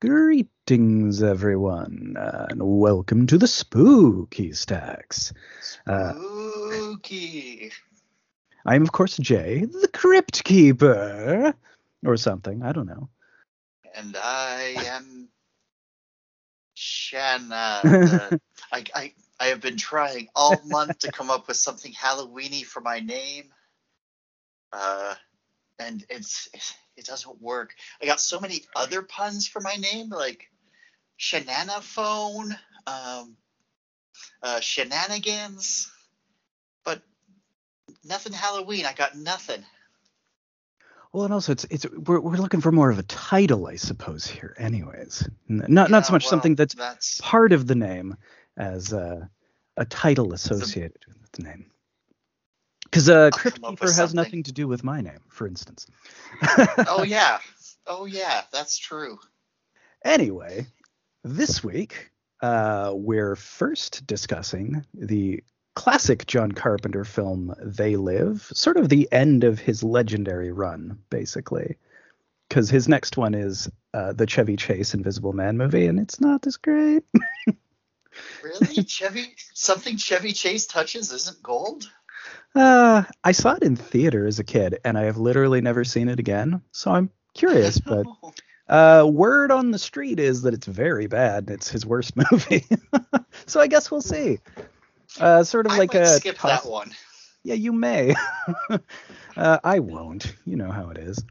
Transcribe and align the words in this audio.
Greetings, 0.00 1.24
everyone, 1.24 2.14
uh, 2.16 2.46
and 2.50 2.60
welcome 2.62 3.26
to 3.26 3.36
the 3.36 3.48
Spooky 3.48 4.52
Stacks. 4.52 5.32
Uh, 5.88 6.12
Spooky. 6.12 7.72
I'm, 8.64 8.82
of 8.82 8.92
course, 8.92 9.16
Jay, 9.16 9.64
the 9.64 9.88
Crypt 9.92 10.44
Keeper, 10.44 11.52
or 12.06 12.16
something. 12.16 12.62
I 12.62 12.70
don't 12.70 12.86
know. 12.86 13.08
And 13.96 14.16
I 14.22 14.76
am 14.86 15.28
Shana. 16.76 17.82
The, 17.82 18.40
I, 18.72 18.84
I, 18.94 19.12
I 19.40 19.46
have 19.46 19.60
been 19.60 19.78
trying 19.78 20.28
all 20.36 20.60
month 20.66 21.00
to 21.00 21.10
come 21.10 21.28
up 21.28 21.48
with 21.48 21.56
something 21.56 21.92
Halloweeny 21.92 22.64
for 22.64 22.80
my 22.80 23.00
name. 23.00 23.46
Uh, 24.72 25.16
and 25.80 26.06
it's, 26.08 26.48
it's 26.54 26.72
it 26.98 27.06
doesn't 27.06 27.40
work. 27.40 27.74
I 28.02 28.06
got 28.06 28.20
so 28.20 28.40
many 28.40 28.62
other 28.74 29.02
puns 29.02 29.46
for 29.46 29.60
my 29.60 29.74
name, 29.74 30.10
like 30.10 30.50
Shanana 31.18 31.80
Phone, 31.80 32.56
um, 32.86 33.36
uh, 34.42 34.60
Shenanigans, 34.60 35.90
but 36.84 37.00
nothing 38.04 38.32
Halloween. 38.32 38.84
I 38.84 38.92
got 38.92 39.16
nothing. 39.16 39.64
Well, 41.12 41.24
and 41.24 41.32
also 41.32 41.52
it's 41.52 41.64
it's 41.70 41.86
we're 41.90 42.20
we're 42.20 42.36
looking 42.36 42.60
for 42.60 42.72
more 42.72 42.90
of 42.90 42.98
a 42.98 43.04
title, 43.04 43.66
I 43.66 43.76
suppose 43.76 44.26
here. 44.26 44.54
Anyways, 44.58 45.26
not 45.48 45.68
yeah, 45.70 45.90
not 45.90 46.06
so 46.06 46.12
much 46.12 46.24
well, 46.24 46.30
something 46.30 46.54
that's, 46.54 46.74
that's, 46.74 47.20
part 47.22 47.52
of 47.52 47.66
the 47.66 47.74
name 47.74 48.16
as 48.56 48.92
uh, 48.92 49.24
a 49.76 49.84
title 49.86 50.34
associated 50.34 50.98
with 51.06 51.32
the 51.32 51.44
name. 51.44 51.70
Because 52.90 53.08
uh, 53.08 53.30
Crypt 53.32 53.62
Keeper 53.62 53.92
has 53.92 54.14
nothing 54.14 54.42
to 54.44 54.52
do 54.52 54.66
with 54.66 54.82
my 54.82 55.00
name, 55.00 55.20
for 55.28 55.46
instance. 55.46 55.86
oh 56.86 57.02
yeah, 57.06 57.38
oh 57.86 58.06
yeah, 58.06 58.42
that's 58.52 58.78
true. 58.78 59.18
Anyway, 60.04 60.66
this 61.24 61.62
week 61.62 62.10
uh, 62.40 62.92
we're 62.94 63.36
first 63.36 64.06
discussing 64.06 64.84
the 64.94 65.42
classic 65.74 66.26
John 66.26 66.52
Carpenter 66.52 67.04
film 67.04 67.54
They 67.62 67.96
Live, 67.96 68.50
sort 68.52 68.76
of 68.76 68.88
the 68.88 69.08
end 69.12 69.44
of 69.44 69.58
his 69.58 69.82
legendary 69.82 70.50
run, 70.50 70.98
basically. 71.10 71.76
Because 72.48 72.70
his 72.70 72.88
next 72.88 73.16
one 73.16 73.34
is 73.34 73.70
uh, 73.94 74.12
the 74.12 74.26
Chevy 74.26 74.56
Chase 74.56 74.94
Invisible 74.94 75.32
Man 75.32 75.56
movie, 75.56 75.86
and 75.86 76.00
it's 76.00 76.20
not 76.20 76.46
as 76.46 76.56
great. 76.56 77.04
really, 78.42 78.82
Chevy? 78.84 79.34
Something 79.54 79.96
Chevy 79.96 80.32
Chase 80.32 80.66
touches 80.66 81.12
isn't 81.12 81.42
gold. 81.42 81.90
Uh, 82.54 83.04
I 83.22 83.32
saw 83.32 83.54
it 83.54 83.62
in 83.62 83.76
theater 83.76 84.26
as 84.26 84.38
a 84.38 84.44
kid, 84.44 84.78
and 84.84 84.98
I 84.98 85.04
have 85.04 85.16
literally 85.16 85.60
never 85.60 85.84
seen 85.84 86.08
it 86.08 86.18
again. 86.18 86.62
So 86.72 86.90
I'm 86.90 87.10
curious, 87.34 87.78
but 87.86 88.06
uh, 88.68 89.06
word 89.08 89.50
on 89.50 89.70
the 89.70 89.78
street 89.78 90.18
is 90.18 90.42
that 90.42 90.54
it's 90.54 90.66
very 90.66 91.06
bad. 91.06 91.50
It's 91.50 91.68
his 91.68 91.86
worst 91.86 92.14
movie. 92.30 92.64
so 93.46 93.60
I 93.60 93.66
guess 93.66 93.90
we'll 93.90 94.02
see. 94.02 94.38
Uh, 95.20 95.44
sort 95.44 95.66
of 95.66 95.72
I 95.72 95.78
like 95.78 95.94
a 95.94 96.06
skip 96.06 96.38
that 96.38 96.66
one. 96.66 96.92
Yeah, 97.44 97.54
you 97.54 97.72
may. 97.72 98.14
uh, 99.36 99.58
I 99.62 99.78
won't. 99.78 100.34
You 100.44 100.56
know 100.56 100.70
how 100.70 100.90
it 100.90 100.98
is. 100.98 101.22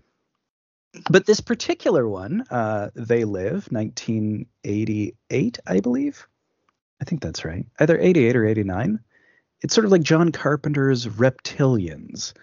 But 1.10 1.26
this 1.26 1.42
particular 1.42 2.08
one, 2.08 2.44
uh, 2.50 2.90
They 2.96 3.24
Live, 3.24 3.68
1988, 3.72 5.60
I 5.68 5.80
believe. 5.80 6.28
I 7.00 7.06
think 7.06 7.22
that's 7.22 7.46
right. 7.46 7.66
Either 7.80 8.00
88 8.00 8.36
or 8.36 8.46
89 8.46 9.00
it's 9.62 9.74
sort 9.74 9.86
of 9.86 9.92
like 9.92 10.04
John 10.04 10.32
Carpenter's 10.32 11.06
Reptilians. 11.06 12.34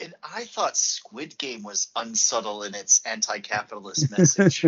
And 0.00 0.14
I 0.22 0.44
thought 0.44 0.76
Squid 0.76 1.38
Game 1.38 1.62
was 1.62 1.88
unsubtle 1.94 2.64
in 2.64 2.74
its 2.74 3.00
anti-capitalist 3.06 4.10
message. 4.18 4.64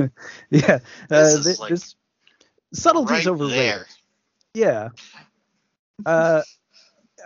yeah, 0.51 0.79
uh, 1.11 1.37
this, 1.41 1.59
like 1.59 1.71
this 1.71 1.97
subtlety 2.73 3.15
is 3.15 3.27
overrated. 3.27 3.59
There. 3.59 3.87
Yeah. 4.55 4.89
Uh, 6.07 6.43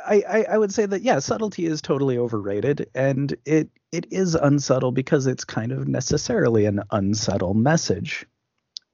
I, 0.07 0.23
I, 0.29 0.43
I 0.51 0.59
would 0.59 0.73
say 0.73 0.87
that 0.87 1.03
yeah, 1.03 1.19
subtlety 1.19 1.67
is 1.67 1.83
totally 1.83 2.19
overrated, 2.19 2.89
and 2.95 3.35
it 3.45 3.71
it 3.93 4.07
is 4.11 4.35
unsubtle 4.35 4.93
because 4.93 5.27
it's 5.27 5.45
kind 5.45 5.73
of 5.73 5.89
necessarily 5.89 6.67
an 6.67 6.83
unsubtle 6.91 7.55
message. 7.55 8.27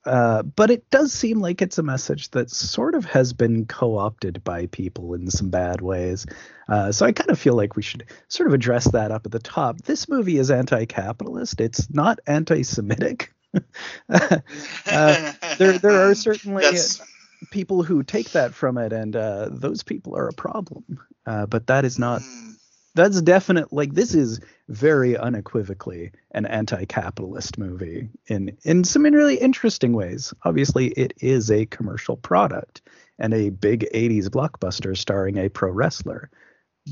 Uh, 0.06 0.42
but 0.42 0.70
it 0.70 0.88
does 0.90 1.12
seem 1.12 1.40
like 1.40 1.62
it's 1.62 1.78
a 1.78 1.82
message 1.82 2.30
that 2.30 2.50
sort 2.50 2.94
of 2.94 3.04
has 3.06 3.32
been 3.32 3.64
co-opted 3.64 4.44
by 4.44 4.66
people 4.66 5.14
in 5.14 5.30
some 5.30 5.50
bad 5.50 5.80
ways. 5.80 6.26
Uh, 6.68 6.92
so 6.92 7.06
I 7.06 7.12
kind 7.12 7.30
of 7.30 7.38
feel 7.38 7.54
like 7.54 7.76
we 7.76 7.82
should 7.82 8.04
sort 8.28 8.46
of 8.48 8.54
address 8.54 8.90
that 8.92 9.10
up 9.10 9.24
at 9.24 9.32
the 9.32 9.38
top. 9.38 9.80
This 9.82 10.08
movie 10.08 10.38
is 10.38 10.50
anti-capitalist. 10.50 11.60
It's 11.60 11.90
not 11.90 12.18
anti-Semitic. 12.26 13.32
uh, 14.08 15.32
there, 15.58 15.78
there 15.78 16.10
are 16.10 16.14
certainly 16.14 16.64
people 17.50 17.82
who 17.82 18.02
take 18.02 18.32
that 18.32 18.52
from 18.52 18.76
it, 18.78 18.92
and 18.92 19.16
uh, 19.16 19.48
those 19.50 19.82
people 19.82 20.16
are 20.16 20.28
a 20.28 20.34
problem. 20.34 21.00
Uh, 21.26 21.46
but 21.46 21.66
that 21.68 21.84
is 21.84 21.98
not. 21.98 22.20
Mm 22.20 22.53
that's 22.94 23.20
definite 23.22 23.72
like 23.72 23.92
this 23.92 24.14
is 24.14 24.40
very 24.68 25.16
unequivocally 25.16 26.12
an 26.30 26.46
anti-capitalist 26.46 27.58
movie 27.58 28.08
in 28.26 28.56
in 28.62 28.84
some 28.84 29.02
really 29.02 29.36
interesting 29.36 29.92
ways. 29.92 30.32
Obviously 30.44 30.88
it 30.88 31.12
is 31.20 31.50
a 31.50 31.66
commercial 31.66 32.16
product 32.16 32.82
and 33.18 33.34
a 33.34 33.50
big 33.50 33.86
80s 33.92 34.28
blockbuster 34.28 34.96
starring 34.96 35.38
a 35.38 35.48
pro 35.48 35.70
wrestler. 35.70 36.30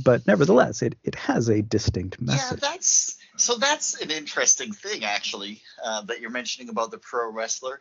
But 0.05 0.27
nevertheless 0.27 0.83
it 0.83 0.97
it 1.05 1.15
has 1.15 1.49
a 1.49 1.63
distinct 1.63 2.21
message. 2.21 2.61
yeah 2.61 2.69
that's 2.71 3.17
so 3.37 3.57
that's 3.57 4.01
an 4.01 4.11
interesting 4.11 4.73
thing 4.73 5.05
actually 5.05 5.63
uh, 5.85 6.03
that 6.03 6.21
you're 6.21 6.31
mentioning 6.31 6.69
about 6.69 6.91
the 6.91 6.99
pro 6.99 7.31
wrestler. 7.31 7.81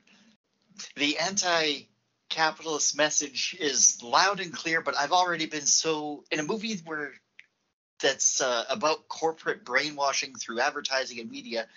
The 0.95 1.17
anti 1.17 1.87
capitalist 2.29 2.95
message 2.95 3.57
is 3.59 4.01
loud 4.01 4.39
and 4.39 4.53
clear 4.53 4.79
but 4.79 4.97
i've 4.97 5.11
already 5.11 5.47
been 5.47 5.65
so 5.65 6.23
in 6.31 6.39
a 6.39 6.43
movie 6.43 6.79
where 6.85 7.11
that's 8.01 8.41
uh, 8.41 8.65
about 8.69 9.07
corporate 9.07 9.63
brainwashing 9.63 10.35
through 10.35 10.59
advertising 10.59 11.19
and 11.19 11.29
media. 11.29 11.67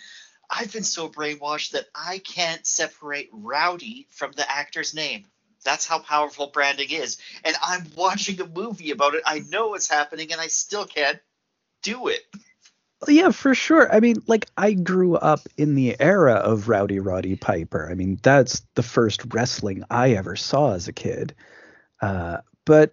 I've 0.51 0.73
been 0.73 0.85
so 0.85 1.09
brainwashed 1.09 1.73
that 1.73 1.87
I 1.95 2.19
can't 2.19 2.67
separate 2.67 3.31
Rowdy 3.33 4.07
from 4.11 4.33
the 4.33 4.51
actor's 4.51 4.95
name. 4.95 5.25
That's 5.65 5.87
how 5.87 5.99
powerful 6.01 6.49
branding 6.49 6.91
is. 6.91 7.17
And 7.45 7.57
I'm 7.63 7.87
watching 7.97 8.41
a 8.41 8.47
movie 8.47 8.91
about 8.91 9.15
it. 9.15 9.23
I 9.25 9.39
know 9.39 9.69
what's 9.69 9.89
happening, 9.89 10.33
and 10.33 10.41
I 10.41 10.49
still 10.49 10.85
can't 10.85 11.19
do 11.83 12.09
it. 12.09 12.21
Yeah, 13.09 13.31
for 13.31 13.55
sure. 13.55 13.93
I 13.93 14.01
mean, 14.01 14.23
like 14.27 14.47
I 14.57 14.73
grew 14.73 15.17
up 15.17 15.41
in 15.57 15.75
the 15.75 15.97
era 16.01 16.35
of 16.35 16.69
Rowdy 16.69 17.01
Roddy 17.01 17.37
Piper. 17.37 17.89
I 17.91 17.95
mean, 17.95 18.19
that's 18.23 18.63
the 18.75 18.83
first 18.83 19.35
wrestling 19.35 19.85
I 19.91 20.13
ever 20.13 20.37
saw 20.37 20.75
as 20.75 20.89
a 20.89 20.93
kid. 20.93 21.35
Uh, 22.01 22.39
but 22.65 22.93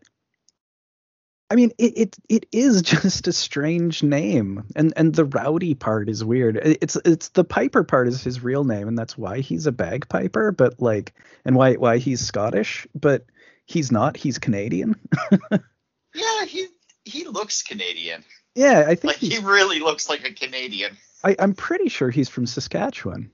I 1.52 1.56
mean, 1.56 1.74
it, 1.78 1.98
it 1.98 2.18
it 2.30 2.46
is 2.54 2.82
just 2.82 3.28
a 3.28 3.34
strange 3.34 4.04
name, 4.04 4.64
and 4.74 4.94
and 4.96 5.14
the 5.14 5.26
rowdy 5.26 5.74
part 5.76 6.08
is 6.08 6.24
weird. 6.24 6.56
It's 6.56 6.96
it's 7.04 7.28
the 7.30 7.44
Piper 7.44 7.84
part 7.84 8.08
is 8.08 8.24
his 8.24 8.42
real 8.42 8.64
name, 8.64 8.88
and 8.88 8.98
that's 8.98 9.18
why 9.18 9.42
he's 9.42 9.68
a 9.68 9.74
bagpiper. 9.74 10.54
But 10.54 10.82
like, 10.82 11.14
and 11.44 11.58
why 11.58 11.74
why 11.74 11.98
he's 11.98 12.22
Scottish, 12.22 12.88
but 12.96 13.26
he's 13.66 13.92
not. 13.92 14.16
He's 14.16 14.40
Canadian. 14.40 14.96
yeah, 15.52 16.46
he 16.46 16.68
he 17.04 17.26
looks 17.26 17.64
Canadian. 17.64 18.24
Yeah, 18.56 18.86
I 18.88 18.96
think 18.96 19.04
like 19.04 19.18
he 19.18 19.40
really 19.40 19.82
looks 19.82 20.08
like 20.08 20.26
a 20.26 20.34
Canadian. 20.34 20.96
I, 21.22 21.36
I'm 21.38 21.54
pretty 21.54 21.90
sure 21.90 22.10
he's 22.10 22.30
from 22.30 22.46
Saskatchewan. 22.46 23.30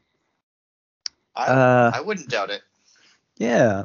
I, 1.35 1.45
uh, 1.45 1.91
I 1.93 2.01
wouldn't 2.01 2.29
doubt 2.29 2.49
it. 2.49 2.63
Yeah. 3.37 3.83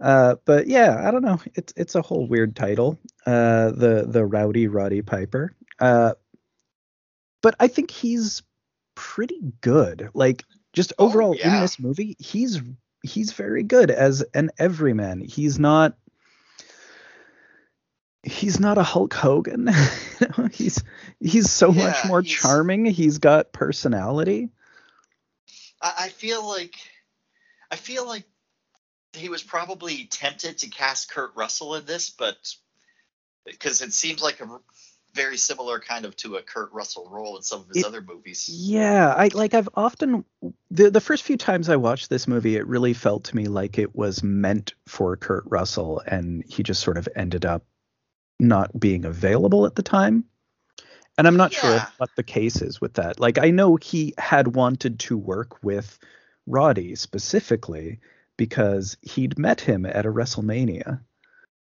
Uh, 0.00 0.36
but 0.44 0.66
yeah, 0.66 1.06
I 1.06 1.10
don't 1.10 1.22
know. 1.22 1.40
It's 1.54 1.72
it's 1.76 1.94
a 1.94 2.02
whole 2.02 2.26
weird 2.26 2.56
title. 2.56 2.98
Uh, 3.26 3.70
the 3.70 4.04
the 4.06 4.24
Rowdy 4.24 4.68
Roddy 4.68 5.02
Piper. 5.02 5.54
Uh, 5.78 6.14
but 7.42 7.54
I 7.60 7.68
think 7.68 7.90
he's 7.90 8.42
pretty 8.94 9.52
good. 9.60 10.10
Like 10.14 10.44
just 10.72 10.92
oh, 10.98 11.06
overall 11.06 11.30
oh, 11.30 11.38
yeah. 11.38 11.54
in 11.54 11.60
this 11.60 11.78
movie, 11.78 12.16
he's 12.18 12.60
he's 13.02 13.32
very 13.32 13.62
good 13.62 13.90
as 13.90 14.24
an 14.34 14.50
everyman. 14.58 15.20
He's 15.20 15.58
not 15.58 15.96
he's 18.24 18.58
not 18.58 18.78
a 18.78 18.82
Hulk 18.82 19.14
Hogan. 19.14 19.70
he's 20.52 20.82
he's 21.20 21.50
so 21.50 21.70
yeah, 21.70 21.84
much 21.84 22.04
more 22.06 22.22
he's, 22.22 22.32
charming. 22.32 22.84
He's 22.86 23.18
got 23.18 23.52
personality. 23.52 24.50
I, 25.80 25.94
I 25.98 26.08
feel 26.08 26.46
like 26.46 26.74
I 27.70 27.76
feel 27.76 28.06
like 28.06 28.24
he 29.14 29.28
was 29.28 29.42
probably 29.42 30.04
tempted 30.04 30.58
to 30.58 30.68
cast 30.68 31.10
Kurt 31.10 31.32
Russell 31.34 31.74
in 31.76 31.84
this, 31.84 32.10
but 32.10 32.36
because 33.44 33.82
it 33.82 33.92
seems 33.92 34.22
like 34.22 34.40
a 34.40 34.58
very 35.14 35.36
similar 35.36 35.78
kind 35.78 36.04
of 36.04 36.16
to 36.16 36.36
a 36.36 36.42
Kurt 36.42 36.72
Russell 36.72 37.08
role 37.10 37.36
in 37.36 37.42
some 37.42 37.60
of 37.60 37.68
his 37.68 37.78
it, 37.78 37.86
other 37.86 38.02
movies. 38.02 38.48
Yeah, 38.48 39.14
I 39.16 39.28
like 39.28 39.54
I've 39.54 39.68
often 39.74 40.24
the 40.70 40.90
the 40.90 41.00
first 41.00 41.22
few 41.22 41.36
times 41.36 41.68
I 41.68 41.76
watched 41.76 42.10
this 42.10 42.26
movie, 42.26 42.56
it 42.56 42.66
really 42.66 42.92
felt 42.92 43.24
to 43.24 43.36
me 43.36 43.46
like 43.46 43.78
it 43.78 43.94
was 43.94 44.22
meant 44.22 44.74
for 44.86 45.16
Kurt 45.16 45.44
Russell, 45.46 46.02
and 46.06 46.44
he 46.48 46.62
just 46.62 46.82
sort 46.82 46.98
of 46.98 47.08
ended 47.14 47.44
up 47.44 47.64
not 48.40 48.78
being 48.78 49.04
available 49.04 49.66
at 49.66 49.76
the 49.76 49.82
time. 49.82 50.24
And 51.16 51.28
I'm 51.28 51.36
not 51.36 51.52
yeah. 51.52 51.60
sure 51.60 51.86
what 51.98 52.10
the 52.16 52.24
case 52.24 52.60
is 52.60 52.80
with 52.80 52.94
that. 52.94 53.20
Like 53.20 53.38
I 53.38 53.50
know 53.50 53.76
he 53.76 54.14
had 54.18 54.56
wanted 54.56 54.98
to 55.00 55.16
work 55.16 55.62
with 55.62 55.98
Roddy 56.46 56.96
specifically 56.96 58.00
because 58.36 58.96
he'd 59.02 59.38
met 59.38 59.60
him 59.60 59.86
at 59.86 60.06
a 60.06 60.12
WrestleMania. 60.12 61.00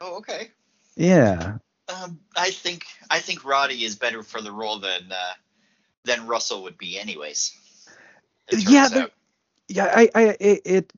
Oh, 0.02 0.18
okay. 0.18 0.50
Yeah. 0.96 1.58
Um, 1.88 2.20
I 2.36 2.52
think 2.52 2.86
I 3.10 3.20
think 3.20 3.44
Roddy 3.44 3.84
is 3.84 3.96
better 3.96 4.24
for 4.24 4.42
the 4.42 4.52
role 4.52 4.80
than 4.80 5.12
uh, 5.12 5.34
than 6.06 6.28
Russell 6.28 6.64
would 6.64 6.78
be, 6.78 7.00
anyways. 7.00 7.56
Yeah, 8.52 8.90
but, 8.94 9.12
yeah. 9.68 9.92
I, 9.96 10.10
I, 10.14 10.22
it, 10.40 10.62
it 10.66 10.94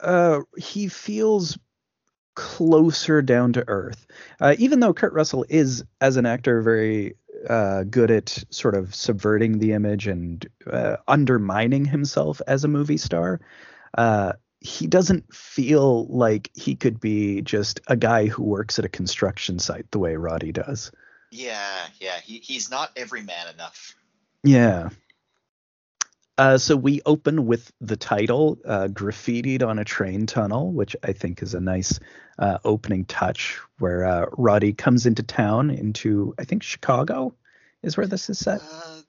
uh, 0.00 0.40
he 0.56 0.88
feels 0.88 1.58
closer 2.34 3.22
down 3.22 3.54
to 3.54 3.64
earth. 3.66 4.06
Uh, 4.40 4.54
even 4.58 4.80
though 4.80 4.92
Kurt 4.92 5.12
Russell 5.14 5.46
is, 5.48 5.84
as 6.00 6.16
an 6.16 6.26
actor, 6.26 6.60
very 6.60 7.16
uh, 7.48 7.84
good 7.84 8.10
at 8.10 8.44
sort 8.50 8.74
of 8.74 8.94
subverting 8.94 9.58
the 9.58 9.72
image 9.72 10.06
and 10.06 10.46
uh, 10.70 10.96
undermining 11.08 11.84
himself 11.84 12.42
as 12.46 12.64
a 12.64 12.68
movie 12.68 12.98
star, 12.98 13.40
uh, 13.96 14.34
he 14.66 14.86
doesn't 14.86 15.32
feel 15.32 16.06
like 16.08 16.50
he 16.54 16.74
could 16.74 17.00
be 17.00 17.40
just 17.42 17.80
a 17.86 17.96
guy 17.96 18.26
who 18.26 18.42
works 18.42 18.78
at 18.78 18.84
a 18.84 18.88
construction 18.88 19.58
site 19.58 19.90
the 19.92 19.98
way 19.98 20.16
Roddy 20.16 20.52
does. 20.52 20.90
Yeah, 21.30 21.86
yeah, 22.00 22.18
he, 22.20 22.38
he's 22.38 22.70
not 22.70 22.90
every 22.96 23.22
man 23.22 23.46
enough. 23.54 23.94
Yeah. 24.42 24.88
Uh, 26.38 26.58
so 26.58 26.76
we 26.76 27.00
open 27.06 27.46
with 27.46 27.72
the 27.80 27.96
title 27.96 28.58
uh, 28.66 28.88
graffitied 28.88 29.62
on 29.62 29.78
a 29.78 29.84
train 29.84 30.26
tunnel, 30.26 30.70
which 30.70 30.94
I 31.02 31.12
think 31.12 31.42
is 31.42 31.54
a 31.54 31.60
nice 31.60 31.98
uh, 32.38 32.58
opening 32.64 33.04
touch 33.06 33.58
where 33.78 34.04
uh, 34.04 34.26
Roddy 34.36 34.72
comes 34.72 35.06
into 35.06 35.22
town, 35.22 35.70
into, 35.70 36.34
I 36.38 36.44
think, 36.44 36.62
Chicago 36.62 37.34
is 37.82 37.96
where 37.96 38.06
this 38.06 38.28
is 38.28 38.38
set. 38.38 38.60
Uh, 38.60 39.00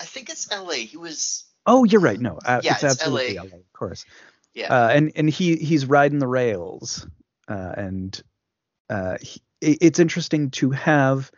I 0.00 0.04
think 0.04 0.30
it's 0.30 0.50
LA. 0.50 0.72
He 0.72 0.96
was. 0.96 1.44
Oh, 1.66 1.84
you're 1.84 2.00
right. 2.00 2.18
No, 2.18 2.38
uh, 2.44 2.60
yeah, 2.64 2.72
it's, 2.72 2.82
it's 2.82 3.00
absolutely 3.00 3.36
LA. 3.36 3.44
LA, 3.44 3.56
of 3.56 3.72
course. 3.72 4.04
Yeah. 4.58 4.74
Uh, 4.74 4.88
and 4.88 5.12
and 5.14 5.30
he 5.30 5.54
he's 5.56 5.86
riding 5.86 6.18
the 6.18 6.26
rails, 6.26 7.06
uh, 7.46 7.74
and 7.76 8.20
uh, 8.90 9.18
he, 9.20 9.40
it's 9.60 10.00
interesting 10.00 10.50
to 10.50 10.70
have 10.72 11.30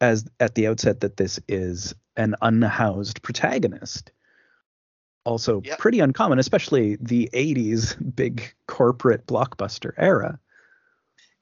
as 0.00 0.26
at 0.38 0.54
the 0.54 0.68
outset 0.68 1.00
that 1.00 1.16
this 1.16 1.40
is 1.48 1.92
an 2.16 2.36
unhoused 2.40 3.20
protagonist 3.22 4.12
also 5.24 5.60
yep. 5.64 5.78
pretty 5.78 5.98
uncommon, 6.00 6.38
especially 6.38 6.96
the 7.00 7.28
80s 7.32 7.96
big 8.14 8.54
corporate 8.66 9.26
blockbuster 9.26 9.92
era. 9.96 10.38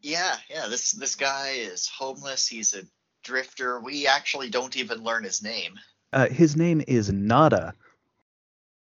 Yeah, 0.01 0.37
yeah. 0.49 0.69
This 0.69 0.93
this 0.93 1.17
guy 1.17 1.51
is 1.57 1.87
homeless. 1.87 2.47
He's 2.47 2.75
a 2.75 2.83
drifter. 3.25 3.81
We 3.81 4.07
actually 4.07 4.49
don't 4.49 4.77
even 4.77 5.03
learn 5.03 5.25
his 5.25 5.43
name. 5.43 5.79
Uh, 6.13 6.29
his 6.29 6.57
name 6.57 6.83
is 6.87 7.13
Nada. 7.13 7.75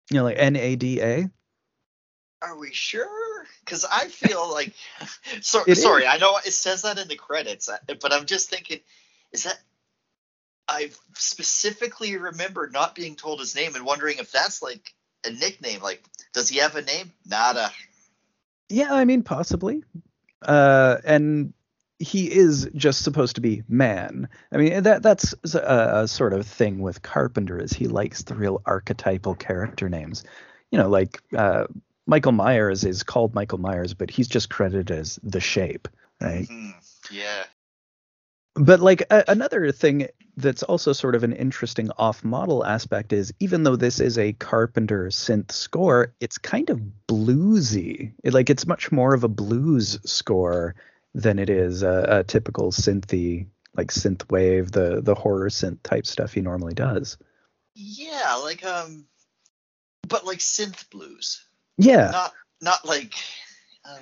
You 0.09 0.17
know, 0.17 0.23
like 0.23 0.37
N 0.39 0.55
A 0.55 0.75
D 0.75 0.99
A. 1.01 1.29
Are 2.41 2.57
we 2.57 2.73
sure? 2.73 3.45
Because 3.63 3.85
I 3.85 4.07
feel 4.07 4.51
like, 4.51 4.73
so, 5.41 5.63
sorry, 5.73 6.03
is. 6.03 6.09
I 6.09 6.17
know 6.17 6.37
it 6.37 6.51
says 6.51 6.81
that 6.83 6.97
in 6.97 7.07
the 7.07 7.15
credits, 7.15 7.69
uh, 7.69 7.77
but 8.01 8.13
I'm 8.13 8.25
just 8.25 8.49
thinking, 8.49 8.79
is 9.31 9.43
that 9.43 9.59
I 10.67 10.89
specifically 11.13 12.17
remember 12.17 12.69
not 12.71 12.95
being 12.95 13.15
told 13.15 13.39
his 13.39 13.55
name 13.55 13.75
and 13.75 13.85
wondering 13.85 14.17
if 14.19 14.31
that's 14.31 14.61
like 14.61 14.93
a 15.25 15.31
nickname. 15.31 15.81
Like, 15.81 16.03
does 16.33 16.49
he 16.49 16.59
have 16.59 16.75
a 16.75 16.81
name? 16.81 17.11
Nada. 17.25 17.71
Yeah, 18.69 18.93
I 18.93 19.05
mean, 19.05 19.23
possibly. 19.23 19.83
Uh, 20.41 20.97
and 21.03 21.53
he 21.99 22.31
is 22.31 22.69
just 22.73 23.03
supposed 23.03 23.35
to 23.35 23.41
be 23.41 23.63
man. 23.67 24.27
I 24.51 24.57
mean, 24.57 24.83
that 24.83 25.03
that's 25.03 25.35
a, 25.53 26.01
a, 26.03 26.07
sort 26.07 26.33
of 26.33 26.47
thing 26.47 26.79
with 26.79 27.01
Carpenter 27.01 27.59
is 27.61 27.73
he 27.73 27.87
likes 27.87 28.23
the 28.23 28.35
real 28.35 28.61
archetypal 28.65 29.35
character 29.35 29.87
names. 29.87 30.23
You 30.71 30.79
know, 30.79 30.89
like 30.89 31.21
uh, 31.37 31.65
Michael 32.07 32.31
Myers 32.31 32.83
is 32.83 33.03
called 33.03 33.35
Michael 33.35 33.59
Myers, 33.59 33.93
but 33.93 34.09
he's 34.09 34.27
just 34.27 34.49
credited 34.49 34.91
as 34.91 35.19
the 35.23 35.39
Shape, 35.39 35.87
right? 36.19 36.47
Mm-hmm. 36.47 36.71
Yeah. 37.11 37.43
But 38.55 38.79
like 38.81 39.01
a, 39.09 39.23
another 39.27 39.71
thing 39.71 40.07
that's 40.35 40.63
also 40.63 40.93
sort 40.93 41.15
of 41.15 41.23
an 41.23 41.33
interesting 41.33 41.89
off-model 41.97 42.65
aspect 42.65 43.13
is 43.13 43.33
even 43.39 43.63
though 43.63 43.75
this 43.75 43.99
is 43.99 44.17
a 44.17 44.33
Carpenter 44.33 45.07
synth 45.07 45.51
score, 45.51 46.13
it's 46.19 46.37
kind 46.37 46.69
of 46.69 46.81
bluesy. 47.07 48.13
It, 48.23 48.33
like 48.33 48.49
it's 48.49 48.67
much 48.67 48.91
more 48.91 49.13
of 49.13 49.23
a 49.23 49.29
blues 49.29 49.99
score 50.03 50.75
than 51.13 51.39
it 51.39 51.49
is 51.49 51.83
a, 51.83 52.05
a 52.09 52.23
typical 52.23 52.71
synthy 52.71 53.47
like 53.75 53.87
synth 53.87 54.29
wave, 54.29 54.71
the 54.71 55.01
the 55.01 55.15
horror 55.15 55.49
synth 55.49 55.81
type 55.83 56.05
stuff 56.05 56.33
he 56.33 56.41
normally 56.41 56.73
does. 56.73 57.17
Yeah, 57.75 58.35
like 58.43 58.65
um, 58.65 59.05
but 60.07 60.25
like 60.25 60.39
synth 60.39 60.89
blues. 60.89 61.45
Yeah. 61.77 62.11
Not 62.11 62.33
not 62.61 62.85
like 62.85 63.13
um, 63.85 63.97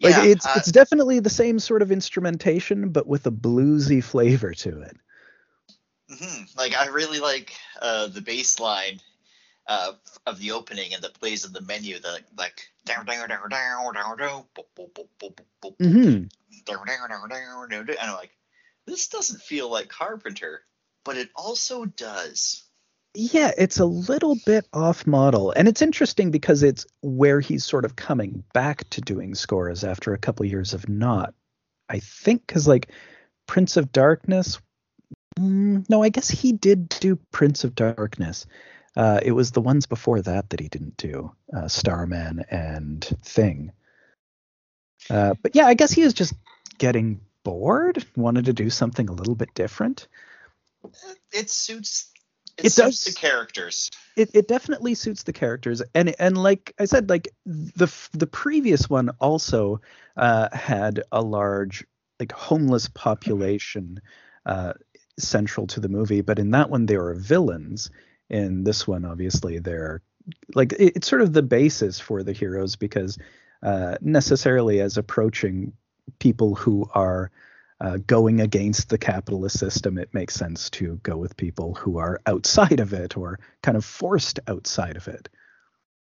like 0.00 0.16
yeah, 0.16 0.24
it's 0.24 0.46
uh, 0.46 0.54
it's 0.56 0.72
definitely 0.72 1.20
the 1.20 1.30
same 1.30 1.58
sort 1.58 1.82
of 1.82 1.92
instrumentation, 1.92 2.90
but 2.90 3.06
with 3.06 3.26
a 3.26 3.30
bluesy 3.30 4.02
flavor 4.02 4.54
to 4.54 4.80
it. 4.82 4.96
Mm-hmm. 6.10 6.44
Like 6.56 6.76
I 6.76 6.86
really 6.86 7.20
like 7.20 7.54
uh, 7.80 8.08
the 8.08 8.20
bass 8.22 8.58
line 8.58 9.00
uh, 9.66 9.92
of 10.26 10.38
the 10.38 10.52
opening 10.52 10.94
and 10.94 11.02
the 11.02 11.10
plays 11.10 11.44
of 11.44 11.52
the 11.52 11.60
menu. 11.60 11.98
The 11.98 12.20
like 12.36 12.68
down 12.84 13.04
down 13.04 13.28
down 13.28 13.48
down 13.50 13.94
down 13.94 14.18
down. 14.18 14.46
Mm-hmm. 15.80 16.26
And 17.78 17.98
I'm 18.00 18.14
like, 18.14 18.32
this 18.86 19.08
doesn't 19.08 19.42
feel 19.42 19.70
like 19.70 19.88
Carpenter, 19.88 20.62
but 21.04 21.16
it 21.16 21.28
also 21.36 21.84
does. 21.84 22.64
Yeah, 23.14 23.50
it's 23.58 23.80
a 23.80 23.84
little 23.84 24.36
bit 24.46 24.66
off 24.72 25.06
model. 25.06 25.52
And 25.52 25.66
it's 25.66 25.82
interesting 25.82 26.30
because 26.30 26.62
it's 26.62 26.86
where 27.02 27.40
he's 27.40 27.64
sort 27.64 27.84
of 27.84 27.96
coming 27.96 28.44
back 28.52 28.88
to 28.90 29.00
doing 29.00 29.34
scores 29.34 29.82
after 29.82 30.12
a 30.12 30.18
couple 30.18 30.46
years 30.46 30.74
of 30.74 30.88
not. 30.88 31.34
I 31.88 31.98
think 31.98 32.46
because, 32.46 32.68
like, 32.68 32.90
Prince 33.46 33.76
of 33.76 33.90
Darkness. 33.90 34.60
Mm, 35.38 35.88
no, 35.90 36.02
I 36.04 36.08
guess 36.08 36.28
he 36.28 36.52
did 36.52 36.88
do 36.88 37.16
Prince 37.32 37.64
of 37.64 37.74
Darkness. 37.74 38.46
Uh, 38.96 39.18
it 39.22 39.32
was 39.32 39.50
the 39.50 39.60
ones 39.60 39.86
before 39.86 40.22
that 40.22 40.50
that 40.50 40.60
he 40.60 40.68
didn't 40.68 40.96
do 40.96 41.32
uh, 41.56 41.66
Starman 41.66 42.44
and 42.48 43.04
Thing. 43.24 43.72
Uh, 45.08 45.34
but 45.42 45.56
yeah, 45.56 45.66
I 45.66 45.74
guess 45.74 45.90
he 45.90 46.04
was 46.04 46.14
just 46.14 46.34
getting 46.78 47.20
bored, 47.42 48.04
wanted 48.16 48.44
to 48.44 48.52
do 48.52 48.70
something 48.70 49.08
a 49.08 49.12
little 49.12 49.34
bit 49.34 49.52
different. 49.54 50.06
It 51.32 51.50
suits 51.50 52.09
it, 52.60 52.66
it 52.66 52.76
does 52.76 53.04
the 53.04 53.12
characters. 53.12 53.90
It, 54.16 54.30
it 54.34 54.48
definitely 54.48 54.94
suits 54.94 55.22
the 55.22 55.32
characters, 55.32 55.82
and 55.94 56.14
and 56.18 56.36
like 56.36 56.74
I 56.78 56.84
said, 56.84 57.08
like 57.08 57.28
the 57.46 57.92
the 58.12 58.26
previous 58.26 58.88
one 58.88 59.10
also 59.20 59.80
uh, 60.16 60.48
had 60.52 61.02
a 61.12 61.22
large 61.22 61.84
like 62.18 62.32
homeless 62.32 62.88
population 62.88 64.00
uh, 64.46 64.74
central 65.18 65.66
to 65.68 65.80
the 65.80 65.88
movie, 65.88 66.20
but 66.20 66.38
in 66.38 66.50
that 66.52 66.70
one 66.70 66.86
they 66.86 66.96
were 66.96 67.14
villains. 67.14 67.90
In 68.28 68.62
this 68.62 68.86
one, 68.86 69.04
obviously, 69.04 69.58
they're 69.58 70.02
like 70.54 70.72
it, 70.74 70.96
it's 70.96 71.08
sort 71.08 71.22
of 71.22 71.32
the 71.32 71.42
basis 71.42 71.98
for 71.98 72.22
the 72.22 72.32
heroes 72.32 72.76
because 72.76 73.18
uh, 73.62 73.96
necessarily 74.00 74.80
as 74.80 74.96
approaching 74.96 75.72
people 76.18 76.54
who 76.54 76.88
are 76.94 77.30
uh, 77.80 77.98
going 78.06 78.40
against 78.40 78.88
the 78.88 78.98
capitalist 78.98 79.58
system, 79.58 79.98
it 79.98 80.12
makes 80.12 80.34
sense 80.34 80.70
to 80.70 81.00
go 81.02 81.16
with 81.16 81.36
people 81.36 81.74
who 81.74 81.98
are 81.98 82.20
outside 82.26 82.80
of 82.80 82.92
it 82.92 83.16
or 83.16 83.38
kind 83.62 83.76
of 83.76 83.84
forced 83.84 84.40
outside 84.46 84.96
of 84.96 85.08
it. 85.08 85.28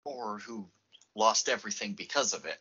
Or 0.05 0.39
who 0.39 0.67
lost 1.15 1.49
everything 1.49 1.93
because 1.93 2.33
of 2.33 2.45
it. 2.45 2.57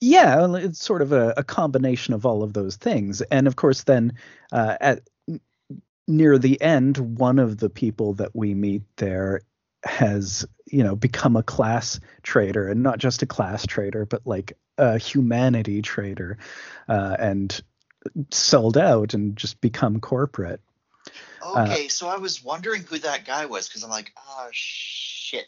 Yeah, 0.00 0.54
it's 0.56 0.84
sort 0.84 1.00
of 1.00 1.12
a, 1.12 1.32
a 1.38 1.44
combination 1.44 2.12
of 2.12 2.26
all 2.26 2.42
of 2.42 2.52
those 2.52 2.76
things. 2.76 3.22
And 3.22 3.46
of 3.46 3.56
course, 3.56 3.84
then 3.84 4.14
uh, 4.52 4.76
at 4.80 5.08
near 6.06 6.38
the 6.38 6.60
end, 6.60 6.98
one 7.18 7.38
of 7.38 7.56
the 7.56 7.70
people 7.70 8.14
that 8.14 8.36
we 8.36 8.54
meet 8.54 8.82
there 8.96 9.40
has 9.84 10.44
you 10.66 10.82
know 10.82 10.96
become 10.96 11.36
a 11.36 11.42
class 11.42 12.00
traitor 12.22 12.68
and 12.68 12.82
not 12.82 12.98
just 12.98 13.22
a 13.22 13.26
class 13.26 13.64
traitor 13.66 14.04
but 14.04 14.20
like 14.26 14.52
a 14.78 14.98
humanity 14.98 15.80
traitor 15.80 16.38
uh, 16.88 17.16
and 17.18 17.62
sold 18.30 18.76
out 18.76 19.14
and 19.14 19.36
just 19.36 19.60
become 19.60 20.00
corporate. 20.00 20.60
Uh, 21.42 21.62
okay, 21.62 21.86
uh, 21.86 21.88
so 21.88 22.08
I 22.08 22.16
was 22.16 22.42
wondering 22.42 22.82
who 22.82 22.98
that 22.98 23.24
guy 23.24 23.46
was 23.46 23.68
because 23.68 23.84
I'm 23.84 23.90
like, 23.90 24.12
oh 24.16 24.48
shit, 24.52 25.46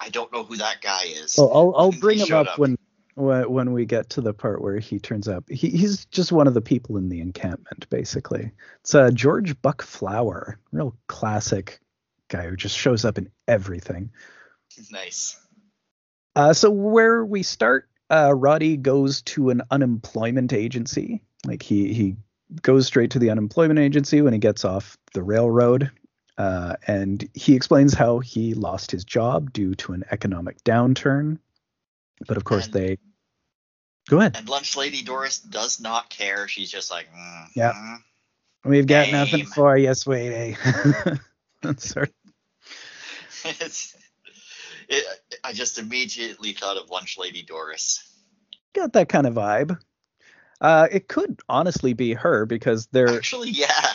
I 0.00 0.08
don't 0.10 0.32
know 0.32 0.44
who 0.44 0.56
that 0.56 0.80
guy 0.80 1.04
is. 1.06 1.36
Well, 1.38 1.50
I'll 1.52 1.74
I'll 1.76 1.92
bring 1.92 2.18
him 2.18 2.32
up, 2.32 2.48
up, 2.48 2.58
when 2.58 2.76
when 3.18 3.72
we 3.72 3.84
get 3.84 4.10
to 4.10 4.20
the 4.20 4.32
part 4.32 4.62
where 4.62 4.78
he 4.78 4.98
turns 5.00 5.26
up. 5.26 5.48
He, 5.48 5.70
he's 5.70 6.04
just 6.06 6.30
one 6.30 6.46
of 6.46 6.54
the 6.54 6.60
people 6.60 6.96
in 6.98 7.08
the 7.08 7.20
encampment, 7.20 7.88
basically. 7.90 8.52
It's 8.80 8.94
uh, 8.94 9.10
George 9.10 9.60
Buck 9.60 9.82
Flower, 9.82 10.60
real 10.70 10.96
classic 11.08 11.80
guy 12.28 12.46
who 12.46 12.56
just 12.56 12.76
shows 12.76 13.04
up 13.04 13.18
in 13.18 13.30
everything. 13.46 14.10
Nice. 14.92 15.36
Uh, 16.36 16.52
so 16.52 16.70
where 16.70 17.24
we 17.24 17.42
start, 17.42 17.88
uh, 18.10 18.32
Roddy 18.32 18.76
goes 18.76 19.22
to 19.22 19.50
an 19.50 19.62
unemployment 19.72 20.52
agency 20.52 21.24
like 21.46 21.62
he 21.62 21.92
he 21.92 22.16
goes 22.62 22.86
straight 22.86 23.10
to 23.12 23.18
the 23.18 23.30
unemployment 23.30 23.78
agency 23.78 24.22
when 24.22 24.32
he 24.32 24.38
gets 24.38 24.64
off 24.64 24.96
the 25.12 25.22
railroad. 25.22 25.90
Uh, 26.36 26.76
and 26.86 27.28
he 27.34 27.54
explains 27.54 27.94
how 27.94 28.20
he 28.20 28.54
lost 28.54 28.92
his 28.92 29.04
job 29.04 29.52
due 29.52 29.74
to 29.74 29.92
an 29.92 30.04
economic 30.10 30.62
downturn. 30.62 31.38
But 32.26 32.36
of 32.36 32.44
course, 32.44 32.66
and, 32.66 32.74
they 32.74 32.98
go 34.08 34.20
ahead. 34.20 34.36
And 34.36 34.48
Lunch 34.48 34.76
Lady 34.76 35.02
Doris 35.02 35.40
does 35.40 35.80
not 35.80 36.10
care. 36.10 36.46
She's 36.46 36.70
just 36.70 36.90
like, 36.90 37.08
mm, 37.12 37.46
yeah, 37.54 37.72
mm, 37.72 37.98
we've 38.64 38.86
got 38.86 39.06
name. 39.06 39.12
nothing 39.12 39.46
for 39.46 39.76
you, 39.76 39.92
sweetie. 39.94 40.56
Sorry. 41.76 42.08
It's, 43.44 43.96
it, 44.88 45.04
I 45.44 45.52
just 45.52 45.78
immediately 45.78 46.52
thought 46.52 46.76
of 46.76 46.90
Lunch 46.90 47.18
Lady 47.18 47.42
Doris. 47.42 48.02
Got 48.74 48.92
that 48.94 49.08
kind 49.08 49.26
of 49.26 49.34
vibe. 49.34 49.78
Uh, 50.60 50.88
it 50.90 51.08
could 51.08 51.40
honestly 51.48 51.92
be 51.92 52.14
her 52.14 52.46
because 52.46 52.86
they're 52.88 53.16
actually, 53.16 53.50
yeah. 53.50 53.92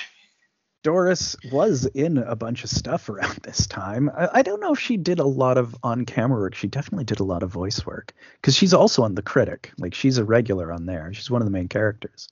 Doris 0.84 1.36
was 1.52 1.86
in 1.86 2.18
a 2.18 2.36
bunch 2.36 2.64
of 2.64 2.70
stuff 2.70 3.10
around 3.10 3.38
this 3.44 3.68
time. 3.68 4.10
I, 4.16 4.30
I, 4.34 4.42
don't 4.42 4.60
know 4.60 4.74
if 4.74 4.80
she 4.80 4.98
did 4.98 5.20
a 5.20 5.26
lot 5.26 5.58
of 5.58 5.76
on-camera 5.82 6.40
work. 6.40 6.56
She 6.56 6.68
definitely 6.68 7.06
did 7.06 7.22
a 7.22 7.26
lot 7.26 7.42
of 7.42 7.50
voice 7.50 7.86
work 7.86 8.14
because 8.42 8.56
she's 8.56 8.74
also 8.74 9.04
on 9.04 9.16
The 9.16 9.22
Critic. 9.22 9.72
Like 9.78 9.94
she's 9.94 10.18
a 10.18 10.26
regular 10.26 10.72
on 10.72 10.86
there. 10.86 11.14
She's 11.14 11.32
one 11.32 11.42
of 11.42 11.46
the 11.46 11.52
main 11.52 11.70
characters. 11.70 12.28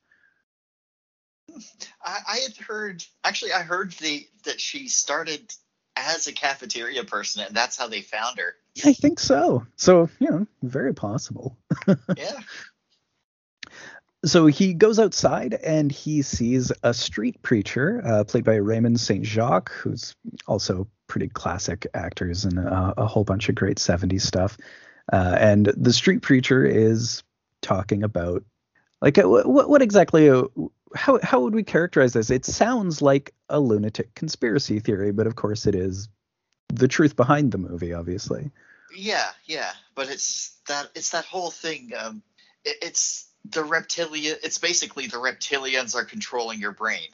I, 2.04 2.20
I 2.28 2.38
had 2.38 2.58
heard, 2.58 3.04
actually, 3.24 3.54
I 3.54 3.62
heard 3.62 3.92
the 3.94 4.28
that 4.44 4.60
she 4.60 4.88
started 4.88 5.54
as 5.96 6.28
a 6.28 6.34
cafeteria 6.34 7.04
person, 7.04 7.44
and 7.44 7.56
that's 7.56 7.78
how 7.78 7.88
they 7.88 8.02
found 8.02 8.40
her. 8.40 8.56
I 8.86 8.94
think 8.94 9.20
so. 9.20 9.66
So, 9.76 10.10
you 10.20 10.30
know, 10.30 10.48
very 10.64 10.94
possible. 10.94 11.58
yeah. 11.88 12.40
So 14.24 14.46
he 14.46 14.74
goes 14.74 15.00
outside 15.00 15.56
and 15.56 15.92
he 15.92 16.22
sees 16.22 16.72
a 16.84 16.94
street 16.94 17.42
preacher, 17.42 18.02
uh, 18.06 18.24
played 18.24 18.44
by 18.44 18.56
Raymond 18.56 19.00
St. 19.00 19.26
Jacques, 19.26 19.72
who's 19.72 20.16
also 20.48 20.88
pretty 21.08 21.28
classic 21.28 21.88
actors 21.94 22.46
and 22.46 22.60
a, 22.60 22.94
a 22.98 23.08
whole 23.08 23.24
bunch 23.24 23.50
of 23.50 23.56
great 23.56 23.78
70s 23.78 24.22
stuff. 24.22 24.58
Uh, 25.12 25.36
and 25.40 25.66
the 25.76 25.92
street 25.92 26.22
preacher 26.22 26.64
is 26.64 27.24
talking 27.62 28.04
about, 28.04 28.44
like, 29.02 29.18
uh, 29.18 29.24
what, 29.24 29.68
what 29.68 29.82
exactly, 29.82 30.30
uh, 30.30 30.44
how, 30.96 31.20
how 31.24 31.42
would 31.42 31.56
we 31.56 31.64
characterize 31.64 32.14
this? 32.14 32.30
It 32.30 32.46
sounds 32.46 33.02
like 33.02 33.34
a 33.50 33.60
lunatic 33.60 34.14
conspiracy 34.14 34.80
theory, 34.80 35.12
but 35.12 35.26
of 35.26 35.36
course 35.36 35.66
it 35.66 35.74
is 35.74 36.10
the 36.70 36.88
truth 36.88 37.16
behind 37.16 37.52
the 37.52 37.58
movie, 37.58 37.94
obviously. 37.94 38.52
Yeah, 38.96 39.30
yeah, 39.46 39.72
but 39.96 40.10
it's 40.10 40.58
that 40.68 40.90
it's 40.96 41.12
that 41.12 41.26
whole 41.26 41.50
thing. 41.50 41.92
Um, 41.98 42.22
it, 42.64 42.78
it's 42.82 43.31
the 43.50 43.64
reptilian. 43.64 44.38
It's 44.44 44.58
basically 44.58 45.08
the 45.08 45.18
reptilians 45.18 45.96
are 45.96 46.06
controlling 46.06 46.60
your 46.60 46.72
brain. 46.72 47.08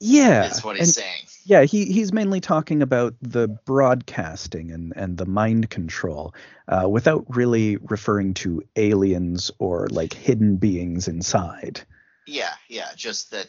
Yeah, 0.00 0.42
that's 0.42 0.64
what 0.64 0.76
he's 0.76 0.94
saying. 0.94 1.22
Yeah, 1.44 1.62
he 1.62 1.84
he's 1.84 2.12
mainly 2.12 2.40
talking 2.40 2.82
about 2.82 3.14
the 3.22 3.46
broadcasting 3.46 4.72
and 4.72 4.92
and 4.96 5.16
the 5.16 5.26
mind 5.26 5.70
control, 5.70 6.34
uh, 6.66 6.88
without 6.88 7.24
really 7.28 7.76
referring 7.76 8.34
to 8.34 8.62
aliens 8.74 9.52
or 9.60 9.86
like 9.88 10.12
hidden 10.12 10.56
beings 10.56 11.06
inside. 11.06 11.80
Yeah, 12.26 12.52
yeah, 12.68 12.88
just 12.96 13.30
that 13.30 13.48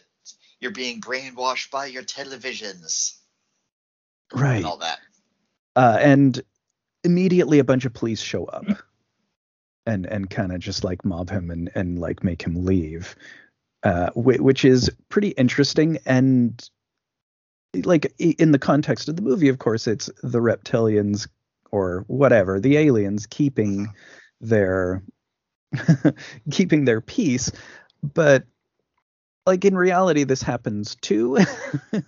you're 0.60 0.70
being 0.70 1.00
brainwashed 1.00 1.70
by 1.70 1.86
your 1.86 2.04
televisions. 2.04 3.16
Right. 4.32 4.56
And 4.56 4.66
all 4.66 4.78
that. 4.78 4.98
Uh, 5.76 5.98
and 6.00 6.40
immediately 7.02 7.58
a 7.58 7.64
bunch 7.64 7.84
of 7.84 7.92
police 7.92 8.20
show 8.20 8.44
up 8.44 8.64
and 9.86 10.06
and 10.06 10.30
kind 10.30 10.52
of 10.52 10.60
just 10.60 10.84
like 10.84 11.04
mob 11.04 11.30
him 11.30 11.50
and 11.50 11.70
and 11.74 11.98
like 11.98 12.24
make 12.24 12.42
him 12.42 12.64
leave 12.64 13.16
uh, 13.82 14.10
which 14.14 14.64
is 14.64 14.90
pretty 15.10 15.28
interesting 15.28 15.98
and 16.06 16.70
like 17.84 18.12
in 18.18 18.52
the 18.52 18.58
context 18.58 19.08
of 19.08 19.16
the 19.16 19.22
movie 19.22 19.48
of 19.48 19.58
course 19.58 19.86
it's 19.86 20.08
the 20.22 20.38
reptilians 20.38 21.28
or 21.70 22.04
whatever 22.06 22.60
the 22.60 22.76
aliens 22.76 23.26
keeping 23.26 23.88
their 24.40 25.02
keeping 26.50 26.84
their 26.84 27.00
peace 27.00 27.50
but 28.02 28.44
like 29.46 29.64
in 29.64 29.76
reality 29.76 30.24
this 30.24 30.42
happens 30.42 30.96
too. 30.96 31.38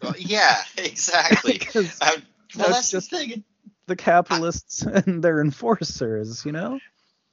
Well, 0.03 0.15
yeah 0.19 0.63
exactly. 0.77 1.61
Uh, 2.01 2.13
well 2.57 2.71
that's 2.71 2.91
just 2.91 3.11
the 3.11 3.19
thing. 3.19 3.45
the 3.87 3.97
capitalists 3.97 4.87
I, 4.87 5.03
and 5.07 5.23
their 5.23 5.41
enforcers, 5.43 6.45
you 6.47 6.53
know? 6.53 6.79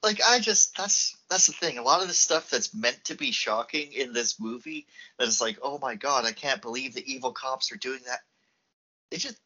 Like 0.03 0.19
I 0.22 0.39
just 0.39 0.75
that's 0.77 1.17
that's 1.29 1.48
the 1.48 1.53
thing. 1.53 1.77
A 1.77 1.81
lot 1.81 2.01
of 2.01 2.10
the 2.10 2.13
stuff 2.13 2.50
that's 2.50 2.75
meant 2.75 3.05
to 3.05 3.15
be 3.15 3.31
shocking 3.31 3.93
in 3.93 4.12
this 4.12 4.39
movie 4.39 4.86
that 5.17 5.27
is 5.27 5.39
like, 5.39 5.57
oh 5.63 5.79
my 5.81 5.95
god, 5.95 6.25
I 6.25 6.33
can't 6.33 6.62
believe 6.62 6.93
the 6.93 7.12
evil 7.12 7.31
cops 7.31 7.72
are 7.72 7.77
doing 7.77 8.01
that. 8.05 8.19
They 9.10 9.17
just 9.17 9.39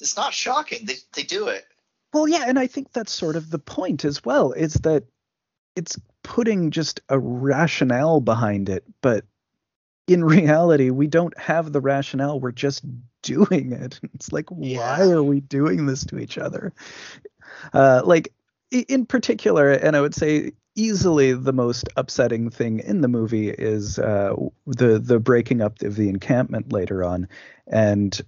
it's 0.00 0.16
not 0.16 0.34
shocking. 0.34 0.84
They 0.84 0.96
they 1.14 1.22
do 1.22 1.48
it. 1.48 1.64
Well, 2.12 2.28
yeah, 2.28 2.44
and 2.46 2.58
I 2.58 2.68
think 2.68 2.92
that's 2.92 3.10
sort 3.10 3.34
of 3.34 3.50
the 3.50 3.58
point 3.58 4.04
as 4.04 4.24
well, 4.24 4.52
is 4.52 4.74
that 4.74 5.04
it's 5.74 5.98
putting 6.22 6.70
just 6.70 7.00
a 7.08 7.18
rationale 7.18 8.20
behind 8.20 8.68
it, 8.68 8.84
but 9.00 9.24
in 10.06 10.22
reality, 10.24 10.90
we 10.90 11.06
don't 11.06 11.36
have 11.38 11.72
the 11.72 11.80
rationale. 11.80 12.40
We're 12.40 12.52
just 12.52 12.84
doing 13.22 13.72
it. 13.72 13.98
It's 14.14 14.32
like, 14.32 14.46
yeah. 14.56 14.98
why 14.98 15.10
are 15.10 15.22
we 15.22 15.40
doing 15.40 15.86
this 15.86 16.04
to 16.06 16.18
each 16.18 16.38
other? 16.38 16.72
Uh, 17.72 18.02
like, 18.04 18.32
in 18.82 19.06
particular, 19.06 19.70
and 19.70 19.96
I 19.96 20.00
would 20.00 20.14
say 20.14 20.52
easily 20.76 21.32
the 21.32 21.52
most 21.52 21.88
upsetting 21.96 22.50
thing 22.50 22.80
in 22.80 23.00
the 23.00 23.08
movie 23.08 23.48
is 23.50 23.98
uh, 23.98 24.34
the 24.66 24.98
the 24.98 25.20
breaking 25.20 25.60
up 25.60 25.80
of 25.82 25.96
the 25.96 26.08
encampment 26.08 26.72
later 26.72 27.04
on, 27.04 27.28
and 27.66 28.20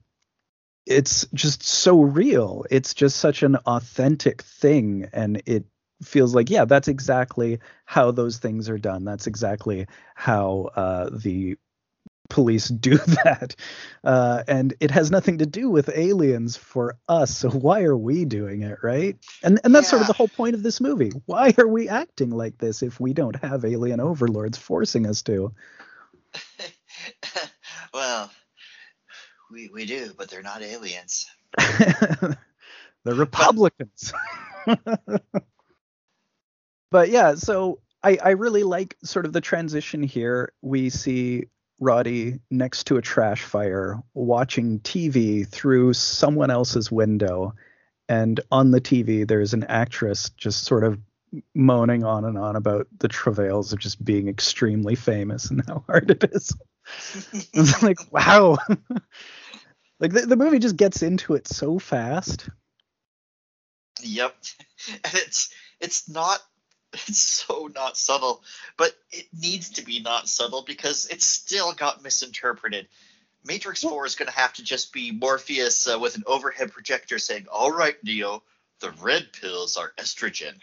it's 0.87 1.27
just 1.35 1.63
so 1.63 2.01
real. 2.01 2.65
It's 2.71 2.95
just 2.95 3.17
such 3.17 3.43
an 3.43 3.57
authentic 3.67 4.43
thing, 4.43 5.09
and 5.13 5.43
it 5.47 5.65
feels 6.03 6.35
like 6.35 6.51
yeah, 6.51 6.65
that's 6.65 6.89
exactly 6.89 7.59
how 7.85 8.11
those 8.11 8.39
things 8.39 8.69
are 8.69 8.79
done. 8.79 9.05
That's 9.05 9.27
exactly 9.27 9.87
how 10.15 10.71
uh, 10.77 11.11
the 11.13 11.57
police 12.29 12.69
do 12.69 12.97
that. 13.25 13.57
Uh, 14.05 14.43
and 14.47 14.75
it 14.81 14.91
has 14.91 15.11
nothing 15.11 15.39
to 15.39 15.47
do 15.47 15.71
with 15.71 15.91
aliens 15.95 16.57
for 16.57 16.97
us. 17.09 17.37
So 17.37 17.51
why 17.51 17.83
are 17.83 17.97
we 17.97 18.25
doing 18.25 18.63
it, 18.63 18.79
right? 18.83 19.17
And 19.43 19.61
and 19.65 19.75
that's 19.75 19.87
yeah. 19.87 19.91
sort 19.91 20.03
of 20.03 20.09
the 20.09 20.15
whole 20.15 20.29
point 20.29 20.55
of 20.55 20.63
this 20.63 20.81
movie. 20.81 21.13
Why 21.27 21.55
are 21.59 21.69
we 21.69 21.89
acting 21.89 22.31
like 22.31 22.59
this 22.59 22.83
if 22.83 23.01
we 23.01 23.13
don't 23.13 23.37
have 23.43 23.65
alien 23.65 24.01
overlords 24.01 24.59
forcing 24.59 25.07
us 25.07 25.23
to? 25.23 25.53
well, 27.95 28.31
we 29.51 29.71
we 29.73 29.87
do, 29.87 30.13
but 30.17 30.29
they're 30.29 30.43
not 30.43 30.63
aliens. 30.63 31.27
they're 31.79 32.37
Republicans. 33.05 34.13
but 36.91 37.09
yeah, 37.09 37.35
so 37.35 37.81
I, 38.03 38.19
I 38.23 38.31
really 38.31 38.63
like 38.63 38.97
sort 39.03 39.27
of 39.27 39.33
the 39.33 39.41
transition 39.41 40.03
here. 40.03 40.53
We 40.63 40.91
see 40.91 41.47
Roddy 41.79 42.41
next 42.51 42.85
to 42.85 42.97
a 42.97 43.03
trash 43.03 43.43
fire 43.43 44.03
watching 44.15 44.81
TV 44.81 45.47
through 45.47 45.93
someone 45.93 46.51
else's 46.51 46.91
window. 46.91 47.55
And 48.09 48.41
on 48.51 48.71
the 48.71 48.81
TV, 48.81 49.27
there's 49.27 49.53
an 49.53 49.65
actress 49.65 50.31
just 50.31 50.65
sort 50.65 50.85
of 50.85 50.99
moaning 51.55 52.05
on 52.05 52.25
and 52.25 52.39
on 52.39 52.57
about 52.57 52.87
the 52.99 53.09
travails 53.09 53.73
of 53.73 53.79
just 53.79 54.03
being 54.03 54.29
extremely 54.29 54.95
famous 54.95 55.51
and 55.51 55.65
how 55.67 55.85
hard 55.87 56.11
it 56.11 56.25
is. 56.33 56.55
it's 57.53 57.83
like, 57.83 57.99
wow. 58.13 58.57
like 60.01 60.13
the, 60.13 60.23
the 60.23 60.37
movie 60.37 60.59
just 60.59 60.77
gets 60.77 61.03
into 61.03 61.35
it 61.35 61.47
so 61.47 61.79
fast. 61.79 62.49
Yep. 64.03 64.35
And 65.05 65.15
it's 65.15 65.49
it's 65.81 66.09
not 66.09 66.39
it's 66.93 67.21
so 67.21 67.69
not 67.75 67.97
subtle, 67.97 68.43
but 68.77 68.93
it 69.11 69.27
needs 69.39 69.71
to 69.71 69.85
be 69.85 70.01
not 70.01 70.29
subtle 70.29 70.63
because 70.63 71.07
it 71.07 71.23
still 71.23 71.73
got 71.73 72.03
misinterpreted. 72.03 72.89
Matrix 73.45 73.83
4 73.83 74.07
is 74.07 74.17
going 74.17 74.27
to 74.27 74.37
have 74.37 74.53
to 74.55 74.65
just 74.65 74.93
be 74.93 75.13
Morpheus 75.13 75.89
uh, 75.89 75.99
with 75.99 76.17
an 76.17 76.25
overhead 76.27 76.73
projector 76.73 77.19
saying, 77.19 77.47
"All 77.53 77.71
right, 77.71 77.95
Neo, 78.03 78.43
the 78.81 78.91
red 79.03 79.33
pills 79.33 79.77
are 79.77 79.93
estrogen." 79.99 80.55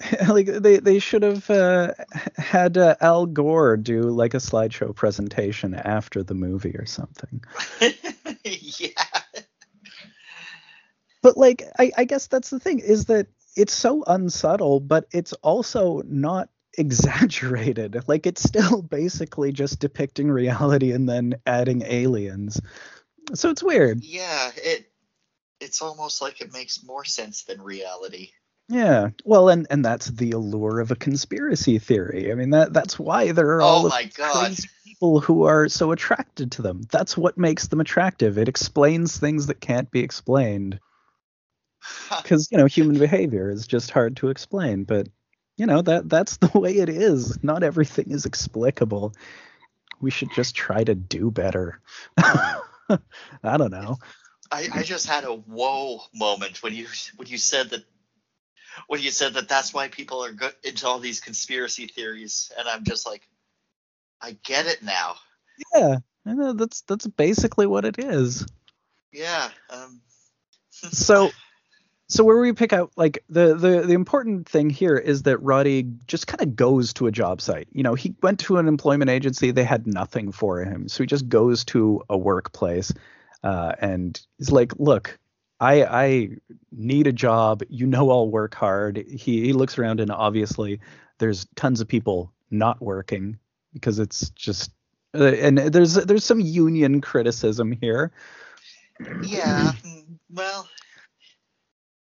like 0.28 0.46
they 0.46 0.78
they 0.78 0.98
should 0.98 1.22
have 1.22 1.48
uh, 1.50 1.92
had 2.36 2.78
uh, 2.78 2.96
Al 3.00 3.26
Gore 3.26 3.76
do 3.76 4.02
like 4.02 4.34
a 4.34 4.38
slideshow 4.38 4.94
presentation 4.94 5.74
after 5.74 6.22
the 6.22 6.34
movie 6.34 6.74
or 6.76 6.86
something. 6.86 7.42
yeah. 8.44 8.88
But 11.22 11.36
like 11.36 11.64
I, 11.78 11.92
I 11.96 12.04
guess 12.04 12.28
that's 12.28 12.50
the 12.50 12.60
thing 12.60 12.78
is 12.78 13.06
that 13.06 13.26
it's 13.60 13.74
so 13.74 14.02
unsubtle, 14.06 14.80
but 14.80 15.06
it's 15.12 15.34
also 15.34 16.02
not 16.06 16.48
exaggerated. 16.78 17.96
Like 18.08 18.26
it's 18.26 18.42
still 18.42 18.82
basically 18.98 19.52
just 19.52 19.80
depicting 19.80 20.30
reality 20.30 20.92
and 20.92 21.08
then 21.08 21.36
adding 21.46 21.82
aliens. 21.82 22.60
So 23.34 23.50
it's 23.50 23.62
weird. 23.62 24.02
Yeah, 24.02 24.50
it 24.56 24.90
it's 25.60 25.82
almost 25.82 26.22
like 26.22 26.40
it 26.40 26.52
makes 26.52 26.82
more 26.82 27.04
sense 27.04 27.44
than 27.44 27.60
reality. 27.60 28.30
Yeah. 28.68 29.10
Well, 29.24 29.50
and 29.50 29.66
and 29.68 29.84
that's 29.84 30.06
the 30.06 30.30
allure 30.32 30.80
of 30.80 30.90
a 30.90 30.96
conspiracy 30.96 31.78
theory. 31.78 32.32
I 32.32 32.34
mean 32.34 32.50
that 32.50 32.72
that's 32.72 32.98
why 32.98 33.32
there 33.32 33.56
are 33.56 33.62
all 33.62 33.86
oh 33.86 33.88
my 33.88 34.04
god. 34.16 34.56
people 34.84 35.20
who 35.20 35.44
are 35.44 35.68
so 35.68 35.92
attracted 35.92 36.52
to 36.52 36.62
them. 36.62 36.82
That's 36.90 37.16
what 37.16 37.36
makes 37.36 37.66
them 37.66 37.80
attractive. 37.80 38.38
It 38.38 38.48
explains 38.48 39.18
things 39.18 39.46
that 39.48 39.60
can't 39.60 39.90
be 39.90 40.00
explained. 40.00 40.80
Because 42.22 42.48
you 42.50 42.58
know, 42.58 42.66
human 42.66 42.98
behavior 42.98 43.50
is 43.50 43.66
just 43.66 43.90
hard 43.90 44.16
to 44.16 44.28
explain, 44.28 44.84
but 44.84 45.08
you 45.56 45.66
know 45.66 45.82
that 45.82 46.08
that's 46.08 46.36
the 46.38 46.58
way 46.58 46.76
it 46.76 46.88
is. 46.88 47.42
Not 47.42 47.62
everything 47.62 48.10
is 48.10 48.26
explicable. 48.26 49.14
We 50.00 50.10
should 50.10 50.30
just 50.34 50.54
try 50.54 50.84
to 50.84 50.94
do 50.94 51.30
better. 51.30 51.80
I 52.18 53.56
don't 53.56 53.70
know. 53.70 53.98
I, 54.50 54.68
I 54.72 54.82
just 54.82 55.06
had 55.06 55.24
a 55.24 55.32
whoa 55.32 56.02
moment 56.14 56.62
when 56.62 56.74
you 56.74 56.86
when 57.16 57.28
you 57.28 57.38
said 57.38 57.70
that 57.70 57.84
when 58.86 59.00
you 59.00 59.10
said 59.10 59.34
that 59.34 59.48
that's 59.48 59.72
why 59.72 59.88
people 59.88 60.24
are 60.24 60.32
go- 60.32 60.50
into 60.64 60.86
all 60.86 60.98
these 60.98 61.20
conspiracy 61.20 61.86
theories, 61.86 62.50
and 62.58 62.68
I'm 62.68 62.84
just 62.84 63.06
like, 63.06 63.22
I 64.20 64.36
get 64.42 64.66
it 64.66 64.82
now. 64.82 65.16
Yeah, 65.74 65.98
I 66.26 66.32
know 66.34 66.52
that's 66.52 66.82
that's 66.82 67.06
basically 67.06 67.66
what 67.66 67.84
it 67.84 67.98
is. 67.98 68.46
Yeah. 69.12 69.50
Um. 69.68 70.00
so 70.92 71.30
so 72.10 72.24
where 72.24 72.38
we 72.38 72.52
pick 72.52 72.72
out 72.72 72.90
like 72.96 73.24
the 73.28 73.54
the 73.54 73.82
the 73.86 73.92
important 73.92 74.48
thing 74.48 74.68
here 74.68 74.96
is 74.96 75.22
that 75.22 75.38
Roddy 75.38 75.84
just 76.08 76.26
kind 76.26 76.40
of 76.40 76.56
goes 76.56 76.92
to 76.94 77.06
a 77.06 77.12
job 77.12 77.40
site. 77.40 77.68
You 77.72 77.84
know, 77.84 77.94
he 77.94 78.14
went 78.20 78.40
to 78.40 78.56
an 78.58 78.66
employment 78.66 79.10
agency, 79.10 79.52
they 79.52 79.62
had 79.62 79.86
nothing 79.86 80.32
for 80.32 80.58
him. 80.58 80.88
So 80.88 81.04
he 81.04 81.06
just 81.06 81.28
goes 81.28 81.64
to 81.66 82.02
a 82.10 82.18
workplace 82.18 82.92
uh, 83.44 83.72
and 83.80 84.20
he's 84.38 84.50
like, 84.50 84.72
"Look, 84.76 85.18
I 85.60 85.84
I 85.84 86.28
need 86.72 87.06
a 87.06 87.12
job. 87.12 87.62
You 87.68 87.86
know 87.86 88.10
I'll 88.10 88.28
work 88.28 88.56
hard." 88.56 88.96
He 88.96 89.42
he 89.44 89.52
looks 89.52 89.78
around 89.78 90.00
and 90.00 90.10
obviously 90.10 90.80
there's 91.18 91.46
tons 91.54 91.80
of 91.80 91.86
people 91.86 92.32
not 92.50 92.82
working 92.82 93.38
because 93.72 94.00
it's 94.00 94.30
just 94.30 94.72
uh, 95.14 95.24
and 95.24 95.58
there's 95.58 95.94
there's 95.94 96.24
some 96.24 96.40
union 96.40 97.00
criticism 97.00 97.70
here. 97.70 98.10
Yeah. 99.22 99.72
Well, 100.28 100.68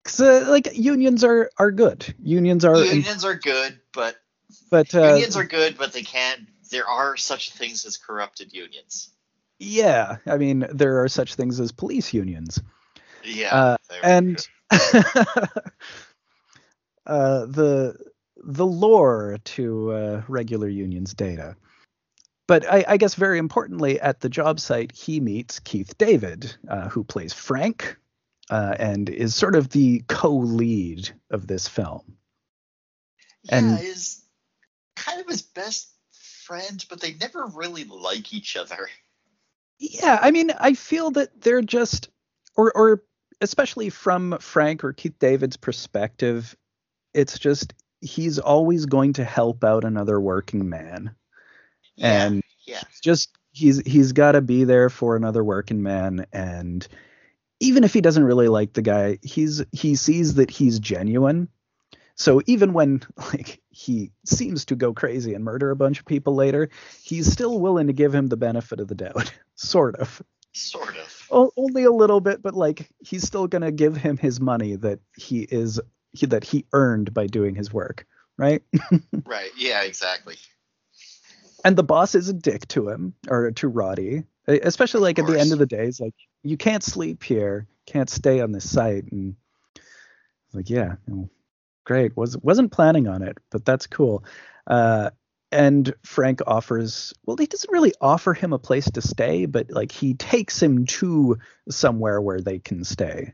because 0.04 0.20
uh, 0.20 0.46
like 0.48 0.76
unions 0.76 1.24
are 1.24 1.50
are 1.56 1.70
good. 1.70 2.14
Unions 2.22 2.64
are 2.64 2.84
unions 2.84 3.24
are 3.24 3.34
good, 3.34 3.80
but 3.92 4.16
but 4.70 4.94
uh, 4.94 5.14
unions 5.14 5.36
are 5.36 5.44
good, 5.44 5.76
but 5.78 5.92
they 5.92 6.02
can't. 6.02 6.46
There 6.70 6.86
are 6.86 7.16
such 7.16 7.52
things 7.52 7.84
as 7.84 7.96
corrupted 7.96 8.52
unions. 8.52 9.10
Yeah, 9.58 10.18
I 10.26 10.36
mean 10.36 10.66
there 10.70 11.02
are 11.02 11.08
such 11.08 11.34
things 11.34 11.58
as 11.60 11.72
police 11.72 12.12
unions. 12.12 12.60
Yeah, 13.24 13.54
uh, 13.54 13.76
and 14.02 14.46
uh, 14.70 15.46
the 17.06 17.96
the 18.36 18.66
lore 18.66 19.38
to 19.44 19.92
uh, 19.92 20.22
regular 20.28 20.68
unions 20.68 21.14
data. 21.14 21.56
But 22.46 22.70
I, 22.70 22.84
I, 22.86 22.96
guess 22.98 23.14
very 23.14 23.38
importantly, 23.38 23.98
at 23.98 24.20
the 24.20 24.28
job 24.28 24.60
site, 24.60 24.92
he 24.92 25.18
meets 25.18 25.60
Keith 25.60 25.96
David, 25.96 26.54
uh, 26.68 26.90
who 26.90 27.02
plays 27.02 27.32
Frank, 27.32 27.96
uh, 28.50 28.74
and 28.78 29.08
is 29.08 29.34
sort 29.34 29.56
of 29.56 29.70
the 29.70 30.02
co-lead 30.08 31.10
of 31.30 31.46
this 31.46 31.68
film. 31.68 32.16
Yeah, 33.44 33.56
and 33.56 33.80
is 33.80 34.22
kind 34.96 35.20
of 35.20 35.26
his 35.26 35.42
best 35.42 35.90
friend, 36.44 36.84
but 36.88 37.00
they 37.00 37.14
never 37.14 37.46
really 37.46 37.84
like 37.84 38.32
each 38.32 38.56
other. 38.56 38.88
Yeah, 39.78 40.18
I 40.20 40.30
mean, 40.30 40.50
I 40.58 40.74
feel 40.74 41.10
that 41.12 41.40
they're 41.40 41.62
just, 41.62 42.08
or 42.56 42.72
or 42.76 43.02
especially 43.40 43.90
from 43.90 44.38
Frank 44.40 44.84
or 44.84 44.92
Keith 44.92 45.18
David's 45.18 45.56
perspective, 45.56 46.56
it's 47.12 47.38
just 47.38 47.74
he's 48.00 48.38
always 48.38 48.86
going 48.86 49.14
to 49.14 49.24
help 49.24 49.64
out 49.64 49.84
another 49.84 50.20
working 50.20 50.68
man, 50.68 51.14
yeah, 51.96 52.26
and 52.26 52.42
yeah. 52.66 52.82
just 53.02 53.30
he's 53.52 53.80
he's 53.80 54.12
got 54.12 54.32
to 54.32 54.40
be 54.40 54.64
there 54.64 54.90
for 54.90 55.16
another 55.16 55.42
working 55.42 55.82
man 55.82 56.26
and 56.32 56.86
even 57.64 57.82
if 57.82 57.94
he 57.94 58.00
doesn't 58.00 58.24
really 58.24 58.48
like 58.48 58.74
the 58.74 58.82
guy, 58.82 59.18
he's 59.22 59.64
he 59.72 59.96
sees 59.96 60.34
that 60.34 60.50
he's 60.50 60.78
genuine. 60.78 61.48
So 62.14 62.42
even 62.46 62.72
when 62.72 63.02
like 63.16 63.60
he 63.70 64.12
seems 64.24 64.66
to 64.66 64.76
go 64.76 64.92
crazy 64.92 65.34
and 65.34 65.44
murder 65.44 65.70
a 65.70 65.76
bunch 65.76 65.98
of 65.98 66.04
people 66.06 66.34
later, 66.34 66.68
he's 67.02 67.32
still 67.32 67.58
willing 67.58 67.86
to 67.88 67.92
give 67.92 68.14
him 68.14 68.28
the 68.28 68.36
benefit 68.36 68.80
of 68.80 68.88
the 68.88 68.94
doubt, 68.94 69.32
sort 69.54 69.96
of. 69.96 70.22
Sort 70.52 70.96
of. 70.96 71.26
O- 71.32 71.52
only 71.56 71.82
a 71.82 71.90
little 71.90 72.20
bit, 72.20 72.40
but 72.40 72.54
like 72.54 72.88
he's 73.00 73.24
still 73.24 73.46
gonna 73.48 73.72
give 73.72 73.96
him 73.96 74.16
his 74.16 74.40
money 74.40 74.76
that 74.76 75.00
he 75.16 75.40
is 75.42 75.80
he, 76.12 76.26
that 76.26 76.44
he 76.44 76.66
earned 76.72 77.12
by 77.12 77.26
doing 77.26 77.56
his 77.56 77.72
work, 77.72 78.06
right? 78.36 78.62
right. 79.26 79.50
Yeah. 79.56 79.82
Exactly. 79.82 80.36
And 81.64 81.76
the 81.76 81.82
boss 81.82 82.14
is 82.14 82.28
a 82.28 82.34
dick 82.34 82.68
to 82.68 82.90
him 82.90 83.14
or 83.26 83.50
to 83.52 83.68
Roddy, 83.68 84.24
especially 84.46 85.00
like 85.00 85.18
at 85.18 85.26
the 85.26 85.38
end 85.38 85.52
of 85.52 85.58
the 85.58 85.66
day. 85.66 85.86
It's 85.86 86.00
like 86.00 86.14
you 86.42 86.56
can't 86.56 86.82
sleep 86.82 87.22
here, 87.22 87.66
can't 87.86 88.10
stay 88.10 88.40
on 88.40 88.52
this 88.52 88.68
site. 88.68 89.10
And 89.10 89.36
like, 90.52 90.70
yeah, 90.70 90.96
great. 91.84 92.16
Was 92.16 92.36
wasn't 92.38 92.72
planning 92.72 93.08
on 93.08 93.22
it, 93.22 93.38
but 93.50 93.64
that's 93.64 93.86
cool. 93.86 94.24
Uh, 94.66 95.10
and 95.52 95.94
Frank 96.02 96.40
offers, 96.46 97.14
well, 97.24 97.36
he 97.36 97.46
doesn't 97.46 97.70
really 97.70 97.92
offer 98.00 98.34
him 98.34 98.52
a 98.52 98.58
place 98.58 98.90
to 98.90 99.00
stay, 99.00 99.46
but 99.46 99.70
like 99.70 99.92
he 99.92 100.14
takes 100.14 100.60
him 100.60 100.86
to 100.86 101.38
somewhere 101.70 102.20
where 102.20 102.40
they 102.40 102.58
can 102.58 102.82
stay. 102.84 103.32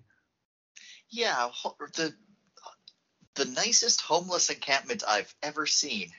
Yeah, 1.09 1.49
the 1.95 2.15
the 3.37 3.45
nicest 3.47 4.03
homeless 4.03 4.51
encampment 4.51 5.03
I've 5.07 5.35
ever 5.43 5.67
seen 5.67 6.11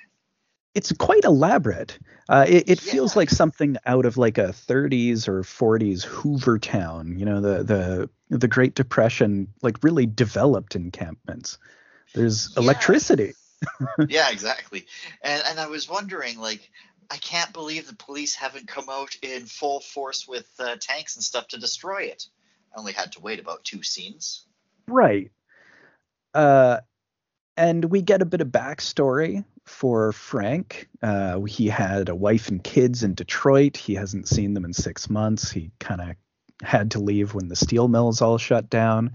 it's 0.74 0.92
quite 0.94 1.24
elaborate. 1.24 1.98
Uh, 2.30 2.46
it, 2.48 2.70
it 2.70 2.86
yeah. 2.86 2.92
feels 2.92 3.16
like 3.16 3.30
something 3.30 3.78
out 3.86 4.06
of 4.06 4.18
like 4.18 4.38
a 4.38 4.50
30s 4.50 5.28
or 5.28 5.42
40s 5.42 6.04
Hoover 6.04 6.60
Town. 6.60 7.18
You 7.18 7.26
know, 7.26 7.42
the 7.42 7.64
the 7.64 8.38
the 8.38 8.48
Great 8.48 8.76
Depression, 8.76 9.48
like 9.62 9.84
really 9.84 10.06
developed 10.06 10.76
encampments. 10.76 11.58
There's 12.14 12.54
yeah. 12.56 12.64
electricity. 12.64 13.34
yeah, 14.08 14.30
exactly. 14.32 14.86
And 15.22 15.44
and 15.46 15.60
I 15.60 15.68
was 15.68 15.90
wondering, 15.90 16.40
like, 16.40 16.70
I 17.10 17.18
can't 17.18 17.52
believe 17.52 17.88
the 17.88 17.96
police 17.96 18.36
haven't 18.36 18.68
come 18.68 18.86
out 18.90 19.16
in 19.22 19.46
full 19.46 19.82
force 19.82 20.28
with 20.28 20.50
uh, 20.60 20.78
tanks 20.80 21.16
and 21.16 21.24
stuff 21.24 21.50
to 21.50 21.60
destroy 21.60 22.04
it. 22.04 22.28
I 22.74 22.80
only 22.80 22.94
had 22.94 23.12
to 23.14 23.20
wait 23.20 23.40
about 23.40 23.66
two 23.66 23.84
scenes. 23.84 24.46
Right. 24.88 25.32
Uh, 26.34 26.80
and 27.58 27.84
we 27.86 28.02
get 28.02 28.22
a 28.22 28.26
bit 28.26 28.40
of 28.40 28.48
backstory 28.48 29.44
for 29.72 30.12
Frank. 30.12 30.88
Uh, 31.02 31.42
he 31.42 31.68
had 31.68 32.10
a 32.10 32.16
wife 32.16 32.50
and 32.50 32.64
kids 32.64 33.04
in 33.04 33.14
Detroit. 33.14 33.78
He 33.78 33.96
hasn't 33.96 34.28
seen 34.28 34.54
them 34.54 34.66
in 34.66 34.74
six 34.74 35.10
months. 35.10 35.50
He 35.52 35.72
kind 35.80 36.02
of 36.02 36.16
had 36.62 36.92
to 36.92 37.00
leave 37.00 37.34
when 37.34 37.48
the 37.48 37.56
steel 37.56 37.88
mills 37.88 38.22
all 38.22 38.38
shut 38.38 38.70
down. 38.70 39.14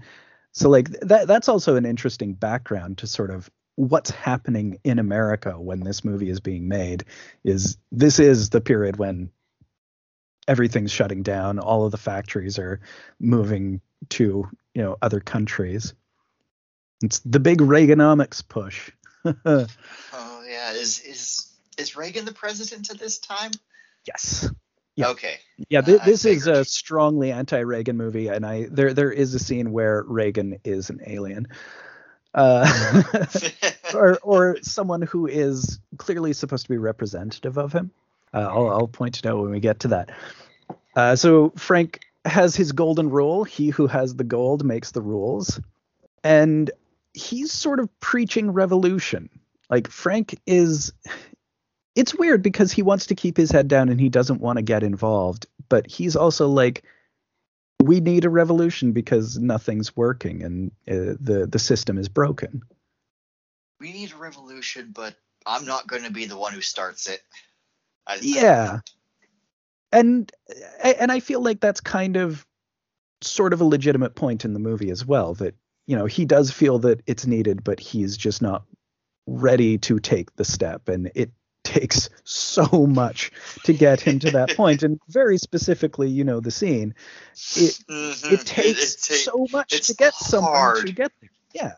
So 0.51 0.69
like 0.69 0.89
that 1.01 1.27
that's 1.27 1.47
also 1.47 1.75
an 1.75 1.85
interesting 1.85 2.33
background 2.33 2.97
to 2.99 3.07
sort 3.07 3.29
of 3.29 3.49
what's 3.75 4.09
happening 4.09 4.79
in 4.83 4.97
America 4.97 5.51
when 5.51 5.81
this 5.81 6.03
movie 6.03 6.29
is 6.29 6.39
being 6.39 6.67
made 6.67 7.05
is 7.43 7.77
this 7.91 8.19
is 8.19 8.49
the 8.49 8.59
period 8.59 8.97
when 8.97 9.29
everything's 10.47 10.91
shutting 10.91 11.21
down, 11.21 11.59
all 11.59 11.85
of 11.85 11.91
the 11.91 11.97
factories 11.97 12.57
are 12.57 12.79
moving 13.19 13.81
to, 14.09 14.49
you 14.73 14.81
know, 14.81 14.97
other 15.01 15.19
countries. 15.19 15.93
It's 17.03 17.19
the 17.19 17.39
big 17.39 17.59
Reaganomics 17.59 18.47
push. 18.47 18.89
oh 19.45 19.67
yeah, 20.57 20.71
is 20.71 20.99
is 21.01 21.53
is 21.77 21.95
Reagan 21.95 22.25
the 22.25 22.33
president 22.33 22.89
at 22.89 22.97
this 22.99 23.19
time? 23.19 23.51
Yes. 24.05 24.49
Yeah. 24.95 25.09
Okay. 25.09 25.35
Yeah, 25.69 25.81
th- 25.81 26.01
uh, 26.01 26.05
this 26.05 26.25
is 26.25 26.47
a 26.47 26.65
strongly 26.65 27.31
anti-Reagan 27.31 27.95
movie, 27.95 28.29
and 28.29 28.43
I 28.45 28.67
there 28.71 28.93
there 28.93 29.11
is 29.11 29.35
a 29.35 29.39
scene 29.39 29.71
where 29.71 30.03
Reagan 30.07 30.57
is 30.63 30.89
an 30.89 31.01
alien, 31.05 31.47
uh, 32.33 33.03
or 33.93 34.17
or 34.23 34.57
someone 34.63 35.03
who 35.03 35.27
is 35.27 35.79
clearly 35.97 36.33
supposed 36.33 36.63
to 36.65 36.69
be 36.69 36.77
representative 36.77 37.57
of 37.57 37.71
him. 37.73 37.91
Uh, 38.33 38.47
I'll 38.49 38.69
I'll 38.69 38.87
point 38.87 39.19
it 39.19 39.27
out 39.27 39.39
when 39.39 39.51
we 39.51 39.59
get 39.59 39.81
to 39.81 39.89
that. 39.89 40.09
Uh, 40.95 41.15
so 41.15 41.51
Frank 41.55 41.99
has 42.25 42.55
his 42.55 42.71
golden 42.71 43.11
rule: 43.11 43.43
he 43.43 43.69
who 43.69 43.85
has 43.85 44.15
the 44.15 44.23
gold 44.23 44.65
makes 44.65 44.89
the 44.91 45.01
rules, 45.01 45.59
and 46.23 46.71
he's 47.13 47.51
sort 47.51 47.79
of 47.79 47.99
preaching 47.99 48.51
revolution. 48.51 49.29
Like 49.69 49.89
Frank 49.89 50.39
is 50.45 50.93
it's 51.95 52.15
weird 52.15 52.43
because 52.43 52.71
he 52.71 52.83
wants 52.83 53.07
to 53.07 53.15
keep 53.15 53.35
his 53.35 53.51
head 53.51 53.67
down 53.67 53.89
and 53.89 53.99
he 53.99 54.09
doesn't 54.09 54.39
want 54.39 54.57
to 54.57 54.63
get 54.63 54.83
involved, 54.83 55.47
but 55.67 55.87
he's 55.89 56.15
also 56.15 56.47
like 56.47 56.83
we 57.81 57.99
need 57.99 58.25
a 58.25 58.29
revolution 58.29 58.91
because 58.91 59.37
nothing's 59.37 59.95
working 59.95 60.43
and 60.43 60.71
uh, 60.87 61.15
the 61.19 61.47
the 61.49 61.59
system 61.59 61.97
is 61.97 62.09
broken. 62.09 62.61
We 63.79 63.93
need 63.93 64.11
a 64.13 64.17
revolution, 64.17 64.91
but 64.93 65.15
I'm 65.45 65.65
not 65.65 65.87
going 65.87 66.03
to 66.03 66.11
be 66.11 66.25
the 66.25 66.37
one 66.37 66.53
who 66.53 66.61
starts 66.61 67.07
it. 67.07 67.21
I, 68.05 68.19
yeah. 68.21 68.79
I, 68.81 69.97
and 69.97 70.31
and 70.83 71.11
I 71.11 71.19
feel 71.19 71.41
like 71.41 71.59
that's 71.59 71.81
kind 71.81 72.17
of 72.17 72.45
sort 73.21 73.53
of 73.53 73.61
a 73.61 73.65
legitimate 73.65 74.15
point 74.15 74.45
in 74.45 74.53
the 74.53 74.59
movie 74.59 74.91
as 74.91 75.05
well 75.05 75.33
that 75.35 75.55
you 75.87 75.97
know 75.97 76.05
he 76.05 76.25
does 76.25 76.51
feel 76.51 76.77
that 76.79 77.01
it's 77.07 77.25
needed 77.25 77.63
but 77.63 77.79
he's 77.79 78.15
just 78.15 78.41
not 78.41 78.63
ready 79.27 79.77
to 79.77 79.99
take 79.99 80.35
the 80.35 80.45
step 80.45 80.89
and 80.89 81.11
it 81.13 81.31
takes 81.67 82.09
so 82.23 82.87
much 82.87 83.31
to 83.65 83.73
get 83.73 83.99
him 83.99 84.19
to 84.19 84.31
that 84.31 84.55
point, 84.55 84.83
and 84.83 84.99
very 85.09 85.37
specifically, 85.37 86.09
you 86.09 86.23
know, 86.23 86.39
the 86.39 86.51
scene. 86.51 86.95
It 87.33 87.77
mm-hmm. 87.89 88.33
it, 88.33 88.45
takes 88.45 89.09
it, 89.09 89.13
it 89.13 89.17
so 89.19 89.47
much 89.51 89.87
to 89.87 89.93
get 89.93 90.13
someone 90.13 90.85
to 90.85 90.91
get 90.93 91.11
there. 91.19 91.29
Yeah. 91.53 91.73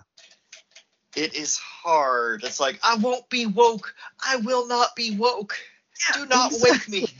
It 1.15 1.33
is 1.33 1.57
hard. 1.57 2.43
It's 2.43 2.59
like 2.59 2.79
I 2.83 2.95
won't 2.95 3.27
be 3.29 3.47
woke. 3.47 3.95
I 4.25 4.37
will 4.37 4.67
not 4.67 4.95
be 4.95 5.17
woke. 5.17 5.57
Do 6.13 6.25
not 6.27 6.51
exactly. 6.51 7.01
wake 7.01 7.09
me. 7.09 7.13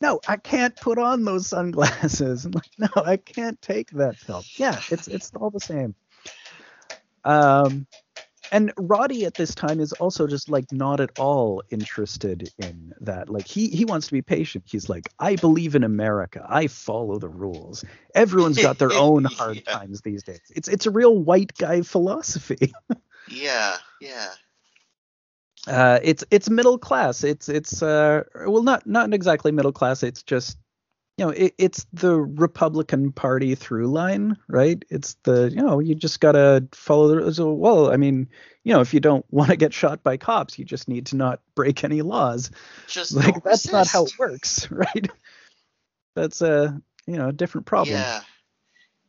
No, 0.00 0.20
I 0.26 0.36
can't 0.36 0.74
put 0.76 0.98
on 0.98 1.24
those 1.24 1.48
sunglasses. 1.48 2.44
I'm 2.46 2.52
like, 2.52 2.70
no, 2.78 2.88
I 2.96 3.16
can't 3.16 3.60
take 3.60 3.90
that 3.90 4.16
pill. 4.24 4.44
Yeah, 4.56 4.80
it's 4.90 5.08
it's 5.08 5.32
all 5.34 5.50
the 5.50 5.60
same. 5.60 5.94
Um, 7.24 7.86
and 8.52 8.72
Roddy 8.76 9.24
at 9.24 9.34
this 9.34 9.54
time 9.54 9.80
is 9.80 9.92
also 9.94 10.26
just 10.26 10.48
like 10.48 10.70
not 10.72 11.00
at 11.00 11.18
all 11.18 11.62
interested 11.70 12.50
in 12.58 12.92
that. 13.00 13.28
Like 13.28 13.46
he 13.46 13.68
he 13.68 13.84
wants 13.84 14.06
to 14.08 14.12
be 14.12 14.22
patient. 14.22 14.64
He's 14.66 14.88
like, 14.88 15.10
I 15.18 15.36
believe 15.36 15.74
in 15.74 15.84
America. 15.84 16.44
I 16.48 16.66
follow 16.66 17.18
the 17.18 17.28
rules. 17.28 17.84
Everyone's 18.14 18.60
got 18.60 18.78
their 18.78 18.92
own 18.94 19.24
hard 19.24 19.62
yeah. 19.66 19.72
times 19.72 20.00
these 20.00 20.22
days. 20.22 20.40
It's 20.54 20.68
it's 20.68 20.86
a 20.86 20.90
real 20.90 21.16
white 21.16 21.56
guy 21.56 21.82
philosophy. 21.82 22.72
yeah, 23.28 23.76
yeah. 24.00 24.30
Uh, 25.66 25.98
it's 26.02 26.24
it's 26.30 26.48
middle 26.48 26.78
class. 26.78 27.24
It's 27.24 27.48
it's 27.48 27.82
uh 27.82 28.22
well 28.46 28.62
not 28.62 28.86
not 28.86 29.12
exactly 29.12 29.52
middle 29.52 29.72
class. 29.72 30.02
It's 30.02 30.22
just 30.22 30.56
you 31.18 31.24
know, 31.24 31.30
it, 31.32 31.54
it's 31.58 31.84
the 31.92 32.14
Republican 32.14 33.10
Party 33.10 33.56
through 33.56 33.88
line, 33.88 34.36
right? 34.46 34.82
It's 34.88 35.14
the, 35.24 35.50
you 35.50 35.60
know, 35.60 35.80
you 35.80 35.96
just 35.96 36.20
got 36.20 36.32
to 36.32 36.68
follow 36.72 37.08
the, 37.08 37.34
so, 37.34 37.52
well, 37.52 37.90
I 37.90 37.96
mean, 37.96 38.28
you 38.62 38.72
know, 38.72 38.80
if 38.80 38.94
you 38.94 39.00
don't 39.00 39.26
want 39.28 39.50
to 39.50 39.56
get 39.56 39.74
shot 39.74 40.04
by 40.04 40.16
cops, 40.16 40.60
you 40.60 40.64
just 40.64 40.86
need 40.86 41.06
to 41.06 41.16
not 41.16 41.40
break 41.56 41.82
any 41.82 42.02
laws. 42.02 42.52
Just 42.86 43.14
like 43.16 43.42
that's 43.42 43.66
resist. 43.66 43.72
not 43.72 43.88
how 43.88 44.04
it 44.04 44.16
works, 44.16 44.70
right? 44.70 45.10
That's 46.14 46.40
a, 46.40 46.80
you 47.06 47.16
know, 47.16 47.30
a 47.30 47.32
different 47.32 47.66
problem. 47.66 47.96
Yeah. 47.96 48.20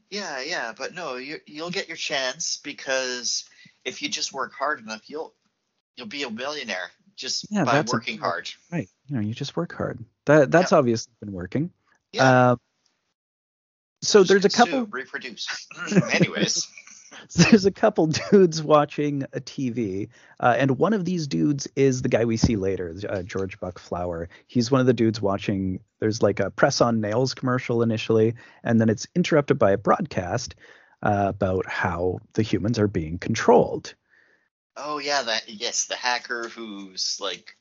Yeah, 0.09 0.41
yeah, 0.41 0.73
but 0.75 0.95
no, 0.95 1.17
you 1.17 1.37
you'll 1.45 1.69
get 1.69 1.87
your 1.87 1.95
chance 1.95 2.59
because 2.63 3.45
if 3.85 4.01
you 4.01 4.09
just 4.09 4.33
work 4.33 4.53
hard 4.57 4.79
enough, 4.79 5.03
you'll 5.05 5.35
you'll 5.95 6.07
be 6.07 6.23
a 6.23 6.31
millionaire 6.31 6.89
just 7.15 7.45
yeah, 7.51 7.63
by 7.63 7.83
working 7.93 8.17
a, 8.17 8.21
hard. 8.21 8.49
Right. 8.71 8.89
You 9.05 9.17
know, 9.17 9.21
you 9.21 9.35
just 9.35 9.55
work 9.55 9.75
hard. 9.75 10.03
That 10.25 10.49
that's 10.49 10.71
yep. 10.71 10.79
obviously 10.79 11.13
been 11.21 11.31
working. 11.31 11.69
Yeah. 12.11 12.23
Uh, 12.23 12.55
so 14.01 14.23
there's 14.23 14.45
a 14.45 14.49
couple 14.49 14.85
reproduce. 14.85 15.67
Anyways. 16.13 16.67
there's 17.35 17.65
a 17.65 17.71
couple 17.71 18.07
dudes 18.07 18.63
watching 18.63 19.23
a 19.33 19.41
TV, 19.41 20.09
uh, 20.39 20.55
and 20.57 20.77
one 20.77 20.93
of 20.93 21.05
these 21.05 21.27
dudes 21.27 21.67
is 21.75 22.01
the 22.01 22.09
guy 22.09 22.25
we 22.25 22.37
see 22.37 22.55
later, 22.55 22.95
uh, 23.09 23.23
George 23.23 23.59
Buck 23.59 23.77
Flower. 23.79 24.29
He's 24.47 24.71
one 24.71 24.81
of 24.81 24.87
the 24.87 24.93
dudes 24.93 25.21
watching. 25.21 25.79
There's 25.99 26.21
like 26.21 26.39
a 26.39 26.49
press 26.49 26.81
on 26.81 27.01
nails 27.01 27.33
commercial 27.33 27.81
initially, 27.81 28.35
and 28.63 28.79
then 28.79 28.89
it's 28.89 29.07
interrupted 29.15 29.59
by 29.59 29.71
a 29.71 29.77
broadcast 29.77 30.55
uh, 31.03 31.25
about 31.27 31.67
how 31.67 32.19
the 32.33 32.41
humans 32.41 32.79
are 32.79 32.87
being 32.87 33.17
controlled. 33.17 33.95
Oh 34.77 34.99
yeah, 34.99 35.23
that 35.23 35.49
yes, 35.49 35.85
the 35.85 35.95
hacker 35.95 36.47
who's 36.47 37.17
like 37.19 37.57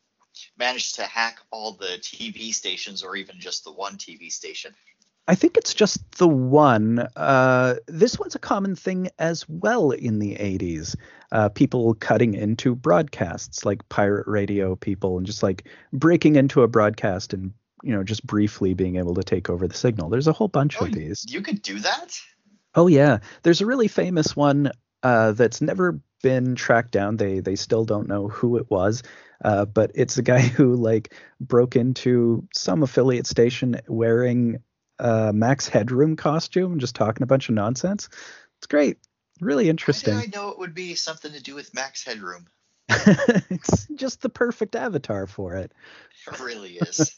managed 0.58 0.96
to 0.96 1.02
hack 1.02 1.40
all 1.50 1.72
the 1.72 1.98
TV 2.00 2.52
stations 2.52 3.02
or 3.02 3.16
even 3.16 3.40
just 3.40 3.64
the 3.64 3.72
one 3.72 3.96
TV 3.96 4.30
station? 4.30 4.74
I 5.28 5.34
think 5.34 5.58
it's 5.58 5.74
just 5.74 6.00
the 6.12 6.26
one. 6.26 7.06
Uh, 7.14 7.74
this 7.86 8.18
was 8.18 8.34
a 8.34 8.38
common 8.38 8.74
thing 8.74 9.10
as 9.18 9.46
well 9.46 9.90
in 9.90 10.18
the 10.20 10.36
80s. 10.36 10.96
Uh, 11.30 11.50
people 11.50 11.92
cutting 11.94 12.32
into 12.32 12.74
broadcasts, 12.74 13.66
like 13.66 13.86
pirate 13.90 14.26
radio 14.26 14.74
people, 14.74 15.18
and 15.18 15.26
just 15.26 15.42
like 15.42 15.68
breaking 15.92 16.36
into 16.36 16.62
a 16.62 16.68
broadcast 16.68 17.34
and 17.34 17.52
you 17.82 17.94
know 17.94 18.02
just 18.02 18.26
briefly 18.26 18.72
being 18.72 18.96
able 18.96 19.14
to 19.14 19.22
take 19.22 19.50
over 19.50 19.68
the 19.68 19.74
signal. 19.74 20.08
There's 20.08 20.28
a 20.28 20.32
whole 20.32 20.48
bunch 20.48 20.76
oh, 20.80 20.86
of 20.86 20.92
these. 20.92 21.26
You 21.28 21.42
could 21.42 21.60
do 21.60 21.78
that. 21.80 22.18
Oh 22.74 22.86
yeah, 22.86 23.18
there's 23.42 23.60
a 23.60 23.66
really 23.66 23.88
famous 23.88 24.34
one 24.34 24.72
uh, 25.02 25.32
that's 25.32 25.60
never 25.60 26.00
been 26.22 26.54
tracked 26.54 26.92
down. 26.92 27.18
They 27.18 27.40
they 27.40 27.56
still 27.56 27.84
don't 27.84 28.08
know 28.08 28.28
who 28.28 28.56
it 28.56 28.70
was. 28.70 29.02
Uh, 29.44 29.64
but 29.64 29.92
it's 29.94 30.18
a 30.18 30.22
guy 30.22 30.40
who 30.56 30.74
like 30.74 31.14
broke 31.40 31.76
into 31.76 32.46
some 32.52 32.82
affiliate 32.82 33.26
station 33.26 33.80
wearing 33.88 34.58
a 34.98 35.32
Max 35.32 35.68
Headroom 35.68 36.16
costume 36.16 36.72
and 36.72 36.80
just 36.80 36.96
talking 36.96 37.22
a 37.22 37.26
bunch 37.26 37.48
of 37.48 37.54
nonsense. 37.54 38.08
It's 38.58 38.66
great, 38.66 38.98
really 39.40 39.68
interesting. 39.68 40.14
I 40.14 40.26
know 40.34 40.48
it 40.50 40.58
would 40.58 40.74
be 40.74 40.94
something 40.94 41.32
to 41.32 41.40
do 41.40 41.54
with 41.54 41.72
Max 41.74 42.04
Headroom? 42.04 42.46
it's 42.88 43.86
just 43.94 44.22
the 44.22 44.28
perfect 44.28 44.74
avatar 44.74 45.26
for 45.26 45.54
it. 45.54 45.72
It 46.26 46.40
really 46.40 46.76
is. 46.76 47.14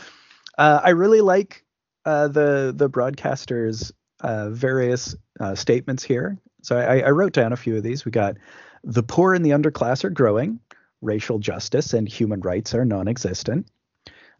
uh, 0.58 0.80
I 0.82 0.90
really 0.90 1.20
like 1.20 1.64
uh, 2.04 2.28
the 2.28 2.72
the 2.74 2.88
broadcaster's 2.88 3.92
uh, 4.20 4.50
various 4.50 5.14
uh, 5.40 5.54
statements 5.54 6.02
here. 6.02 6.38
So 6.62 6.76
I, 6.76 7.00
I, 7.00 7.10
wrote 7.10 7.32
down 7.32 7.52
a 7.52 7.56
few 7.56 7.76
of 7.76 7.82
these. 7.82 8.04
We 8.04 8.10
got 8.10 8.36
the 8.82 9.02
poor 9.02 9.34
and 9.34 9.44
the 9.44 9.50
underclass 9.50 10.04
are 10.04 10.10
growing 10.10 10.58
racial 11.00 11.38
justice 11.38 11.92
and 11.92 12.08
human 12.08 12.40
rights 12.40 12.74
are 12.74 12.84
non 12.84 13.08
existent. 13.08 13.68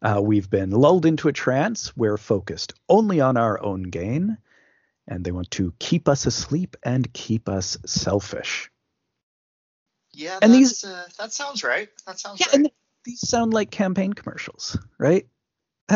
Uh, 0.00 0.20
we've 0.22 0.48
been 0.48 0.70
lulled 0.70 1.06
into 1.06 1.28
a 1.28 1.32
trance. 1.32 1.96
We're 1.96 2.16
focused 2.16 2.74
only 2.88 3.20
on 3.20 3.36
our 3.36 3.60
own 3.62 3.84
gain, 3.84 4.38
and 5.06 5.24
they 5.24 5.32
want 5.32 5.50
to 5.52 5.72
keep 5.78 6.08
us 6.08 6.26
asleep 6.26 6.76
and 6.82 7.12
keep 7.12 7.48
us 7.48 7.76
selfish. 7.84 8.70
Yeah, 10.12 10.38
and 10.40 10.52
these 10.52 10.84
uh, 10.84 11.06
that 11.18 11.32
sounds 11.32 11.64
right. 11.64 11.88
That 12.06 12.18
sounds 12.18 12.40
yeah, 12.40 12.46
right. 12.46 12.54
And 12.54 12.70
these 13.04 13.28
sound 13.28 13.52
like 13.54 13.70
campaign 13.70 14.12
commercials, 14.12 14.78
right? 14.98 15.26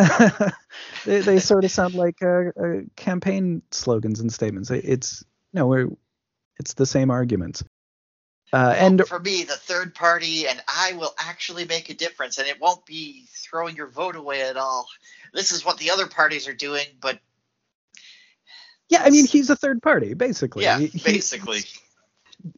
they, 1.05 1.21
they 1.21 1.39
sort 1.39 1.65
of 1.65 1.71
sound 1.71 1.95
like 1.95 2.23
uh, 2.23 2.51
uh, 2.59 2.81
campaign 2.97 3.63
slogans 3.71 4.21
and 4.21 4.33
statements. 4.33 4.71
It's 4.71 5.25
know, 5.53 5.67
we're 5.67 5.89
it's 6.59 6.75
the 6.75 6.87
same 6.87 7.11
arguments. 7.11 7.65
Uh, 8.53 8.75
and 8.77 9.07
for 9.07 9.19
me, 9.19 9.45
the 9.45 9.57
third 9.57 9.95
party, 9.95 10.47
and 10.47 10.63
I 10.69 10.93
will 10.93 11.15
actually 11.19 11.65
make 11.65 11.89
a 11.89 11.95
difference, 11.95 12.39
and 12.39 12.47
it 12.47 12.61
won't 12.61 12.85
be 12.85 13.25
throwing 13.31 13.77
your 13.77 13.87
vote 13.87 14.15
away 14.15 14.43
at 14.43 14.59
all. 14.59 14.87
This 15.33 15.53
is 15.53 15.65
what 15.65 15.79
the 15.79 15.91
other 15.91 16.07
parties 16.07 16.47
are 16.49 16.55
doing, 16.55 16.87
but 17.01 17.19
yeah, 18.93 19.05
I 19.05 19.11
mean, 19.11 19.27
he's 19.27 19.49
a 19.49 19.57
third 19.57 19.83
party, 19.83 20.13
basically. 20.13 20.65
Yeah, 20.65 20.79
he, 20.79 20.99
basically. 20.99 21.61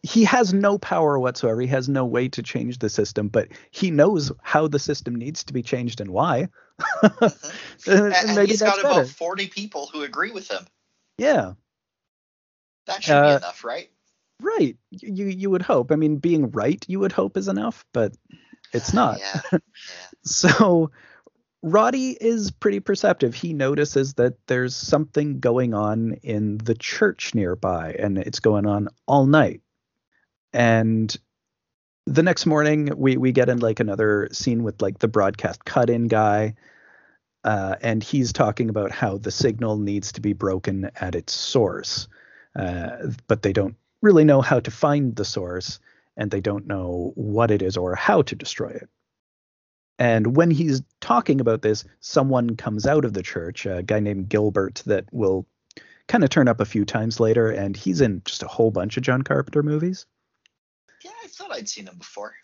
He 0.02 0.24
has 0.24 0.52
no 0.52 0.78
power 0.78 1.16
whatsoever. 1.16 1.60
He 1.60 1.68
has 1.68 1.88
no 1.88 2.04
way 2.06 2.26
to 2.30 2.42
change 2.42 2.78
the 2.80 2.88
system, 2.88 3.28
but 3.28 3.48
he 3.70 3.92
knows 3.92 4.32
how 4.42 4.66
the 4.66 4.80
system 4.80 5.14
needs 5.14 5.44
to 5.44 5.52
be 5.52 5.62
changed 5.62 6.00
and 6.00 6.10
why. 6.10 6.48
mm-hmm. 6.80 7.24
and, 7.90 8.14
and, 8.14 8.34
maybe 8.34 8.48
he's 8.48 8.62
got 8.62 8.82
better. 8.82 8.88
about 8.88 9.06
forty 9.06 9.46
people 9.46 9.88
who 9.92 10.02
agree 10.02 10.32
with 10.32 10.50
him. 10.50 10.66
Yeah. 11.18 11.52
That 12.86 13.04
should 13.04 13.14
uh, 13.14 13.22
be 13.22 13.36
enough, 13.36 13.62
right? 13.62 13.90
Right. 14.40 14.76
You 14.90 15.26
you 15.26 15.50
would 15.50 15.62
hope. 15.62 15.92
I 15.92 15.96
mean, 15.96 16.16
being 16.16 16.50
right, 16.50 16.84
you 16.88 17.00
would 17.00 17.12
hope 17.12 17.36
is 17.36 17.48
enough, 17.48 17.84
but 17.92 18.14
it's 18.72 18.92
not. 18.94 19.18
yeah. 19.18 19.40
yeah. 19.52 19.58
so 20.22 20.90
Roddy 21.62 22.10
is 22.10 22.50
pretty 22.50 22.80
perceptive. 22.80 23.34
He 23.34 23.54
notices 23.54 24.14
that 24.14 24.34
there's 24.48 24.76
something 24.76 25.40
going 25.40 25.72
on 25.72 26.12
in 26.22 26.58
the 26.58 26.74
church 26.74 27.34
nearby, 27.34 27.96
and 27.98 28.18
it's 28.18 28.40
going 28.40 28.66
on 28.66 28.88
all 29.06 29.24
night. 29.24 29.62
And 30.52 31.16
the 32.06 32.22
next 32.22 32.44
morning, 32.44 32.90
we 32.94 33.16
we 33.16 33.32
get 33.32 33.48
in 33.48 33.60
like 33.60 33.80
another 33.80 34.28
scene 34.30 34.62
with 34.62 34.82
like 34.82 34.98
the 34.98 35.08
broadcast 35.08 35.64
cut-in 35.64 36.08
guy, 36.08 36.54
uh, 37.44 37.76
and 37.80 38.02
he's 38.02 38.34
talking 38.34 38.68
about 38.68 38.90
how 38.90 39.16
the 39.16 39.30
signal 39.30 39.78
needs 39.78 40.12
to 40.12 40.20
be 40.20 40.34
broken 40.34 40.90
at 40.96 41.14
its 41.14 41.32
source, 41.32 42.08
uh, 42.58 43.08
but 43.26 43.40
they 43.40 43.54
don't 43.54 43.76
really 44.04 44.24
know 44.24 44.40
how 44.40 44.60
to 44.60 44.70
find 44.70 45.16
the 45.16 45.24
source 45.24 45.80
and 46.16 46.30
they 46.30 46.40
don't 46.40 46.66
know 46.66 47.12
what 47.16 47.50
it 47.50 47.62
is 47.62 47.76
or 47.76 47.96
how 47.96 48.22
to 48.22 48.36
destroy 48.36 48.68
it. 48.68 48.88
And 49.98 50.36
when 50.36 50.50
he's 50.50 50.82
talking 51.00 51.40
about 51.40 51.62
this, 51.62 51.84
someone 52.00 52.56
comes 52.56 52.86
out 52.86 53.04
of 53.04 53.12
the 53.12 53.22
church, 53.22 53.66
a 53.66 53.82
guy 53.82 54.00
named 54.00 54.28
Gilbert 54.28 54.82
that 54.86 55.06
will 55.12 55.46
kind 56.08 56.24
of 56.24 56.30
turn 56.30 56.48
up 56.48 56.60
a 56.60 56.66
few 56.66 56.84
times 56.84 57.20
later, 57.20 57.50
and 57.50 57.76
he's 57.76 58.00
in 58.00 58.22
just 58.24 58.42
a 58.42 58.48
whole 58.48 58.70
bunch 58.70 58.96
of 58.96 59.02
John 59.02 59.22
Carpenter 59.22 59.62
movies. 59.62 60.06
Yeah, 61.02 61.12
I 61.22 61.28
thought 61.28 61.52
I'd 61.52 61.68
seen 61.68 61.86
him 61.86 61.96
before. 61.96 62.34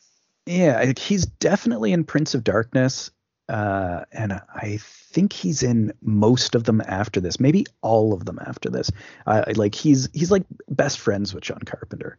Yeah, 0.47 0.93
he's 0.99 1.27
definitely 1.27 1.93
in 1.93 2.05
Prince 2.05 2.35
of 2.35 2.45
Darkness, 2.45 3.11
uh, 3.51 4.05
and 4.13 4.33
I 4.33 4.79
think 4.81 5.33
he's 5.33 5.63
in 5.63 5.93
most 6.01 6.55
of 6.55 6.65
them 6.65 6.81
after 6.87 7.21
this, 7.21 7.41
maybe 7.41 7.67
all 7.83 8.13
of 8.13 8.25
them 8.25 8.39
after 8.47 8.71
this. 8.71 8.91
Like 9.27 9.75
he's 9.75 10.09
he's 10.13 10.31
like 10.31 10.45
best 10.69 11.01
friends 11.01 11.35
with 11.35 11.43
John 11.43 11.61
Carpenter. 11.67 12.17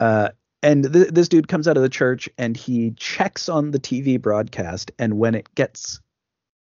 Uh, 0.00 0.30
and 0.62 0.90
th- 0.92 1.08
this 1.08 1.28
dude 1.28 1.48
comes 1.48 1.68
out 1.68 1.76
of 1.76 1.82
the 1.82 1.88
church 1.88 2.28
and 2.38 2.56
he 2.56 2.92
checks 2.92 3.48
on 3.48 3.70
the 3.70 3.78
TV 3.78 4.20
broadcast, 4.20 4.90
and 4.98 5.18
when 5.18 5.34
it 5.34 5.54
gets 5.54 6.00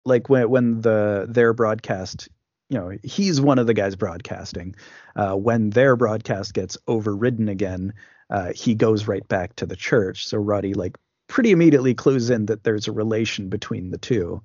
like 0.05 0.29
when 0.29 0.51
when 0.51 0.81
the 0.81 1.27
their 1.29 1.53
broadcast 1.53 2.29
you 2.71 2.79
know 2.79 2.99
he's 3.05 3.41
one 3.41 3.59
of 3.59 3.67
the 3.67 3.75
guys 3.75 3.95
broadcasting 3.95 4.75
uh, 5.17 5.35
when 5.35 5.71
their 5.71 5.97
broadcast 5.97 6.53
gets 6.53 6.77
overridden 6.87 7.49
again 7.49 7.95
uh, 8.31 8.53
he 8.55 8.75
goes 8.75 9.07
right 9.07 9.27
back 9.29 9.55
to 9.57 9.67
the 9.67 9.77
church 9.77 10.27
so 10.27 10.37
roddy 10.37 10.75
like 10.75 10.99
pretty 11.29 11.53
immediately 11.53 11.95
clues 11.95 12.31
in 12.31 12.47
that 12.47 12.65
there's 12.65 12.89
a 12.89 12.93
relation 12.93 13.49
between 13.49 13.91
the 13.91 13.99
two, 13.99 14.43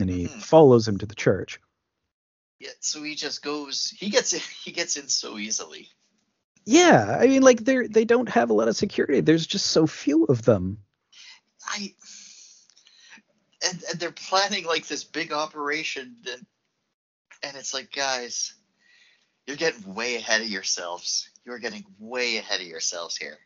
and 0.00 0.10
he 0.10 0.26
mm. 0.26 0.42
follows 0.42 0.88
him 0.88 0.98
to 0.98 1.06
the 1.06 1.14
church. 1.14 1.60
Yeah, 2.58 2.70
so 2.80 3.02
he 3.02 3.14
just 3.14 3.42
goes. 3.42 3.94
He 3.96 4.10
gets 4.10 4.32
in, 4.32 4.40
he 4.64 4.72
gets 4.72 4.96
in 4.96 5.08
so 5.08 5.38
easily. 5.38 5.88
Yeah, 6.64 7.18
I 7.20 7.26
mean, 7.26 7.42
like 7.42 7.64
they're 7.64 7.88
they 7.88 8.04
don't 8.04 8.28
have 8.28 8.50
a 8.50 8.54
lot 8.54 8.68
of 8.68 8.76
security. 8.76 9.20
There's 9.20 9.46
just 9.46 9.66
so 9.66 9.86
few 9.86 10.24
of 10.24 10.44
them. 10.44 10.78
I 11.66 11.94
and, 13.64 13.82
and 13.90 14.00
they're 14.00 14.12
planning 14.12 14.64
like 14.64 14.86
this 14.86 15.04
big 15.04 15.32
operation, 15.32 16.16
and 16.32 16.46
and 17.42 17.56
it's 17.56 17.74
like, 17.74 17.92
guys, 17.92 18.54
you're 19.46 19.56
getting 19.56 19.94
way 19.94 20.16
ahead 20.16 20.42
of 20.42 20.48
yourselves. 20.48 21.28
You're 21.44 21.58
getting 21.58 21.84
way 21.98 22.36
ahead 22.36 22.60
of 22.60 22.66
yourselves 22.66 23.16
here. 23.16 23.38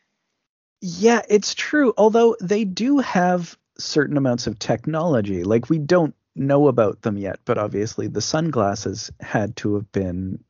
Yeah, 0.81 1.21
it's 1.29 1.53
true. 1.55 1.93
Although 1.97 2.35
they 2.39 2.63
do 2.65 2.99
have 2.99 3.57
certain 3.79 4.17
amounts 4.17 4.47
of 4.47 4.59
technology. 4.59 5.43
Like 5.43 5.69
we 5.69 5.79
don't 5.79 6.15
know 6.35 6.67
about 6.67 7.01
them 7.01 7.17
yet, 7.17 7.39
but 7.45 7.57
obviously 7.57 8.07
the 8.07 8.21
sunglasses 8.21 9.11
had 9.19 9.55
to 9.57 9.75
have 9.75 9.91
been 9.91 10.43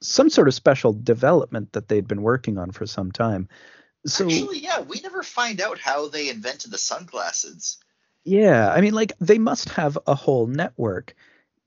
some 0.00 0.30
sort 0.30 0.48
of 0.48 0.54
special 0.54 0.92
development 0.92 1.72
that 1.72 1.88
they'd 1.88 2.08
been 2.08 2.22
working 2.22 2.58
on 2.58 2.72
for 2.72 2.86
some 2.86 3.12
time. 3.12 3.48
So 4.06 4.24
Actually, 4.24 4.58
yeah, 4.58 4.80
we 4.80 5.00
never 5.00 5.22
find 5.22 5.60
out 5.60 5.78
how 5.78 6.08
they 6.08 6.28
invented 6.28 6.70
the 6.70 6.78
sunglasses. 6.78 7.78
Yeah, 8.24 8.72
I 8.72 8.80
mean 8.80 8.94
like 8.94 9.12
they 9.20 9.38
must 9.38 9.68
have 9.70 9.98
a 10.06 10.14
whole 10.14 10.46
network, 10.46 11.14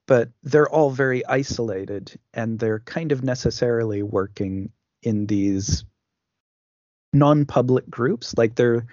but 0.05 0.29
they're 0.43 0.69
all 0.69 0.89
very 0.89 1.25
isolated 1.25 2.19
and 2.33 2.59
they're 2.59 2.79
kind 2.79 3.11
of 3.11 3.23
necessarily 3.23 4.03
working 4.03 4.71
in 5.01 5.27
these 5.27 5.85
non-public 7.15 7.89
groups 7.89 8.37
like 8.37 8.55
they're 8.55 8.85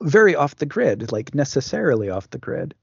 very 0.00 0.34
off 0.34 0.56
the 0.56 0.66
grid 0.66 1.12
like 1.12 1.34
necessarily 1.34 2.08
off 2.08 2.30
the 2.30 2.38
grid. 2.38 2.74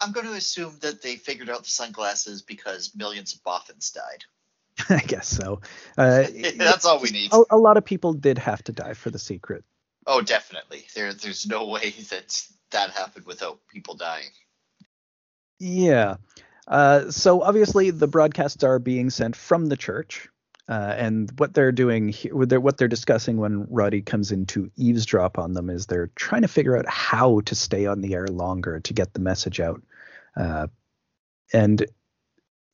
I'm 0.00 0.12
going 0.12 0.26
to 0.26 0.32
assume 0.32 0.76
that 0.80 1.02
they 1.02 1.16
figured 1.16 1.48
out 1.48 1.64
the 1.64 1.70
sunglasses 1.70 2.42
because 2.42 2.94
millions 2.94 3.32
of 3.34 3.42
Bothans 3.42 3.92
died. 3.92 4.24
I 4.90 5.00
guess 5.06 5.28
so. 5.28 5.60
Uh, 5.96 6.24
that's 6.56 6.84
all 6.84 7.00
we 7.00 7.10
need. 7.10 7.32
a, 7.32 7.42
a, 7.50 7.56
lot 7.56 7.76
of 7.76 7.84
people 7.84 8.12
did 8.12 8.38
have 8.38 8.62
to 8.64 8.72
die 8.72 8.94
for 8.94 9.10
the 9.10 9.18
secret. 9.18 9.64
Oh 10.06 10.20
definitely. 10.20 10.86
There, 10.94 11.12
there's 11.12 11.46
no 11.46 11.66
way 11.68 11.90
that 12.10 12.42
that 12.70 12.90
happened 12.90 13.26
without 13.26 13.60
people 13.68 13.94
dying. 13.94 14.30
Yeah. 15.58 16.16
Uh, 16.66 17.10
so 17.10 17.42
obviously 17.42 17.90
the 17.90 18.06
broadcasts 18.06 18.62
are 18.62 18.78
being 18.78 19.10
sent 19.10 19.34
from 19.34 19.66
the 19.66 19.76
church 19.76 20.28
uh, 20.68 20.94
and 20.96 21.32
what 21.38 21.54
they're 21.54 21.72
doing, 21.72 22.12
what 22.30 22.76
they're 22.76 22.88
discussing 22.88 23.38
when 23.38 23.66
Roddy 23.70 24.02
comes 24.02 24.32
in 24.32 24.44
to 24.46 24.70
eavesdrop 24.76 25.38
on 25.38 25.54
them 25.54 25.70
is 25.70 25.86
they're 25.86 26.10
trying 26.14 26.42
to 26.42 26.48
figure 26.48 26.76
out 26.76 26.88
how 26.88 27.40
to 27.40 27.54
stay 27.54 27.86
on 27.86 28.02
the 28.02 28.14
air 28.14 28.26
longer 28.26 28.80
to 28.80 28.92
get 28.92 29.14
the 29.14 29.20
message 29.20 29.60
out. 29.60 29.82
Uh, 30.36 30.66
and 31.54 31.86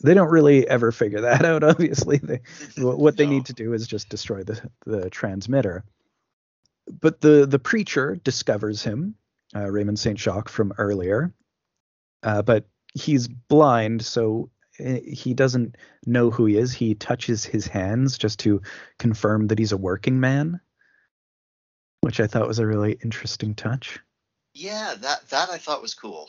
they 0.03 0.13
don't 0.13 0.31
really 0.31 0.67
ever 0.69 0.91
figure 0.91 1.21
that 1.21 1.45
out. 1.45 1.63
Obviously, 1.63 2.19
they, 2.19 2.41
what 2.77 3.17
they 3.17 3.27
no. 3.27 3.33
need 3.33 3.47
to 3.47 3.53
do 3.53 3.73
is 3.73 3.87
just 3.87 4.09
destroy 4.09 4.43
the 4.43 4.61
the 4.85 5.09
transmitter. 5.11 5.85
But 7.01 7.21
the 7.21 7.47
the 7.47 7.61
preacher 7.61 8.17
discovers 8.17 8.83
him, 8.83 9.15
uh, 9.55 9.71
Raymond 9.71 10.01
Saint 10.01 10.19
Jacques 10.19 10.49
from 10.49 10.75
earlier, 10.79 11.33
uh, 12.25 12.43
but 12.43 12.67
he's 12.93 13.29
blind, 13.29 14.05
so 14.05 14.51
he 14.79 15.35
doesn't 15.35 15.77
know 16.07 16.31
who 16.31 16.47
he 16.47 16.57
is. 16.57 16.73
He 16.73 16.95
touches 16.95 17.45
his 17.45 17.67
hands 17.67 18.19
just 18.19 18.41
to 18.41 18.63
confirm 18.99 19.49
that 19.49 19.59
he's 19.59 19.73
a 19.73 19.77
working 19.77 20.21
man, 20.21 20.61
which 22.01 22.21
I 22.21 22.27
thought 22.27 22.49
was 22.49 22.59
a 22.59 22.67
really 22.67 22.99
interesting 23.03 23.55
touch. 23.55 24.01
Yeah, 24.53 24.95
that 25.01 25.29
that 25.31 25.51
I 25.51 25.59
thought 25.59 25.83
was 25.83 25.95
cool. 25.95 26.29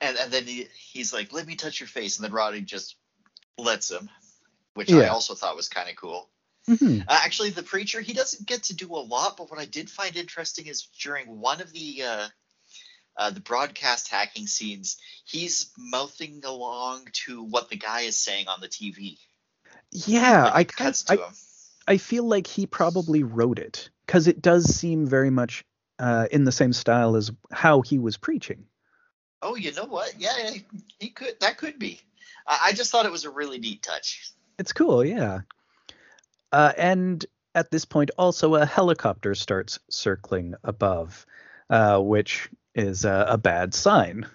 And 0.00 0.16
and 0.18 0.32
then 0.32 0.44
he, 0.44 0.68
he's 0.76 1.12
like, 1.12 1.32
"Let 1.32 1.46
me 1.46 1.56
touch 1.56 1.80
your 1.80 1.88
face," 1.88 2.18
and 2.18 2.24
then 2.24 2.32
Roddy 2.32 2.60
just 2.60 2.96
lets 3.58 3.90
him, 3.90 4.10
which 4.74 4.90
yeah. 4.90 5.00
I 5.00 5.08
also 5.08 5.34
thought 5.34 5.56
was 5.56 5.68
kind 5.68 5.88
of 5.88 5.96
cool. 5.96 6.30
Mm-hmm. 6.68 7.02
Uh, 7.02 7.20
actually, 7.24 7.50
the 7.50 7.62
preacher 7.62 8.00
he 8.00 8.14
doesn't 8.14 8.46
get 8.46 8.64
to 8.64 8.74
do 8.74 8.86
a 8.94 8.96
lot, 8.96 9.36
but 9.36 9.50
what 9.50 9.60
I 9.60 9.66
did 9.66 9.90
find 9.90 10.16
interesting 10.16 10.66
is 10.66 10.88
during 10.98 11.40
one 11.40 11.60
of 11.60 11.72
the 11.72 12.02
uh, 12.02 12.28
uh, 13.16 13.30
the 13.30 13.40
broadcast 13.40 14.08
hacking 14.08 14.46
scenes, 14.46 14.96
he's 15.24 15.70
mouthing 15.78 16.42
along 16.44 17.06
to 17.12 17.42
what 17.42 17.70
the 17.70 17.76
guy 17.76 18.02
is 18.02 18.18
saying 18.18 18.48
on 18.48 18.60
the 18.60 18.68
TV. 18.68 19.18
Yeah, 19.90 20.50
I 20.52 20.64
kind 20.64 21.04
I, 21.08 21.18
I 21.86 21.96
feel 21.98 22.24
like 22.24 22.46
he 22.46 22.66
probably 22.66 23.22
wrote 23.22 23.58
it 23.58 23.90
because 24.06 24.26
it 24.26 24.42
does 24.42 24.74
seem 24.74 25.06
very 25.06 25.30
much 25.30 25.64
uh, 25.98 26.26
in 26.30 26.44
the 26.44 26.52
same 26.52 26.72
style 26.72 27.16
as 27.16 27.30
how 27.52 27.82
he 27.82 27.98
was 27.98 28.16
preaching. 28.16 28.64
Oh, 29.42 29.54
you 29.54 29.72
know 29.72 29.84
what? 29.84 30.14
Yeah, 30.18 30.50
he 30.98 31.10
could. 31.10 31.38
That 31.40 31.58
could 31.58 31.78
be. 31.78 32.00
I, 32.46 32.58
I 32.66 32.72
just 32.72 32.90
thought 32.90 33.06
it 33.06 33.12
was 33.12 33.24
a 33.24 33.30
really 33.30 33.58
neat 33.58 33.82
touch. 33.82 34.32
It's 34.58 34.72
cool, 34.72 35.04
yeah. 35.04 35.40
Uh, 36.50 36.72
and 36.76 37.24
at 37.54 37.70
this 37.70 37.84
point, 37.84 38.10
also 38.18 38.54
a 38.54 38.66
helicopter 38.66 39.34
starts 39.34 39.78
circling 39.90 40.54
above, 40.64 41.26
uh, 41.70 41.98
which 42.00 42.48
is 42.74 43.04
a, 43.04 43.26
a 43.30 43.38
bad 43.38 43.74
sign. 43.74 44.26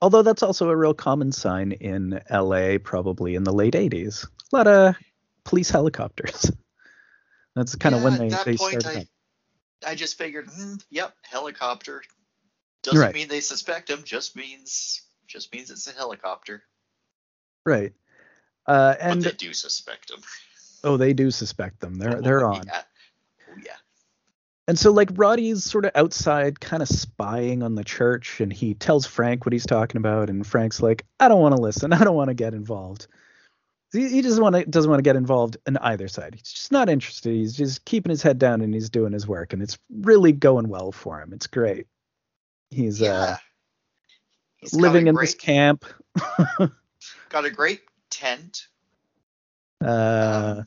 Although 0.00 0.22
that's 0.22 0.42
also 0.42 0.68
a 0.68 0.76
real 0.76 0.94
common 0.94 1.30
sign 1.30 1.72
in 1.72 2.20
LA, 2.30 2.78
probably 2.82 3.36
in 3.36 3.44
the 3.44 3.52
late 3.52 3.74
80s. 3.74 4.24
A 4.24 4.56
lot 4.56 4.66
of 4.66 4.96
police 5.44 5.70
helicopters. 5.70 6.50
That's 7.54 7.74
kind 7.74 7.94
yeah, 7.94 7.98
of 7.98 8.04
when 8.04 8.18
they, 8.18 8.28
they 8.44 8.56
point, 8.56 8.80
started. 8.80 9.08
I, 9.84 9.90
I 9.90 9.94
just 9.94 10.16
figured, 10.16 10.48
hmm, 10.48 10.76
yep, 10.90 11.14
helicopter. 11.22 12.02
Doesn't 12.82 12.98
right. 12.98 13.14
mean 13.14 13.28
they 13.28 13.40
suspect 13.40 13.90
him. 13.90 14.02
Just 14.04 14.34
means 14.34 15.02
just 15.28 15.52
means 15.52 15.70
it's 15.70 15.86
a 15.86 15.92
helicopter. 15.92 16.62
Right. 17.64 17.92
Uh, 18.66 18.94
and 19.00 19.22
but 19.22 19.38
they 19.38 19.46
do 19.46 19.52
suspect 19.52 20.10
him. 20.10 20.20
Oh, 20.84 20.96
they 20.96 21.12
do 21.12 21.30
suspect 21.30 21.80
them. 21.80 21.94
They're 21.94 22.18
oh, 22.18 22.20
they're 22.20 22.44
on. 22.44 22.62
Yeah. 22.66 22.82
Oh 23.48 23.60
yeah. 23.64 23.76
And 24.68 24.78
so 24.78 24.92
like 24.92 25.10
Roddy's 25.14 25.64
sort 25.64 25.84
of 25.84 25.92
outside 25.94 26.60
kind 26.60 26.82
of 26.82 26.88
spying 26.88 27.62
on 27.62 27.74
the 27.74 27.82
church 27.82 28.40
and 28.40 28.52
he 28.52 28.74
tells 28.74 29.06
Frank 29.06 29.44
what 29.44 29.52
he's 29.52 29.66
talking 29.66 29.98
about 29.98 30.30
and 30.30 30.46
Frank's 30.46 30.80
like, 30.80 31.04
I 31.18 31.28
don't 31.28 31.40
want 31.40 31.56
to 31.56 31.60
listen. 31.60 31.92
I 31.92 32.04
don't 32.04 32.14
want 32.14 32.28
to 32.28 32.34
get 32.34 32.54
involved. 32.54 33.08
He, 33.92 34.08
he 34.08 34.22
doesn't 34.22 34.42
want 34.42 34.54
to 34.54 34.64
doesn't 34.64 34.90
want 34.90 35.00
to 35.00 35.04
get 35.08 35.16
involved 35.16 35.58
in 35.66 35.76
either 35.76 36.08
side. 36.08 36.34
He's 36.34 36.50
just 36.50 36.72
not 36.72 36.88
interested. 36.88 37.34
He's 37.34 37.54
just 37.54 37.84
keeping 37.84 38.10
his 38.10 38.22
head 38.22 38.38
down 38.38 38.62
and 38.62 38.72
he's 38.72 38.88
doing 38.88 39.12
his 39.12 39.26
work 39.26 39.52
and 39.52 39.62
it's 39.62 39.78
really 39.90 40.32
going 40.32 40.68
well 40.68 40.92
for 40.92 41.20
him. 41.20 41.32
It's 41.32 41.48
great. 41.48 41.86
He's 42.70 43.02
uh, 43.02 43.04
yeah. 43.04 43.12
uh 43.12 43.36
he's 44.58 44.74
living 44.74 45.08
in 45.08 45.14
great, 45.14 45.26
this 45.26 45.34
camp. 45.34 45.84
got 47.28 47.44
a 47.44 47.50
great 47.50 47.80
tent. 48.10 48.68
Uh 49.84 50.54
um, 50.58 50.64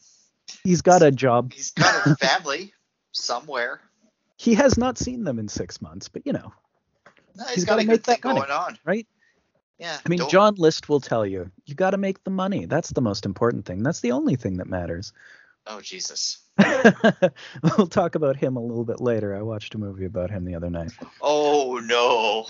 he's 0.66 0.82
got 0.82 1.02
a 1.02 1.12
job. 1.12 1.54
He's 1.54 1.72
got 1.72 2.06
a 2.06 2.16
family 2.18 2.74
somewhere. 3.16 3.82
He 4.38 4.54
has 4.56 4.78
not 4.78 4.98
seen 4.98 5.24
them 5.24 5.40
in 5.40 5.48
six 5.48 5.82
months, 5.82 6.10
but 6.10 6.26
you 6.26 6.34
know, 6.34 6.54
no, 7.36 7.46
he's, 7.46 7.56
he's 7.56 7.66
got 7.66 7.80
to 7.80 7.86
make 7.86 8.04
that 8.04 8.24
money, 8.24 8.40
going 8.40 8.52
on, 8.52 8.78
right? 8.86 9.08
Yeah. 9.80 9.98
I 10.06 10.10
mean. 10.10 10.22
John 10.30 10.56
List 10.56 10.90
will 10.90 11.00
tell 11.02 11.26
you, 11.26 11.52
you 11.66 11.76
got 11.76 11.92
to 11.92 11.98
make 11.98 12.24
the 12.24 12.32
money. 12.32 12.66
That's 12.66 12.92
the 12.92 13.02
most 13.02 13.26
important 13.26 13.66
thing. 13.66 13.84
That's 13.84 14.02
the 14.02 14.12
only 14.12 14.36
thing 14.36 14.58
that 14.58 14.68
matters. 14.68 15.14
Oh 15.68 15.82
Jesus. 15.82 16.40
we'll 17.78 17.88
talk 17.88 18.16
about 18.16 18.38
him 18.38 18.56
a 18.56 18.62
little 18.62 18.86
bit 18.86 19.02
later. 19.02 19.36
I 19.36 19.42
watched 19.42 19.74
a 19.76 19.78
movie 19.78 20.06
about 20.06 20.30
him 20.30 20.46
the 20.46 20.56
other 20.56 20.70
night. 20.70 20.92
Oh 21.22 21.80
no. 21.84 22.46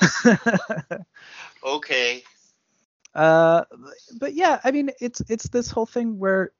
okay. 1.66 2.24
Uh, 3.14 3.64
but 4.20 4.34
yeah, 4.34 4.60
I 4.64 4.72
mean, 4.72 4.92
it's 5.00 5.22
it's 5.30 5.48
this 5.48 5.72
whole 5.72 5.86
thing 5.86 6.20
where 6.20 6.52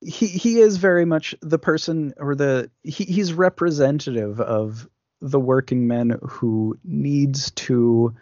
he 0.00 0.26
he 0.26 0.60
is 0.60 0.76
very 0.76 1.04
much 1.04 1.34
the 1.40 1.58
person 1.58 2.14
or 2.18 2.34
the 2.34 2.70
he, 2.82 3.04
he's 3.04 3.32
representative 3.32 4.40
of 4.40 4.88
the 5.20 5.40
working 5.40 5.88
men 5.88 6.18
who 6.22 6.78
needs 6.84 7.50
to 7.52 8.14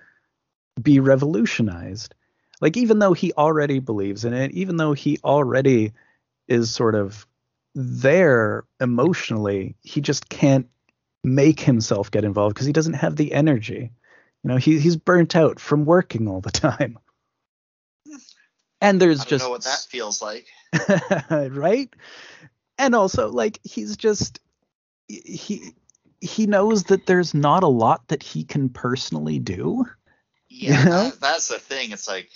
be 0.81 1.01
revolutionized. 1.01 2.15
Like 2.61 2.77
even 2.77 2.99
though 2.99 3.13
he 3.13 3.33
already 3.35 3.81
believes 3.81 4.25
in 4.25 4.33
it 4.33 4.53
even 4.53 4.77
though 4.77 4.95
he 4.95 5.19
already 5.23 5.93
is 6.49 6.71
sort 6.71 6.95
of 6.95 7.27
there 7.75 8.65
emotionally 8.81 9.77
he 9.83 10.01
just 10.01 10.29
can't 10.31 10.67
make 11.23 11.61
himself 11.61 12.11
get 12.11 12.25
involved 12.25 12.55
because 12.55 12.67
he 12.67 12.73
doesn't 12.73 12.95
have 12.95 13.17
the 13.17 13.33
energy. 13.33 13.93
You 14.43 14.49
know 14.49 14.57
he, 14.57 14.79
he's 14.79 14.97
burnt 14.97 15.37
out 15.37 15.61
from 15.61 15.85
working 15.85 16.29
all 16.29 16.41
the 16.41 16.51
time 16.53 16.99
and 18.81 19.01
there's 19.01 19.25
just 19.25 19.45
know 19.45 19.51
what 19.51 19.65
that 19.65 19.87
feels 19.89 20.21
like 20.21 20.47
right? 21.31 21.93
And 22.79 22.95
also, 22.95 23.31
like, 23.31 23.61
he's 23.65 23.97
just 23.97 24.41
he 25.09 25.75
he 26.21 26.47
knows 26.47 26.85
that 26.85 27.07
there's 27.07 27.35
not 27.35 27.63
a 27.63 27.69
lot 27.69 28.09
that 28.09 28.23
he 28.23 28.45
can 28.45 28.69
personally 28.69 29.39
do. 29.39 29.87
Yeah, 30.49 30.79
you 30.79 30.85
know? 30.85 31.05
that, 31.05 31.21
that's 31.21 31.49
the 31.49 31.59
thing. 31.59 31.93
It's 31.93 32.09
like 32.09 32.29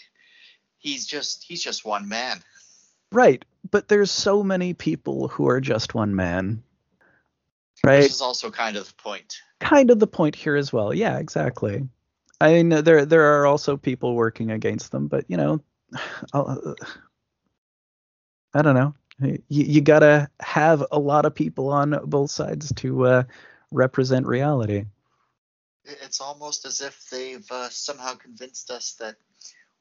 he's 0.79 1.07
just 1.07 1.45
he's 1.45 1.63
just 1.63 1.85
one 1.85 2.09
man. 2.09 2.39
Right, 3.13 3.45
but 3.71 3.89
there's 3.89 4.11
so 4.11 4.43
many 4.43 4.73
people 4.73 5.29
who 5.29 5.49
are 5.49 5.61
just 5.61 5.95
one 5.95 6.15
man. 6.15 6.63
Right. 7.83 8.03
Which 8.03 8.11
is 8.11 8.21
also 8.21 8.51
kind 8.51 8.77
of 8.77 8.87
the 8.87 9.03
point. 9.03 9.39
Kind 9.59 9.91
of 9.91 9.99
the 9.99 10.07
point 10.07 10.37
here 10.37 10.55
as 10.55 10.73
well. 10.73 10.93
Yeah, 10.95 11.19
exactly. 11.19 11.89
I 12.41 12.53
mean, 12.53 12.69
there 12.69 13.05
there 13.05 13.41
are 13.41 13.47
also 13.47 13.77
people 13.77 14.15
working 14.15 14.51
against 14.51 14.93
them, 14.93 15.09
but 15.09 15.25
you 15.29 15.37
know, 15.37 15.61
I'll, 16.33 16.77
I 18.55 18.63
don't 18.63 18.75
know. 18.75 18.95
You, 19.21 19.39
you 19.49 19.81
gotta 19.81 20.29
have 20.41 20.85
a 20.91 20.99
lot 20.99 21.27
of 21.27 21.35
people 21.35 21.69
on 21.69 21.99
both 22.05 22.31
sides 22.31 22.73
to 22.77 23.07
uh, 23.07 23.23
represent 23.71 24.27
reality. 24.27 24.85
It's 25.85 26.21
almost 26.21 26.65
as 26.65 26.81
if 26.81 27.09
they've 27.11 27.47
uh, 27.51 27.69
somehow 27.69 28.15
convinced 28.15 28.71
us 28.71 28.95
that 28.95 29.17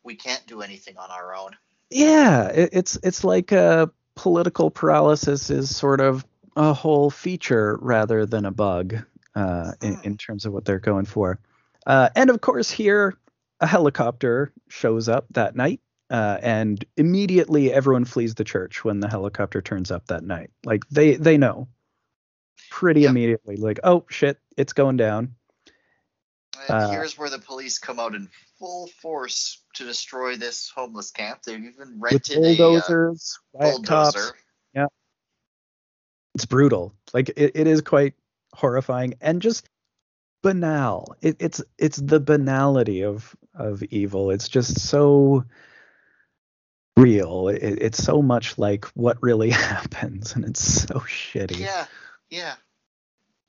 we 0.03 0.15
can't 0.15 0.45
do 0.47 0.61
anything 0.61 0.97
on 0.97 1.09
our 1.11 1.35
own. 1.35 1.51
Yeah, 1.89 2.47
it, 2.47 2.69
it's 2.73 2.97
it's 3.01 3.23
like 3.23 3.51
a 3.51 3.57
uh, 3.59 3.85
political 4.15 4.69
paralysis 4.69 5.49
is 5.49 5.75
sort 5.75 6.01
of 6.01 6.25
a 6.55 6.73
whole 6.73 7.09
feature 7.09 7.77
rather 7.81 8.25
than 8.25 8.45
a 8.45 8.51
bug 8.51 8.97
uh, 9.35 9.71
in, 9.81 9.93
hmm. 9.93 10.01
in, 10.03 10.17
terms 10.17 10.45
of 10.45 10.51
what 10.51 10.65
they're 10.65 10.79
going 10.79 11.05
for. 11.05 11.39
Uh, 11.85 12.09
and 12.15 12.29
of 12.29 12.41
course, 12.41 12.69
here 12.69 13.15
a 13.61 13.67
helicopter 13.67 14.51
shows 14.67 15.07
up 15.07 15.25
that 15.31 15.55
night 15.55 15.79
uh, 16.09 16.37
and 16.41 16.83
immediately 16.97 17.71
everyone 17.71 18.05
flees 18.05 18.35
the 18.35 18.43
church 18.43 18.83
when 18.83 18.99
the 18.99 19.07
helicopter 19.07 19.61
turns 19.61 19.91
up 19.91 20.07
that 20.07 20.23
night. 20.23 20.51
Like 20.65 20.87
they 20.89 21.15
they 21.15 21.37
know 21.37 21.67
pretty 22.69 23.01
yep. 23.01 23.11
immediately. 23.11 23.57
Like 23.57 23.79
oh 23.83 24.05
shit, 24.09 24.39
it's 24.57 24.73
going 24.73 24.97
down. 24.97 25.35
Uh, 26.67 26.89
here's 26.91 27.17
where 27.17 27.29
the 27.29 27.39
police 27.39 27.79
come 27.79 27.99
out 27.99 28.15
in 28.15 28.27
full 28.57 28.87
force 29.01 29.61
to 29.75 29.85
destroy 29.85 30.35
this 30.35 30.69
homeless 30.75 31.11
camp. 31.11 31.41
They've 31.43 31.63
even 31.63 31.99
rented 31.99 32.35
bulldozers, 32.35 33.39
a 33.55 33.59
uh, 33.59 33.71
bulldozer. 33.71 34.19
Cops. 34.19 34.33
Yeah, 34.73 34.87
it's 36.35 36.45
brutal. 36.45 36.93
Like 37.13 37.29
it, 37.29 37.51
it 37.55 37.67
is 37.67 37.81
quite 37.81 38.15
horrifying 38.53 39.13
and 39.21 39.41
just 39.41 39.69
banal. 40.41 41.15
It, 41.21 41.37
it's 41.39 41.61
it's 41.77 41.97
the 41.97 42.19
banality 42.19 43.03
of 43.03 43.35
of 43.53 43.83
evil. 43.83 44.31
It's 44.31 44.49
just 44.49 44.79
so 44.79 45.45
real. 47.01 47.47
It, 47.49 47.79
it's 47.81 48.03
so 48.03 48.21
much 48.21 48.57
like 48.57 48.85
what 48.87 49.17
really 49.21 49.49
happens, 49.49 50.35
and 50.35 50.45
it's 50.45 50.61
so 50.61 50.95
shitty. 50.95 51.59
Yeah, 51.59 51.85
yeah. 52.29 52.55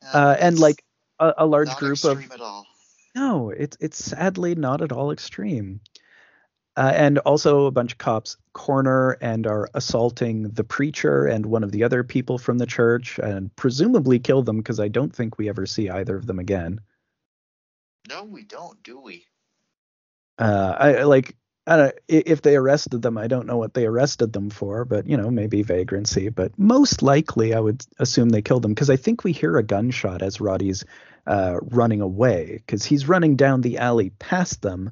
Uh, 0.02 0.16
uh, 0.16 0.36
and 0.40 0.58
like 0.58 0.84
a, 1.18 1.34
a 1.38 1.46
large 1.46 1.74
group 1.76 2.04
of 2.04 2.24
no, 3.14 3.50
it's 3.50 3.76
it's 3.80 4.04
sadly 4.04 4.54
not 4.54 4.82
at 4.82 4.92
all 4.92 5.10
extreme. 5.10 5.80
Uh, 6.76 6.92
and 6.94 7.18
also 7.18 7.66
a 7.66 7.70
bunch 7.70 7.92
of 7.92 7.98
cops 7.98 8.36
corner 8.52 9.18
and 9.20 9.46
are 9.46 9.68
assaulting 9.74 10.44
the 10.44 10.62
preacher 10.62 11.26
and 11.26 11.44
one 11.44 11.64
of 11.64 11.72
the 11.72 11.82
other 11.82 12.04
people 12.04 12.38
from 12.38 12.58
the 12.58 12.64
church 12.64 13.18
and 13.18 13.54
presumably 13.56 14.20
kill 14.20 14.42
them 14.42 14.58
because 14.58 14.78
I 14.78 14.86
don't 14.86 15.14
think 15.14 15.36
we 15.36 15.48
ever 15.48 15.66
see 15.66 15.90
either 15.90 16.16
of 16.16 16.26
them 16.26 16.38
again. 16.38 16.80
No, 18.08 18.22
we 18.24 18.44
don't, 18.44 18.80
do 18.84 19.00
we? 19.00 19.26
Uh, 20.38 20.74
I 20.78 21.02
like 21.02 21.36
I 21.66 21.76
don't, 21.76 21.94
if 22.08 22.42
they 22.42 22.56
arrested 22.56 23.02
them, 23.02 23.18
I 23.18 23.26
don't 23.26 23.46
know 23.46 23.58
what 23.58 23.74
they 23.74 23.86
arrested 23.86 24.32
them 24.32 24.50
for, 24.50 24.84
but 24.84 25.06
you 25.06 25.16
know, 25.16 25.30
maybe 25.30 25.62
vagrancy. 25.62 26.28
But 26.28 26.58
most 26.58 27.02
likely, 27.02 27.54
I 27.54 27.60
would 27.60 27.84
assume 27.98 28.30
they 28.30 28.42
killed 28.42 28.62
them 28.62 28.74
because 28.74 28.90
I 28.90 28.96
think 28.96 29.24
we 29.24 29.32
hear 29.32 29.56
a 29.56 29.62
gunshot 29.62 30.22
as 30.22 30.40
Roddy's 30.40 30.84
uh, 31.26 31.58
running 31.62 32.00
away 32.00 32.54
because 32.56 32.84
he's 32.84 33.08
running 33.08 33.36
down 33.36 33.60
the 33.60 33.78
alley 33.78 34.10
past 34.10 34.62
them, 34.62 34.90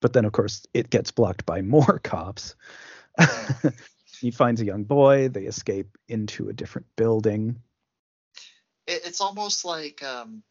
but 0.00 0.12
then 0.12 0.24
of 0.24 0.32
course 0.32 0.64
it 0.72 0.90
gets 0.90 1.10
blocked 1.10 1.44
by 1.44 1.60
more 1.62 1.98
cops. 2.02 2.54
he 4.20 4.30
finds 4.30 4.60
a 4.60 4.66
young 4.66 4.84
boy. 4.84 5.28
They 5.28 5.44
escape 5.44 5.98
into 6.08 6.48
a 6.48 6.52
different 6.52 6.86
building. 6.96 7.56
It's 8.86 9.20
almost 9.20 9.64
like 9.64 10.02
um, 10.04 10.44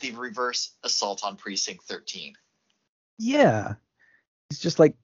the 0.00 0.12
reverse 0.12 0.72
assault 0.84 1.24
on 1.24 1.36
Precinct 1.36 1.84
13. 1.84 2.34
Yeah, 3.18 3.74
he's 4.52 4.58
just 4.58 4.78
like 4.78 4.94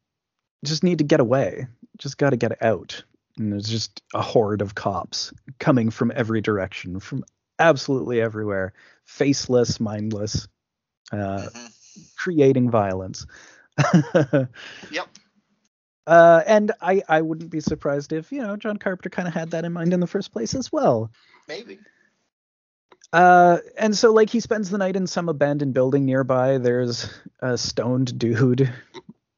just 0.62 0.84
need 0.84 0.98
to 0.98 1.04
get 1.04 1.20
away 1.20 1.66
just 1.96 2.18
got 2.18 2.30
to 2.30 2.36
get 2.36 2.62
out 2.62 3.02
and 3.38 3.50
there's 3.50 3.68
just 3.68 4.02
a 4.12 4.20
horde 4.20 4.60
of 4.60 4.74
cops 4.74 5.32
coming 5.58 5.88
from 5.88 6.12
every 6.14 6.42
direction 6.42 7.00
from 7.00 7.24
absolutely 7.58 8.20
everywhere 8.20 8.74
faceless 9.06 9.80
mindless 9.80 10.48
uh, 11.12 11.16
mm-hmm. 11.16 11.66
creating 12.16 12.70
violence 12.70 13.26
yep 14.90 15.08
uh, 16.06 16.42
and 16.46 16.72
I, 16.80 17.02
I 17.08 17.22
wouldn't 17.22 17.50
be 17.50 17.60
surprised 17.60 18.12
if 18.12 18.32
you 18.32 18.40
know 18.40 18.56
John 18.56 18.78
Carpenter 18.78 19.10
kind 19.10 19.28
of 19.28 19.34
had 19.34 19.50
that 19.50 19.66
in 19.66 19.74
mind 19.74 19.92
in 19.92 20.00
the 20.00 20.06
first 20.06 20.32
place 20.32 20.54
as 20.54 20.72
well. 20.72 21.10
Maybe. 21.46 21.78
Uh, 23.12 23.58
and 23.76 23.94
so 23.94 24.10
like 24.14 24.30
he 24.30 24.40
spends 24.40 24.70
the 24.70 24.78
night 24.78 24.96
in 24.96 25.06
some 25.06 25.28
abandoned 25.28 25.74
building 25.74 26.06
nearby. 26.06 26.56
There's 26.56 27.10
a 27.40 27.58
stoned 27.58 28.18
dude 28.18 28.72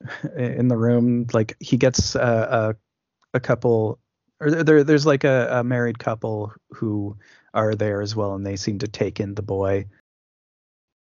in 0.37 0.69
the 0.69 0.77
room. 0.77 1.27
Like 1.33 1.57
he 1.61 1.77
gets 1.77 2.17
uh, 2.17 2.75
a 2.75 3.37
a 3.37 3.41
couple, 3.41 3.99
or 4.41 4.51
there 4.51 4.85
there's 4.85 5.07
like 5.07 5.25
a, 5.25 5.49
a 5.61 5.65
married 5.65 5.99
couple 5.99 6.53
who 6.71 7.17
are 7.55 7.75
there 7.75 8.01
as 8.01 8.15
well, 8.17 8.35
and 8.35 8.47
they 8.47 8.57
seem 8.57 8.79
to 8.79 8.89
take 8.89 9.21
in 9.21 9.35
the 9.35 9.43
boy. 9.43 9.87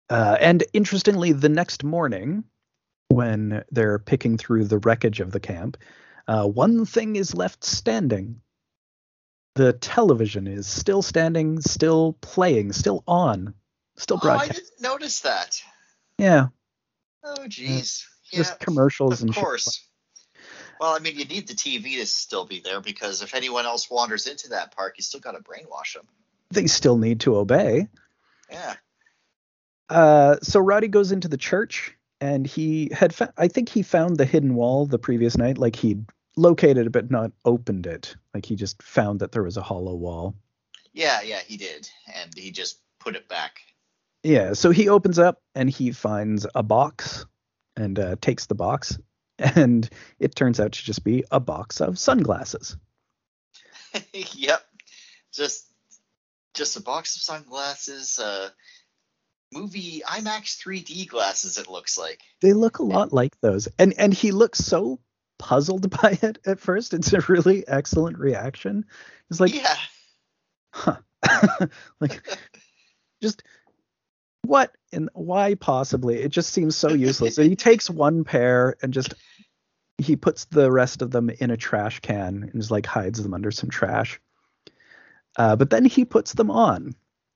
Uh, 0.09 0.37
and 0.39 0.63
interestingly, 0.73 1.31
the 1.31 1.49
next 1.49 1.83
morning, 1.83 2.43
when 3.07 3.63
they're 3.71 3.99
picking 3.99 4.37
through 4.37 4.65
the 4.65 4.79
wreckage 4.79 5.21
of 5.21 5.31
the 5.31 5.39
camp, 5.39 5.77
uh, 6.27 6.45
one 6.45 6.85
thing 6.85 7.15
is 7.15 7.33
left 7.33 7.63
standing. 7.63 8.41
The 9.55 9.73
television 9.73 10.47
is 10.47 10.67
still 10.67 11.01
standing, 11.01 11.61
still 11.61 12.17
playing, 12.21 12.71
still 12.73 13.03
on, 13.07 13.53
still 13.97 14.17
broadcasting. 14.17 14.51
Oh, 14.51 14.57
I 14.57 14.59
didn't 14.59 14.81
notice 14.81 15.19
that. 15.21 15.61
Yeah. 16.17 16.47
Oh, 17.23 17.45
jeez 17.47 18.05
just 18.31 18.59
commercials 18.59 19.21
and 19.21 19.31
stuff. 19.31 19.37
of 19.37 19.37
and 19.37 19.45
course. 19.45 19.75
Shit. 19.75 19.87
Well, 20.79 20.95
I 20.95 20.99
mean, 20.99 21.15
you 21.17 21.25
need 21.25 21.47
the 21.47 21.53
TV 21.53 21.99
to 21.99 22.05
still 22.07 22.45
be 22.45 22.59
there 22.59 22.81
because 22.81 23.21
if 23.21 23.35
anyone 23.35 23.65
else 23.65 23.89
wanders 23.89 24.25
into 24.25 24.49
that 24.49 24.75
park, 24.75 24.95
you 24.97 25.03
still 25.03 25.19
got 25.19 25.33
to 25.33 25.39
brainwash 25.39 25.93
them. 25.93 26.07
They 26.49 26.65
still 26.65 26.97
need 26.97 27.19
to 27.21 27.37
obey. 27.37 27.87
Yeah. 28.49 28.73
Uh, 29.89 30.37
so 30.41 30.59
Roddy 30.59 30.87
goes 30.87 31.11
into 31.11 31.27
the 31.27 31.37
church 31.37 31.95
and 32.19 32.47
he 32.47 32.89
had, 32.91 33.13
fa- 33.13 33.33
I 33.37 33.47
think 33.47 33.69
he 33.69 33.83
found 33.83 34.17
the 34.17 34.25
hidden 34.25 34.55
wall 34.55 34.87
the 34.87 34.97
previous 34.97 35.37
night. 35.37 35.59
Like 35.59 35.75
he'd 35.75 36.03
located 36.35 36.87
it 36.87 36.91
but 36.91 37.11
not 37.11 37.31
opened 37.45 37.85
it. 37.85 38.15
Like 38.33 38.45
he 38.45 38.55
just 38.55 38.81
found 38.81 39.19
that 39.19 39.31
there 39.33 39.43
was 39.43 39.57
a 39.57 39.61
hollow 39.61 39.93
wall. 39.93 40.35
Yeah, 40.93 41.21
yeah, 41.21 41.39
he 41.45 41.57
did, 41.57 41.89
and 42.15 42.33
he 42.35 42.51
just 42.51 42.79
put 42.99 43.15
it 43.15 43.29
back. 43.29 43.59
Yeah, 44.23 44.53
so 44.53 44.71
he 44.71 44.89
opens 44.89 45.19
up 45.19 45.41
and 45.55 45.69
he 45.69 45.91
finds 45.91 46.45
a 46.53 46.63
box 46.63 47.25
and 47.75 47.97
uh, 47.99 48.15
takes 48.21 48.45
the 48.45 48.55
box, 48.55 48.97
and 49.39 49.89
it 50.19 50.35
turns 50.35 50.59
out 50.59 50.73
to 50.73 50.83
just 50.83 51.03
be 51.03 51.23
a 51.31 51.39
box 51.39 51.81
of 51.81 51.99
sunglasses. 51.99 52.77
yep, 54.13 54.63
just 55.33 55.65
just 56.53 56.77
a 56.77 56.81
box 56.81 57.15
of 57.15 57.21
sunglasses. 57.21 58.19
Uh, 58.19 58.49
movie 59.53 60.01
IMAX 60.05 60.57
3D 60.57 61.07
glasses. 61.07 61.57
It 61.57 61.69
looks 61.69 61.97
like 61.97 62.21
they 62.41 62.53
look 62.53 62.79
a 62.79 62.83
lot 62.83 63.13
like 63.13 63.39
those, 63.41 63.67
and 63.77 63.93
and 63.97 64.13
he 64.13 64.31
looks 64.31 64.59
so 64.59 64.99
puzzled 65.37 65.89
by 66.01 66.17
it 66.21 66.39
at 66.45 66.59
first. 66.59 66.93
It's 66.93 67.13
a 67.13 67.21
really 67.27 67.67
excellent 67.67 68.17
reaction. 68.17 68.85
It's 69.29 69.39
like, 69.39 69.53
yeah, 69.53 69.75
huh, 70.71 70.97
like 71.99 72.21
just 73.21 73.43
what 74.43 74.75
and 74.91 75.09
why 75.13 75.55
possibly? 75.55 76.19
It 76.19 76.29
just 76.29 76.51
seems 76.51 76.75
so 76.75 76.89
useless. 76.89 77.35
so 77.35 77.43
he 77.43 77.55
takes 77.55 77.89
one 77.89 78.23
pair 78.23 78.75
and 78.81 78.93
just 78.93 79.13
he 79.97 80.15
puts 80.15 80.45
the 80.45 80.71
rest 80.71 81.01
of 81.01 81.11
them 81.11 81.29
in 81.29 81.51
a 81.51 81.57
trash 81.57 81.99
can 81.99 82.49
and 82.51 82.53
just 82.53 82.71
like 82.71 82.85
hides 82.85 83.21
them 83.21 83.33
under 83.33 83.51
some 83.51 83.69
trash. 83.69 84.19
Uh, 85.37 85.55
but 85.55 85.69
then 85.69 85.85
he 85.85 86.05
puts 86.05 86.33
them 86.33 86.51
on 86.51 86.95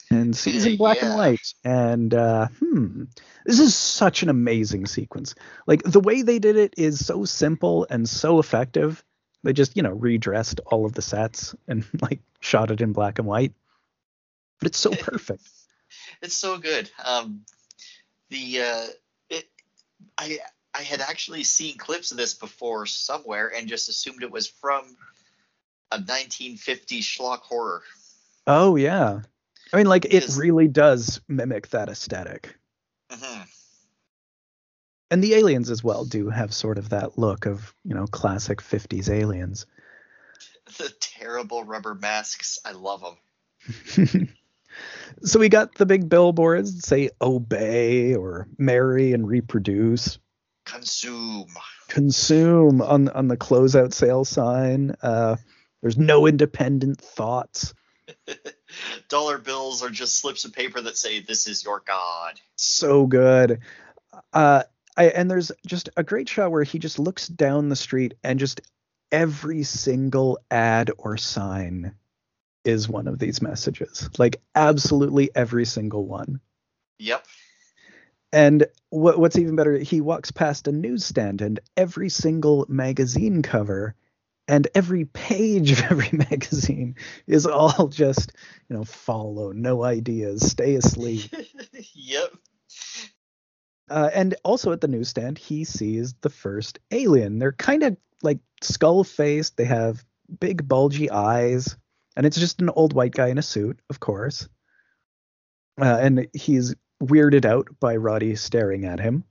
and 0.10 0.36
sees 0.36 0.66
in 0.66 0.78
black 0.78 0.98
yeah. 0.98 1.08
and 1.08 1.16
white. 1.16 1.54
And 1.64 2.14
uh, 2.14 2.48
hmm, 2.60 3.04
this 3.46 3.60
is 3.60 3.76
such 3.76 4.24
an 4.24 4.30
amazing 4.30 4.86
sequence. 4.88 5.36
Like 5.68 5.84
the 5.84 6.00
way 6.00 6.22
they 6.22 6.40
did 6.40 6.58
it 6.58 6.74
is 6.78 7.06
so 7.06 7.26
simple 7.26 7.88
and 7.90 8.08
so 8.08 8.40
effective. 8.40 9.04
They 9.44 9.54
just 9.54 9.78
you 9.78 9.84
know 9.84 9.92
redressed 9.92 10.60
all 10.66 10.86
of 10.86 10.94
the 10.94 11.02
sets 11.02 11.56
and 11.68 11.86
like 12.02 12.20
shot 12.40 12.72
it 12.72 12.82
in 12.82 12.94
black 12.94 13.20
and 13.20 13.28
white. 13.28 13.54
But 14.60 14.68
it's 14.68 14.80
so 14.80 14.92
perfect 15.00 15.44
it's 16.22 16.36
so 16.36 16.58
good. 16.58 16.90
Um, 17.04 17.42
the 18.30 18.62
uh, 18.62 18.86
it, 19.30 19.46
I 20.18 20.40
I 20.74 20.82
had 20.82 21.02
actually 21.02 21.44
seen 21.44 21.78
clips 21.78 22.12
of 22.12 22.18
this 22.18 22.34
before 22.34 22.86
somewhere 22.86 23.52
and 23.56 23.68
just 23.68 23.90
assumed 23.90 24.24
it 24.24 24.32
was 24.32 24.48
from 24.48 24.98
a 25.92 26.00
1950s 26.00 27.02
schlock 27.02 27.40
horror. 27.40 27.84
Oh 28.48 28.76
yeah, 28.76 29.22
I 29.74 29.78
mean 29.78 29.88
like 29.88 30.06
it 30.06 30.36
really 30.38 30.68
does 30.68 31.22
mimic 31.28 31.70
that 31.70 31.90
esthetic 31.90 32.56
mm-hmm. 33.12 33.44
And 35.12 35.24
the 35.24 35.36
aliens 35.36 35.70
as 35.70 35.84
well 35.84 36.04
do 36.04 36.30
have 36.30 36.54
sort 36.54 36.78
of 36.78 36.90
that 36.90 37.18
look 37.18 37.46
of 37.46 37.74
you 37.84 37.94
know 37.94 38.08
classic 38.08 38.60
50s 38.60 39.10
aliens. 39.10 39.66
The 40.78 40.92
terrible 41.00 41.64
rubber 41.64 41.94
masks, 41.94 42.60
I 42.66 42.72
love 42.72 43.02
them. 43.02 44.28
so 45.24 45.40
we 45.40 45.50
got 45.50 45.76
the 45.76 45.86
big 45.86 46.10
billboards 46.10 46.76
that 46.76 46.86
say 46.86 47.10
obey 47.22 48.16
or 48.16 48.48
marry 48.58 49.14
and 49.14 49.28
reproduce. 49.28 50.20
Consume. 50.66 51.48
Consume 51.90 52.82
on 52.82 53.10
on 53.10 53.28
the 53.28 53.38
closeout 53.38 53.94
sale 53.94 54.26
sign. 54.26 54.96
Uh, 55.02 55.36
there's 55.82 55.98
no 55.98 56.26
independent 56.26 57.00
thoughts. 57.00 57.74
Dollar 59.10 59.38
bills 59.38 59.84
are 59.84 59.90
just 59.90 60.18
slips 60.18 60.46
of 60.46 60.54
paper 60.54 60.82
that 60.82 60.98
say 60.98 61.20
"This 61.20 61.48
is 61.48 61.64
your 61.64 61.84
God." 61.86 62.40
So 62.56 63.06
good. 63.06 63.60
Uh, 64.34 64.64
I, 64.98 65.06
and 65.10 65.30
there's 65.30 65.52
just 65.68 65.90
a 65.98 66.04
great 66.04 66.30
shot 66.30 66.52
where 66.52 66.64
he 66.64 66.80
just 66.80 67.00
looks 67.00 67.28
down 67.28 67.70
the 67.70 67.76
street 67.76 68.16
and 68.24 68.40
just 68.40 68.62
every 69.12 69.64
single 69.64 70.40
ad 70.50 70.92
or 70.98 71.18
sign 71.18 71.96
is 72.66 72.90
one 72.90 73.08
of 73.08 73.20
these 73.20 73.42
messages. 73.42 74.10
Like 74.18 74.42
absolutely 74.54 75.30
every 75.36 75.66
single 75.66 76.06
one. 76.06 76.40
Yep. 77.00 77.26
And 78.32 78.66
what, 78.90 79.18
what's 79.18 79.38
even 79.38 79.56
better, 79.56 79.78
he 79.78 80.02
walks 80.02 80.32
past 80.32 80.68
a 80.68 80.72
newsstand 80.72 81.42
and 81.42 81.60
every 81.78 82.10
single 82.10 82.66
magazine 82.68 83.42
cover 83.42 83.96
and 84.48 84.68
every 84.76 85.06
page 85.06 85.72
of 85.72 85.82
every 85.84 86.10
magazine 86.30 86.96
is 87.28 87.46
all 87.46 87.88
just, 87.88 88.34
you 88.70 88.76
know, 88.76 88.84
follow, 88.84 89.52
no 89.52 89.84
ideas, 89.84 90.50
stay 90.50 90.76
asleep. 90.76 91.34
yep. 91.94 92.34
Uh, 93.90 94.10
and 94.14 94.36
also 94.44 94.72
at 94.72 94.82
the 94.82 94.88
newsstand, 94.88 95.38
he 95.38 95.64
sees 95.64 96.16
the 96.22 96.30
first 96.30 96.80
alien. 96.92 97.40
They're 97.40 97.52
kind 97.52 97.84
of 97.84 97.98
like 98.24 98.40
skull 98.62 99.04
faced. 99.04 99.58
They 99.58 99.66
have 99.66 100.04
big 100.40 100.68
bulgy 100.68 101.10
eyes, 101.12 101.78
and 102.16 102.26
it's 102.26 102.38
just 102.38 102.62
an 102.62 102.70
old 102.70 102.94
white 102.94 103.12
guy 103.12 103.28
in 103.28 103.38
a 103.38 103.44
suit, 103.44 103.80
of 103.90 104.00
course. 104.00 104.48
Uh, 105.80 105.98
and 106.02 106.28
he's 106.34 106.76
weirded 107.04 107.46
out 107.46 107.68
by 107.80 107.96
Roddy 107.98 108.36
staring 108.36 108.86
at 108.86 109.00
him. 109.00 109.24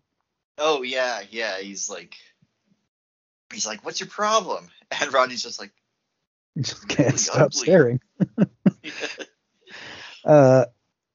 Oh 0.59 0.83
yeah, 0.83 1.23
yeah. 1.31 1.59
He's 1.59 1.89
like, 1.89 2.15
he's 3.53 3.67
like, 3.67 3.85
"What's 3.85 4.01
your 4.01 4.09
problem?" 4.09 4.69
And 5.01 5.13
Roddy's 5.13 5.43
just 5.43 5.59
like, 5.59 5.73
just 6.61 6.87
can't 6.87 7.09
really 7.09 7.19
stop 7.19 7.37
ugly. 7.37 7.51
staring. 7.51 8.01
uh, 10.25 10.67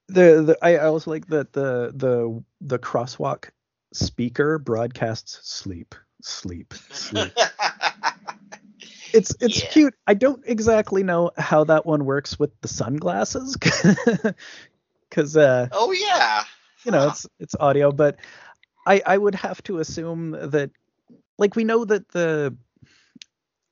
the, 0.08 0.42
the 0.42 0.58
I 0.60 0.78
also 0.78 1.10
like 1.10 1.28
that 1.28 1.52
the 1.52 1.92
the 1.94 2.44
the 2.60 2.78
crosswalk 2.78 3.50
speaker 3.92 4.58
broadcasts 4.58 5.40
sleep, 5.42 5.94
sleep, 6.20 6.74
sleep. 6.90 7.32
It's 9.12 9.34
it's 9.40 9.62
yeah. 9.62 9.68
cute. 9.70 9.94
I 10.06 10.14
don't 10.14 10.42
exactly 10.46 11.02
know 11.02 11.30
how 11.36 11.64
that 11.64 11.86
one 11.86 12.04
works 12.04 12.38
with 12.38 12.50
the 12.60 12.68
sunglasses, 12.68 13.56
because 15.08 15.36
uh, 15.36 15.68
oh 15.72 15.92
yeah, 15.92 16.44
you 16.84 16.92
know 16.92 17.00
huh. 17.00 17.08
it's 17.08 17.26
it's 17.38 17.56
audio, 17.58 17.92
but 17.92 18.16
I 18.86 19.02
I 19.04 19.18
would 19.18 19.34
have 19.34 19.62
to 19.64 19.78
assume 19.78 20.32
that 20.32 20.70
like 21.38 21.56
we 21.56 21.64
know 21.64 21.84
that 21.84 22.08
the 22.08 22.56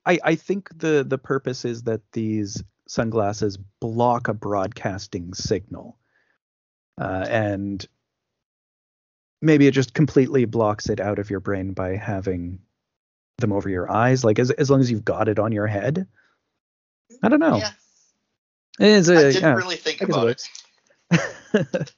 I 0.05 0.19
I 0.23 0.35
think 0.35 0.69
the 0.77 1.05
the 1.07 1.17
purpose 1.17 1.65
is 1.65 1.83
that 1.83 2.01
these 2.11 2.63
sunglasses 2.87 3.57
block 3.79 4.27
a 4.27 4.33
broadcasting 4.33 5.33
signal, 5.33 5.97
uh, 6.99 7.25
and 7.29 7.85
maybe 9.41 9.67
it 9.67 9.71
just 9.71 9.93
completely 9.93 10.45
blocks 10.45 10.89
it 10.89 10.99
out 10.99 11.19
of 11.19 11.29
your 11.29 11.39
brain 11.39 11.73
by 11.73 11.95
having 11.95 12.59
them 13.39 13.51
over 13.51 13.69
your 13.69 13.91
eyes 13.91 14.23
like 14.23 14.39
as 14.39 14.51
as 14.51 14.69
long 14.69 14.79
as 14.79 14.89
you've 14.89 15.05
got 15.05 15.27
it 15.27 15.39
on 15.39 15.51
your 15.51 15.67
head 15.67 16.07
i 17.23 17.29
don't 17.29 17.39
know 17.39 17.57
yeah. 17.57 17.71
It's 18.79 19.09
a, 19.09 19.17
I 19.17 19.21
didn't 19.23 19.41
yeah, 19.41 19.53
really 19.55 19.75
think 19.75 20.01
about 20.01 20.29
it. 21.11 21.91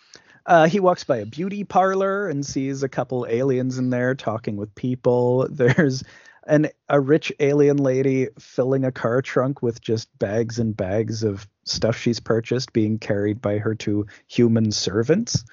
uh, 0.46 0.66
he 0.66 0.80
walks 0.80 1.04
by 1.04 1.18
a 1.18 1.26
beauty 1.26 1.64
parlor 1.64 2.28
and 2.28 2.44
sees 2.44 2.82
a 2.82 2.88
couple 2.88 3.26
aliens 3.28 3.76
in 3.76 3.90
there 3.90 4.14
talking 4.14 4.56
with 4.56 4.74
people. 4.74 5.46
There's 5.50 6.02
an 6.46 6.68
a 6.88 6.98
rich 6.98 7.30
alien 7.40 7.76
lady 7.76 8.28
filling 8.38 8.84
a 8.86 8.92
car 8.92 9.20
trunk 9.20 9.60
with 9.60 9.82
just 9.82 10.08
bags 10.18 10.58
and 10.58 10.74
bags 10.74 11.22
of 11.22 11.46
stuff 11.64 11.98
she's 11.98 12.20
purchased 12.20 12.72
being 12.72 12.98
carried 12.98 13.42
by 13.42 13.58
her 13.58 13.74
two 13.74 14.06
human 14.28 14.72
servants. 14.72 15.44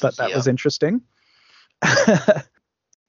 But 0.00 0.16
that 0.18 0.32
was 0.32 0.46
interesting. 0.46 1.02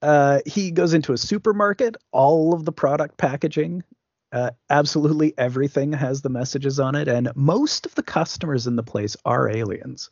uh, 0.06 0.40
he 0.46 0.70
goes 0.70 0.94
into 0.94 1.14
a 1.14 1.18
supermarket. 1.18 1.98
All 2.12 2.54
of 2.54 2.64
the 2.64 2.72
product 2.72 3.18
packaging, 3.18 3.84
uh, 4.32 4.52
absolutely 4.70 5.34
everything 5.36 5.94
has 5.94 6.22
the 6.22 6.30
messages 6.30 6.80
on 6.80 6.94
it, 6.94 7.08
and 7.08 7.32
most 7.36 7.88
of 7.88 7.96
the 7.96 8.04
customers 8.04 8.68
in 8.68 8.76
the 8.76 8.84
place 8.84 9.18
are 9.26 9.50
aliens, 9.50 10.12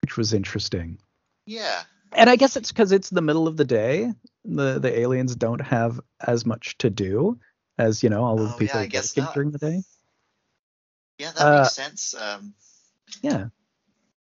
which 0.00 0.16
was 0.16 0.32
interesting. 0.32 0.98
Yeah. 1.44 1.82
And 2.12 2.30
I 2.30 2.36
guess 2.36 2.56
it's 2.56 2.72
because 2.72 2.92
it's 2.92 3.10
the 3.10 3.20
middle 3.20 3.46
of 3.46 3.58
the 3.58 3.64
day. 3.64 4.10
The 4.44 4.78
the 4.78 4.98
aliens 5.00 5.36
don't 5.36 5.60
have 5.60 6.00
as 6.18 6.46
much 6.46 6.78
to 6.78 6.88
do 6.88 7.38
as 7.78 8.02
you 8.02 8.08
know 8.08 8.24
all 8.24 8.40
of 8.40 8.48
the 8.48 8.54
oh, 8.54 8.58
people 8.58 8.82
yeah, 8.82 9.00
working 9.00 9.26
during 9.34 9.50
the 9.50 9.58
day. 9.58 9.82
Yeah, 11.18 11.32
that 11.32 11.46
uh, 11.46 11.60
makes 11.60 11.74
sense. 11.74 12.14
Um, 12.14 12.54
yeah. 13.22 13.48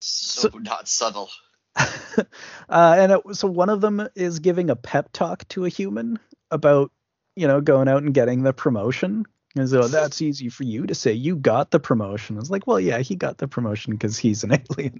So, 0.02 0.50
so 0.50 0.58
not 0.58 0.90
subtle. 0.90 1.30
uh, 2.18 2.24
and 2.70 3.12
it, 3.12 3.22
so 3.34 3.48
one 3.48 3.70
of 3.70 3.82
them 3.82 4.08
is 4.16 4.40
giving 4.40 4.70
a 4.70 4.76
pep 4.76 5.12
talk 5.12 5.48
to 5.50 5.66
a 5.66 5.70
human 5.70 6.20
about, 6.52 6.92
you 7.36 7.48
know, 7.48 7.62
going 7.62 7.88
out 7.88 8.04
and 8.04 8.14
getting 8.14 8.44
the 8.44 8.54
promotion. 8.54 9.26
And 9.56 9.70
so 9.70 9.88
that's 9.88 10.22
easy 10.22 10.50
for 10.50 10.64
you 10.64 10.88
to 10.88 10.96
say. 10.96 11.14
You 11.14 11.36
got 11.36 11.72
the 11.72 11.80
promotion. 11.80 12.38
It's 12.38 12.50
like, 12.50 12.66
well, 12.66 12.80
yeah, 12.80 13.00
he 13.00 13.16
got 13.16 13.38
the 13.38 13.48
promotion 13.48 13.94
because 13.94 14.18
he's 14.18 14.44
an 14.44 14.52
alien. 14.72 15.00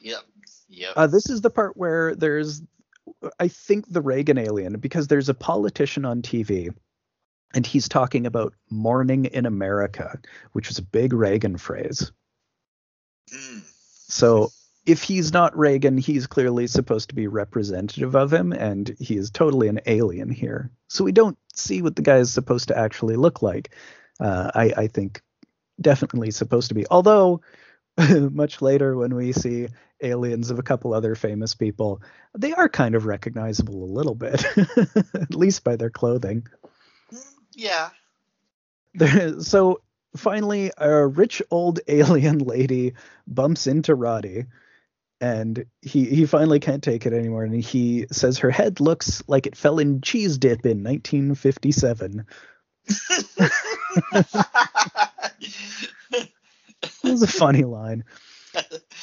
yep. 0.00 0.22
Yep. 0.68 0.92
Uh, 0.96 1.06
this 1.06 1.28
is 1.28 1.42
the 1.42 1.50
part 1.50 1.76
where 1.76 2.14
there's, 2.14 2.62
I 3.38 3.48
think, 3.48 3.92
the 3.92 4.00
Reagan 4.00 4.38
alien, 4.38 4.78
because 4.78 5.06
there's 5.06 5.28
a 5.28 5.34
politician 5.34 6.04
on 6.04 6.22
TV 6.22 6.74
and 7.54 7.64
he's 7.64 7.88
talking 7.88 8.26
about 8.26 8.52
morning 8.70 9.26
in 9.26 9.46
America, 9.46 10.18
which 10.52 10.68
was 10.68 10.78
a 10.78 10.82
big 10.82 11.12
Reagan 11.12 11.56
phrase. 11.56 12.10
Mm. 13.32 13.62
So 14.08 14.50
if 14.86 15.02
he's 15.02 15.32
not 15.32 15.56
Reagan, 15.56 15.96
he's 15.96 16.26
clearly 16.26 16.66
supposed 16.66 17.08
to 17.08 17.14
be 17.14 17.26
representative 17.26 18.14
of 18.14 18.32
him, 18.32 18.52
and 18.52 18.94
he 18.98 19.16
is 19.16 19.30
totally 19.30 19.68
an 19.68 19.80
alien 19.86 20.28
here. 20.28 20.70
So 20.88 21.04
we 21.04 21.12
don't 21.12 21.38
see 21.54 21.82
what 21.82 21.96
the 21.96 22.02
guy 22.02 22.18
is 22.18 22.32
supposed 22.32 22.68
to 22.68 22.78
actually 22.78 23.16
look 23.16 23.42
like. 23.42 23.74
Uh, 24.20 24.50
I, 24.54 24.72
I 24.76 24.86
think 24.88 25.22
definitely 25.80 26.30
supposed 26.30 26.68
to 26.68 26.74
be. 26.74 26.86
Although 26.90 27.40
much 28.10 28.60
later 28.60 28.96
when 28.96 29.14
we 29.14 29.32
see 29.32 29.68
aliens 30.02 30.50
of 30.50 30.58
a 30.58 30.62
couple 30.62 30.92
other 30.92 31.14
famous 31.14 31.54
people, 31.54 32.02
they 32.36 32.52
are 32.52 32.68
kind 32.68 32.94
of 32.94 33.06
recognizable 33.06 33.84
a 33.84 33.94
little 33.94 34.14
bit, 34.14 34.44
at 35.14 35.34
least 35.34 35.64
by 35.64 35.76
their 35.76 35.90
clothing. 35.90 36.46
Yeah. 37.54 37.90
So 39.40 39.80
finally, 40.16 40.70
a 40.76 41.06
rich 41.06 41.42
old 41.50 41.80
alien 41.88 42.38
lady 42.38 42.94
bumps 43.26 43.66
into 43.66 43.94
Roddy, 43.94 44.46
and 45.20 45.64
he 45.82 46.04
he 46.04 46.26
finally 46.26 46.60
can't 46.60 46.82
take 46.82 47.06
it 47.06 47.12
anymore, 47.12 47.44
and 47.44 47.54
he 47.54 48.06
says 48.10 48.38
her 48.38 48.50
head 48.50 48.80
looks 48.80 49.22
like 49.26 49.46
it 49.46 49.56
fell 49.56 49.78
in 49.78 50.00
cheese 50.00 50.38
dip 50.38 50.66
in 50.66 50.82
1957. 50.82 52.26
It 57.02 57.10
was 57.10 57.22
a 57.22 57.26
funny 57.26 57.64
line. 57.64 58.04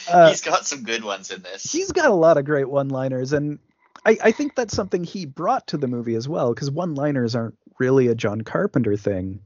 Uh, 0.09 0.30
he's 0.30 0.41
got 0.41 0.66
some 0.66 0.84
good 0.84 1.03
ones 1.03 1.30
in 1.30 1.41
this. 1.41 1.70
He's 1.70 1.91
got 1.91 2.09
a 2.09 2.14
lot 2.14 2.38
of 2.38 2.45
great 2.45 2.70
one-liners, 2.70 3.34
and 3.34 3.59
I, 4.05 4.18
I 4.24 4.32
think 4.32 4.55
that's 4.55 4.74
something 4.74 5.03
he 5.03 5.26
brought 5.26 5.68
to 5.68 5.78
the 5.78 5.88
movie 5.88 6.16
as 6.16 6.28
well, 6.28 6.53
because 6.53 6.72
one-liners 6.72 7.36
aren't 7.36 7.57
really 7.78 8.07
a 8.07 8.16
John 8.16 8.41
Carpenter 8.41 8.95
thing, 8.95 9.41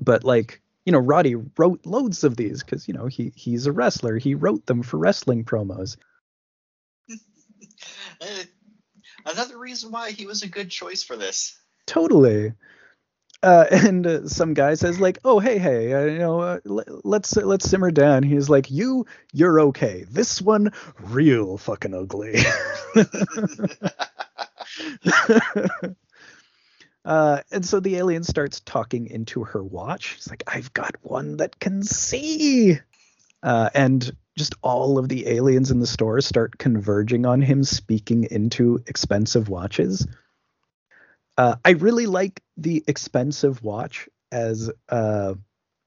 but 0.00 0.24
like 0.24 0.62
you 0.86 0.92
know, 0.92 1.00
Roddy 1.00 1.34
wrote 1.34 1.84
loads 1.84 2.24
of 2.24 2.36
these 2.36 2.62
because 2.62 2.88
you 2.88 2.94
know 2.94 3.06
he 3.06 3.32
he's 3.34 3.66
a 3.66 3.72
wrestler. 3.72 4.16
He 4.16 4.34
wrote 4.34 4.64
them 4.66 4.82
for 4.82 4.96
wrestling 4.96 5.44
promos. 5.44 5.96
Another 9.26 9.58
reason 9.58 9.90
why 9.90 10.12
he 10.12 10.26
was 10.26 10.44
a 10.44 10.48
good 10.48 10.70
choice 10.70 11.02
for 11.02 11.16
this. 11.16 11.58
Totally. 11.86 12.52
Uh, 13.42 13.66
and 13.70 14.06
uh, 14.06 14.28
some 14.28 14.54
guy 14.54 14.74
says 14.74 15.00
like, 15.00 15.18
"Oh, 15.24 15.40
hey, 15.40 15.58
hey, 15.58 15.92
uh, 15.92 16.04
you 16.04 16.18
know, 16.18 16.40
uh, 16.40 16.60
l- 16.64 17.00
let's 17.04 17.36
let's 17.36 17.68
simmer 17.68 17.90
down." 17.90 18.22
He's 18.22 18.48
like, 18.48 18.70
"You, 18.70 19.06
you're 19.32 19.60
okay. 19.60 20.04
This 20.08 20.40
one, 20.40 20.72
real 21.00 21.58
fucking 21.58 21.94
ugly." 21.94 22.36
Uh, 27.06 27.40
and 27.52 27.64
so 27.64 27.78
the 27.78 27.96
alien 27.96 28.24
starts 28.24 28.58
talking 28.60 29.06
into 29.06 29.44
her 29.44 29.62
watch. 29.62 30.16
She's 30.16 30.28
like, 30.28 30.42
I've 30.48 30.72
got 30.72 30.96
one 31.02 31.36
that 31.36 31.60
can 31.60 31.84
see. 31.84 32.80
Uh, 33.44 33.70
and 33.74 34.10
just 34.36 34.56
all 34.60 34.98
of 34.98 35.08
the 35.08 35.28
aliens 35.28 35.70
in 35.70 35.78
the 35.78 35.86
store 35.86 36.20
start 36.20 36.58
converging 36.58 37.24
on 37.24 37.40
him, 37.40 37.62
speaking 37.62 38.24
into 38.24 38.82
expensive 38.88 39.48
watches. 39.48 40.04
Uh, 41.38 41.54
I 41.64 41.70
really 41.70 42.06
like 42.06 42.42
the 42.56 42.82
expensive 42.88 43.62
watch 43.62 44.08
as 44.32 44.70
a 44.88 45.36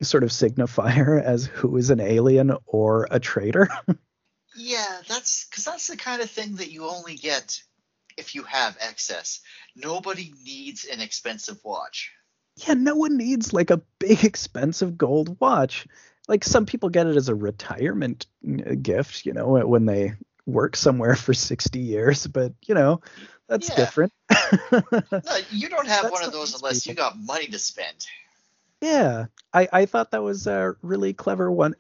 sort 0.02 0.24
of 0.24 0.30
signifier 0.30 1.22
as 1.24 1.46
who 1.46 1.76
is 1.76 1.90
an 1.90 2.00
alien 2.00 2.56
or 2.66 3.10
a 3.12 3.20
traitor. 3.20 3.68
yeah, 4.56 5.02
that's 5.10 5.48
because 5.50 5.66
that's 5.66 5.88
the 5.88 5.98
kind 5.98 6.22
of 6.22 6.30
thing 6.30 6.56
that 6.56 6.72
you 6.72 6.86
only 6.86 7.16
get 7.16 7.62
if 8.20 8.36
you 8.36 8.44
have 8.44 8.78
excess. 8.80 9.40
Nobody 9.76 10.34
needs 10.44 10.86
an 10.86 11.02
expensive 11.02 11.60
watch. 11.64 12.12
Yeah, 12.68 12.74
no 12.74 12.96
one 12.96 13.18
needs 13.18 13.54
like 13.54 13.72
a 13.72 13.82
big 14.00 14.24
expensive 14.26 14.98
gold 14.98 15.40
watch. 15.40 15.88
Like 16.28 16.44
some 16.44 16.66
people 16.66 16.90
get 16.90 17.08
it 17.08 17.16
as 17.16 17.30
a 17.30 17.36
retirement 17.36 18.28
uh, 18.48 18.76
gift, 18.80 19.26
you 19.26 19.34
know, 19.34 19.48
when 19.66 19.86
they 19.86 20.14
work 20.46 20.76
somewhere 20.76 21.16
for 21.16 21.34
60 21.34 21.80
years, 21.80 22.28
but 22.28 22.54
you 22.66 22.76
know, 22.76 23.02
that's 23.48 23.70
yeah. 23.70 23.76
different. 23.76 24.14
no, 24.72 25.38
you 25.50 25.70
don't 25.70 25.88
have 25.88 26.12
one 26.12 26.24
of 26.24 26.32
those 26.32 26.54
unless 26.54 26.84
people. 26.84 26.92
you 26.92 26.96
got 26.96 27.20
money 27.20 27.48
to 27.48 27.60
spend. 27.60 28.06
Yeah, 28.82 29.26
I, 29.54 29.68
I 29.74 29.86
thought 29.88 30.12
that 30.12 30.24
was 30.24 30.48
a 30.48 30.76
really 30.82 31.14
clever 31.14 31.52
one, 31.52 31.76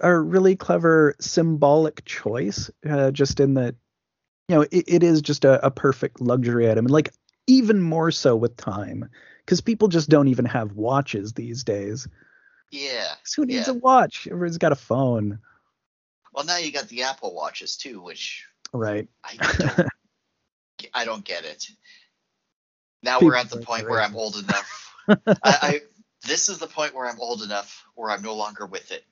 a 0.00 0.14
really 0.14 0.54
clever 0.54 1.14
symbolic 1.18 2.04
choice. 2.04 2.70
Uh, 2.88 3.10
just 3.10 3.40
in 3.40 3.54
that, 3.54 3.74
you 4.48 4.56
know, 4.56 4.62
it, 4.62 4.84
it 4.86 5.02
is 5.02 5.22
just 5.22 5.44
a, 5.44 5.64
a 5.64 5.70
perfect 5.70 6.20
luxury 6.20 6.70
item, 6.70 6.86
and 6.86 6.92
like 6.92 7.12
even 7.46 7.80
more 7.80 8.10
so 8.10 8.36
with 8.36 8.56
time, 8.56 9.08
because 9.44 9.60
people 9.60 9.88
just 9.88 10.08
don't 10.08 10.28
even 10.28 10.44
have 10.44 10.72
watches 10.72 11.32
these 11.32 11.64
days. 11.64 12.08
Yeah. 12.70 13.14
Who 13.36 13.46
needs 13.46 13.68
yeah. 13.68 13.74
a 13.74 13.76
watch? 13.76 14.26
Everyone's 14.26 14.58
got 14.58 14.72
a 14.72 14.76
phone. 14.76 15.38
Well, 16.32 16.44
now 16.44 16.58
you 16.58 16.72
got 16.72 16.88
the 16.88 17.04
Apple 17.04 17.34
watches 17.34 17.76
too, 17.76 18.00
which 18.02 18.46
right. 18.72 19.08
I 19.24 19.36
don't, 19.36 19.88
I 20.94 21.04
don't 21.04 21.24
get 21.24 21.44
it. 21.44 21.66
Now 23.02 23.18
People 23.18 23.28
we're 23.28 23.36
at 23.36 23.50
the 23.50 23.60
point 23.60 23.88
where 23.88 24.00
I'm 24.00 24.16
old 24.16 24.36
enough. 24.36 24.94
I, 25.08 25.36
I 25.44 25.80
this 26.26 26.48
is 26.48 26.58
the 26.58 26.66
point 26.66 26.94
where 26.94 27.08
I'm 27.08 27.20
old 27.20 27.42
enough 27.42 27.84
where 27.94 28.10
I'm 28.10 28.22
no 28.22 28.34
longer 28.34 28.66
with 28.66 28.90
it. 28.90 29.04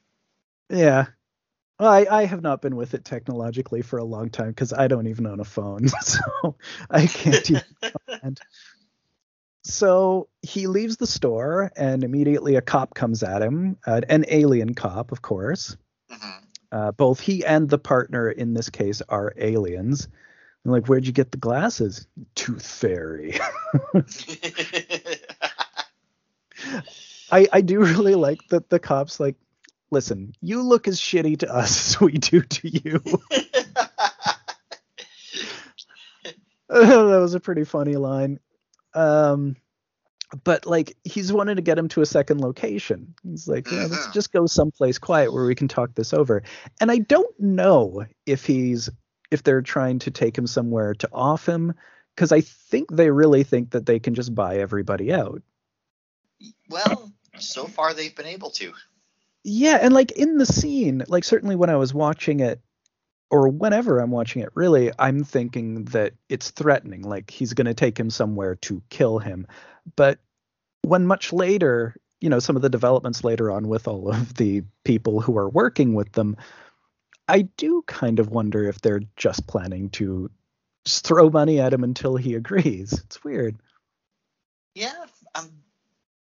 Yeah. 0.69 1.07
I, 1.79 2.07
I 2.11 2.25
have 2.27 2.43
not 2.43 2.63
been 2.63 2.77
with 2.77 2.95
it 2.95 3.05
technologically 3.05 3.83
for 3.83 3.99
a 3.99 4.05
long 4.05 4.31
time 4.31 4.51
because 4.51 4.73
I 4.73 4.87
don't 4.87 5.09
even 5.09 5.27
own 5.27 5.41
a 5.41 5.45
phone, 5.45 5.89
so 6.01 6.57
I 6.91 7.07
can't 7.07 7.51
even 7.51 7.63
comment. 8.09 8.41
So 9.67 10.29
he 10.43 10.67
leaves 10.67 10.99
the 10.99 11.07
store, 11.07 11.73
and 11.75 12.05
immediately 12.05 12.57
a 12.57 12.61
cop 12.61 12.93
comes 12.93 13.23
at 13.23 13.41
him, 13.41 13.79
uh, 13.87 14.03
an 14.11 14.27
alien 14.29 14.75
cop, 14.75 15.11
of 15.11 15.23
course. 15.23 15.75
Mm-hmm. 16.13 16.45
Uh, 16.71 16.93
both 16.93 17.19
he 17.19 17.43
and 17.47 17.71
the 17.71 17.79
partner 17.79 18.31
in 18.31 18.53
this 18.53 18.69
case 18.69 19.01
are 19.09 19.33
aliens. 19.39 20.09
Like, 20.67 20.87
where'd 20.87 21.07
you 21.07 21.13
get 21.13 21.31
the 21.33 21.39
glasses? 21.39 22.07
Tooth 22.35 22.67
Fairy. 22.67 23.39
I, 27.33 27.47
I 27.53 27.61
do 27.63 27.81
really 27.81 28.15
like 28.15 28.41
that 28.49 28.69
the 28.71 28.79
cops 28.79 29.19
like, 29.19 29.37
listen, 29.95 30.35
you 30.43 30.63
look 30.63 30.87
as 30.87 31.01
shitty 31.01 31.39
to 31.39 31.55
us 31.55 31.89
as 31.95 32.01
we 32.01 32.13
do 32.13 32.43
to 32.43 32.69
you. 32.69 33.03
that 36.69 37.21
was 37.21 37.35
a 37.35 37.41
pretty 37.41 37.65
funny 37.65 37.97
line. 37.97 38.41
Um, 38.95 39.57
but 40.43 40.67
like 40.67 40.97
he's 41.05 41.33
wanted 41.33 41.57
to 41.57 41.63
get 41.63 41.79
him 41.79 41.87
to 41.89 42.01
a 42.01 42.07
second 42.07 42.41
location. 42.41 43.15
He's 43.23 43.47
like, 43.47 43.71
yeah, 43.71 43.83
let's 43.83 43.99
mm-hmm. 43.99 44.13
just 44.13 44.33
go 44.33 44.47
someplace 44.47 44.99
quiet 44.99 45.33
where 45.33 45.47
we 45.47 45.55
can 45.55 45.69
talk 45.69 45.95
this 45.95 46.13
over. 46.13 46.43
And 46.81 46.91
I 46.91 46.99
don't 46.99 47.39
know 47.39 48.07
if 48.27 48.45
he's 48.45 48.91
if 49.31 49.45
they're 49.45 49.63
trying 49.63 50.01
to 50.01 50.11
take 50.11 50.37
him 50.37 50.47
somewhere 50.47 50.95
to 50.95 51.09
off 51.13 51.47
him 51.49 51.75
because 52.15 52.33
I 52.33 52.41
think 52.41 52.91
they 52.91 53.11
really 53.11 53.45
think 53.45 53.71
that 53.71 53.87
they 53.87 54.01
can 54.01 54.15
just 54.15 54.35
buy 54.35 54.57
everybody 54.57 55.13
out. 55.13 55.43
Well, 56.69 57.13
so 57.39 57.67
far 57.67 57.95
they've 57.95 58.15
been 58.15 58.27
able 58.27 58.51
to. 58.51 58.73
Yeah, 59.45 59.79
and 59.81 59.93
like 59.93 60.13
in 60.13 60.39
the 60.39 60.47
scene, 60.47 61.05
like 61.07 61.23
certainly 61.23 61.55
when 61.55 61.69
I 61.71 61.77
was 61.77 61.93
watching 61.93 62.41
it 62.41 62.61
or 63.31 63.49
whenever 63.49 63.99
I'm 64.01 64.11
watching 64.11 64.43
it, 64.43 64.51
really, 64.55 64.91
I'm 64.99 65.23
thinking 65.23 65.85
that 65.87 66.15
it's 66.31 66.51
threatening, 66.51 67.03
like 67.03 67.31
he's 67.31 67.53
going 67.53 67.67
to 67.67 67.75
take 67.75 67.99
him 67.99 68.09
somewhere 68.09 68.55
to 68.57 68.83
kill 68.89 69.19
him. 69.19 69.47
But 69.97 70.19
when 70.83 71.07
much 71.07 71.33
later, 71.33 71.95
you 72.21 72.31
know, 72.31 72.39
some 72.39 72.57
of 72.57 72.63
the 72.63 72.71
developments 72.71 73.23
later 73.23 73.51
on 73.51 73.69
with 73.69 73.87
all 73.87 74.11
of 74.11 74.35
the 74.35 74.63
people 74.83 75.21
who 75.21 75.37
are 75.37 75.49
working 75.49 75.95
with 75.95 76.13
them, 76.13 76.37
I 77.29 77.43
do 77.43 77.83
kind 77.87 78.21
of 78.21 78.31
wonder 78.31 78.67
if 78.67 78.81
they're 78.81 79.03
just 79.17 79.47
planning 79.47 79.91
to 79.91 80.31
just 80.87 81.07
throw 81.07 81.29
money 81.29 81.61
at 81.61 81.73
him 81.73 81.85
until 81.85 82.17
he 82.17 82.35
agrees. 82.35 82.93
It's 82.93 83.23
weird. 83.23 83.57
Yeah, 84.75 85.05
um, 85.35 85.51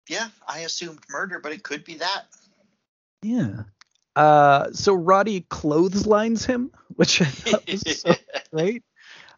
yeah, 0.09 0.29
I 0.47 0.61
assumed 0.61 1.01
murder, 1.11 1.39
but 1.39 1.53
it 1.53 1.62
could 1.62 1.85
be 1.85 1.97
that. 1.97 2.25
Yeah. 3.23 3.62
Uh, 4.16 4.73
so 4.73 4.95
Roddy 4.95 5.43
clotheslines 5.43 6.45
him, 6.45 6.73
which 6.97 7.21
I 7.23 7.27
thought 7.27 7.71
was 7.71 7.83
so 8.01 8.14
great. 8.53 8.83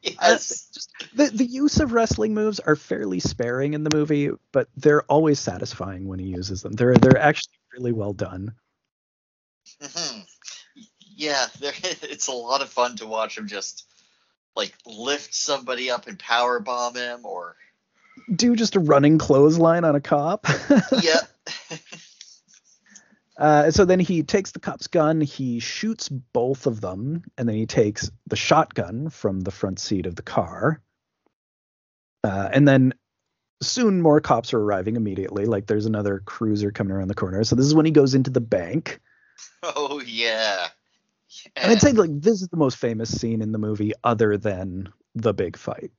Yes. 0.02 0.18
Uh, 0.20 0.74
just 0.74 0.90
the 1.14 1.26
the 1.26 1.44
use 1.44 1.78
of 1.78 1.92
wrestling 1.92 2.34
moves 2.34 2.58
are 2.58 2.74
fairly 2.74 3.20
sparing 3.20 3.74
in 3.74 3.84
the 3.84 3.94
movie, 3.94 4.30
but 4.50 4.68
they're 4.76 5.02
always 5.02 5.38
satisfying 5.38 6.08
when 6.08 6.18
he 6.18 6.26
uses 6.26 6.62
them. 6.62 6.72
They're 6.72 6.94
they're 6.94 7.18
actually 7.18 7.58
really 7.72 7.92
well 7.92 8.12
done. 8.12 8.54
Mm-hmm. 9.80 10.20
Yeah, 11.14 11.46
it's 11.60 12.26
a 12.26 12.32
lot 12.32 12.62
of 12.62 12.68
fun 12.68 12.96
to 12.96 13.06
watch 13.06 13.38
him 13.38 13.46
just 13.46 13.86
like 14.56 14.74
lift 14.86 15.34
somebody 15.34 15.90
up 15.90 16.08
and 16.08 16.18
power 16.18 16.58
bomb 16.58 16.96
him, 16.96 17.20
or 17.24 17.54
do 18.34 18.56
just 18.56 18.74
a 18.74 18.80
running 18.80 19.18
clothesline 19.18 19.84
on 19.84 19.94
a 19.94 20.00
cop. 20.00 20.46
yeah. 21.02 21.20
Uh, 23.36 23.70
so 23.70 23.84
then 23.84 23.98
he 23.98 24.22
takes 24.22 24.52
the 24.52 24.60
cop's 24.60 24.86
gun, 24.86 25.20
he 25.20 25.58
shoots 25.58 26.08
both 26.08 26.66
of 26.66 26.80
them, 26.80 27.24
and 27.38 27.48
then 27.48 27.56
he 27.56 27.66
takes 27.66 28.10
the 28.26 28.36
shotgun 28.36 29.08
from 29.08 29.40
the 29.40 29.50
front 29.50 29.78
seat 29.78 30.06
of 30.06 30.16
the 30.16 30.22
car. 30.22 30.82
Uh, 32.24 32.48
and 32.52 32.68
then 32.68 32.92
soon 33.62 34.02
more 34.02 34.20
cops 34.20 34.52
are 34.52 34.60
arriving 34.60 34.96
immediately. 34.96 35.46
Like 35.46 35.66
there's 35.66 35.86
another 35.86 36.20
cruiser 36.24 36.70
coming 36.70 36.92
around 36.92 37.08
the 37.08 37.14
corner. 37.14 37.42
So 37.44 37.56
this 37.56 37.66
is 37.66 37.74
when 37.74 37.86
he 37.86 37.92
goes 37.92 38.14
into 38.14 38.30
the 38.30 38.40
bank. 38.40 39.00
Oh 39.64 40.00
yeah. 40.00 40.68
yeah. 41.28 41.50
And 41.56 41.72
I'd 41.72 41.80
say 41.80 41.92
like 41.92 42.10
this 42.12 42.42
is 42.42 42.48
the 42.48 42.56
most 42.56 42.76
famous 42.76 43.16
scene 43.16 43.42
in 43.42 43.52
the 43.52 43.58
movie, 43.58 43.92
other 44.02 44.36
than 44.36 44.88
the 45.14 45.32
big 45.32 45.56
fight. 45.56 45.90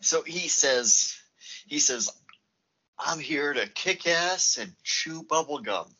So 0.00 0.22
he 0.22 0.48
says, 0.48 1.16
he 1.66 1.78
says, 1.80 2.10
"I'm 2.98 3.18
here 3.18 3.52
to 3.52 3.68
kick 3.68 4.06
ass 4.06 4.58
and 4.58 4.72
chew 4.82 5.24
bubblegum." 5.24 5.92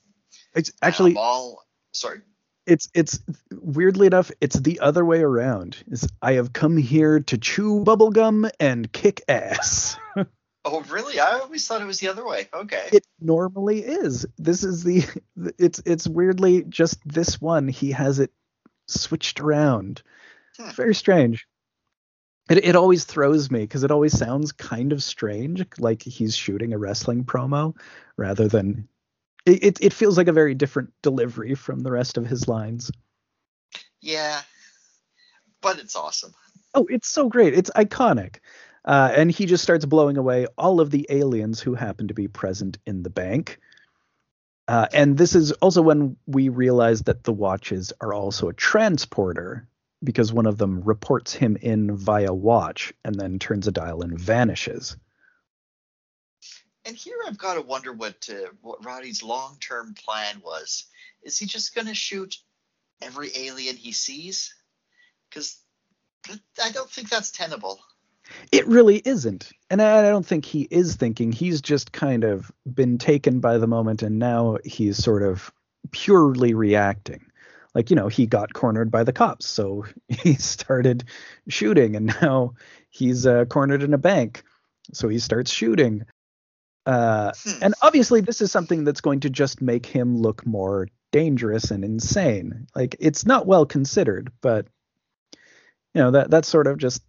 It's 0.54 0.72
actually 0.82 1.14
all 1.16 1.64
sorry. 1.92 2.20
It's 2.66 2.88
it's 2.94 3.20
weirdly 3.50 4.06
enough, 4.06 4.30
it's 4.40 4.58
the 4.58 4.80
other 4.80 5.04
way 5.04 5.20
around. 5.20 5.82
Is 5.88 6.06
I 6.20 6.34
have 6.34 6.52
come 6.52 6.76
here 6.76 7.20
to 7.20 7.38
chew 7.38 7.82
bubblegum 7.84 8.50
and 8.60 8.92
kick 8.92 9.22
ass. 9.28 9.96
oh 10.64 10.80
really? 10.82 11.18
I 11.18 11.38
always 11.38 11.66
thought 11.66 11.80
it 11.80 11.86
was 11.86 12.00
the 12.00 12.08
other 12.08 12.26
way. 12.26 12.48
Okay. 12.52 12.88
It 12.92 13.06
normally 13.20 13.80
is. 13.80 14.26
This 14.36 14.64
is 14.64 14.84
the 14.84 15.04
it's 15.58 15.80
it's 15.86 16.06
weirdly 16.06 16.64
just 16.64 16.98
this 17.06 17.40
one. 17.40 17.68
He 17.68 17.92
has 17.92 18.18
it 18.18 18.32
switched 18.86 19.40
around. 19.40 20.02
Hmm. 20.58 20.70
Very 20.70 20.94
strange. 20.94 21.46
It, 22.50 22.64
it 22.64 22.76
always 22.76 23.04
throws 23.04 23.50
me 23.50 23.60
because 23.60 23.84
it 23.84 23.90
always 23.90 24.16
sounds 24.16 24.52
kind 24.52 24.92
of 24.92 25.02
strange, 25.02 25.64
like 25.78 26.02
he's 26.02 26.34
shooting 26.34 26.72
a 26.72 26.78
wrestling 26.78 27.24
promo 27.24 27.74
rather 28.16 28.48
than 28.48 28.88
it, 29.48 29.78
it 29.80 29.92
feels 29.92 30.16
like 30.16 30.28
a 30.28 30.32
very 30.32 30.54
different 30.54 30.92
delivery 31.02 31.54
from 31.54 31.80
the 31.80 31.92
rest 31.92 32.16
of 32.16 32.26
his 32.26 32.48
lines. 32.48 32.90
Yeah, 34.00 34.40
but 35.60 35.78
it's 35.78 35.96
awesome. 35.96 36.34
Oh, 36.74 36.86
it's 36.88 37.08
so 37.08 37.28
great. 37.28 37.54
It's 37.54 37.70
iconic. 37.70 38.36
Uh, 38.84 39.12
and 39.14 39.30
he 39.30 39.46
just 39.46 39.62
starts 39.62 39.84
blowing 39.84 40.16
away 40.16 40.46
all 40.56 40.80
of 40.80 40.90
the 40.90 41.06
aliens 41.10 41.60
who 41.60 41.74
happen 41.74 42.08
to 42.08 42.14
be 42.14 42.28
present 42.28 42.78
in 42.86 43.02
the 43.02 43.10
bank. 43.10 43.58
Uh, 44.66 44.86
and 44.92 45.16
this 45.16 45.34
is 45.34 45.52
also 45.52 45.82
when 45.82 46.16
we 46.26 46.48
realize 46.48 47.02
that 47.02 47.24
the 47.24 47.32
watches 47.32 47.92
are 48.00 48.12
also 48.12 48.48
a 48.48 48.54
transporter 48.54 49.66
because 50.04 50.32
one 50.32 50.46
of 50.46 50.58
them 50.58 50.80
reports 50.82 51.32
him 51.32 51.56
in 51.60 51.96
via 51.96 52.32
watch 52.32 52.92
and 53.04 53.14
then 53.14 53.38
turns 53.38 53.66
a 53.66 53.72
dial 53.72 54.02
and 54.02 54.18
vanishes 54.18 54.96
and 56.88 56.96
here 56.96 57.18
I've 57.26 57.38
got 57.38 57.54
to 57.54 57.60
wonder 57.60 57.92
what 57.92 58.28
uh, 58.32 58.48
what 58.62 58.84
Roddy's 58.84 59.22
long 59.22 59.58
term 59.60 59.94
plan 59.94 60.40
was. 60.42 60.86
Is 61.22 61.38
he 61.38 61.44
just 61.44 61.74
going 61.74 61.86
to 61.86 61.94
shoot 61.94 62.38
every 63.02 63.30
alien 63.36 63.76
he 63.76 63.92
sees? 63.92 64.54
Because 65.28 65.58
I 66.28 66.70
don't 66.72 66.90
think 66.90 67.10
that's 67.10 67.30
tenable. 67.30 67.78
It 68.50 68.66
really 68.66 69.02
isn't. 69.04 69.52
And 69.70 69.80
I 69.82 70.02
don't 70.02 70.26
think 70.26 70.44
he 70.44 70.66
is 70.70 70.96
thinking. 70.96 71.30
He's 71.30 71.60
just 71.60 71.92
kind 71.92 72.24
of 72.24 72.50
been 72.72 72.98
taken 72.98 73.40
by 73.40 73.58
the 73.58 73.66
moment 73.66 74.02
and 74.02 74.18
now 74.18 74.58
he's 74.64 75.02
sort 75.02 75.22
of 75.22 75.52
purely 75.90 76.54
reacting. 76.54 77.26
Like, 77.74 77.90
you 77.90 77.96
know, 77.96 78.08
he 78.08 78.26
got 78.26 78.54
cornered 78.54 78.90
by 78.90 79.04
the 79.04 79.12
cops, 79.12 79.46
so 79.46 79.84
he 80.08 80.34
started 80.34 81.04
shooting 81.48 81.96
and 81.96 82.06
now 82.22 82.54
he's 82.90 83.26
uh, 83.26 83.44
cornered 83.44 83.82
in 83.82 83.94
a 83.94 83.98
bank. 83.98 84.42
So 84.92 85.08
he 85.08 85.18
starts 85.18 85.50
shooting. 85.50 86.04
Uh, 86.88 87.32
hmm. 87.44 87.58
And 87.60 87.74
obviously, 87.82 88.22
this 88.22 88.40
is 88.40 88.50
something 88.50 88.84
that's 88.84 89.02
going 89.02 89.20
to 89.20 89.30
just 89.30 89.60
make 89.60 89.84
him 89.84 90.16
look 90.16 90.46
more 90.46 90.88
dangerous 91.12 91.70
and 91.70 91.84
insane. 91.84 92.66
Like 92.74 92.96
it's 92.98 93.26
not 93.26 93.46
well 93.46 93.66
considered, 93.66 94.32
but 94.40 94.66
you 95.94 96.00
know 96.00 96.12
that 96.12 96.30
that's 96.30 96.48
sort 96.48 96.66
of 96.66 96.78
just 96.78 97.02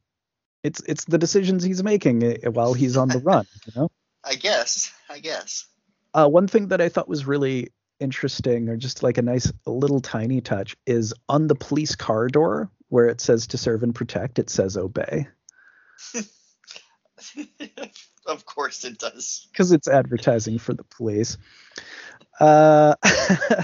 it's 0.63 0.81
it's 0.85 1.05
the 1.05 1.17
decisions 1.17 1.63
he's 1.63 1.81
making 1.81 2.23
eh, 2.23 2.49
while 2.49 2.73
he's 2.73 2.97
on 2.97 3.07
the 3.07 3.19
run. 3.19 3.45
You 3.67 3.81
know. 3.81 3.91
I 4.21 4.35
guess. 4.35 4.91
I 5.09 5.19
guess. 5.19 5.65
Uh, 6.13 6.27
one 6.27 6.47
thing 6.47 6.67
that 6.67 6.81
I 6.81 6.89
thought 6.89 7.07
was 7.07 7.25
really 7.25 7.69
interesting, 8.01 8.67
or 8.67 8.75
just 8.75 9.01
like 9.01 9.17
a 9.17 9.21
nice 9.21 9.49
little 9.65 10.01
tiny 10.01 10.41
touch, 10.41 10.75
is 10.85 11.13
on 11.29 11.47
the 11.47 11.55
police 11.55 11.95
car 11.95 12.27
door 12.27 12.69
where 12.89 13.05
it 13.05 13.21
says 13.21 13.47
to 13.47 13.57
serve 13.57 13.83
and 13.83 13.95
protect, 13.95 14.39
it 14.39 14.49
says 14.49 14.75
obey. 14.75 15.27
of 18.25 18.45
course 18.45 18.83
it 18.85 18.99
does. 18.99 19.47
Because 19.51 19.71
it's 19.71 19.87
advertising 19.87 20.57
for 20.57 20.73
the 20.73 20.83
police. 20.83 21.37
Uh, 22.39 22.95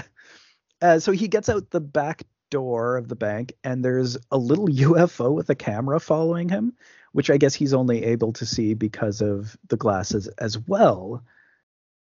uh, 0.82 0.98
so 0.98 1.12
he 1.12 1.28
gets 1.28 1.48
out 1.48 1.70
the 1.70 1.80
back 1.80 2.22
door 2.50 2.96
of 2.96 3.08
the 3.08 3.16
bank, 3.16 3.54
and 3.64 3.84
there's 3.84 4.16
a 4.30 4.38
little 4.38 4.68
UFO 4.68 5.32
with 5.32 5.50
a 5.50 5.54
camera 5.54 6.00
following 6.00 6.48
him, 6.48 6.74
which 7.12 7.30
I 7.30 7.36
guess 7.36 7.54
he's 7.54 7.74
only 7.74 8.04
able 8.04 8.32
to 8.34 8.46
see 8.46 8.74
because 8.74 9.20
of 9.20 9.56
the 9.68 9.76
glasses 9.76 10.28
as 10.38 10.58
well. 10.58 11.24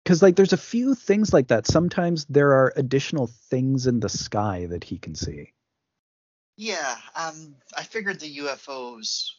Because 0.05 0.23
like 0.23 0.37
there's 0.37 0.53
a 0.53 0.59
few 0.59 0.95
things 0.95 1.33
like 1.33 1.49
that. 1.49 1.67
Sometimes 1.67 2.27
there 2.27 2.53
are 2.53 2.73
additional 2.77 3.27
things 3.27 3.87
in 3.87 4.01
the 4.01 4.09
sky 4.09 4.67
that 4.67 4.85
he 4.85 4.99
can 4.99 5.15
see. 5.15 5.53
Yeah, 6.57 6.97
um, 7.15 7.57
I 7.77 7.83
figured 7.83 8.21
the 8.21 8.39
UFOs 8.39 9.31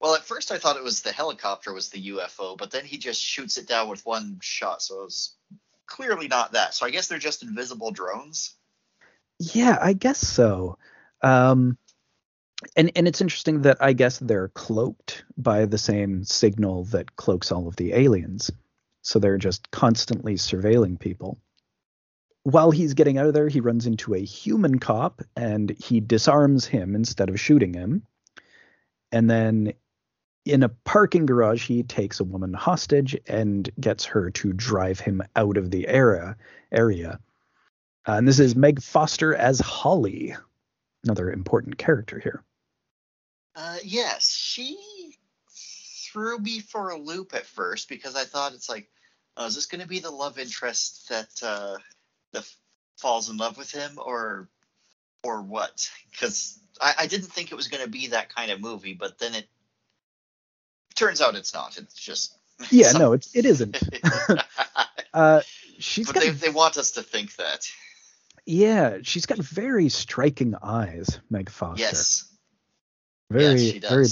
well, 0.00 0.14
at 0.14 0.24
first 0.24 0.50
I 0.50 0.58
thought 0.58 0.76
it 0.76 0.82
was 0.82 1.02
the 1.02 1.12
helicopter 1.12 1.72
was 1.72 1.90
the 1.90 2.08
UFO, 2.10 2.56
but 2.56 2.70
then 2.70 2.84
he 2.84 2.96
just 2.96 3.20
shoots 3.20 3.58
it 3.58 3.68
down 3.68 3.88
with 3.88 4.04
one 4.06 4.38
shot, 4.40 4.82
so 4.82 5.04
it's 5.04 5.36
clearly 5.86 6.26
not 6.26 6.52
that. 6.52 6.74
So 6.74 6.86
I 6.86 6.90
guess 6.90 7.08
they're 7.08 7.18
just 7.18 7.42
invisible 7.42 7.90
drones. 7.90 8.54
Yeah, 9.38 9.78
I 9.80 9.92
guess 9.92 10.18
so. 10.18 10.78
Um, 11.22 11.76
and 12.76 12.90
and 12.96 13.08
it's 13.08 13.20
interesting 13.20 13.62
that 13.62 13.78
I 13.80 13.92
guess 13.92 14.18
they're 14.18 14.48
cloaked 14.48 15.24
by 15.36 15.66
the 15.66 15.78
same 15.78 16.24
signal 16.24 16.84
that 16.86 17.16
cloaks 17.16 17.52
all 17.52 17.68
of 17.68 17.76
the 17.76 17.92
aliens. 17.92 18.50
So 19.02 19.18
they're 19.18 19.38
just 19.38 19.70
constantly 19.70 20.34
surveilling 20.34 20.98
people. 20.98 21.38
While 22.42 22.70
he's 22.70 22.94
getting 22.94 23.18
out 23.18 23.26
of 23.26 23.34
there, 23.34 23.48
he 23.48 23.60
runs 23.60 23.86
into 23.86 24.14
a 24.14 24.24
human 24.24 24.78
cop 24.78 25.22
and 25.36 25.70
he 25.70 26.00
disarms 26.00 26.66
him 26.66 26.94
instead 26.94 27.28
of 27.28 27.40
shooting 27.40 27.74
him. 27.74 28.02
And 29.12 29.28
then 29.28 29.72
in 30.44 30.62
a 30.62 30.68
parking 30.68 31.26
garage, 31.26 31.66
he 31.66 31.82
takes 31.82 32.20
a 32.20 32.24
woman 32.24 32.54
hostage 32.54 33.16
and 33.26 33.70
gets 33.78 34.04
her 34.06 34.30
to 34.30 34.52
drive 34.52 35.00
him 35.00 35.22
out 35.36 35.56
of 35.56 35.70
the 35.70 35.86
area. 35.86 36.36
Area, 36.72 37.18
uh, 38.06 38.12
and 38.12 38.26
this 38.26 38.38
is 38.38 38.56
Meg 38.56 38.80
Foster 38.80 39.34
as 39.34 39.60
Holly, 39.60 40.34
another 41.04 41.30
important 41.30 41.78
character 41.78 42.18
here. 42.18 42.42
Uh, 43.54 43.76
yes, 43.84 44.30
she 44.30 44.78
threw 46.12 46.38
me 46.38 46.60
for 46.60 46.90
a 46.90 46.98
loop 46.98 47.34
at 47.34 47.46
first 47.46 47.88
because 47.88 48.16
I 48.16 48.24
thought 48.24 48.54
it's 48.54 48.68
like, 48.68 48.88
oh, 49.36 49.46
is 49.46 49.54
this 49.54 49.66
going 49.66 49.80
to 49.80 49.88
be 49.88 50.00
the 50.00 50.10
love 50.10 50.38
interest 50.38 51.08
that 51.08 51.28
uh, 51.42 51.76
that 52.32 52.48
falls 52.96 53.28
in 53.28 53.36
love 53.36 53.58
with 53.58 53.70
him, 53.70 53.98
or 53.98 54.48
or 55.22 55.42
what? 55.42 55.90
Because 56.10 56.58
I, 56.80 56.94
I 57.00 57.06
didn't 57.06 57.32
think 57.32 57.52
it 57.52 57.56
was 57.56 57.68
going 57.68 57.84
to 57.84 57.90
be 57.90 58.08
that 58.08 58.34
kind 58.34 58.50
of 58.50 58.60
movie, 58.60 58.94
but 58.94 59.18
then 59.18 59.34
it 59.34 59.48
turns 61.00 61.20
out 61.20 61.34
it's 61.34 61.54
not. 61.54 61.78
It's 61.78 61.94
just 61.94 62.36
yeah, 62.70 62.88
some... 62.88 63.00
no, 63.00 63.12
it's 63.14 63.34
it 63.34 63.46
isn't. 63.46 63.80
uh, 65.14 65.40
she's 65.78 66.06
but 66.06 66.14
got, 66.14 66.24
they 66.24 66.30
they 66.30 66.50
want 66.50 66.76
us 66.76 66.92
to 66.92 67.02
think 67.02 67.34
that. 67.36 67.66
Yeah, 68.46 68.98
she's 69.02 69.26
got 69.26 69.38
very 69.38 69.88
striking 69.88 70.54
eyes, 70.62 71.20
Meg 71.30 71.50
Foster. 71.50 71.82
Yes. 71.82 72.24
Very 73.30 73.60
yes, 73.60 73.88
very 73.88 74.06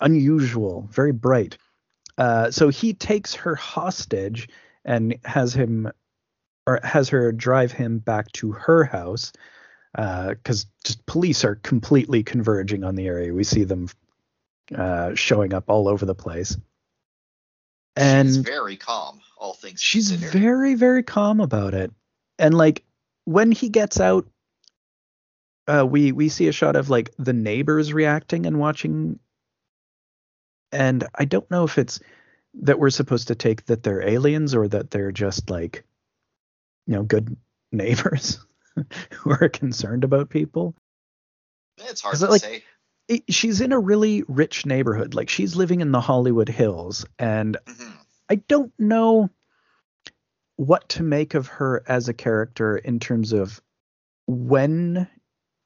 unusual, 0.00 0.88
very 0.92 1.12
bright. 1.12 1.58
Uh, 2.18 2.50
so 2.50 2.68
he 2.68 2.94
takes 2.94 3.34
her 3.34 3.56
hostage 3.56 4.48
and 4.84 5.16
has 5.24 5.52
him 5.52 5.90
or 6.66 6.80
has 6.82 7.08
her 7.08 7.32
drive 7.32 7.72
him 7.72 7.98
back 7.98 8.30
to 8.32 8.52
her 8.52 8.84
house 8.84 9.32
because 9.92 10.64
uh, 10.64 10.68
just 10.84 11.04
police 11.06 11.44
are 11.44 11.56
completely 11.56 12.22
converging 12.22 12.84
on 12.84 12.94
the 12.94 13.06
area. 13.06 13.34
We 13.34 13.44
see 13.44 13.64
them 13.64 13.88
uh, 14.74 15.14
showing 15.14 15.54
up 15.54 15.64
all 15.68 15.88
over 15.88 16.04
the 16.04 16.14
place. 16.14 16.56
And 17.94 18.28
she's 18.28 18.36
very 18.38 18.76
calm, 18.76 19.20
all 19.38 19.54
things. 19.54 19.80
She's 19.80 20.10
considered. 20.10 20.32
very, 20.32 20.74
very 20.74 21.02
calm 21.02 21.40
about 21.40 21.74
it. 21.74 21.92
And 22.38 22.54
like 22.54 22.84
when 23.24 23.52
he 23.52 23.68
gets 23.68 24.00
out, 24.00 24.26
uh, 25.66 25.84
we 25.88 26.12
we 26.12 26.28
see 26.28 26.48
a 26.48 26.52
shot 26.52 26.76
of 26.76 26.90
like 26.90 27.10
the 27.18 27.32
neighbors 27.32 27.92
reacting 27.92 28.46
and 28.46 28.58
watching. 28.58 29.18
And 30.72 31.06
I 31.14 31.24
don't 31.24 31.50
know 31.50 31.64
if 31.64 31.78
it's 31.78 32.00
that 32.62 32.78
we're 32.78 32.90
supposed 32.90 33.28
to 33.28 33.34
take 33.34 33.64
that 33.66 33.82
they're 33.82 34.06
aliens 34.06 34.54
or 34.54 34.68
that 34.68 34.90
they're 34.90 35.12
just 35.12 35.50
like, 35.50 35.84
you 36.86 36.94
know, 36.94 37.02
good 37.02 37.36
neighbors 37.72 38.38
who 39.12 39.30
are 39.30 39.48
concerned 39.48 40.04
about 40.04 40.28
people. 40.28 40.74
It's 41.78 42.00
hard 42.00 42.16
to 42.16 42.26
like, 42.26 42.42
say 42.42 42.62
it, 43.08 43.32
she's 43.32 43.60
in 43.60 43.72
a 43.72 43.78
really 43.78 44.24
rich 44.28 44.66
neighborhood. 44.66 45.14
Like 45.14 45.28
she's 45.28 45.56
living 45.56 45.80
in 45.80 45.92
the 45.92 46.00
Hollywood 46.00 46.48
Hills, 46.48 47.06
and 47.18 47.56
mm-hmm. 47.66 47.90
I 48.28 48.36
don't 48.36 48.72
know 48.78 49.30
what 50.56 50.88
to 50.90 51.02
make 51.02 51.34
of 51.34 51.46
her 51.48 51.82
as 51.86 52.08
a 52.08 52.14
character 52.14 52.76
in 52.76 52.98
terms 52.98 53.32
of 53.32 53.60
when 54.26 55.08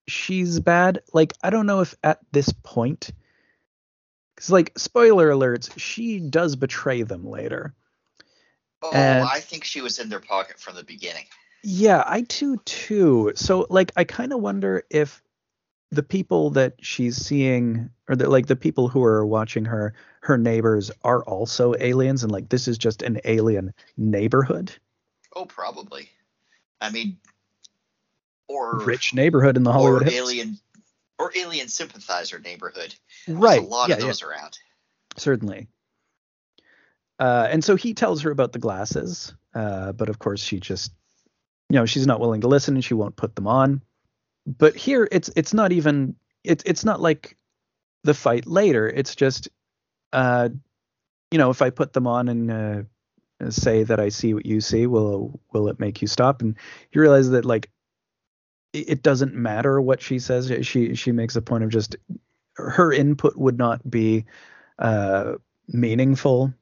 she's 0.08 0.60
bad. 0.60 1.02
Like 1.12 1.32
I 1.42 1.50
don't 1.50 1.66
know 1.66 1.80
if 1.80 1.94
at 2.02 2.20
this 2.32 2.52
point, 2.62 3.10
because 4.34 4.50
like 4.50 4.78
spoiler 4.78 5.30
alerts, 5.30 5.78
she 5.78 6.20
does 6.20 6.56
betray 6.56 7.02
them 7.02 7.26
later. 7.26 7.74
Oh, 8.82 8.92
and, 8.92 9.24
I 9.24 9.40
think 9.40 9.64
she 9.64 9.80
was 9.80 9.98
in 9.98 10.08
their 10.08 10.20
pocket 10.20 10.58
from 10.58 10.74
the 10.74 10.84
beginning. 10.84 11.24
Yeah, 11.62 12.02
I 12.06 12.22
do 12.22 12.56
too. 12.64 13.32
So 13.34 13.66
like 13.68 13.92
I 13.96 14.04
kind 14.04 14.32
of 14.32 14.40
wonder 14.40 14.84
if 14.90 15.22
the 15.90 16.02
people 16.02 16.50
that 16.50 16.74
she's 16.80 17.16
seeing 17.16 17.90
or 18.08 18.16
that 18.16 18.30
like 18.30 18.46
the 18.46 18.56
people 18.56 18.88
who 18.88 19.02
are 19.02 19.26
watching 19.26 19.64
her 19.64 19.94
her 20.22 20.38
neighbors 20.38 20.90
are 21.02 21.24
also 21.24 21.74
aliens 21.78 22.22
and 22.22 22.30
like 22.30 22.48
this 22.48 22.68
is 22.68 22.78
just 22.78 23.02
an 23.02 23.20
alien 23.24 23.72
neighborhood? 23.96 24.72
Oh 25.34 25.46
probably. 25.46 26.08
I 26.80 26.90
mean 26.90 27.18
or 28.48 28.80
rich 28.80 29.14
neighborhood 29.14 29.56
in 29.56 29.62
the 29.62 29.72
hollywood 29.72 30.08
or 30.08 30.10
alien 30.10 30.58
or 31.18 31.32
alien 31.36 31.68
sympathizer 31.68 32.38
neighborhood. 32.38 32.94
Right 33.28 33.56
There's 33.56 33.66
a 33.66 33.70
lot 33.70 33.88
yeah, 33.88 33.96
of 33.96 34.00
those 34.00 34.22
yeah. 34.22 34.28
around. 34.28 34.58
Certainly. 35.16 35.68
Uh, 37.18 37.48
and 37.50 37.62
so 37.62 37.76
he 37.76 37.92
tells 37.92 38.22
her 38.22 38.30
about 38.30 38.52
the 38.52 38.58
glasses 38.58 39.34
uh, 39.54 39.92
but 39.92 40.08
of 40.08 40.18
course 40.18 40.40
she 40.40 40.60
just 40.60 40.92
you 41.68 41.74
know 41.74 41.86
she's 41.86 42.06
not 42.06 42.20
willing 42.20 42.40
to 42.42 42.48
listen 42.48 42.74
and 42.74 42.84
she 42.84 42.94
won't 42.94 43.16
put 43.16 43.34
them 43.34 43.46
on 43.46 43.82
but 44.46 44.76
here 44.76 45.08
it's 45.10 45.30
it's 45.36 45.54
not 45.54 45.72
even 45.72 46.16
it's 46.44 46.64
it's 46.66 46.84
not 46.84 47.00
like 47.00 47.36
the 48.04 48.14
fight 48.14 48.46
later. 48.46 48.88
It's 48.88 49.14
just 49.14 49.48
uh 50.12 50.48
you 51.30 51.38
know, 51.38 51.50
if 51.50 51.62
I 51.62 51.70
put 51.70 51.92
them 51.92 52.08
on 52.08 52.28
and 52.28 52.50
uh, 52.50 53.50
say 53.50 53.84
that 53.84 54.00
I 54.00 54.08
see 54.08 54.34
what 54.34 54.46
you 54.46 54.60
see, 54.60 54.86
will 54.86 55.40
will 55.52 55.68
it 55.68 55.78
make 55.80 56.02
you 56.02 56.08
stop? 56.08 56.42
And 56.42 56.56
you 56.92 57.00
realize 57.00 57.30
that 57.30 57.44
like 57.44 57.70
it 58.72 59.02
doesn't 59.02 59.34
matter 59.34 59.80
what 59.80 60.00
she 60.00 60.18
says. 60.18 60.52
She 60.66 60.94
she 60.94 61.12
makes 61.12 61.36
a 61.36 61.42
point 61.42 61.64
of 61.64 61.70
just 61.70 61.96
her 62.56 62.92
input 62.92 63.36
would 63.36 63.58
not 63.58 63.88
be 63.88 64.24
uh, 64.78 65.34
meaningful. 65.68 66.52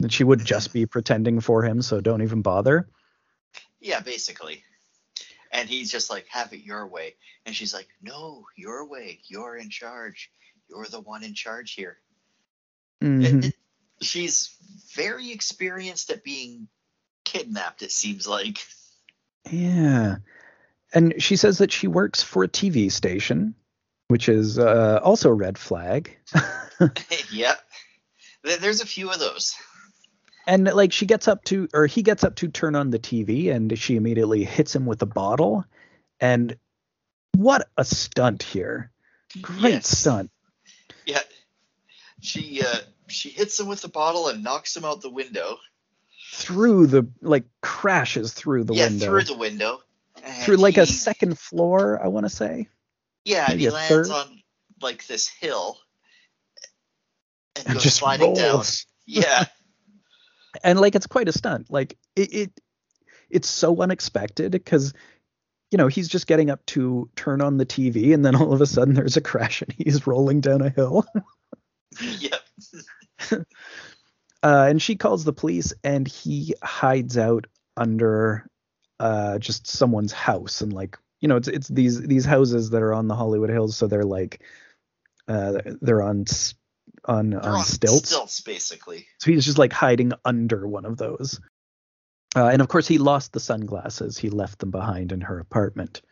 That 0.00 0.12
she 0.12 0.22
would 0.22 0.44
just 0.44 0.72
be 0.72 0.86
pretending 0.86 1.40
for 1.40 1.64
him, 1.64 1.82
so 1.82 2.00
don't 2.00 2.22
even 2.22 2.40
bother. 2.40 2.88
Yeah, 3.80 3.98
basically 3.98 4.62
and 5.52 5.68
he's 5.68 5.90
just 5.90 6.10
like 6.10 6.26
have 6.28 6.52
it 6.52 6.64
your 6.64 6.86
way. 6.86 7.14
And 7.46 7.54
she's 7.54 7.74
like 7.74 7.88
no 8.02 8.44
your 8.56 8.86
way. 8.86 9.20
You're 9.28 9.56
in 9.56 9.70
charge. 9.70 10.30
You're 10.68 10.86
the 10.86 11.00
one 11.00 11.24
in 11.24 11.34
charge 11.34 11.72
here. 11.72 11.98
Mm-hmm. 13.02 13.38
it, 13.38 13.44
it, 13.46 13.54
she's 14.02 14.56
very 14.94 15.30
experienced 15.30 16.10
at 16.10 16.24
being 16.24 16.68
kidnapped 17.24 17.82
it 17.82 17.92
seems 17.92 18.26
like. 18.26 18.58
Yeah. 19.50 20.16
And 20.92 21.22
she 21.22 21.36
says 21.36 21.58
that 21.58 21.72
she 21.72 21.86
works 21.86 22.22
for 22.22 22.44
a 22.44 22.48
tv 22.48 22.90
station 22.90 23.54
which 24.08 24.28
is 24.28 24.58
uh, 24.58 25.00
also 25.02 25.30
a 25.30 25.34
red 25.34 25.56
flag. 25.56 26.18
Yep. 27.32 27.58
There's 28.60 28.80
a 28.80 28.86
few 28.86 29.10
of 29.10 29.18
those 29.18 29.54
and 30.48 30.64
like 30.64 30.92
she 30.92 31.06
gets 31.06 31.28
up 31.28 31.44
to 31.44 31.68
or 31.72 31.86
he 31.86 32.02
gets 32.02 32.24
up 32.24 32.34
to 32.36 32.48
turn 32.48 32.74
on 32.74 32.90
the 32.90 32.98
TV 32.98 33.54
and 33.54 33.78
she 33.78 33.94
immediately 33.94 34.42
hits 34.42 34.74
him 34.74 34.86
with 34.86 35.00
a 35.02 35.06
bottle 35.06 35.64
and 36.18 36.56
what 37.36 37.68
a 37.76 37.84
stunt 37.84 38.42
here 38.42 38.90
great 39.40 39.74
yes. 39.74 39.96
stunt 39.96 40.32
yeah 41.06 41.20
she 42.20 42.62
uh 42.62 42.78
she 43.10 43.30
hits 43.30 43.58
him 43.58 43.66
with 43.66 43.82
the 43.82 43.88
bottle 43.88 44.28
and 44.28 44.42
knocks 44.42 44.76
him 44.76 44.84
out 44.84 45.00
the 45.00 45.10
window. 45.10 45.58
Through 46.32 46.88
the 46.88 47.08
like 47.22 47.44
crashes 47.62 48.32
through 48.32 48.64
the 48.64 48.72
window. 48.72 48.84
yeah, 48.84 48.90
window. 48.90 49.06
through 49.06 49.24
the 49.24 49.36
window. 49.36 49.80
Through 50.44 50.56
like 50.56 50.74
he, 50.74 50.80
a 50.80 50.86
second 50.86 51.38
floor, 51.38 52.00
I 52.02 52.08
want 52.08 52.26
to 52.26 52.30
say. 52.30 52.68
Yeah, 53.24 53.46
and 53.48 53.60
he 53.60 53.70
lands 53.70 53.88
third. 53.88 54.10
on 54.10 54.42
like 54.82 55.06
this 55.06 55.28
hill 55.28 55.78
and, 57.56 57.66
and 57.66 57.74
goes 57.74 57.94
sliding 57.94 58.34
rolls. 58.34 58.84
down. 58.84 59.22
Yeah. 59.22 59.44
and 60.62 60.80
like 60.80 60.94
it's 60.94 61.06
quite 61.06 61.28
a 61.28 61.32
stunt. 61.32 61.70
Like 61.70 61.96
it, 62.16 62.34
it 62.34 62.60
it's 63.30 63.48
so 63.48 63.80
unexpected 63.80 64.52
because 64.52 64.94
you 65.70 65.78
know 65.78 65.88
he's 65.88 66.08
just 66.08 66.26
getting 66.26 66.50
up 66.50 66.64
to 66.66 67.10
turn 67.16 67.40
on 67.40 67.56
the 67.56 67.66
TV 67.66 68.14
and 68.14 68.24
then 68.24 68.34
all 68.34 68.52
of 68.52 68.60
a 68.60 68.66
sudden 68.66 68.94
there's 68.94 69.16
a 69.16 69.20
crash 69.20 69.62
and 69.62 69.72
he's 69.78 70.06
rolling 70.06 70.40
down 70.40 70.62
a 70.62 70.70
hill. 70.70 71.04
yep. 72.00 72.40
uh, 73.32 73.36
and 74.42 74.80
she 74.80 74.96
calls 74.96 75.24
the 75.24 75.32
police 75.32 75.72
and 75.84 76.06
he 76.06 76.54
hides 76.62 77.18
out 77.18 77.46
under 77.76 78.48
uh, 79.00 79.38
just 79.38 79.66
someone's 79.66 80.12
house 80.12 80.60
and 80.60 80.72
like 80.72 80.98
you 81.20 81.28
know 81.28 81.36
it's 81.36 81.48
it's 81.48 81.68
these 81.68 82.00
these 82.00 82.24
houses 82.24 82.70
that 82.70 82.82
are 82.82 82.94
on 82.94 83.08
the 83.08 83.14
Hollywood 83.14 83.50
Hills 83.50 83.76
so 83.76 83.86
they're 83.86 84.04
like 84.04 84.42
uh, 85.28 85.60
they're 85.80 86.02
on 86.02 86.26
on 87.04 87.34
on, 87.34 87.44
on 87.44 87.64
stilts. 87.64 88.08
Stilts 88.08 88.40
basically. 88.40 89.06
So 89.18 89.30
he's 89.30 89.44
just 89.44 89.58
like 89.58 89.72
hiding 89.72 90.12
under 90.24 90.66
one 90.66 90.84
of 90.84 90.96
those. 90.96 91.40
Uh, 92.36 92.48
and 92.48 92.60
of 92.60 92.68
course, 92.68 92.86
he 92.86 92.98
lost 92.98 93.32
the 93.32 93.40
sunglasses. 93.40 94.18
He 94.18 94.30
left 94.30 94.58
them 94.58 94.70
behind 94.70 95.12
in 95.12 95.22
her 95.22 95.38
apartment. 95.38 96.02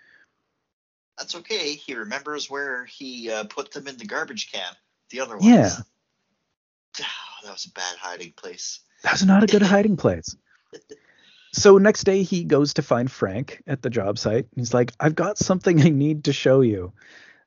That's 1.19 1.35
okay. 1.37 1.75
He 1.75 1.95
remembers 1.95 2.51
where 2.51 2.85
he 2.85 3.31
uh, 3.31 3.45
put 3.45 3.73
them 3.73 3.87
in 3.87 3.97
the 3.97 4.07
garbage 4.07 4.53
can. 4.53 4.73
The 5.11 5.21
other 5.21 5.37
ones. 5.37 5.47
Yeah. 5.47 5.71
Oh, 7.01 7.05
that 7.45 7.53
was 7.53 7.67
a 7.67 7.71
bad 7.71 7.97
hiding 7.99 8.33
place. 8.33 8.81
That 9.03 9.13
was 9.13 9.25
not 9.25 9.43
a 9.43 9.47
good 9.47 9.63
hiding 9.75 9.97
place. 9.97 10.37
So 11.53 11.79
next 11.79 12.05
day 12.05 12.23
he 12.23 12.45
goes 12.45 12.75
to 12.75 12.83
find 12.83 13.11
Frank 13.11 13.63
at 13.67 13.81
the 13.81 13.89
job 13.89 14.19
site. 14.19 14.47
He's 14.57 14.75
like, 14.75 14.93
"I've 15.01 15.15
got 15.15 15.39
something 15.39 15.81
I 15.81 15.89
need 15.89 16.25
to 16.25 16.33
show 16.33 16.61
you." 16.61 16.93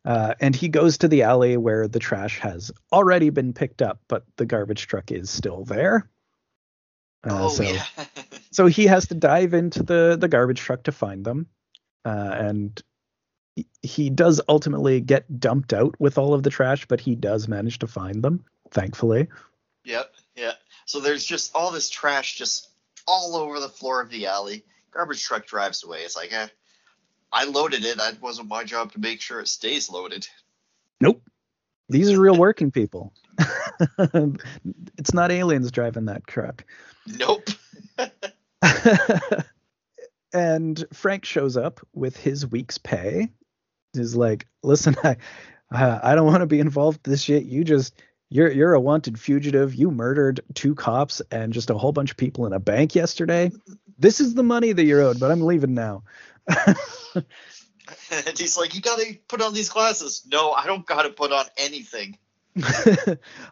Uh, 0.05 0.33
and 0.39 0.55
he 0.55 0.69
goes 0.69 0.97
to 0.97 1.07
the 1.07 1.23
alley 1.23 1.57
where 1.57 1.87
the 1.87 1.99
trash 1.99 2.39
has 2.39 2.71
already 2.91 3.29
been 3.29 3.53
picked 3.53 3.81
up, 3.81 3.99
but 4.07 4.23
the 4.37 4.45
garbage 4.45 4.87
truck 4.87 5.11
is 5.11 5.29
still 5.29 5.65
there. 5.65 6.09
Uh, 7.23 7.45
oh, 7.45 7.49
so, 7.49 7.63
yeah. 7.63 7.83
so 8.51 8.65
he 8.67 8.85
has 8.85 9.07
to 9.07 9.15
dive 9.15 9.53
into 9.53 9.83
the 9.83 10.17
the 10.19 10.29
garbage 10.29 10.59
truck 10.59 10.83
to 10.83 10.91
find 10.93 11.25
them, 11.25 11.47
uh, 12.05 12.31
and 12.33 12.81
he, 13.55 13.67
he 13.81 14.09
does 14.09 14.39
ultimately 14.47 15.01
get 15.01 15.39
dumped 15.39 15.73
out 15.73 15.99
with 15.99 16.17
all 16.17 16.33
of 16.33 16.43
the 16.43 16.49
trash, 16.49 16.85
but 16.87 17.01
he 17.01 17.15
does 17.15 17.49
manage 17.49 17.79
to 17.79 17.87
find 17.87 18.23
them, 18.23 18.45
thankfully. 18.71 19.27
Yep, 19.83 20.13
yeah. 20.35 20.53
So 20.85 21.01
there's 21.01 21.25
just 21.25 21.53
all 21.53 21.71
this 21.71 21.89
trash 21.89 22.37
just 22.37 22.69
all 23.05 23.35
over 23.35 23.59
the 23.59 23.69
floor 23.69 24.01
of 24.01 24.09
the 24.09 24.27
alley. 24.27 24.63
Garbage 24.91 25.23
truck 25.23 25.45
drives 25.45 25.83
away. 25.83 25.99
It's 25.99 26.15
like, 26.15 26.31
eh, 26.31 26.47
I 27.31 27.45
loaded 27.45 27.85
it. 27.85 27.97
It 27.99 28.21
wasn't 28.21 28.47
my 28.47 28.63
job 28.63 28.91
to 28.93 28.99
make 28.99 29.21
sure 29.21 29.39
it 29.39 29.47
stays 29.47 29.89
loaded. 29.89 30.27
Nope. 30.99 31.21
These 31.89 32.11
are 32.11 32.19
real 32.19 32.35
working 32.35 32.71
people. 32.71 33.13
it's 34.97 35.13
not 35.13 35.31
aliens 35.31 35.71
driving 35.71 36.05
that 36.05 36.27
truck. 36.27 36.63
Nope. 37.07 37.47
and 40.33 40.85
Frank 40.93 41.25
shows 41.25 41.57
up 41.57 41.79
with 41.93 42.15
his 42.15 42.45
week's 42.45 42.77
pay. 42.77 43.29
He's 43.93 44.15
like, 44.15 44.45
"Listen, 44.61 44.95
I, 45.03 45.17
I 45.71 46.15
don't 46.15 46.27
want 46.27 46.41
to 46.41 46.47
be 46.47 46.59
involved 46.59 46.99
in 47.05 47.11
this 47.11 47.23
shit. 47.23 47.45
You 47.45 47.63
just, 47.63 47.99
you're, 48.29 48.51
you're 48.51 48.73
a 48.73 48.79
wanted 48.79 49.19
fugitive. 49.19 49.73
You 49.73 49.89
murdered 49.89 50.41
two 50.53 50.75
cops 50.75 51.21
and 51.31 51.53
just 51.53 51.71
a 51.71 51.77
whole 51.77 51.91
bunch 51.91 52.11
of 52.11 52.17
people 52.17 52.45
in 52.45 52.53
a 52.53 52.59
bank 52.59 52.93
yesterday. 52.93 53.51
This 53.97 54.19
is 54.19 54.35
the 54.35 54.43
money 54.43 54.73
that 54.73 54.83
you're 54.83 55.01
owed, 55.01 55.19
but 55.19 55.31
I'm 55.31 55.41
leaving 55.41 55.73
now." 55.73 56.03
And 56.49 57.25
he's 58.37 58.57
like, 58.57 58.75
"You 58.75 58.81
gotta 58.81 59.17
put 59.27 59.41
on 59.41 59.53
these 59.53 59.69
glasses." 59.69 60.23
No, 60.31 60.51
I 60.51 60.65
don't 60.65 60.85
gotta 60.85 61.09
put 61.09 61.31
on 61.31 61.45
anything. 61.57 62.17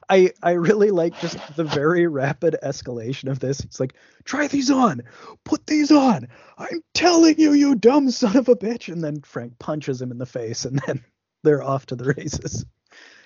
I 0.10 0.32
I 0.42 0.52
really 0.52 0.92
like 0.92 1.20
just 1.20 1.38
the 1.56 1.64
very 1.64 2.08
rapid 2.08 2.58
escalation 2.64 3.30
of 3.30 3.40
this. 3.40 3.60
It's 3.62 3.80
like, 3.80 3.94
try 4.26 4.48
these 4.48 4.72
on, 4.72 5.04
put 5.44 5.66
these 5.66 5.92
on. 5.92 6.28
I'm 6.58 6.82
telling 6.94 7.40
you, 7.40 7.54
you 7.54 7.76
dumb 7.76 8.10
son 8.12 8.36
of 8.36 8.50
a 8.50 8.56
bitch. 8.56 8.92
And 8.92 9.04
then 9.04 9.22
Frank 9.22 9.60
punches 9.60 10.02
him 10.02 10.12
in 10.12 10.18
the 10.18 10.26
face, 10.26 10.66
and 10.66 10.82
then 10.88 11.04
they're 11.44 11.64
off 11.64 11.86
to 11.88 11.96
the 11.96 12.14
races. 12.14 12.66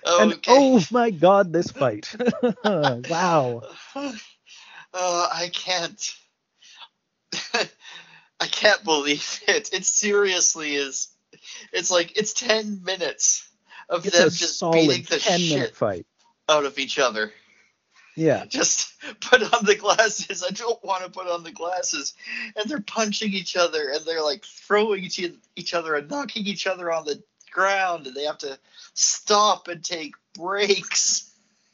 Okay. 0.06 0.22
And 0.22 0.40
oh 0.48 0.82
my 0.90 1.10
god, 1.10 1.52
this 1.52 1.70
fight! 1.70 2.14
wow. 2.64 3.62
Uh, 4.94 5.26
I 5.32 5.48
can't. 5.48 6.14
I 8.42 8.46
can't 8.48 8.82
believe 8.82 9.40
it. 9.48 9.72
It 9.72 9.84
seriously 9.84 10.74
is. 10.74 11.08
It's 11.72 11.90
like 11.90 12.18
it's 12.18 12.32
ten 12.32 12.82
minutes 12.82 13.48
of 13.88 14.04
it's 14.04 14.18
them 14.18 14.30
just 14.30 14.60
beating 14.72 15.04
the 15.08 15.18
10 15.18 15.38
shit 15.38 15.76
fight 15.76 16.06
out 16.48 16.64
of 16.64 16.78
each 16.78 16.98
other. 16.98 17.32
Yeah. 18.16 18.44
Just 18.48 18.92
put 19.20 19.42
on 19.42 19.64
the 19.64 19.74
glasses. 19.74 20.44
I 20.46 20.50
don't 20.50 20.82
want 20.84 21.04
to 21.04 21.10
put 21.10 21.28
on 21.28 21.42
the 21.42 21.52
glasses. 21.52 22.14
And 22.56 22.68
they're 22.68 22.80
punching 22.80 23.32
each 23.32 23.56
other 23.56 23.90
and 23.90 24.04
they're 24.04 24.22
like 24.22 24.44
throwing 24.44 25.04
each, 25.04 25.20
each 25.56 25.74
other 25.74 25.94
and 25.94 26.10
knocking 26.10 26.46
each 26.46 26.66
other 26.66 26.92
on 26.92 27.04
the 27.04 27.22
ground 27.50 28.06
and 28.06 28.14
they 28.14 28.24
have 28.24 28.38
to 28.38 28.58
stop 28.94 29.68
and 29.68 29.82
take 29.82 30.14
breaks. 30.34 31.30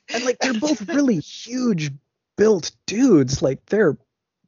And 0.08 0.24
like 0.24 0.38
they're 0.38 0.54
both 0.60 0.88
really 0.88 1.18
huge 1.18 1.90
built 2.36 2.70
dudes. 2.86 3.42
Like 3.42 3.66
they're 3.66 3.96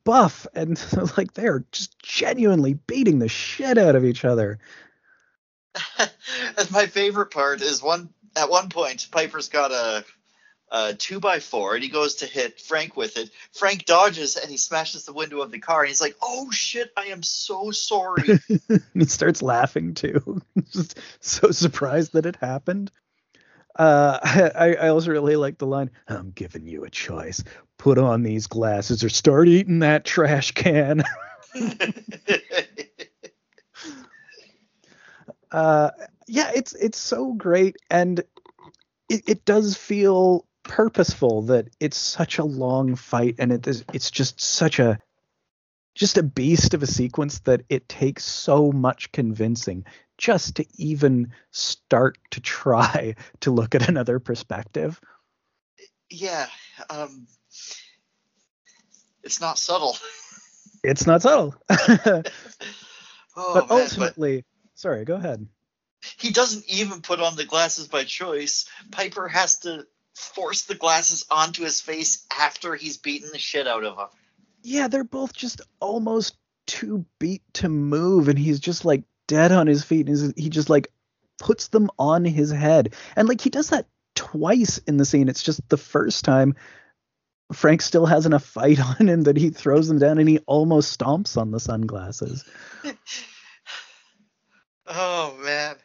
buff 0.04 0.46
and 0.54 0.80
like 1.16 1.34
they're 1.34 1.64
just 1.72 1.98
genuinely 2.02 2.74
beating 2.74 3.18
the 3.18 3.28
shit 3.28 3.78
out 3.78 3.96
of 3.96 4.04
each 4.04 4.24
other. 4.24 4.58
my 6.70 6.86
favorite 6.86 7.30
part 7.30 7.62
is 7.62 7.82
one 7.82 8.08
at 8.36 8.50
one 8.50 8.68
point 8.68 9.08
Piper's 9.10 9.48
got 9.48 9.70
a, 9.70 10.04
a 10.72 10.94
two 10.94 11.20
by 11.20 11.40
four 11.40 11.74
and 11.74 11.82
he 11.82 11.88
goes 11.88 12.16
to 12.16 12.26
hit 12.26 12.60
Frank 12.60 12.96
with 12.96 13.16
it. 13.16 13.30
Frank 13.52 13.84
dodges 13.84 14.36
and 14.36 14.50
he 14.50 14.56
smashes 14.56 15.04
the 15.04 15.12
window 15.12 15.40
of 15.40 15.50
the 15.50 15.58
car 15.58 15.80
and 15.80 15.88
he's 15.88 16.00
like, 16.00 16.16
"Oh 16.22 16.50
shit, 16.50 16.90
I 16.96 17.06
am 17.06 17.22
so 17.22 17.70
sorry." 17.70 18.40
he 18.94 19.04
starts 19.04 19.42
laughing 19.42 19.94
too, 19.94 20.40
just 20.70 20.98
so 21.20 21.50
surprised 21.50 22.12
that 22.12 22.26
it 22.26 22.36
happened. 22.36 22.90
Uh, 23.76 24.18
I, 24.54 24.74
I 24.74 24.88
also 24.88 25.10
really 25.10 25.36
like 25.36 25.58
the 25.58 25.66
line, 25.66 25.90
"I'm 26.08 26.30
giving 26.30 26.66
you 26.66 26.84
a 26.84 26.90
choice: 26.90 27.42
put 27.78 27.98
on 27.98 28.22
these 28.22 28.46
glasses 28.46 29.04
or 29.04 29.08
start 29.08 29.48
eating 29.48 29.80
that 29.80 30.04
trash 30.04 30.52
can." 30.52 31.02
uh, 35.50 35.90
yeah, 36.26 36.50
it's 36.54 36.74
it's 36.74 36.98
so 36.98 37.32
great, 37.32 37.76
and 37.90 38.20
it, 39.08 39.22
it 39.26 39.44
does 39.44 39.76
feel 39.76 40.46
purposeful 40.62 41.42
that 41.42 41.68
it's 41.80 41.96
such 41.96 42.38
a 42.38 42.44
long 42.44 42.94
fight, 42.94 43.36
and 43.38 43.52
it 43.52 43.66
is 43.66 43.84
it's 43.92 44.10
just 44.10 44.40
such 44.40 44.78
a 44.78 44.98
just 45.94 46.18
a 46.18 46.22
beast 46.22 46.72
of 46.72 46.82
a 46.82 46.86
sequence 46.86 47.40
that 47.40 47.62
it 47.68 47.88
takes 47.88 48.24
so 48.24 48.70
much 48.72 49.10
convincing 49.12 49.84
just 50.20 50.56
to 50.56 50.66
even 50.76 51.32
start 51.50 52.18
to 52.30 52.40
try 52.40 53.16
to 53.40 53.50
look 53.50 53.74
at 53.74 53.88
another 53.88 54.20
perspective. 54.20 55.00
Yeah, 56.10 56.46
um, 56.90 57.26
it's 59.24 59.40
not 59.40 59.58
subtle. 59.58 59.96
It's 60.84 61.06
not 61.06 61.22
subtle. 61.22 61.54
oh, 61.70 62.22
but 63.36 63.68
man, 63.68 63.80
ultimately, 63.82 64.36
but 64.36 64.44
Sorry, 64.80 65.04
go 65.04 65.16
ahead. 65.16 65.46
He 66.16 66.30
doesn't 66.30 66.64
even 66.66 67.02
put 67.02 67.20
on 67.20 67.36
the 67.36 67.44
glasses 67.44 67.86
by 67.86 68.04
choice. 68.04 68.64
Piper 68.90 69.28
has 69.28 69.58
to 69.60 69.86
force 70.14 70.62
the 70.62 70.74
glasses 70.74 71.26
onto 71.30 71.64
his 71.64 71.82
face 71.82 72.24
after 72.38 72.74
he's 72.74 72.96
beaten 72.96 73.28
the 73.30 73.38
shit 73.38 73.66
out 73.66 73.84
of 73.84 73.98
him. 73.98 74.06
Yeah, 74.62 74.88
they're 74.88 75.04
both 75.04 75.34
just 75.34 75.60
almost 75.80 76.36
too 76.66 77.04
beat 77.18 77.42
to 77.54 77.68
move, 77.68 78.28
and 78.28 78.38
he's 78.38 78.58
just 78.58 78.86
like 78.86 79.02
dead 79.30 79.52
on 79.52 79.68
his 79.68 79.84
feet. 79.84 80.08
And 80.08 80.34
he 80.36 80.50
just 80.50 80.68
like 80.68 80.88
puts 81.38 81.68
them 81.68 81.88
on 81.98 82.24
his 82.24 82.50
head, 82.50 82.94
and 83.16 83.28
like 83.28 83.40
he 83.40 83.50
does 83.50 83.70
that 83.70 83.86
twice 84.16 84.78
in 84.78 84.96
the 84.96 85.04
scene. 85.04 85.28
It's 85.28 85.42
just 85.42 85.66
the 85.68 85.76
first 85.76 86.24
time 86.24 86.56
Frank 87.52 87.80
still 87.80 88.06
has 88.06 88.26
enough 88.26 88.44
fight 88.44 88.80
on 89.00 89.08
him 89.08 89.22
that 89.22 89.36
he 89.36 89.50
throws 89.50 89.88
them 89.88 89.98
down, 89.98 90.18
and 90.18 90.28
he 90.28 90.38
almost 90.40 90.98
stomps 90.98 91.36
on 91.36 91.50
the 91.50 91.60
sunglasses. 91.60 92.44
Oh 94.92 95.38
man, 95.44 95.76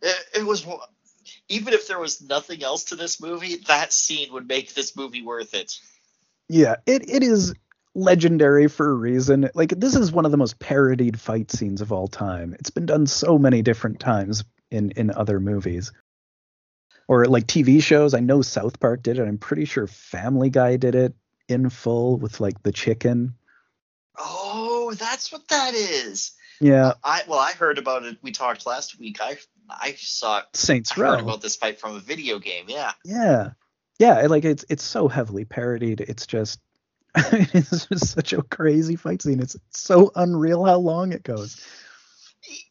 it, 0.00 0.16
it 0.36 0.46
was 0.46 0.66
even 1.50 1.74
if 1.74 1.86
there 1.86 1.98
was 1.98 2.22
nothing 2.22 2.62
else 2.62 2.84
to 2.84 2.96
this 2.96 3.20
movie, 3.20 3.56
that 3.66 3.92
scene 3.92 4.32
would 4.32 4.48
make 4.48 4.72
this 4.72 4.96
movie 4.96 5.20
worth 5.20 5.52
it. 5.52 5.78
Yeah, 6.48 6.76
it 6.86 7.10
it 7.10 7.22
is 7.22 7.52
legendary 7.94 8.68
for 8.68 8.90
a 8.90 8.94
reason. 8.94 9.50
Like 9.54 9.70
this 9.70 9.94
is 9.96 10.12
one 10.12 10.24
of 10.24 10.30
the 10.30 10.36
most 10.36 10.58
parodied 10.58 11.18
fight 11.20 11.50
scenes 11.50 11.80
of 11.80 11.92
all 11.92 12.08
time. 12.08 12.54
It's 12.58 12.70
been 12.70 12.86
done 12.86 13.06
so 13.06 13.38
many 13.38 13.62
different 13.62 14.00
times 14.00 14.44
in 14.70 14.90
in 14.92 15.10
other 15.10 15.40
movies. 15.40 15.92
or 17.08 17.24
like 17.26 17.46
TV 17.46 17.82
shows. 17.82 18.12
I 18.14 18.20
know 18.20 18.42
South 18.42 18.78
Park 18.80 19.02
did 19.02 19.18
it. 19.18 19.26
I'm 19.26 19.38
pretty 19.38 19.64
sure 19.64 19.86
Family 19.86 20.50
Guy 20.50 20.76
did 20.76 20.94
it 20.94 21.14
in 21.48 21.70
full 21.70 22.16
with 22.18 22.40
like 22.40 22.62
the 22.62 22.72
chicken. 22.72 23.34
Oh, 24.18 24.94
that's 24.98 25.32
what 25.32 25.46
that 25.48 25.74
is. 25.74 26.32
Yeah. 26.60 26.88
Uh, 26.88 26.94
I 27.04 27.22
well, 27.28 27.38
I 27.38 27.52
heard 27.52 27.78
about 27.78 28.04
it. 28.04 28.18
We 28.22 28.32
talked 28.32 28.66
last 28.66 28.98
week. 28.98 29.18
I 29.20 29.38
I 29.70 29.94
saw 29.96 30.42
Saints 30.54 30.98
I 30.98 31.00
Row. 31.00 31.10
heard 31.12 31.20
about 31.20 31.40
this 31.40 31.56
fight 31.56 31.78
from 31.80 31.96
a 31.96 32.00
video 32.00 32.38
game. 32.38 32.64
Yeah. 32.68 32.92
Yeah. 33.04 33.50
Yeah. 33.98 34.26
Like 34.26 34.44
it's 34.44 34.64
it's 34.68 34.82
so 34.84 35.08
heavily 35.08 35.44
parodied. 35.44 36.00
It's 36.00 36.26
just 36.26 36.58
it's 37.16 37.86
just 37.86 38.14
such 38.14 38.32
a 38.32 38.42
crazy 38.42 38.96
fight 38.96 39.22
scene. 39.22 39.40
It's 39.40 39.56
so 39.70 40.12
unreal 40.14 40.64
how 40.64 40.78
long 40.78 41.12
it 41.12 41.22
goes. 41.22 41.64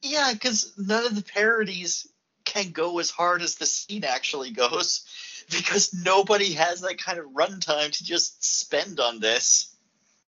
Yeah, 0.01 0.31
because 0.33 0.73
none 0.77 1.05
of 1.05 1.15
the 1.15 1.23
parodies 1.23 2.07
can 2.45 2.71
go 2.71 2.99
as 2.99 3.09
hard 3.09 3.41
as 3.41 3.55
the 3.55 3.65
scene 3.65 4.03
actually 4.03 4.51
goes 4.51 5.05
because 5.51 5.93
nobody 5.93 6.53
has 6.53 6.81
that 6.81 6.97
kind 6.97 7.19
of 7.19 7.25
runtime 7.25 7.91
to 7.91 8.03
just 8.03 8.43
spend 8.61 8.99
on 8.99 9.19
this. 9.19 9.75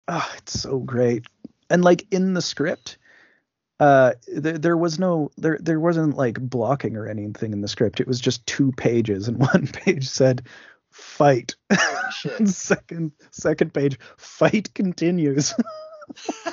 Oh, 0.09 0.29
it's 0.39 0.59
so 0.59 0.79
great. 0.79 1.27
And 1.69 1.85
like 1.85 2.07
in 2.11 2.35
the 2.35 2.43
script, 2.43 2.99
uh 3.79 4.13
there, 4.29 4.57
there 4.57 4.77
was 4.77 4.99
no 4.99 5.31
there 5.37 5.59
there 5.61 5.79
wasn't 5.79 6.17
like 6.17 6.41
blocking 6.41 6.97
or 6.97 7.07
anything 7.07 7.53
in 7.53 7.61
the 7.61 7.69
script. 7.69 8.01
It 8.01 8.07
was 8.07 8.21
just 8.21 8.47
two 8.47 8.73
pages 8.73 9.29
and 9.29 9.39
one 9.53 9.67
page 9.67 10.09
said 10.09 10.43
fight. 10.97 11.55
second 12.45 13.13
second 13.31 13.75
page 13.75 13.99
fight 14.17 14.73
continues. 14.75 15.55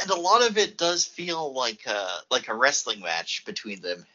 and 0.00 0.10
a 0.10 0.16
lot 0.16 0.48
of 0.48 0.56
it 0.56 0.78
does 0.78 1.04
feel 1.04 1.52
like 1.52 1.86
a 1.86 2.06
like 2.30 2.48
a 2.48 2.54
wrestling 2.54 3.00
match 3.00 3.44
between 3.44 3.80
them. 3.80 4.06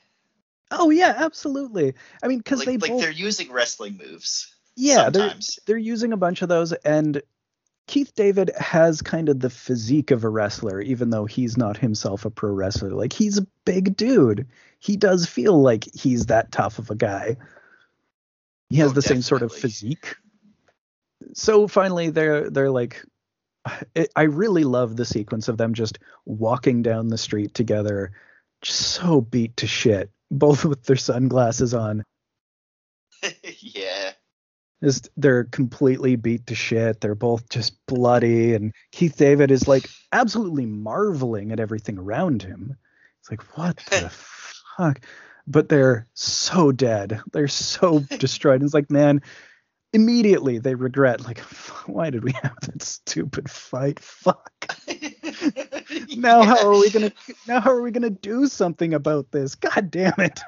Oh 0.70 0.90
yeah, 0.90 1.14
absolutely. 1.18 1.96
I 2.24 2.28
mean, 2.28 2.40
because 2.40 2.60
like, 2.60 2.68
they 2.68 2.78
like 2.78 2.92
both, 2.92 3.02
they're 3.02 3.12
using 3.12 3.52
wrestling 3.52 3.98
moves. 3.98 4.56
yeah, 4.76 5.04
sometimes. 5.04 5.60
they're 5.66 5.76
they're 5.76 5.78
using 5.78 6.14
a 6.14 6.18
bunch 6.18 6.42
of 6.42 6.50
those, 6.50 6.72
and 6.72 7.22
Keith 7.88 8.14
David 8.16 8.52
has 8.58 9.02
kind 9.02 9.28
of 9.28 9.40
the 9.40 9.50
physique 9.50 10.12
of 10.12 10.24
a 10.24 10.30
wrestler, 10.30 10.82
even 10.82 11.10
though 11.10 11.26
he's 11.26 11.58
not 11.58 11.78
himself 11.78 12.26
a 12.26 12.30
pro 12.30 12.52
wrestler. 12.52 12.92
Like 12.92 13.14
he's 13.14 13.38
a 13.38 13.48
big 13.66 13.98
dude. 13.98 14.48
He 14.80 14.96
does 14.96 15.26
feel 15.26 15.62
like 15.62 15.88
he's 15.94 16.28
that 16.28 16.52
tough 16.52 16.80
of 16.80 16.90
a 16.90 16.96
guy. 16.96 17.38
He 18.70 18.78
has 18.78 18.92
Oh, 18.92 18.94
the 18.94 19.02
same 19.02 19.22
sort 19.22 19.42
of 19.42 19.54
physique. 19.54 20.16
So 21.34 21.68
finally, 21.68 22.10
they're 22.10 22.50
they're 22.50 22.72
like, 22.72 23.04
it, 23.94 24.12
I 24.16 24.24
really 24.24 24.64
love 24.64 24.96
the 24.96 25.06
sequence 25.06 25.48
of 25.48 25.58
them 25.58 25.74
just 25.74 26.00
walking 26.26 26.82
down 26.82 27.10
the 27.10 27.18
street 27.18 27.54
together, 27.54 28.12
just 28.62 28.80
so 28.94 29.22
beat 29.22 29.58
to 29.58 29.68
shit, 29.68 30.12
both 30.32 30.64
with 30.66 30.84
their 30.86 30.96
sunglasses 30.96 31.74
on. 31.74 32.04
yeah. 33.60 33.91
Just 34.84 35.10
they're 35.16 35.44
completely 35.44 36.16
beat 36.16 36.48
to 36.48 36.56
shit. 36.56 37.02
They're 37.02 37.16
both 37.16 37.50
just 37.50 37.86
bloody, 37.86 38.56
and 38.56 38.74
Keith 38.92 39.16
David 39.16 39.52
is 39.52 39.68
like 39.68 39.88
absolutely 40.12 40.66
marveling 40.66 41.52
at 41.52 41.60
everything 41.60 42.00
around 42.00 42.42
him. 42.42 42.76
It's 43.20 43.30
like, 43.30 43.44
what 43.58 43.78
the 43.92 44.10
fuck? 44.78 45.02
But 45.46 45.70
they're 45.70 46.08
so 46.14 46.72
dead. 46.72 47.22
They're 47.32 47.48
so 47.48 48.00
destroyed. 48.20 48.64
It's 48.64 48.74
like, 48.74 48.90
man, 48.90 49.22
immediately 49.94 50.58
they 50.58 50.74
regret, 50.74 51.24
like, 51.24 51.40
why 51.86 52.10
did 52.10 52.24
we 52.24 52.32
have 52.42 52.56
that 52.62 52.82
stupid 52.82 53.50
fight? 53.50 54.00
Fuck. 54.00 54.78
Now 56.16 56.44
how 56.44 56.68
are 56.68 56.80
we 56.80 56.90
gonna? 56.90 57.12
Now 57.48 57.60
how 57.60 57.72
are 57.72 57.82
we 57.82 57.92
gonna 57.92 58.10
do 58.10 58.48
something 58.48 58.94
about 58.94 59.32
this? 59.32 59.56
God 59.56 59.92
damn 59.92 60.14
it! 60.18 60.40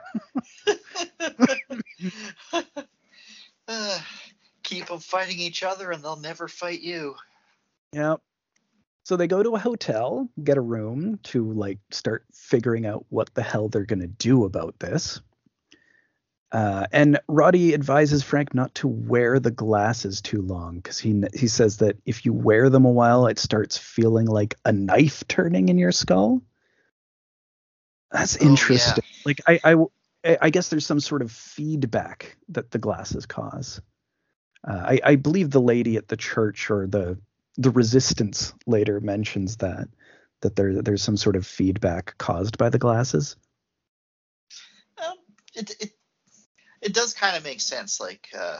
Uh, 3.65 3.97
keep 4.63 4.87
them 4.87 4.99
fighting 4.99 5.39
each 5.39 5.63
other 5.63 5.91
and 5.91 6.03
they'll 6.03 6.15
never 6.15 6.47
fight 6.47 6.81
you. 6.81 7.15
Yep. 7.93 8.21
So 9.05 9.17
they 9.17 9.27
go 9.27 9.43
to 9.43 9.55
a 9.55 9.59
hotel, 9.59 10.29
get 10.41 10.57
a 10.57 10.61
room 10.61 11.19
to 11.23 11.51
like 11.51 11.79
start 11.91 12.25
figuring 12.33 12.85
out 12.85 13.05
what 13.09 13.33
the 13.33 13.43
hell 13.43 13.67
they're 13.69 13.85
gonna 13.85 14.07
do 14.07 14.45
about 14.45 14.79
this. 14.79 15.21
Uh, 16.53 16.85
and 16.91 17.19
Roddy 17.27 17.73
advises 17.73 18.21
Frank 18.23 18.53
not 18.53 18.73
to 18.75 18.87
wear 18.87 19.39
the 19.39 19.51
glasses 19.51 20.21
too 20.21 20.41
long 20.41 20.75
because 20.75 20.99
he 20.99 21.23
he 21.33 21.47
says 21.47 21.77
that 21.77 21.97
if 22.05 22.25
you 22.25 22.31
wear 22.31 22.69
them 22.69 22.85
a 22.85 22.91
while, 22.91 23.25
it 23.27 23.39
starts 23.39 23.77
feeling 23.77 24.27
like 24.27 24.55
a 24.63 24.71
knife 24.71 25.27
turning 25.27 25.69
in 25.69 25.79
your 25.79 25.91
skull. 25.91 26.41
That's 28.11 28.37
Oh, 28.37 28.43
yeah. 28.43 28.49
interesting. 28.51 29.03
Like 29.25 29.41
I, 29.47 29.59
I 29.63 30.37
I 30.39 30.49
guess 30.51 30.69
there's 30.69 30.85
some 30.85 30.99
sort 30.99 31.23
of 31.23 31.31
feedback 31.31 32.37
that 32.49 32.71
the 32.71 32.77
glasses 32.77 33.25
cause. 33.25 33.81
Uh, 34.65 34.81
I, 34.85 34.99
I 35.03 35.15
believe 35.15 35.51
the 35.51 35.61
lady 35.61 35.97
at 35.97 36.07
the 36.07 36.17
church 36.17 36.71
or 36.71 36.87
the 36.87 37.17
the 37.57 37.69
resistance 37.69 38.53
later 38.65 38.99
mentions 38.99 39.57
that 39.57 39.87
that 40.41 40.55
there 40.55 40.81
there's 40.81 41.03
some 41.03 41.17
sort 41.17 41.35
of 41.35 41.45
feedback 41.45 42.17
caused 42.17 42.57
by 42.57 42.69
the 42.69 42.79
glasses. 42.79 43.35
Um, 44.97 45.15
it, 45.53 45.71
it 45.79 45.91
it 46.81 46.93
does 46.93 47.13
kind 47.13 47.35
of 47.35 47.43
make 47.43 47.61
sense. 47.61 47.99
Like 47.99 48.29
uh, 48.37 48.59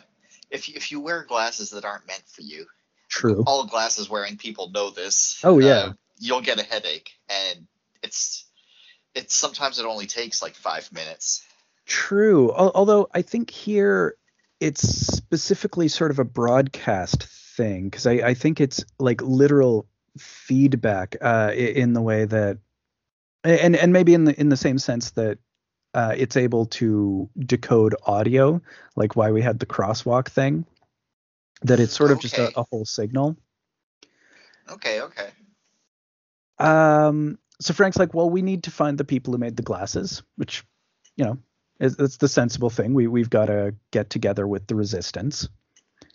if 0.49 0.69
you, 0.69 0.75
if 0.75 0.91
you 0.91 0.99
wear 0.99 1.23
glasses 1.23 1.71
that 1.71 1.85
aren't 1.85 2.07
meant 2.07 2.23
for 2.27 2.41
you, 2.41 2.65
True. 3.09 3.43
all 3.45 3.65
glasses 3.65 4.09
wearing 4.09 4.37
people 4.37 4.71
know 4.71 4.89
this. 4.89 5.39
Oh, 5.43 5.59
yeah. 5.59 5.67
uh, 5.67 5.93
you'll 6.19 6.41
get 6.41 6.59
a 6.59 6.63
headache, 6.63 7.11
and 7.29 7.67
it's 8.01 8.45
it's 9.15 9.35
sometimes 9.35 9.79
it 9.79 9.85
only 9.85 10.07
takes 10.07 10.41
like 10.41 10.55
five 10.55 10.91
minutes. 10.91 11.45
True. 11.85 12.51
Although 12.51 13.09
I 13.13 13.21
think 13.21 13.49
here 13.49 14.15
it's 14.63 14.81
specifically 14.81 15.89
sort 15.89 16.09
of 16.09 16.19
a 16.19 16.23
broadcast 16.23 17.23
thing 17.23 17.89
because 17.89 18.07
I, 18.07 18.13
I 18.13 18.33
think 18.33 18.61
it's 18.61 18.85
like 18.97 19.21
literal 19.21 19.87
feedback 20.17 21.17
uh, 21.21 21.51
in 21.53 21.91
the 21.91 22.01
way 22.01 22.23
that 22.23 22.59
and 23.43 23.75
and 23.75 23.91
maybe 23.91 24.13
in 24.13 24.23
the 24.23 24.39
in 24.39 24.47
the 24.47 24.55
same 24.57 24.79
sense 24.79 25.11
that 25.11 25.37
uh, 25.93 26.13
it's 26.15 26.37
able 26.37 26.65
to 26.67 27.29
decode 27.37 27.93
audio, 28.05 28.61
like 28.95 29.17
why 29.17 29.31
we 29.31 29.41
had 29.41 29.59
the 29.59 29.65
crosswalk 29.65 30.29
thing. 30.29 30.65
That 31.63 31.79
it's 31.79 31.93
sort 31.93 32.11
of 32.11 32.19
just 32.19 32.37
a, 32.37 32.43
Okay. 32.43 32.53
a 32.55 32.63
whole 32.71 32.85
signal. 32.85 33.37
Okay, 34.69 35.01
okay. 35.01 35.29
Um, 36.57 37.37
so 37.59 37.73
Frank's 37.73 37.97
like, 37.97 38.13
well, 38.13 38.29
we 38.29 38.41
need 38.41 38.63
to 38.63 38.71
find 38.71 38.97
the 38.97 39.03
people 39.03 39.33
who 39.33 39.39
made 39.39 39.55
the 39.55 39.63
glasses, 39.63 40.23
which, 40.35 40.63
you 41.15 41.25
know, 41.25 41.37
that's 41.79 42.17
the 42.17 42.27
sensible 42.27 42.69
thing. 42.69 42.93
We 42.93 43.07
we've 43.07 43.29
got 43.29 43.45
to 43.45 43.75
get 43.91 44.09
together 44.09 44.47
with 44.47 44.67
the 44.67 44.75
resistance. 44.75 45.47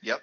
Yep. 0.02 0.20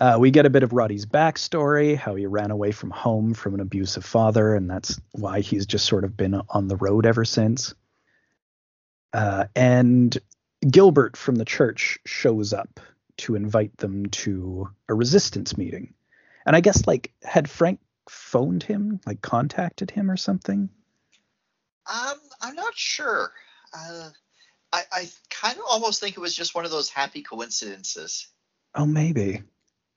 Uh, 0.00 0.16
we 0.18 0.30
get 0.30 0.44
a 0.44 0.50
bit 0.50 0.62
of 0.62 0.72
Roddy's 0.72 1.06
backstory, 1.06 1.96
how 1.96 2.14
he 2.16 2.26
ran 2.26 2.50
away 2.50 2.72
from 2.72 2.90
home 2.90 3.32
from 3.32 3.54
an 3.54 3.60
abusive 3.60 4.04
father, 4.04 4.54
and 4.54 4.68
that's 4.68 5.00
why 5.12 5.40
he's 5.40 5.66
just 5.66 5.86
sort 5.86 6.04
of 6.04 6.16
been 6.16 6.40
on 6.48 6.68
the 6.68 6.76
road 6.76 7.06
ever 7.06 7.24
since. 7.24 7.74
Uh, 9.12 9.46
and 9.54 10.18
Gilbert 10.68 11.16
from 11.16 11.36
the 11.36 11.44
church 11.44 11.98
shows 12.04 12.52
up 12.52 12.80
to 13.18 13.36
invite 13.36 13.76
them 13.76 14.06
to 14.06 14.68
a 14.88 14.94
resistance 14.94 15.56
meeting. 15.56 15.94
And 16.44 16.56
I 16.56 16.60
guess 16.60 16.86
like 16.86 17.12
had 17.22 17.48
Frank 17.48 17.80
phoned 18.08 18.62
him, 18.62 19.00
like 19.06 19.22
contacted 19.22 19.90
him 19.90 20.10
or 20.10 20.16
something? 20.16 20.68
Um, 21.86 22.18
I'm 22.40 22.54
not 22.54 22.74
sure. 22.74 23.32
Uh, 23.72 24.10
I 24.74 24.82
I 24.90 25.08
kind 25.30 25.56
of 25.58 25.64
almost 25.68 26.00
think 26.00 26.16
it 26.16 26.20
was 26.20 26.34
just 26.34 26.54
one 26.54 26.64
of 26.64 26.70
those 26.70 26.88
happy 26.88 27.22
coincidences. 27.22 28.26
Oh, 28.74 28.86
maybe. 28.86 29.42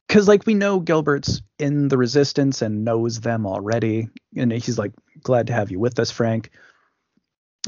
Because 0.08 0.28
like 0.28 0.46
we 0.46 0.54
know 0.54 0.80
Gilbert's 0.80 1.42
in 1.58 1.88
the 1.88 1.98
resistance 1.98 2.62
and 2.62 2.86
knows 2.86 3.20
them 3.20 3.46
already, 3.46 4.10
and 4.36 4.52
he's 4.52 4.78
like, 4.78 4.94
"Glad 5.22 5.48
to 5.48 5.54
have 5.54 5.72
you 5.72 5.80
with 5.80 6.00
us, 6.00 6.12
Frank." 6.12 6.52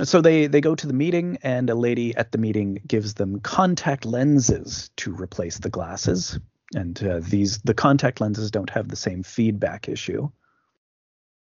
So 0.03 0.21
they 0.21 0.47
they 0.47 0.61
go 0.61 0.75
to 0.75 0.87
the 0.87 0.93
meeting, 0.93 1.39
and 1.41 1.69
a 1.69 1.75
lady 1.75 2.15
at 2.15 2.31
the 2.31 2.37
meeting 2.37 2.81
gives 2.87 3.15
them 3.15 3.39
contact 3.41 4.05
lenses 4.05 4.91
to 4.97 5.13
replace 5.13 5.57
the 5.57 5.69
glasses. 5.69 6.39
And 6.75 7.01
uh, 7.03 7.19
these 7.21 7.57
the 7.63 7.73
contact 7.73 8.21
lenses 8.21 8.51
don't 8.51 8.69
have 8.69 8.87
the 8.87 8.95
same 8.95 9.23
feedback 9.23 9.89
issue. 9.89 10.29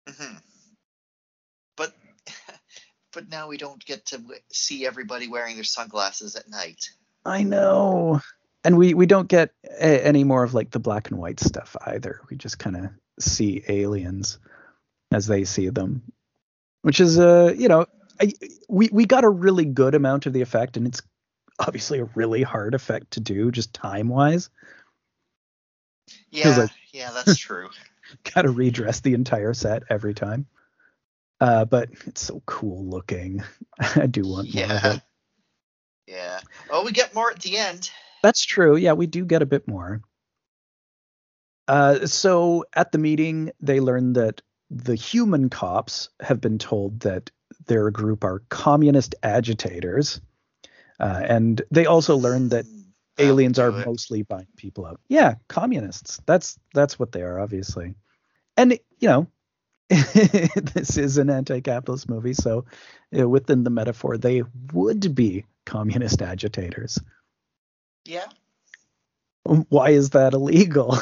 hmm 0.09 0.35
But 0.35 0.54
but 3.15 3.29
now 3.29 3.49
we 3.49 3.57
don't 3.57 3.85
get 3.85 4.07
to 4.07 4.19
w- 4.19 4.41
see 4.51 4.87
everybody 4.87 5.29
wearing 5.29 5.55
their 5.55 5.65
sunglasses 5.65 6.37
at 6.37 6.49
night. 6.51 6.91
I 7.25 7.43
know. 7.43 8.21
And 8.65 8.77
we 8.79 8.95
we 8.95 9.07
don't 9.07 9.29
get 9.29 9.53
a, 9.65 10.05
any 10.07 10.25
more 10.25 10.43
of 10.43 10.55
like 10.55 10.71
the 10.71 10.79
black 10.81 11.11
and 11.11 11.19
white 11.19 11.41
stuff 11.41 11.77
either. 11.87 12.21
We 12.31 12.37
just 12.37 12.59
kind 12.59 12.77
of 12.77 12.91
see 13.21 13.63
aliens 13.69 14.39
as 15.13 15.27
they 15.27 15.45
see 15.45 15.69
them, 15.69 16.03
which 16.83 17.01
is 17.01 17.19
uh 17.19 17.55
you 17.57 17.69
know 17.69 17.87
I, 18.21 18.33
we 18.69 18.89
we 18.93 19.05
got 19.07 19.25
a 19.25 19.29
really 19.29 19.65
good 19.65 19.95
amount 19.95 20.27
of 20.27 20.33
the 20.33 20.41
effect, 20.41 20.77
and 20.77 20.87
it's 20.87 21.03
obviously 21.59 21.99
a 21.99 22.09
really 22.15 22.43
hard 22.43 22.75
effect 22.75 23.13
to 23.13 23.21
do 23.21 23.51
just 23.51 23.75
time 23.75 24.09
wise. 24.09 24.51
Yeah, 26.31 26.57
like- 26.57 26.71
yeah, 26.93 27.11
that's 27.13 27.37
true. 27.37 27.69
Got 28.35 28.43
to 28.43 28.51
redress 28.51 29.01
the 29.01 29.15
entire 29.15 29.55
set 29.55 29.83
every 29.89 30.15
time. 30.15 30.47
Uh, 31.41 31.65
but 31.65 31.91
it's 32.07 32.23
so 32.23 32.43
cool 32.47 32.87
looking. 32.89 33.43
I 33.97 34.07
do 34.07 34.23
want 34.23 34.55
more 34.55 34.65
of 34.65 34.71
Yeah. 34.71 34.93
it. 34.95 35.03
Yeah. 36.07 36.41
Oh, 36.71 36.85
we 36.85 36.93
get 36.93 37.15
more 37.15 37.31
at 37.31 37.41
the 37.41 37.57
end. 37.57 37.91
That's 38.23 38.45
true. 38.45 38.77
Yeah, 38.77 38.93
we 38.93 39.07
do 39.07 39.25
get 39.25 39.43
a 39.43 39.47
bit 39.47 39.67
more. 39.69 40.01
Uh, 41.67 42.07
so 42.07 42.65
at 42.75 42.93
the 42.93 42.99
meeting, 42.99 43.51
they 43.61 43.81
learn 43.81 44.13
that 44.15 44.43
the 44.71 44.95
human 44.95 45.49
cops 45.49 46.09
have 46.21 46.41
been 46.41 46.59
told 46.59 47.01
that 47.01 47.31
their 47.67 47.91
group 47.91 48.25
are 48.25 48.43
communist 48.51 49.15
agitators, 49.23 50.21
uh, 51.01 51.23
and 51.25 51.63
they 51.71 51.87
also 51.87 52.17
learn 52.17 52.49
that 52.51 52.67
hmm, 52.67 52.81
aliens 53.19 53.59
are 53.59 53.71
it. 53.71 53.87
mostly 53.87 54.23
buying 54.23 54.47
people 54.57 54.85
up. 54.85 55.01
Yeah, 55.09 55.35
communists. 55.49 56.21
That's 56.27 56.59
that's 56.75 56.99
what 56.99 57.13
they 57.13 57.23
are, 57.23 57.41
obviously. 57.41 57.95
And 58.57 58.79
you 58.99 59.09
know, 59.09 59.27
this 59.89 60.97
is 60.97 61.19
an 61.19 61.31
anti-capitalist 61.31 62.09
movie, 62.09 62.35
so 62.35 62.65
know, 63.13 63.29
within 63.29 63.65
the 63.65 63.71
metaphor, 63.71 64.17
they 64.17 64.43
would 64.73 65.15
be 65.15 65.45
communist 65.67 66.23
agitators. 66.23 66.99
Yeah. 68.05 68.27
Why 69.45 69.91
is 69.91 70.11
that 70.11 70.33
illegal? 70.33 70.95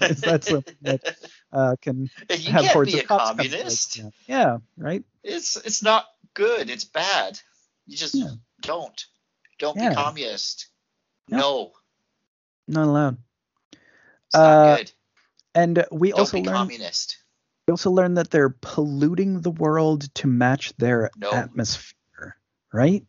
is 0.00 0.22
that 0.22 0.44
something 0.44 0.76
that 0.82 1.16
uh, 1.52 1.76
can 1.82 2.08
you 2.30 2.52
have 2.52 2.64
can't 2.64 2.86
be 2.86 2.98
a 3.00 3.02
communist? 3.02 4.02
Like 4.02 4.14
yeah, 4.26 4.58
right. 4.78 5.04
It's 5.22 5.56
it's 5.56 5.82
not 5.82 6.06
good. 6.32 6.70
It's 6.70 6.84
bad. 6.84 7.38
You 7.86 7.98
just 7.98 8.14
yeah. 8.14 8.30
don't 8.62 9.04
don't 9.58 9.76
yeah. 9.76 9.90
be 9.90 9.94
communist. 9.94 10.68
No. 11.28 11.72
Not 12.66 12.86
allowed. 12.86 13.18
It's 14.26 14.34
uh, 14.34 14.40
not 14.40 14.78
good. 14.78 14.92
And 15.54 15.84
we 15.92 16.10
don't 16.10 16.20
also 16.20 16.38
be 16.38 16.44
learn 16.44 16.54
communist. 16.54 17.17
We 17.68 17.72
also 17.72 17.90
learn 17.90 18.14
that 18.14 18.30
they're 18.30 18.48
polluting 18.48 19.42
the 19.42 19.50
world 19.50 20.14
to 20.14 20.26
match 20.26 20.72
their 20.78 21.10
no. 21.18 21.30
atmosphere, 21.30 22.38
right? 22.72 23.04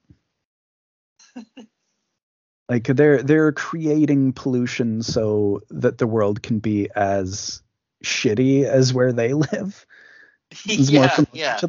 like 2.69 2.83
they're 2.83 3.23
they're 3.23 3.53
creating 3.53 4.33
pollution 4.33 5.01
so 5.01 5.61
that 5.69 5.97
the 5.97 6.07
world 6.07 6.43
can 6.43 6.59
be 6.59 6.89
as 6.93 7.61
shitty 8.03 8.65
as 8.65 8.93
where 8.93 9.13
they 9.13 9.31
live. 9.53 9.85
yeah, 10.65 11.15
yeah. 11.31 11.61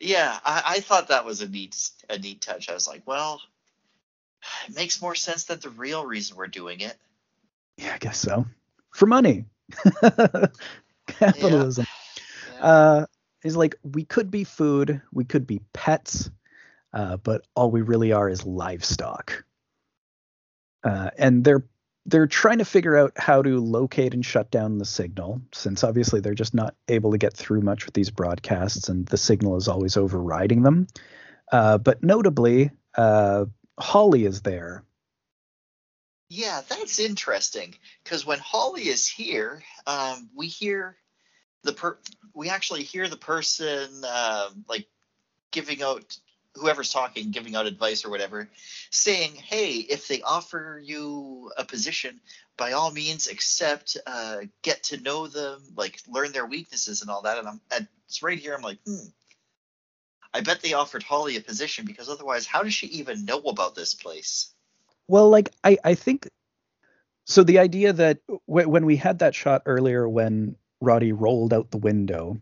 Yeah, 0.00 0.38
I, 0.42 0.62
I 0.66 0.80
thought 0.80 1.08
that 1.08 1.26
was 1.26 1.42
a 1.42 1.48
neat 1.48 1.76
a 2.08 2.18
neat 2.18 2.40
touch. 2.40 2.70
I 2.70 2.74
was 2.74 2.88
like, 2.88 3.02
well, 3.04 3.38
it 4.66 4.74
makes 4.74 5.02
more 5.02 5.14
sense 5.14 5.44
than 5.44 5.60
the 5.60 5.68
real 5.68 6.06
reason 6.06 6.38
we're 6.38 6.46
doing 6.46 6.80
it. 6.80 6.96
Yeah, 7.76 7.92
I 7.96 7.98
guess 7.98 8.18
so. 8.18 8.46
For 8.92 9.04
money. 9.04 9.44
Capitalism. 11.18 11.86
Yeah. 11.86 12.54
Yeah. 12.54 12.64
Uh, 12.64 13.06
is 13.42 13.56
like 13.56 13.76
we 13.82 14.04
could 14.04 14.30
be 14.30 14.44
food, 14.44 15.00
we 15.12 15.24
could 15.24 15.46
be 15.46 15.60
pets, 15.72 16.30
uh, 16.92 17.16
but 17.16 17.46
all 17.54 17.70
we 17.70 17.80
really 17.80 18.12
are 18.12 18.28
is 18.28 18.44
livestock. 18.44 19.44
Uh, 20.84 21.10
and 21.18 21.44
they're 21.44 21.64
they're 22.06 22.26
trying 22.26 22.58
to 22.58 22.64
figure 22.64 22.96
out 22.96 23.12
how 23.16 23.42
to 23.42 23.60
locate 23.60 24.14
and 24.14 24.24
shut 24.24 24.50
down 24.50 24.78
the 24.78 24.84
signal, 24.84 25.40
since 25.52 25.84
obviously 25.84 26.20
they're 26.20 26.34
just 26.34 26.54
not 26.54 26.74
able 26.88 27.12
to 27.12 27.18
get 27.18 27.34
through 27.34 27.60
much 27.60 27.84
with 27.84 27.94
these 27.94 28.10
broadcasts, 28.10 28.88
and 28.88 29.06
the 29.06 29.18
signal 29.18 29.56
is 29.56 29.68
always 29.68 29.96
overriding 29.96 30.62
them. 30.62 30.86
Uh, 31.52 31.78
but 31.78 32.02
notably, 32.02 32.70
uh, 32.96 33.44
Holly 33.78 34.24
is 34.24 34.42
there. 34.42 34.82
Yeah, 36.28 36.62
that's 36.68 37.00
interesting 37.00 37.74
because 38.02 38.24
when 38.24 38.38
Holly 38.38 38.88
is 38.88 39.06
here, 39.06 39.62
um, 39.86 40.30
we 40.34 40.46
hear 40.46 40.96
the 41.62 41.72
per 41.72 41.98
we 42.34 42.48
actually 42.48 42.82
hear 42.82 43.08
the 43.08 43.16
person 43.16 43.88
uh, 44.04 44.50
like 44.68 44.86
giving 45.50 45.82
out 45.82 46.16
whoever's 46.54 46.92
talking, 46.92 47.30
giving 47.30 47.54
out 47.54 47.66
advice 47.66 48.04
or 48.04 48.10
whatever, 48.10 48.48
saying, 48.90 49.34
"Hey, 49.34 49.74
if 49.76 50.08
they 50.08 50.22
offer 50.22 50.80
you 50.82 51.52
a 51.56 51.64
position, 51.64 52.20
by 52.56 52.72
all 52.72 52.90
means 52.90 53.28
accept, 53.28 53.96
uh, 54.06 54.38
get 54.62 54.84
to 54.84 55.00
know 55.00 55.26
them, 55.26 55.62
like 55.76 56.00
learn 56.08 56.32
their 56.32 56.46
weaknesses 56.46 57.02
and 57.02 57.10
all 57.10 57.22
that." 57.22 57.38
And 57.38 57.48
I'm, 57.48 57.60
and 57.74 57.86
it's 58.06 58.22
right 58.22 58.38
here. 58.38 58.54
I'm 58.54 58.62
like, 58.62 58.78
hmm. 58.84 59.08
I 60.32 60.40
bet 60.40 60.60
they 60.60 60.74
offered 60.74 61.02
Holly 61.02 61.36
a 61.36 61.40
position 61.40 61.84
because 61.84 62.08
otherwise, 62.08 62.46
how 62.46 62.62
does 62.62 62.74
she 62.74 62.86
even 62.88 63.24
know 63.24 63.40
about 63.40 63.74
this 63.74 63.94
place? 63.94 64.52
Well, 65.08 65.28
like 65.28 65.50
I, 65.64 65.76
I 65.84 65.94
think 65.94 66.28
so. 67.24 67.42
The 67.42 67.58
idea 67.58 67.92
that 67.92 68.18
w- 68.48 68.68
when 68.68 68.86
we 68.86 68.96
had 68.96 69.18
that 69.20 69.34
shot 69.34 69.62
earlier, 69.66 70.08
when 70.08 70.54
Roddy 70.80 71.12
rolled 71.12 71.52
out 71.52 71.70
the 71.70 71.78
window 71.78 72.40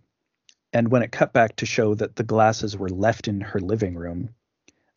and 0.73 0.91
when 0.91 1.03
it 1.03 1.13
cut 1.13 1.33
back 1.33 1.57
to 1.57 1.67
show 1.67 1.95
that 1.95 2.17
the 2.17 2.23
glasses 2.23 2.77
were 2.77 2.89
left 2.89 3.29
in 3.29 3.41
her 3.41 3.61
living 3.61 3.95
room 3.95 4.31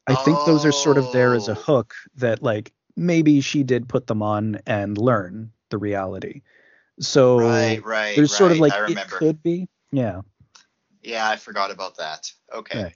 i 0.08 0.16
think 0.16 0.38
oh. 0.40 0.46
those 0.46 0.66
are 0.66 0.72
sort 0.72 0.98
of 0.98 1.12
there 1.12 1.34
as 1.34 1.48
a 1.48 1.52
oh. 1.52 1.56
hook 1.56 1.94
that 2.16 2.42
like 2.42 2.72
maybe 2.96 3.42
she 3.42 3.64
did 3.64 3.88
put 3.88 4.08
them 4.08 4.22
on 4.22 4.60
and 4.66 4.98
learn 4.98 5.52
the 5.70 5.78
reality 5.78 6.42
so 7.00 7.40
right, 7.40 7.84
right, 7.86 8.16
there's 8.16 8.32
right. 8.32 8.38
sort 8.38 8.52
of 8.52 8.60
like 8.60 8.74
it 8.90 8.98
could 9.10 9.42
be 9.42 9.68
yeah 9.92 10.22
yeah 11.02 11.28
i 11.28 11.36
forgot 11.36 11.72
about 11.72 11.98
that 11.98 12.32
okay 12.54 12.84
right. 12.84 12.96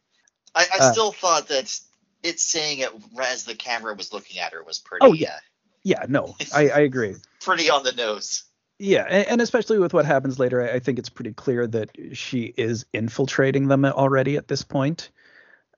i, 0.53 0.65
I 0.73 0.77
uh, 0.79 0.91
still 0.91 1.11
thought 1.11 1.47
that 1.47 1.79
it 2.23 2.39
saying 2.39 2.79
it 2.79 2.89
as 3.21 3.45
the 3.45 3.55
camera 3.55 3.93
was 3.95 4.11
looking 4.11 4.39
at 4.39 4.53
her 4.53 4.63
was 4.63 4.79
pretty 4.79 5.05
oh 5.05 5.13
yeah 5.13 5.39
yeah 5.83 6.05
no 6.09 6.35
i 6.53 6.69
i 6.69 6.79
agree 6.79 7.15
pretty 7.41 7.69
on 7.69 7.83
the 7.83 7.93
nose 7.93 8.43
yeah, 8.77 9.03
and, 9.03 9.41
especially 9.41 9.79
with 9.79 9.93
what 9.93 10.05
happens 10.05 10.37
later, 10.37 10.61
I, 10.61 10.75
I 10.75 10.79
think 10.79 10.99
it's 10.99 11.09
pretty 11.09 11.33
clear 11.33 11.65
that 11.67 11.91
she 12.13 12.53
is 12.57 12.85
infiltrating 12.93 13.67
them 13.67 13.85
already 13.85 14.35
at 14.35 14.47
this 14.47 14.63
point. 14.63 15.11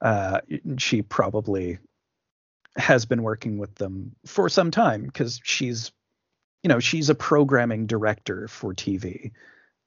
Uh, 0.01 0.41
she 0.77 1.01
probably 1.01 1.77
has 2.75 3.05
been 3.05 3.23
working 3.23 3.57
with 3.57 3.73
them 3.75 4.15
for 4.25 4.49
some 4.49 4.71
time 4.71 5.03
because 5.03 5.39
she's, 5.43 5.91
you 6.63 6.69
know, 6.69 6.79
she's 6.79 7.09
a 7.09 7.15
programming 7.15 7.85
director 7.85 8.47
for 8.47 8.73
TV. 8.73 9.31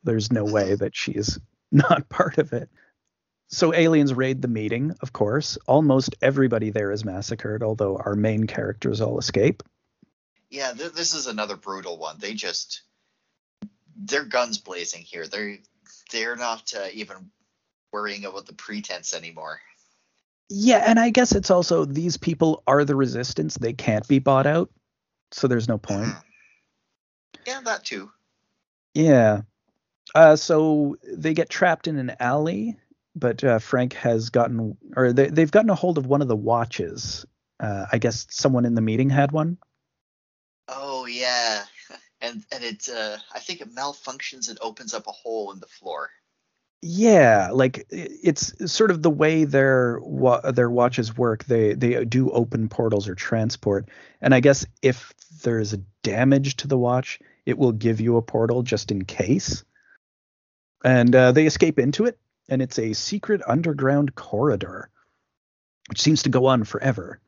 There's 0.04 0.32
no 0.32 0.44
way 0.44 0.74
that 0.76 0.96
she's 0.96 1.38
not 1.72 2.08
part 2.08 2.38
of 2.38 2.52
it. 2.52 2.68
So 3.48 3.74
aliens 3.74 4.14
raid 4.14 4.42
the 4.42 4.48
meeting, 4.48 4.94
of 5.00 5.12
course. 5.12 5.58
Almost 5.66 6.14
everybody 6.22 6.70
there 6.70 6.92
is 6.92 7.04
massacred, 7.04 7.64
although 7.64 7.96
our 7.96 8.14
main 8.14 8.46
characters 8.46 9.00
all 9.00 9.18
escape. 9.18 9.64
Yeah, 10.50 10.72
th- 10.72 10.92
this 10.92 11.14
is 11.14 11.26
another 11.26 11.56
brutal 11.56 11.98
one. 11.98 12.16
They 12.18 12.34
just 12.34 12.82
they're 14.04 14.24
guns 14.24 14.58
blazing 14.58 15.02
here. 15.02 15.26
They're 15.26 15.58
they're 16.12 16.36
not 16.36 16.72
uh, 16.76 16.88
even 16.92 17.30
worrying 17.92 18.24
about 18.24 18.46
the 18.46 18.54
pretense 18.54 19.14
anymore. 19.14 19.60
Yeah, 20.48 20.84
and 20.86 20.98
I 20.98 21.10
guess 21.10 21.32
it's 21.32 21.50
also 21.50 21.84
these 21.84 22.16
people 22.16 22.62
are 22.66 22.84
the 22.84 22.96
resistance. 22.96 23.56
They 23.56 23.72
can't 23.72 24.06
be 24.08 24.18
bought 24.18 24.46
out, 24.46 24.70
so 25.30 25.46
there's 25.46 25.68
no 25.68 25.78
point. 25.78 26.06
Mm. 26.06 26.22
Yeah, 27.46 27.60
that 27.64 27.84
too. 27.84 28.10
Yeah. 28.94 29.42
Uh, 30.14 30.34
so 30.34 30.96
they 31.06 31.34
get 31.34 31.48
trapped 31.48 31.86
in 31.86 31.96
an 31.98 32.16
alley, 32.18 32.76
but 33.14 33.44
uh, 33.44 33.60
Frank 33.60 33.92
has 33.94 34.30
gotten, 34.30 34.76
or 34.96 35.12
they, 35.12 35.28
they've 35.28 35.50
gotten 35.50 35.70
a 35.70 35.74
hold 35.74 35.98
of 35.98 36.06
one 36.06 36.20
of 36.20 36.28
the 36.28 36.36
watches. 36.36 37.24
Uh, 37.60 37.86
I 37.92 37.98
guess 37.98 38.26
someone 38.30 38.64
in 38.64 38.74
the 38.74 38.80
meeting 38.80 39.10
had 39.10 39.30
one. 39.30 39.58
Oh 40.66 41.06
yeah, 41.06 41.62
and 42.20 42.44
and 42.52 42.64
it 42.64 42.88
uh, 42.88 43.16
I 43.32 43.38
think 43.38 43.60
it 43.60 43.74
malfunctions 43.74 44.48
and 44.48 44.58
opens 44.60 44.94
up 44.94 45.06
a 45.06 45.12
hole 45.12 45.52
in 45.52 45.60
the 45.60 45.66
floor. 45.66 46.10
Yeah, 46.82 47.50
like 47.52 47.86
it's 47.90 48.72
sort 48.72 48.90
of 48.90 49.02
the 49.02 49.10
way 49.10 49.44
their 49.44 50.00
their 50.52 50.70
watches 50.70 51.16
work. 51.16 51.44
They 51.44 51.74
they 51.74 52.04
do 52.06 52.30
open 52.30 52.68
portals 52.70 53.06
or 53.06 53.14
transport, 53.14 53.88
and 54.22 54.34
I 54.34 54.40
guess 54.40 54.64
if 54.80 55.12
there's 55.42 55.74
a 55.74 55.82
damage 56.02 56.56
to 56.56 56.68
the 56.68 56.78
watch, 56.78 57.18
it 57.44 57.58
will 57.58 57.72
give 57.72 58.00
you 58.00 58.16
a 58.16 58.22
portal 58.22 58.62
just 58.62 58.90
in 58.90 59.04
case. 59.04 59.62
And 60.82 61.14
uh, 61.14 61.32
they 61.32 61.44
escape 61.44 61.78
into 61.78 62.06
it, 62.06 62.18
and 62.48 62.62
it's 62.62 62.78
a 62.78 62.94
secret 62.94 63.42
underground 63.46 64.14
corridor, 64.14 64.88
which 65.90 66.00
seems 66.00 66.22
to 66.22 66.30
go 66.30 66.46
on 66.46 66.64
forever. 66.64 67.20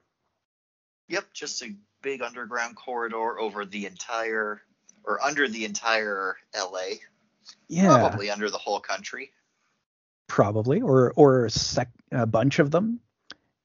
Yep, 1.09 1.27
just 1.35 1.63
a 1.63 1.75
big 2.01 2.23
underground 2.23 2.77
corridor 2.77 3.39
over 3.39 3.67
the 3.67 3.85
entire 3.85 4.63
or 5.05 5.23
under 5.23 5.49
the 5.49 5.65
entire 5.65 6.37
LA. 6.55 6.97
Yeah. 7.69 7.99
Probably 7.99 8.31
under 8.31 8.51
the 8.51 8.59
whole 8.59 8.81
country. 8.81 9.33
Probably, 10.27 10.81
or 10.81 11.13
or 11.17 11.49
sec- 11.49 11.93
a 12.11 12.27
bunch 12.27 12.59
of 12.59 12.71
them. 12.71 13.01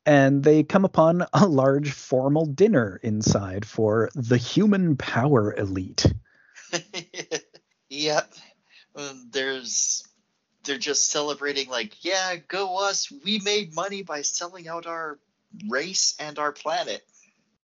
And 0.06 0.44
they 0.44 0.64
come 0.64 0.86
upon 0.86 1.26
a 1.34 1.46
large 1.46 1.92
formal 1.92 2.46
dinner 2.46 3.00
inside 3.04 3.66
for 3.66 4.10
the 4.16 4.38
human 4.38 4.96
power 4.96 5.54
elite. 5.54 6.06
yep. 7.90 8.34
Um, 8.96 9.30
there's 9.32 10.08
they're 10.64 10.78
just 10.78 11.10
celebrating 11.10 11.70
like, 11.70 12.04
yeah, 12.06 12.36
go 12.48 12.78
us. 12.88 13.12
We 13.24 13.40
made 13.40 13.74
money 13.74 14.04
by 14.04 14.22
selling 14.22 14.68
out 14.68 14.86
our 14.86 15.18
race 15.70 16.16
and 16.20 16.38
our 16.38 16.52
planet. 16.52 17.02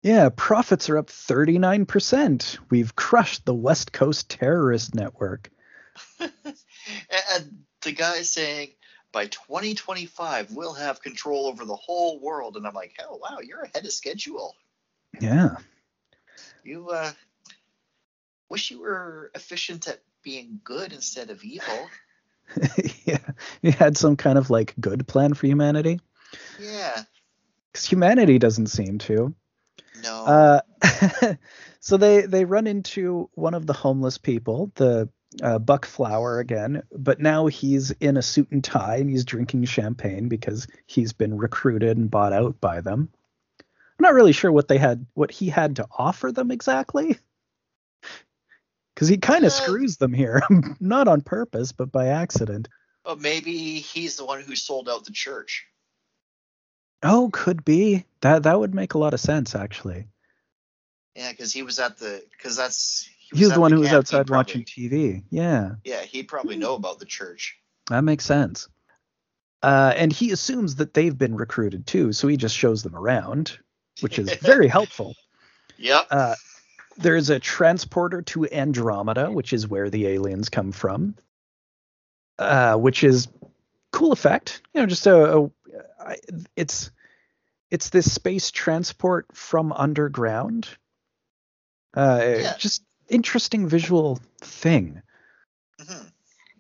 Yeah, 0.02 0.30
profits 0.36 0.90
are 0.90 0.98
up 0.98 1.08
39%. 1.08 2.58
We've 2.70 2.96
crushed 2.96 3.46
the 3.46 3.54
West 3.54 3.92
Coast 3.92 4.30
terrorist 4.30 4.96
network. 4.96 5.52
and 6.20 6.34
the 7.82 7.92
guy 7.92 8.24
saying, 8.24 8.70
by 9.12 9.28
2025 9.28 10.54
we'll 10.54 10.74
have 10.74 11.02
control 11.02 11.48
over 11.48 11.66
the 11.66 11.76
whole 11.76 12.20
world. 12.20 12.58
And 12.58 12.66
i'm 12.66 12.74
like 12.74 12.98
oh 13.02 13.18
wow 13.18 13.40
you're 13.44 13.62
ahead 13.62 13.86
of 13.86 13.92
schedule. 13.92 14.56
Yeah. 15.20 15.58
You 16.64 16.90
uh 16.90 17.12
wish 18.50 18.72
you 18.72 18.82
were 18.82 19.32
efficient 19.36 19.88
at 19.88 20.02
being 20.24 20.60
good 20.64 20.94
instead 20.94 21.30
of 21.30 21.44
evil. 21.44 21.90
Yeah. 23.06 23.32
You 23.62 23.72
had 23.72 23.96
some 23.98 24.18
kind 24.18 24.38
of 24.38 24.50
like 24.50 24.74
good 24.80 25.08
plan 25.08 25.34
for 25.34 25.48
humanity? 25.48 26.02
Yeah. 26.60 27.04
Because 27.72 27.86
humanity 27.86 28.40
doesn't 28.40 28.68
seem 28.68 28.98
to 29.00 29.34
no 30.04 30.26
uh 30.26 31.36
so 31.80 31.98
they 31.98 32.22
they 32.22 32.46
run 32.46 32.68
into 32.68 33.30
one 33.34 33.54
of 33.54 33.66
the 33.66 33.74
homeless 33.74 34.18
people 34.18 34.72
the 34.76 35.10
uh, 35.42 35.60
Buck 35.60 35.86
Flower 35.86 36.40
again, 36.40 36.84
but 36.92 37.20
now 37.20 37.48
he's 37.48 37.92
in 37.92 38.18
a 38.18 38.22
suit 38.22 38.52
and 38.52 38.64
tie 38.64 38.98
and 38.98 39.10
he's 39.10 39.26
drinking 39.26 39.66
champagne 39.66 40.28
because 40.28 40.68
he's 40.86 41.14
been 41.14 41.38
recruited 41.38 41.98
and 41.98 42.12
bought 42.12 42.34
out 42.34 42.60
by 42.60 42.82
them. 42.82 43.10
I'm 43.60 44.04
not 44.04 44.14
really 44.14 44.34
sure 44.34 44.52
what 44.52 44.68
they 44.68 44.78
had, 44.78 45.06
what 45.14 45.32
he 45.32 45.48
had 45.48 45.78
to 45.78 45.88
offer 45.98 46.32
them 46.32 46.52
exactly, 46.52 47.18
because 48.96 49.08
he 49.08 49.18
kind 49.18 49.46
of 49.46 49.52
uh, 49.52 49.56
screws 49.56 49.98
them 49.98 50.14
here, 50.14 50.42
not 50.80 51.08
on 51.08 51.22
purpose, 51.22 51.72
but 51.72 51.92
by 51.92 52.08
accident. 52.08 52.68
Oh, 53.06 53.16
maybe 53.16 53.80
he's 53.80 54.16
the 54.16 54.26
one 54.26 54.42
who 54.42 54.56
sold 54.56 54.90
out 54.90 55.06
the 55.06 55.12
church. 55.12 55.66
Oh, 57.04 57.30
could 57.32 57.66
be. 57.66 58.06
That 58.22 58.44
that 58.44 58.60
would 58.60 58.76
make 58.76 58.94
a 58.94 58.98
lot 58.98 59.14
of 59.14 59.20
sense, 59.20 59.56
actually. 59.56 60.08
Yeah, 61.16 61.32
because 61.32 61.52
he 61.52 61.64
was 61.64 61.80
at 61.80 61.98
the 61.98 62.24
because 62.32 62.56
that's 62.56 63.10
he 63.34 63.46
was, 63.46 63.54
the 63.54 63.60
one 63.60 63.72
who 63.72 63.80
was 63.80 63.94
outside 63.94 64.28
probably, 64.28 64.36
watching 64.36 64.64
TV. 64.64 65.24
Yeah. 65.30 65.76
Yeah, 65.84 66.02
he'd 66.02 66.28
probably 66.28 66.58
know 66.58 66.76
about 66.76 67.00
the 67.00 67.06
church. 67.06 67.58
That 67.90 68.04
makes 68.04 68.26
sense. 68.26 68.68
Uh, 69.64 69.94
and 69.96 70.12
he 70.12 70.32
assumes 70.32 70.76
that 70.76 70.94
they've 70.94 71.18
been 71.18 71.36
recruited 71.36 71.86
too, 71.86 72.14
so 72.14 72.28
he 72.28 72.36
just 72.36 72.56
shows 72.56 72.84
them 72.84 72.96
around, 72.96 73.58
which 74.02 74.18
is 74.18 74.34
very 74.42 74.68
helpful. 74.68 75.16
Yep. 75.78 76.08
Uh, 76.10 76.36
there's 76.98 77.30
a 77.30 77.40
transporter 77.40 78.22
to 78.24 78.50
Andromeda, 78.52 79.32
which 79.32 79.54
is 79.54 79.68
where 79.68 79.90
the 79.90 80.08
aliens 80.08 80.50
come 80.50 80.72
from, 80.72 81.16
uh, 82.40 82.76
which 82.76 83.04
is 83.04 83.28
cool 83.92 84.12
effect. 84.12 84.62
You 84.74 84.82
know, 84.82 84.88
just 84.88 85.08
a, 85.08 85.38
a 85.38 85.52
it's 86.56 86.92
it's 87.70 87.90
this 87.90 88.12
space 88.12 88.52
transport 88.52 89.28
from 89.34 89.72
underground. 89.72 90.68
Uh, 91.96 92.22
yeah. 92.22 92.54
Just 92.58 92.84
interesting 93.10 93.68
visual 93.68 94.20
thing. 94.42 95.02
Mm-hmm. 95.80 96.08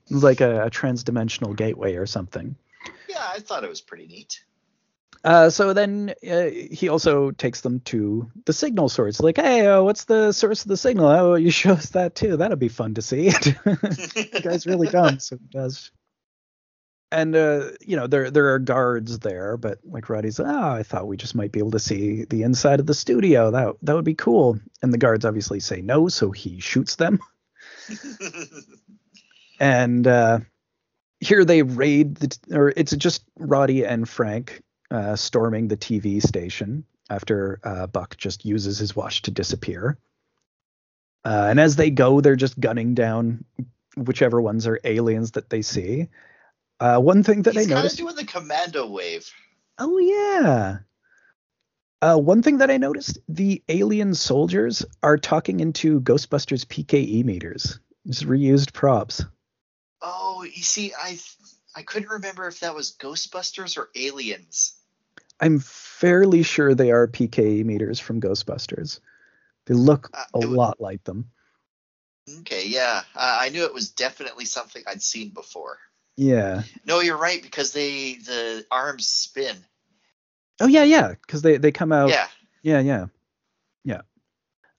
Like 0.09 0.41
a, 0.41 0.65
a 0.65 0.69
trans-dimensional 0.69 1.53
gateway 1.53 1.95
or 1.95 2.05
something. 2.05 2.55
Yeah, 3.07 3.24
I 3.24 3.39
thought 3.39 3.63
it 3.63 3.69
was 3.69 3.82
pretty 3.82 4.07
neat. 4.07 4.43
Uh, 5.24 5.49
so 5.49 5.74
then 5.74 6.13
uh, 6.28 6.45
he 6.45 6.89
also 6.89 7.32
takes 7.32 7.61
them 7.61 7.80
to 7.82 8.30
the 8.45 8.53
signal 8.53 8.89
source. 8.89 9.19
Like, 9.19 9.38
hey, 9.38 9.67
uh, 9.67 9.84
what's 9.84 10.05
the 10.05 10.32
source 10.32 10.63
of 10.63 10.69
the 10.69 10.78
signal? 10.78 11.07
Oh, 11.07 11.36
you 11.36 11.51
show 11.51 11.74
us 11.74 11.89
that 11.89 12.15
too. 12.15 12.38
That'd 12.38 12.57
be 12.57 12.69
fun 12.69 12.95
to 12.95 13.01
see. 13.01 13.30
the 13.30 14.41
guy's 14.43 14.65
really 14.65 14.88
dumb, 14.88 15.19
so 15.19 15.38
he 15.38 15.45
does 15.51 15.91
and 17.12 17.36
uh, 17.36 17.72
you 17.82 17.95
know 17.95 18.07
there 18.07 18.32
there 18.32 18.53
are 18.53 18.59
guards 18.59 19.20
there, 19.20 19.57
but 19.57 19.80
like 19.84 20.09
Roddy's, 20.09 20.39
oh, 20.39 20.45
I 20.45 20.84
thought 20.84 21.07
we 21.07 21.18
just 21.18 21.36
might 21.36 21.51
be 21.51 21.59
able 21.59 21.72
to 21.72 21.80
see 21.80 22.26
the 22.26 22.43
inside 22.43 22.80
of 22.80 22.86
the 22.86 22.93
studio. 22.93 23.51
That 23.51 23.76
that 23.82 23.95
would 23.95 24.05
be 24.05 24.16
cool. 24.16 24.59
And 24.82 24.93
the 24.93 24.97
guards 24.97 25.26
obviously 25.26 25.59
say 25.59 25.82
no, 25.82 26.07
so 26.07 26.32
he 26.32 26.59
shoots 26.59 26.95
them. 26.95 27.20
and 29.59 30.07
uh, 30.07 30.39
here 31.20 31.45
they 31.45 31.64
raid 31.64 32.16
the, 32.16 32.38
or 32.51 32.74
it's 32.76 32.95
just 32.95 33.24
Roddy 33.38 33.86
and 33.86 34.07
Frank 34.07 34.62
uh, 34.89 35.16
storming 35.16 35.68
the 35.68 35.78
TV 35.78 36.22
station 36.22 36.86
after 37.09 37.59
uh, 37.64 37.88
Buck 37.88 38.16
just 38.18 38.45
uses 38.45 38.78
his 38.80 38.95
watch 38.95 39.24
to 39.24 39.32
disappear. 39.32 39.97
Uh, 41.24 41.47
and 41.49 41.59
as 41.59 41.76
they 41.76 41.91
go, 41.91 42.22
they're 42.22 42.36
just 42.36 42.59
gunning 42.59 42.95
down 42.95 43.43
whichever 43.95 44.41
ones 44.41 44.66
are 44.66 44.80
aliens 44.84 45.32
that 45.32 45.49
they 45.49 45.62
see. 45.62 46.07
Uh, 46.82 46.98
one 46.98 47.22
thing 47.22 47.44
that 47.44 47.54
He's 47.54 47.72
I 47.72 47.76
noticed 47.76 47.98
doing 47.98 48.16
the 48.16 48.26
commando 48.26 48.88
wave. 48.88 49.32
Oh 49.78 50.00
yeah. 50.00 50.80
Uh, 52.02 52.18
one 52.18 52.42
thing 52.42 52.58
that 52.58 52.72
I 52.72 52.78
noticed: 52.78 53.20
the 53.30 53.62
alien 53.70 54.16
soldiers 54.16 54.84
are 55.04 55.20
talking 55.20 55.60
into 55.60 56.02
Ghostbusters 56.02 56.66
PKE 56.66 57.24
meters. 57.24 57.80
Just 58.08 58.26
reused 58.26 58.74
props. 58.74 59.24
Oh, 60.02 60.42
you 60.42 60.64
see, 60.64 60.92
I 61.00 61.20
I 61.76 61.84
couldn't 61.84 62.10
remember 62.10 62.48
if 62.48 62.62
that 62.62 62.74
was 62.74 62.98
Ghostbusters 63.00 63.78
or 63.78 63.90
Aliens. 63.96 64.74
I'm 65.40 65.60
fairly 65.60 66.42
sure 66.42 66.74
they 66.74 66.90
are 66.90 67.08
PKE 67.08 67.64
meters 67.64 68.00
from 68.00 68.20
Ghostbusters. 68.20 69.02
They 69.68 69.76
look 69.76 70.10
uh, 70.16 70.24
a 70.34 70.40
lot 70.40 70.82
like 70.82 71.04
them. 71.04 71.30
Okay, 72.40 72.66
yeah, 72.68 73.04
uh, 73.16 73.38
I 73.40 73.50
knew 73.50 73.66
it 73.66 73.74
was 73.74 73.92
definitely 73.92 74.46
something 74.46 74.82
I'd 74.88 75.04
seen 75.04 75.30
before. 75.30 75.78
Yeah. 76.22 76.61
No, 76.86 76.99
you're 76.99 77.17
right 77.17 77.41
because 77.41 77.74
they 77.74 78.13
the 78.13 78.63
arms 78.69 79.07
spin. 79.07 79.57
Oh 80.59 80.67
yeah, 80.67 80.84
yeah, 80.84 81.15
because 81.19 81.41
they 81.41 81.57
they 81.57 81.72
come 81.72 81.91
out. 81.91 82.09
Yeah. 82.09 82.28
Yeah, 82.61 82.80
yeah, 82.80 83.05
yeah. 83.84 84.01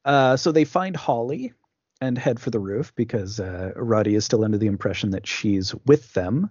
Uh, 0.05 0.37
so 0.37 0.53
they 0.53 0.65
find 0.65 0.95
Holly 0.95 1.53
and 2.01 2.17
head 2.17 2.39
for 2.39 2.51
the 2.51 2.61
roof 2.61 2.95
because 2.95 3.41
uh, 3.41 3.73
Roddy 3.75 4.15
is 4.15 4.25
still 4.25 4.45
under 4.45 4.57
the 4.57 4.69
impression 4.69 5.11
that 5.11 5.27
she's 5.27 5.75
with 5.85 6.13
them. 6.13 6.49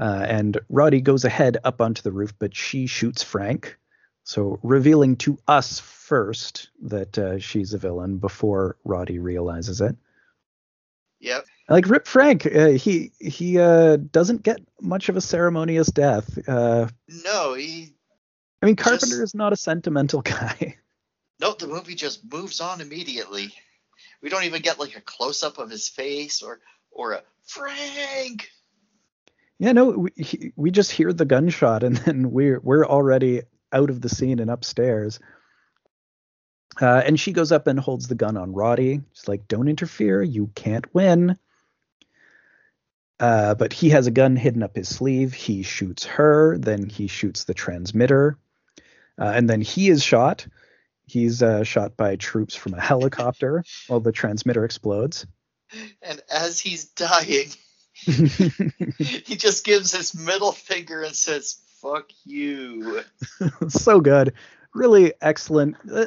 Uh, 0.00 0.24
and 0.28 0.58
Roddy 0.68 1.00
goes 1.00 1.24
ahead 1.24 1.56
up 1.64 1.80
onto 1.80 2.02
the 2.02 2.12
roof, 2.12 2.34
but 2.38 2.54
she 2.54 2.86
shoots 2.86 3.24
Frank. 3.24 3.76
So 4.22 4.60
revealing 4.62 5.16
to 5.16 5.38
us 5.48 5.80
first 5.80 6.68
that 6.82 7.18
uh, 7.18 7.40
she's 7.40 7.74
a 7.74 7.78
villain 7.78 8.18
before 8.18 8.76
Roddy 8.84 9.18
realizes 9.18 9.80
it. 9.80 9.96
Yep. 11.18 11.46
Like 11.68 11.88
Rip 11.88 12.06
Frank, 12.06 12.46
uh, 12.46 12.68
he 12.70 13.12
he 13.18 13.58
uh, 13.58 13.96
doesn't 13.96 14.42
get 14.42 14.60
much 14.80 15.08
of 15.08 15.16
a 15.16 15.20
ceremonious 15.20 15.88
death. 15.88 16.38
Uh, 16.46 16.88
no, 17.24 17.54
he. 17.54 17.94
I 18.62 18.66
mean, 18.66 18.76
Carpenter 18.76 19.06
just, 19.06 19.20
is 19.20 19.34
not 19.34 19.52
a 19.52 19.56
sentimental 19.56 20.22
guy. 20.22 20.76
No, 21.40 21.54
the 21.54 21.66
movie 21.66 21.94
just 21.94 22.30
moves 22.30 22.60
on 22.60 22.80
immediately. 22.80 23.52
We 24.22 24.28
don't 24.28 24.44
even 24.44 24.62
get 24.62 24.78
like 24.78 24.96
a 24.96 25.00
close 25.00 25.42
up 25.42 25.58
of 25.58 25.70
his 25.70 25.88
face 25.88 26.42
or 26.42 26.60
or 26.90 27.12
a 27.12 27.22
Frank. 27.46 28.50
Yeah, 29.58 29.72
no, 29.72 29.90
we 29.90 30.10
he, 30.16 30.52
we 30.56 30.70
just 30.70 30.90
hear 30.90 31.12
the 31.12 31.24
gunshot 31.24 31.82
and 31.82 31.96
then 32.04 32.30
we're 32.30 32.60
we're 32.60 32.86
already 32.86 33.42
out 33.72 33.90
of 33.90 34.02
the 34.02 34.08
scene 34.08 34.38
and 34.38 34.50
upstairs. 34.50 35.18
Uh, 36.80 37.02
and 37.06 37.18
she 37.18 37.32
goes 37.32 37.52
up 37.52 37.68
and 37.68 37.78
holds 37.78 38.08
the 38.08 38.14
gun 38.14 38.36
on 38.36 38.52
Roddy. 38.52 39.00
She's 39.12 39.28
like, 39.28 39.46
"Don't 39.48 39.68
interfere. 39.68 40.22
You 40.22 40.50
can't 40.54 40.92
win." 40.92 41.38
Uh, 43.20 43.54
but 43.54 43.72
he 43.72 43.90
has 43.90 44.06
a 44.06 44.10
gun 44.10 44.36
hidden 44.36 44.62
up 44.62 44.74
his 44.76 44.88
sleeve. 44.88 45.32
He 45.32 45.62
shoots 45.62 46.04
her. 46.04 46.58
Then 46.58 46.88
he 46.88 47.06
shoots 47.06 47.44
the 47.44 47.54
transmitter, 47.54 48.38
uh, 49.20 49.32
and 49.34 49.48
then 49.48 49.60
he 49.60 49.88
is 49.88 50.02
shot. 50.02 50.46
He's 51.06 51.42
uh, 51.42 51.64
shot 51.64 51.96
by 51.96 52.16
troops 52.16 52.54
from 52.56 52.74
a 52.74 52.80
helicopter 52.80 53.64
while 53.86 54.00
the 54.00 54.12
transmitter 54.12 54.64
explodes. 54.64 55.26
And 56.02 56.22
as 56.32 56.58
he's 56.58 56.86
dying, 56.86 57.48
he 57.92 59.36
just 59.36 59.64
gives 59.64 59.92
his 59.92 60.14
middle 60.14 60.52
finger 60.52 61.02
and 61.02 61.14
says, 61.14 61.58
"Fuck 61.80 62.10
you." 62.24 63.02
so 63.68 64.00
good, 64.00 64.34
really 64.74 65.12
excellent. 65.20 65.76
Uh, 65.90 66.06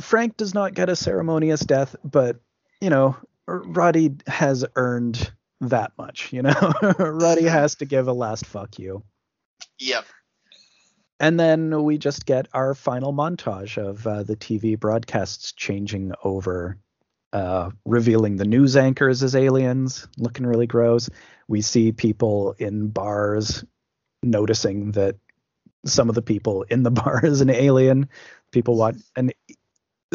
Frank 0.00 0.36
does 0.36 0.54
not 0.54 0.74
get 0.74 0.88
a 0.88 0.96
ceremonious 0.96 1.60
death, 1.60 1.94
but 2.04 2.40
you 2.80 2.90
know, 2.90 3.16
Roddy 3.46 4.16
has 4.26 4.64
earned 4.74 5.32
that 5.60 5.92
much, 5.98 6.32
you 6.32 6.42
know? 6.42 6.72
Roddy 6.98 7.44
has 7.44 7.76
to 7.76 7.84
give 7.84 8.08
a 8.08 8.12
last 8.12 8.46
fuck 8.46 8.78
you. 8.78 9.02
Yep. 9.78 10.04
And 11.20 11.38
then 11.38 11.82
we 11.82 11.98
just 11.98 12.26
get 12.26 12.46
our 12.52 12.74
final 12.74 13.12
montage 13.12 13.76
of 13.76 14.06
uh, 14.06 14.22
the 14.22 14.36
TV 14.36 14.78
broadcasts 14.78 15.52
changing 15.52 16.12
over, 16.22 16.78
uh, 17.32 17.70
revealing 17.84 18.36
the 18.36 18.44
news 18.44 18.76
anchors 18.76 19.22
as 19.22 19.34
aliens, 19.34 20.06
looking 20.16 20.46
really 20.46 20.68
gross. 20.68 21.10
We 21.48 21.60
see 21.60 21.90
people 21.90 22.54
in 22.58 22.88
bars 22.88 23.64
noticing 24.22 24.92
that 24.92 25.16
some 25.84 26.08
of 26.08 26.14
the 26.14 26.22
people 26.22 26.62
in 26.62 26.84
the 26.84 26.90
bar 26.92 27.24
is 27.24 27.40
an 27.40 27.50
alien. 27.50 28.08
People 28.52 28.76
watch, 28.76 28.96
and 29.16 29.32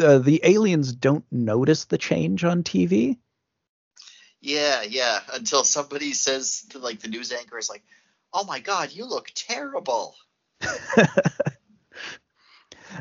uh, 0.02 0.18
the 0.18 0.40
aliens 0.42 0.92
don't 0.92 1.24
notice 1.30 1.84
the 1.84 1.98
change 1.98 2.44
on 2.44 2.62
TV. 2.62 3.18
Yeah, 4.44 4.82
yeah. 4.82 5.20
Until 5.32 5.64
somebody 5.64 6.12
says 6.12 6.66
to 6.70 6.78
like 6.78 7.00
the 7.00 7.08
news 7.08 7.32
anchor 7.32 7.56
is 7.56 7.70
like, 7.70 7.82
"Oh 8.30 8.44
my 8.44 8.60
God, 8.60 8.92
you 8.92 9.06
look 9.06 9.30
terrible." 9.34 10.14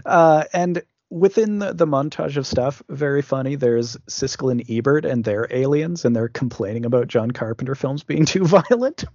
uh, 0.06 0.46
and 0.54 0.82
within 1.10 1.60
the, 1.60 1.74
the 1.74 1.86
montage 1.86 2.38
of 2.38 2.48
stuff, 2.48 2.82
very 2.88 3.22
funny. 3.22 3.56
There's 3.56 3.98
Siskel 4.08 4.54
and 4.54 4.64
Ebert 4.70 5.04
and 5.04 5.26
their 5.26 5.46
aliens, 5.50 6.06
and 6.06 6.16
they're 6.16 6.30
complaining 6.30 6.86
about 6.86 7.10
John 7.10 7.32
Carpenter 7.32 7.76
films 7.76 8.04
being 8.04 8.24
too 8.34 8.46
violent. 8.46 9.04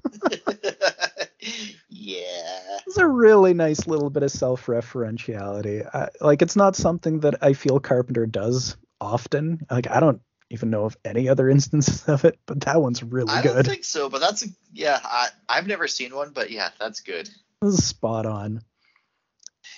Yeah, 1.90 2.78
it's 2.86 2.98
a 2.98 3.06
really 3.06 3.54
nice 3.54 3.86
little 3.86 4.10
bit 4.10 4.22
of 4.22 4.30
self-referentiality. 4.30 6.10
Like 6.20 6.42
it's 6.42 6.56
not 6.56 6.74
something 6.76 7.20
that 7.20 7.42
I 7.42 7.52
feel 7.52 7.80
Carpenter 7.80 8.26
does 8.26 8.76
often. 9.00 9.66
Like 9.70 9.90
I 9.90 10.00
don't 10.00 10.20
even 10.50 10.70
know 10.70 10.84
of 10.84 10.96
any 11.04 11.28
other 11.28 11.48
instances 11.50 12.08
of 12.08 12.24
it, 12.24 12.38
but 12.46 12.60
that 12.62 12.80
one's 12.80 13.02
really 13.02 13.30
I 13.30 13.42
good. 13.42 13.52
I 13.52 13.54
don't 13.54 13.66
think 13.66 13.84
so, 13.84 14.08
but 14.08 14.20
that's 14.20 14.44
a, 14.44 14.48
yeah. 14.72 14.98
I 15.02 15.28
I've 15.48 15.66
never 15.66 15.88
seen 15.88 16.14
one, 16.14 16.30
but 16.32 16.50
yeah, 16.50 16.70
that's 16.78 17.00
good. 17.00 17.28
Spot 17.70 18.26
on. 18.26 18.62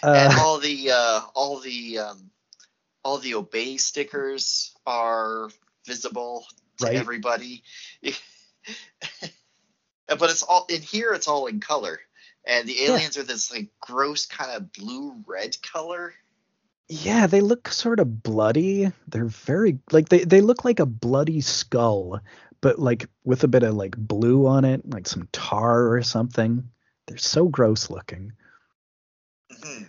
Uh, 0.03 0.15
and 0.15 0.39
all 0.39 0.59
the 0.59 0.91
uh, 0.93 1.21
all 1.35 1.61
the 1.61 1.99
um, 1.99 2.31
all 3.05 3.19
the 3.19 3.35
obey 3.35 3.77
stickers 3.77 4.75
are 4.87 5.51
visible 5.87 6.47
to 6.79 6.87
right. 6.87 6.97
everybody. 6.97 7.63
but 8.03 8.19
it's 10.31 10.43
all 10.43 10.67
in 10.69 10.83
here. 10.83 11.13
It's 11.13 11.29
all 11.29 11.47
in 11.47 11.61
color, 11.61 12.01
and 12.47 12.69
the 12.69 12.85
aliens 12.85 13.17
yeah. 13.17 13.23
are 13.23 13.27
this 13.27 13.53
like 13.53 13.69
gross 13.81 14.27
kind 14.27 14.53
of 14.53 14.73
blue 14.73 15.23
red 15.27 15.57
color. 15.63 16.15
Yeah, 16.93 17.29
they 17.29 17.41
look 17.41 17.69
sort 17.69 18.01
of 18.01 18.21
bloody. 18.25 18.91
They're 19.07 19.25
very 19.27 19.79
like 19.93 20.09
they 20.09 20.25
they 20.25 20.41
look 20.41 20.65
like 20.65 20.81
a 20.81 20.87
bloody 20.87 21.41
skull, 21.41 22.19
but 22.61 22.81
like 22.81 23.09
with 23.25 23.45
a 23.45 23.49
bit 23.49 23.63
of 23.63 23.75
like 23.75 23.97
blue 23.97 24.49
on 24.49 24.65
it, 24.65 24.83
like 24.91 25.07
some 25.07 25.29
tar 25.31 25.93
or 25.93 26.03
something. 26.03 26.69
They're 27.07 27.17
so 27.17 27.47
gross 27.47 27.91
looking. 27.91 28.33
Mm-hmm. 29.53 29.85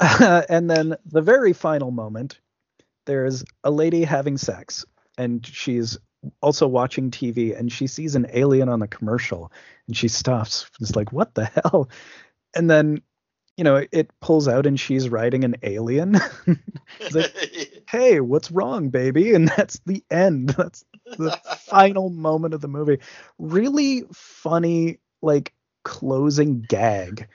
and 0.48 0.70
then 0.70 0.96
the 1.04 1.20
very 1.20 1.52
final 1.52 1.90
moment, 1.90 2.40
there's 3.04 3.44
a 3.62 3.70
lady 3.70 4.02
having 4.04 4.38
sex, 4.38 4.86
and 5.18 5.46
she's 5.46 5.98
also 6.40 6.66
watching 6.66 7.10
TV 7.10 7.56
and 7.56 7.70
she 7.70 7.86
sees 7.86 8.14
an 8.14 8.26
alien 8.32 8.68
on 8.68 8.80
the 8.80 8.88
commercial 8.88 9.52
and 9.86 9.96
she 9.96 10.08
stops. 10.08 10.70
It's 10.80 10.96
like, 10.96 11.12
what 11.12 11.34
the 11.34 11.44
hell? 11.44 11.90
And 12.54 12.70
then, 12.70 13.02
you 13.56 13.64
know, 13.64 13.84
it 13.90 14.10
pulls 14.20 14.48
out 14.48 14.66
and 14.66 14.78
she's 14.78 15.08
riding 15.08 15.44
an 15.44 15.56
alien. 15.62 16.20
like, 17.12 17.84
hey, 17.88 18.20
what's 18.20 18.50
wrong, 18.50 18.90
baby? 18.90 19.34
And 19.34 19.48
that's 19.48 19.80
the 19.86 20.04
end. 20.10 20.50
That's 20.58 20.84
the 21.06 21.38
final 21.66 22.10
moment 22.10 22.52
of 22.52 22.60
the 22.60 22.68
movie. 22.68 22.98
Really 23.38 24.04
funny, 24.12 24.98
like 25.22 25.52
closing 25.84 26.62
gag 26.62 27.28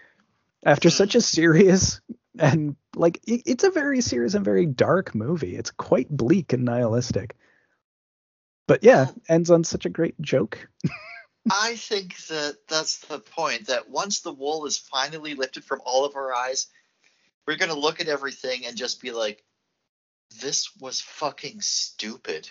after 0.65 0.89
hmm. 0.89 0.93
such 0.93 1.15
a 1.15 1.22
serious 1.22 2.02
and 2.38 2.76
like 2.95 3.19
it's 3.26 3.64
a 3.64 3.72
very 3.72 4.02
serious 4.02 4.34
and 4.35 4.45
very 4.45 4.65
dark 4.65 5.15
movie. 5.15 5.56
It's 5.56 5.72
quite 5.72 6.10
bleak 6.10 6.53
and 6.53 6.65
nihilistic. 6.65 7.35
But 8.68 8.84
yeah, 8.84 9.07
ends 9.27 9.49
on 9.49 9.64
such 9.64 9.85
a 9.85 9.89
great 9.89 10.19
joke. 10.22 10.68
I 11.49 11.76
think 11.76 12.18
that 12.27 12.57
that's 12.68 12.99
the 12.99 13.19
point. 13.19 13.68
That 13.68 13.89
once 13.89 14.19
the 14.19 14.34
wool 14.34 14.65
is 14.65 14.77
finally 14.77 15.34
lifted 15.34 15.63
from 15.63 15.81
all 15.85 16.05
of 16.05 16.15
our 16.15 16.34
eyes, 16.34 16.68
we're 17.47 17.57
gonna 17.57 17.73
look 17.73 17.99
at 17.99 18.07
everything 18.07 18.65
and 18.65 18.77
just 18.77 19.01
be 19.01 19.11
like, 19.11 19.43
"This 20.39 20.76
was 20.77 21.01
fucking 21.01 21.61
stupid." 21.61 22.49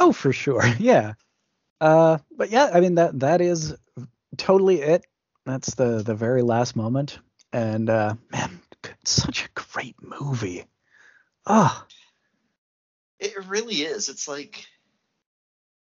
Oh, 0.00 0.12
for 0.12 0.32
sure. 0.32 0.64
Yeah. 0.78 1.14
Uh, 1.80 2.18
but 2.30 2.50
yeah, 2.50 2.70
I 2.72 2.80
mean 2.80 2.94
that 2.96 3.20
that 3.20 3.40
is 3.40 3.74
totally 4.36 4.82
it. 4.82 5.04
That's 5.44 5.74
the 5.74 6.02
the 6.02 6.14
very 6.14 6.42
last 6.42 6.76
moment, 6.76 7.18
and 7.52 7.90
uh, 7.90 8.14
man, 8.30 8.60
such 9.04 9.44
a 9.44 9.48
great 9.54 9.96
movie. 10.00 10.64
Ah. 11.46 11.84
Oh. 11.84 11.88
It 13.18 13.46
really 13.46 13.82
is. 13.82 14.08
It's 14.08 14.26
like 14.26 14.66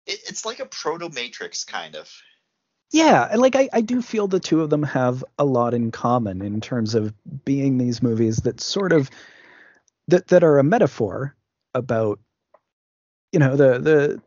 it, 0.06 0.20
it's 0.28 0.44
like 0.44 0.60
a 0.60 0.66
proto 0.66 1.08
Matrix 1.08 1.64
kind 1.64 1.96
of. 1.96 2.10
Yeah, 2.94 3.26
and 3.28 3.40
like 3.40 3.56
I, 3.56 3.68
I 3.72 3.80
do 3.80 4.00
feel 4.00 4.28
the 4.28 4.38
two 4.38 4.60
of 4.60 4.70
them 4.70 4.84
have 4.84 5.24
a 5.36 5.44
lot 5.44 5.74
in 5.74 5.90
common 5.90 6.42
in 6.42 6.60
terms 6.60 6.94
of 6.94 7.12
being 7.44 7.76
these 7.76 8.00
movies 8.00 8.36
that 8.44 8.60
sort 8.60 8.92
of 8.92 9.10
that 10.06 10.28
that 10.28 10.44
are 10.44 10.60
a 10.60 10.62
metaphor 10.62 11.34
about 11.74 12.20
you 13.32 13.40
know 13.40 13.56
the 13.56 13.80
the 13.80 14.22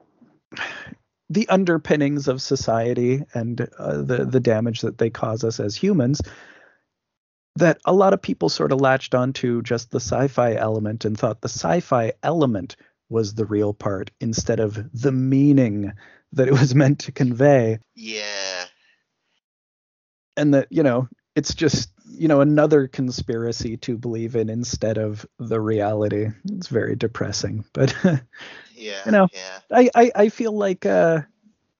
the 1.29 1.47
underpinnings 1.47 2.27
of 2.27 2.41
society 2.41 3.23
and 3.33 3.69
uh, 3.79 4.01
the 4.01 4.25
the 4.25 4.41
damage 4.41 4.81
that 4.81 4.97
they 4.97 5.09
cause 5.09 5.45
us 5.45 5.61
as 5.61 5.77
humans 5.77 6.21
that 7.55 7.79
a 7.85 7.93
lot 7.93 8.13
of 8.13 8.21
people 8.21 8.49
sort 8.49 8.73
of 8.73 8.81
latched 8.81 9.15
onto 9.15 9.61
just 9.61 9.91
the 9.91 10.01
sci-fi 10.01 10.55
element 10.55 11.05
and 11.05 11.17
thought 11.17 11.39
the 11.39 11.47
sci-fi 11.47 12.11
element 12.21 12.75
was 13.07 13.33
the 13.33 13.45
real 13.45 13.73
part 13.73 14.11
instead 14.19 14.59
of 14.59 14.77
the 14.91 15.13
meaning 15.13 15.93
that 16.33 16.47
it 16.47 16.51
was 16.51 16.75
meant 16.75 16.99
to 16.99 17.11
convey. 17.11 17.79
Yeah. 17.95 18.65
And 20.35 20.53
that, 20.53 20.67
you 20.69 20.83
know, 20.83 21.07
it's 21.35 21.53
just, 21.53 21.91
you 22.09 22.27
know, 22.27 22.41
another 22.41 22.87
conspiracy 22.87 23.77
to 23.77 23.97
believe 23.97 24.35
in 24.35 24.49
instead 24.49 24.97
of 24.97 25.25
the 25.39 25.59
reality. 25.59 26.27
It's 26.51 26.67
very 26.67 26.95
depressing. 26.95 27.65
But 27.73 27.95
yeah, 28.75 29.01
you 29.05 29.11
know, 29.11 29.27
yeah. 29.33 29.59
I, 29.71 29.89
I, 29.95 30.11
I 30.15 30.29
feel 30.29 30.51
like 30.51 30.85
uh 30.85 31.21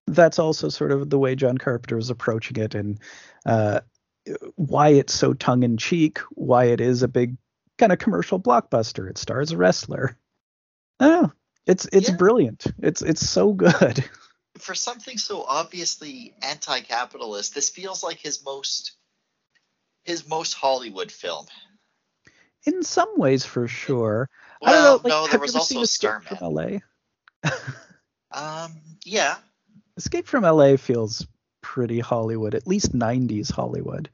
that's 0.10 0.40
also 0.40 0.70
sort 0.70 0.92
of 0.92 1.10
the 1.10 1.20
way 1.20 1.36
John 1.36 1.58
Carpenter 1.58 1.98
is 1.98 2.10
approaching 2.10 2.58
it 2.58 2.76
and 2.76 3.00
uh 3.46 3.82
why 4.56 4.90
it's 4.90 5.14
so 5.14 5.34
tongue 5.34 5.64
in 5.64 5.78
cheek, 5.78 6.20
why 6.32 6.66
it 6.66 6.82
is 6.82 7.04
a 7.04 7.08
big 7.08 7.38
kind 7.78 7.92
of 7.92 8.00
commercial 8.00 8.40
blockbuster. 8.40 9.10
It 9.10 9.18
stars 9.18 9.52
a 9.52 9.58
wrestler. 9.58 10.18
Oh, 11.00 11.32
it's 11.66 11.88
it's 11.92 12.10
yeah. 12.10 12.16
brilliant. 12.16 12.66
It's 12.80 13.02
it's 13.02 13.28
so 13.28 13.54
good. 13.54 14.04
For 14.60 14.76
something 14.76 15.18
so 15.18 15.44
obviously 15.44 16.34
anti-capitalist, 16.42 17.54
this 17.54 17.70
feels 17.70 18.04
like 18.04 18.18
his 18.18 18.44
most 18.44 18.94
his 20.04 20.28
most 20.28 20.54
Hollywood 20.54 21.12
film. 21.12 21.46
In 22.66 22.84
some 22.84 23.18
ways, 23.18 23.46
for 23.46 23.68
sure. 23.68 24.30
Well, 24.62 24.70
I 24.70 24.74
don't 24.74 24.84
know. 24.84 25.10
Like, 25.10 25.24
no, 25.24 25.28
there 25.32 25.40
was 25.40 25.56
also 25.56 25.84
Starman. 25.84 26.38
From 26.38 26.54
LA. 26.54 26.80
um, 28.32 28.72
yeah. 29.04 29.36
Escape 29.98 30.28
from 30.28 30.44
LA 30.44 30.78
feels 30.78 31.26
pretty 31.62 32.00
Hollywood, 32.00 32.56
at 32.56 32.68
least 32.68 32.94
'90s 32.94 33.52
Hollywood. 33.52 34.10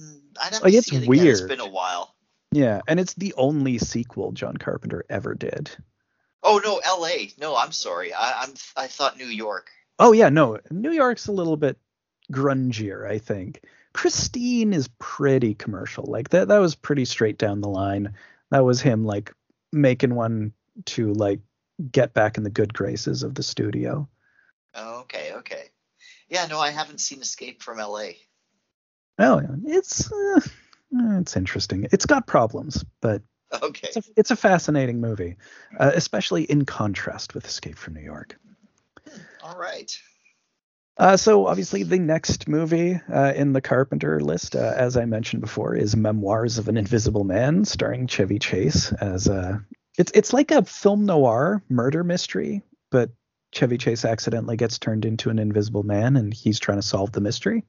Mm, 0.00 0.20
I'd 0.42 0.54
have 0.54 0.62
like, 0.62 0.74
it's 0.74 0.88
see 0.88 0.96
it 0.96 1.08
weird. 1.08 1.26
It's 1.26 1.40
been 1.42 1.60
a 1.60 1.68
while. 1.68 2.14
Yeah, 2.52 2.80
and 2.86 3.00
it's 3.00 3.14
the 3.14 3.34
only 3.36 3.78
sequel 3.78 4.32
John 4.32 4.56
Carpenter 4.56 5.04
ever 5.08 5.34
did. 5.34 5.70
Oh 6.44 6.60
no, 6.62 6.80
L.A. 6.84 7.32
No, 7.38 7.56
I'm 7.56 7.72
sorry. 7.72 8.12
I, 8.12 8.42
I'm 8.42 8.54
I 8.76 8.86
thought 8.86 9.16
New 9.16 9.26
York. 9.26 9.70
Oh 9.98 10.12
yeah, 10.12 10.28
no, 10.28 10.58
New 10.70 10.92
York's 10.92 11.26
a 11.26 11.32
little 11.32 11.56
bit 11.56 11.78
grungier, 12.30 13.08
I 13.08 13.18
think. 13.18 13.64
Christine 13.94 14.72
is 14.72 14.88
pretty 14.98 15.54
commercial. 15.54 16.04
Like 16.04 16.28
that 16.30 16.48
that 16.48 16.58
was 16.58 16.74
pretty 16.74 17.06
straight 17.06 17.38
down 17.38 17.62
the 17.62 17.68
line. 17.68 18.14
That 18.50 18.64
was 18.64 18.82
him 18.82 19.04
like 19.04 19.32
making 19.72 20.14
one 20.14 20.52
to 20.86 21.14
like 21.14 21.40
get 21.90 22.12
back 22.12 22.36
in 22.36 22.44
the 22.44 22.50
good 22.50 22.74
graces 22.74 23.22
of 23.22 23.34
the 23.34 23.42
studio. 23.42 24.08
Oh, 24.74 25.00
okay, 25.00 25.32
okay. 25.36 25.70
Yeah, 26.28 26.46
no, 26.46 26.58
I 26.58 26.70
haven't 26.70 27.00
seen 27.00 27.20
Escape 27.20 27.62
from 27.62 27.78
LA. 27.78 28.10
Oh, 29.18 29.40
it's 29.64 30.12
uh, 30.12 30.40
it's 30.92 31.36
interesting. 31.36 31.86
It's 31.92 32.06
got 32.06 32.26
problems, 32.26 32.84
but 33.00 33.22
okay. 33.62 33.88
it's, 33.94 33.96
a, 33.96 34.12
it's 34.16 34.30
a 34.30 34.36
fascinating 34.36 35.00
movie, 35.00 35.36
uh, 35.78 35.92
especially 35.94 36.44
in 36.44 36.64
contrast 36.64 37.34
with 37.34 37.46
Escape 37.46 37.76
from 37.76 37.94
New 37.94 38.02
York. 38.02 38.38
All 39.42 39.58
right. 39.58 39.96
Uh, 40.96 41.16
so 41.16 41.46
obviously 41.46 41.82
the 41.82 41.98
next 41.98 42.46
movie 42.46 43.00
uh, 43.12 43.32
in 43.34 43.52
the 43.52 43.60
Carpenter 43.60 44.20
list, 44.20 44.54
uh, 44.54 44.72
as 44.76 44.96
I 44.96 45.04
mentioned 45.06 45.42
before, 45.42 45.74
is 45.74 45.96
Memoirs 45.96 46.58
of 46.58 46.68
an 46.68 46.76
Invisible 46.76 47.24
Man, 47.24 47.64
starring 47.64 48.06
Chevy 48.06 48.38
Chase 48.38 48.92
as 48.92 49.26
a. 49.26 49.64
It's 49.98 50.12
it's 50.14 50.32
like 50.32 50.50
a 50.50 50.64
film 50.64 51.06
noir 51.06 51.62
murder 51.68 52.04
mystery, 52.04 52.62
but 52.90 53.10
Chevy 53.52 53.78
Chase 53.78 54.04
accidentally 54.04 54.56
gets 54.56 54.78
turned 54.78 55.04
into 55.04 55.30
an 55.30 55.38
invisible 55.38 55.82
man, 55.82 56.16
and 56.16 56.32
he's 56.32 56.60
trying 56.60 56.78
to 56.78 56.82
solve 56.82 57.12
the 57.12 57.20
mystery. 57.20 57.64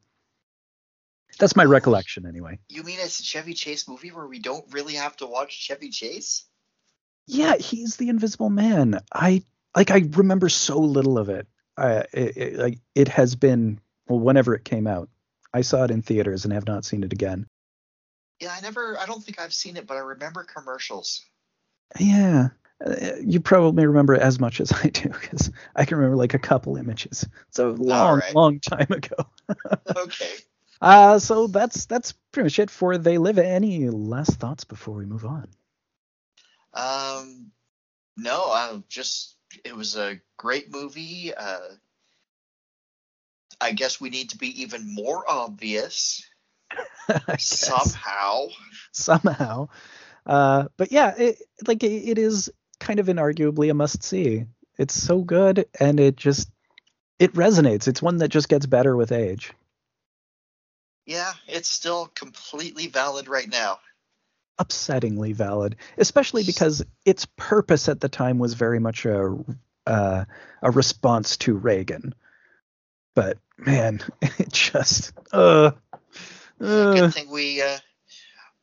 That's 1.40 1.56
my 1.56 1.64
recollection, 1.64 2.26
anyway. 2.26 2.60
You 2.70 2.84
mean 2.84 3.00
it's 3.00 3.20
a 3.20 3.24
Chevy 3.24 3.54
Chase 3.54 3.88
movie 3.88 4.12
where 4.12 4.28
we 4.28 4.40
don't 4.40 4.66
really 4.74 4.94
have 4.96 5.16
to 5.18 5.26
watch 5.26 5.52
Chevy 5.52 5.90
Chase? 5.90 6.46
Yeah, 7.28 7.56
he's 7.58 7.98
the 7.98 8.10
Invisible 8.10 8.50
Man. 8.50 9.00
I 9.14 9.44
like. 9.76 9.92
I 9.92 10.04
remember 10.12 10.50
so 10.50 10.80
little 10.80 11.18
of 11.18 11.30
it. 11.30 11.48
Uh, 11.78 12.04
it, 12.14 12.38
it, 12.38 12.56
like 12.56 12.80
it 12.94 13.08
has 13.08 13.36
been 13.36 13.80
well, 14.08 14.20
whenever 14.20 14.56
it 14.56 14.64
came 14.64 14.88
out. 14.88 15.10
I 15.54 15.62
saw 15.62 15.84
it 15.86 15.92
in 15.92 16.02
theaters 16.02 16.44
and 16.44 16.54
have 16.54 16.68
not 16.68 16.86
seen 16.86 17.04
it 17.04 17.14
again. 17.14 17.48
Yeah, 18.40 18.54
I 18.56 18.62
never. 18.62 18.98
I 19.00 19.06
don't 19.06 19.24
think 19.24 19.40
I've 19.40 19.54
seen 19.54 19.78
it, 19.78 19.88
but 19.88 19.98
I 19.98 20.02
remember 20.02 20.44
commercials. 20.44 21.26
Yeah, 22.00 22.50
uh, 22.86 23.16
you 23.22 23.40
probably 23.40 23.86
remember 23.86 24.14
it 24.16 24.22
as 24.22 24.40
much 24.40 24.60
as 24.60 24.72
I 24.72 24.90
do 24.90 25.10
because 25.10 25.52
I 25.76 25.86
can 25.86 25.98
remember 25.98 26.18
like 26.18 26.34
a 26.34 26.40
couple 26.40 26.78
images. 26.78 27.28
It's 27.48 27.60
a 27.60 27.68
long, 27.68 28.20
right. 28.20 28.36
long 28.36 28.60
time 28.60 28.88
ago. 28.90 29.16
okay. 29.96 30.34
Uh, 30.82 31.20
so 31.20 31.48
that's 31.48 31.86
that's 31.86 32.14
pretty 32.32 32.46
much 32.46 32.60
it 32.60 32.70
for 32.70 32.98
They 32.98 33.18
Live. 33.18 33.38
Any 33.38 33.90
last 33.90 34.40
thoughts 34.40 34.64
before 34.64 34.96
we 34.96 35.06
move 35.06 35.26
on? 35.26 35.48
Um, 36.74 37.52
no, 38.18 38.52
I 38.52 38.82
just 38.90 39.38
it 39.64 39.76
was 39.76 39.96
a 39.96 40.20
great 40.38 40.72
movie. 40.72 41.34
Uh, 41.36 41.60
I 43.62 43.72
guess 43.72 44.02
we 44.02 44.10
need 44.10 44.32
to 44.32 44.38
be 44.38 44.62
even 44.62 44.94
more 44.94 45.24
obvious 45.30 46.22
Somehow. 47.40 48.48
Somehow. 48.92 49.70
Uh, 50.26 50.66
but 50.78 50.92
yeah, 50.92 51.14
it, 51.18 51.42
like 51.68 51.84
it, 51.84 52.10
it 52.10 52.18
is 52.18 52.52
kind 52.80 53.00
of 53.00 53.08
inarguably 53.08 53.70
a 53.70 53.74
must 53.74 54.04
see. 54.04 54.46
It's 54.78 54.94
so 54.94 55.22
good 55.22 55.66
and 55.80 56.00
it 56.00 56.16
just 56.16 56.50
it 57.20 57.34
resonates. 57.34 57.88
It's 57.88 58.02
one 58.02 58.18
that 58.18 58.30
just 58.30 58.50
gets 58.50 58.66
better 58.66 58.96
with 58.96 59.12
age. 59.12 59.54
Yeah, 61.06 61.34
it's 61.48 61.70
still 61.70 62.08
completely 62.08 62.88
valid 62.88 63.28
right 63.28 63.50
now. 63.50 63.80
Upsettingly 64.60 65.36
valid, 65.36 65.76
especially 65.98 66.44
because 66.44 66.84
its 67.06 67.28
purpose 67.38 67.90
at 67.90 68.00
the 68.00 68.10
time 68.10 68.40
was 68.40 68.54
very 68.54 68.80
much 68.80 69.06
a 69.06 69.38
uh, 69.86 70.26
a 70.62 70.72
response 70.72 71.38
to 71.38 71.54
Reagan. 71.54 72.16
But 73.14 73.38
man, 73.58 74.02
it 74.22 74.52
just 74.52 75.14
uh, 75.32 75.72
uh. 76.60 76.94
good 76.94 77.14
thing 77.14 77.30
we 77.30 77.62
uh, 77.62 77.78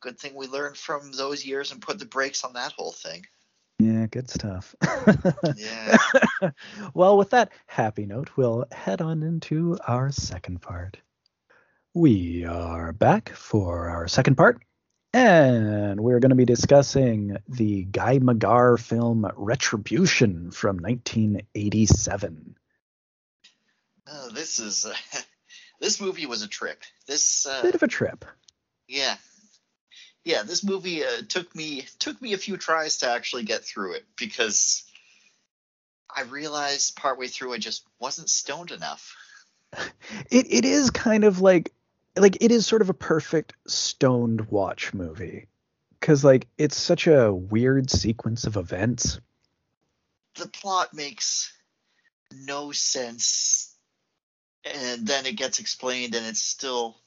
good 0.01 0.19
thing 0.19 0.35
we 0.35 0.47
learned 0.47 0.77
from 0.77 1.11
those 1.13 1.45
years 1.45 1.71
and 1.71 1.81
put 1.81 1.99
the 1.99 2.05
brakes 2.05 2.43
on 2.43 2.53
that 2.53 2.73
whole 2.73 2.91
thing. 2.91 3.25
Yeah, 3.79 4.05
good 4.07 4.29
stuff. 4.29 4.75
yeah. 5.55 5.97
well, 6.93 7.17
with 7.17 7.31
that 7.31 7.51
happy 7.67 8.05
note, 8.05 8.29
we'll 8.35 8.65
head 8.71 9.01
on 9.01 9.23
into 9.23 9.77
our 9.87 10.11
second 10.11 10.61
part. 10.61 10.97
We 11.95 12.43
are 12.45 12.91
back 12.91 13.29
for 13.29 13.87
our 13.89 14.07
second 14.07 14.35
part, 14.35 14.63
and 15.13 15.99
we're 16.01 16.19
going 16.19 16.31
to 16.31 16.35
be 16.35 16.43
discussing 16.43 17.37
the 17.47 17.83
Guy 17.83 18.17
Magar 18.17 18.79
film 18.79 19.31
Retribution 19.35 20.49
from 20.49 20.77
1987. 20.77 22.55
Oh, 24.07 24.29
this 24.31 24.57
is 24.57 24.87
uh, 24.87 24.95
this 25.81 26.01
movie 26.01 26.25
was 26.25 26.41
a 26.41 26.47
trip. 26.47 26.81
This 27.05 27.45
uh, 27.45 27.61
bit 27.61 27.75
of 27.75 27.83
a 27.83 27.87
trip. 27.87 28.25
Yeah, 28.87 29.15
yeah, 30.25 30.41
this 30.41 30.63
movie 30.63 31.03
uh, 31.03 31.21
took 31.29 31.55
me 31.55 31.85
took 31.99 32.19
me 32.19 32.33
a 32.33 32.39
few 32.39 32.57
tries 32.57 32.97
to 32.97 33.11
actually 33.11 33.43
get 33.43 33.65
through 33.65 33.93
it 33.93 34.05
because 34.17 34.83
I 36.09 36.23
realized 36.23 36.95
partway 36.95 37.27
through 37.27 37.53
I 37.53 37.59
just 37.59 37.85
wasn't 37.99 38.31
stoned 38.31 38.71
enough. 38.71 39.15
It 40.31 40.47
it 40.51 40.65
is 40.65 40.89
kind 40.89 41.23
of 41.23 41.41
like 41.41 41.71
like 42.15 42.37
it 42.41 42.51
is 42.51 42.65
sort 42.65 42.81
of 42.81 42.89
a 42.89 42.93
perfect 42.93 43.53
stoned 43.67 44.49
watch 44.49 44.93
movie 44.93 45.47
because 45.99 46.23
like 46.23 46.47
it's 46.57 46.77
such 46.77 47.07
a 47.07 47.33
weird 47.33 47.89
sequence 47.89 48.45
of 48.45 48.57
events. 48.57 49.19
The 50.35 50.47
plot 50.47 50.93
makes 50.93 51.53
no 52.33 52.71
sense, 52.71 53.75
and 54.65 55.07
then 55.07 55.25
it 55.25 55.37
gets 55.37 55.59
explained, 55.59 56.15
and 56.15 56.25
it 56.25 56.37
still 56.37 56.97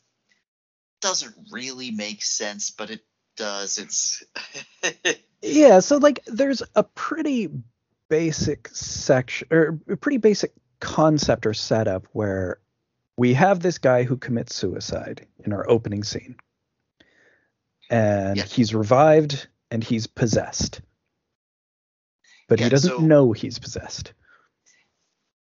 doesn't 1.01 1.35
really 1.51 1.91
make 1.91 2.23
sense, 2.23 2.70
but 2.70 2.91
it 2.91 3.05
does. 3.37 3.78
It's 3.78 4.24
yeah. 5.43 5.81
So 5.81 5.99
like, 5.99 6.20
there's 6.27 6.62
a 6.74 6.83
pretty 6.83 7.51
basic 8.09 8.69
section 8.69 9.49
or 9.51 9.78
a 9.89 9.97
pretty 9.97 10.19
basic 10.19 10.53
concept 10.81 11.47
or 11.47 11.55
setup 11.55 12.07
where 12.12 12.61
we 13.17 13.35
have 13.35 13.61
this 13.61 13.79
guy 13.79 14.03
who 14.05 14.17
commits 14.17 14.55
suicide 14.55 15.27
in 15.45 15.53
our 15.53 15.69
opening 15.69 16.05
scene, 16.05 16.37
and 17.91 18.37
yeah. 18.37 18.45
he's 18.45 18.75
revived 18.75 19.49
and 19.71 19.83
he's 19.83 20.07
possessed, 20.07 20.81
but 22.49 22.59
yeah, 22.59 22.67
he 22.67 22.71
doesn't 22.71 22.99
so, 22.99 22.99
know 22.99 23.33
he's 23.33 23.59
possessed. 23.59 24.13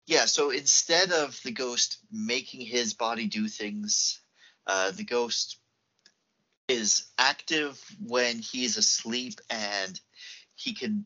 Yeah. 0.08 0.26
So 0.26 0.52
instead 0.52 1.12
of 1.12 1.40
the 1.44 1.52
ghost 1.52 1.98
making 2.12 2.62
his 2.62 2.94
body 2.94 3.28
do 3.28 3.48
things 3.48 4.20
uh, 4.68 4.92
the 4.92 5.04
ghost 5.04 5.60
is 6.68 7.06
active 7.18 7.80
when 8.04 8.40
he's 8.40 8.78
asleep 8.78 9.40
and 9.50 10.00
he 10.56 10.74
can 10.74 11.06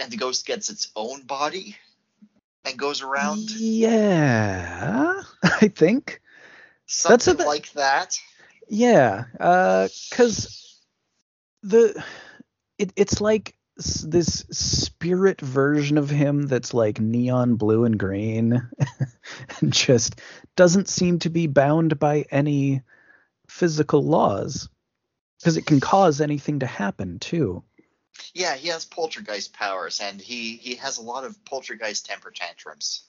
and 0.00 0.10
the 0.10 0.16
ghost 0.16 0.46
gets 0.46 0.68
its 0.68 0.90
own 0.94 1.22
body 1.22 1.76
and 2.64 2.78
goes 2.78 3.02
around. 3.02 3.50
Yeah 3.50 5.22
i 5.42 5.68
think. 5.68 6.20
Something 6.86 7.36
That's 7.36 7.44
a, 7.44 7.46
like 7.46 7.72
that. 7.72 8.18
Yeah 8.68 9.24
uh 9.40 9.88
because 10.10 10.80
the 11.62 12.02
it, 12.78 12.92
it's 12.96 13.20
like 13.20 13.56
this 13.76 14.44
spirit 14.50 15.40
version 15.40 15.96
of 15.96 16.10
him 16.10 16.46
that's 16.46 16.74
like 16.74 17.00
neon 17.00 17.56
blue 17.56 17.84
and 17.84 17.98
green 17.98 18.68
and 19.60 19.72
just 19.72 20.20
doesn't 20.56 20.88
seem 20.88 21.18
to 21.20 21.30
be 21.30 21.46
bound 21.46 21.98
by 21.98 22.24
any 22.30 22.82
physical 23.48 24.02
laws 24.04 24.68
because 25.38 25.56
it 25.56 25.66
can 25.66 25.80
cause 25.80 26.20
anything 26.20 26.60
to 26.60 26.66
happen 26.66 27.18
too 27.18 27.64
yeah 28.34 28.54
he 28.54 28.68
has 28.68 28.84
poltergeist 28.84 29.52
powers 29.52 30.00
and 30.00 30.20
he 30.20 30.56
he 30.56 30.74
has 30.74 30.98
a 30.98 31.02
lot 31.02 31.24
of 31.24 31.42
poltergeist 31.44 32.06
temper 32.06 32.30
tantrums 32.30 33.04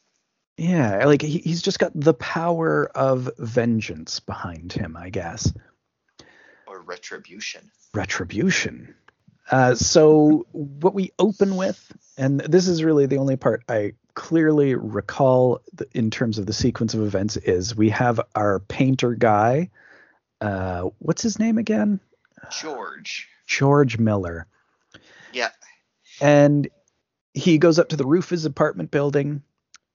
yeah 0.58 1.06
like 1.06 1.22
he, 1.22 1.40
he's 1.40 1.62
just 1.62 1.80
got 1.80 1.92
the 1.96 2.14
power 2.14 2.86
of 2.96 3.30
vengeance 3.38 4.20
behind 4.20 4.74
him 4.74 4.96
i 4.98 5.10
guess 5.10 5.54
or 6.68 6.82
retribution 6.82 7.72
retribution 7.94 8.96
uh, 9.52 9.76
so 9.76 10.46
what 10.52 10.94
we 10.94 11.12
open 11.20 11.58
with, 11.58 11.92
and 12.18 12.40
this 12.40 12.68
is 12.68 12.84
really 12.84 13.06
the 13.06 13.18
only 13.18 13.36
part 13.36 13.64
I 13.68 13.94
clearly 14.14 14.76
recall 14.76 15.62
in 15.94 16.12
terms 16.12 16.38
of 16.38 16.46
the 16.46 16.54
sequence 16.54 16.94
of 16.94 17.02
events, 17.02 17.38
is 17.38 17.76
we 17.76 17.90
have 17.90 18.22
our 18.36 18.60
painter 18.60 19.16
guy. 19.16 19.70
Uh, 20.40 20.90
what's 21.00 21.22
his 21.22 21.40
name 21.40 21.58
again? 21.58 22.00
George. 22.52 23.28
George 23.46 23.98
Miller. 23.98 24.48
And 26.24 26.68
he 27.34 27.58
goes 27.58 27.80
up 27.80 27.90
to 27.90 27.96
the 27.96 28.06
roof 28.06 28.26
of 28.26 28.30
his 28.32 28.46
apartment 28.46 28.92
building 28.92 29.44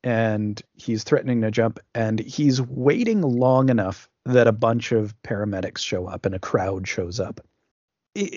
and 0.05 0.61
he's 0.75 1.03
threatening 1.03 1.41
to 1.43 1.51
jump 1.51 1.81
and 1.95 2.19
he's 2.19 2.61
waiting 2.61 3.23
long 3.23 3.69
enough 3.69 4.09
that 4.27 4.47
a 4.47 4.53
bunch 4.53 4.93
of 4.93 5.21
paramedics 5.23 5.79
show 5.79 6.07
up 6.07 6.27
and 6.27 6.35
a 6.35 6.39
crowd 6.39 6.87
shows 6.87 7.19
up 7.19 7.41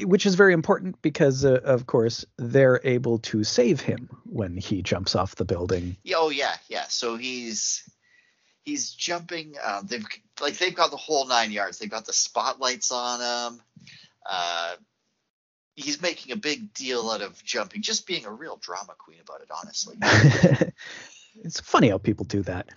which 0.04 0.26
is 0.26 0.36
very 0.36 0.54
important 0.54 1.02
because, 1.02 1.46
uh, 1.46 1.60
of 1.64 1.88
course, 1.88 2.26
they're 2.38 2.82
able 2.84 3.20
to 3.20 3.44
save 3.44 3.82
him 3.82 4.10
when 4.26 4.58
he 4.58 4.82
jumps 4.82 5.16
off 5.16 5.36
the 5.36 5.46
building. 5.46 5.98
Oh 6.14 6.30
yeah, 6.30 6.56
yeah. 6.70 6.86
So 6.88 7.18
he's 7.18 7.90
he's 8.64 8.92
jumping. 8.92 9.56
Uh, 9.64 9.82
they've 9.84 10.06
like 10.40 10.58
they've 10.58 10.76
got 10.76 10.92
the 10.92 10.98
whole 10.98 11.28
nine 11.28 11.52
yards. 11.52 11.80
They've 11.80 11.90
got 11.90 12.06
the 12.06 12.14
spotlights 12.14 12.92
on 12.92 13.54
him. 13.54 13.62
Uh, 14.30 14.76
he's 15.82 16.02
making 16.02 16.32
a 16.32 16.36
big 16.36 16.74
deal 16.74 17.10
out 17.10 17.22
of 17.22 17.44
jumping, 17.44 17.82
just 17.82 18.08
being 18.08 18.26
a 18.26 18.32
real 18.32 18.58
drama 18.58 18.94
queen 18.98 19.20
about 19.22 19.42
it. 19.42 19.50
Honestly, 19.52 19.98
it's 21.44 21.60
funny 21.60 21.90
how 21.90 21.98
people 21.98 22.26
do 22.26 22.42
that. 22.44 22.70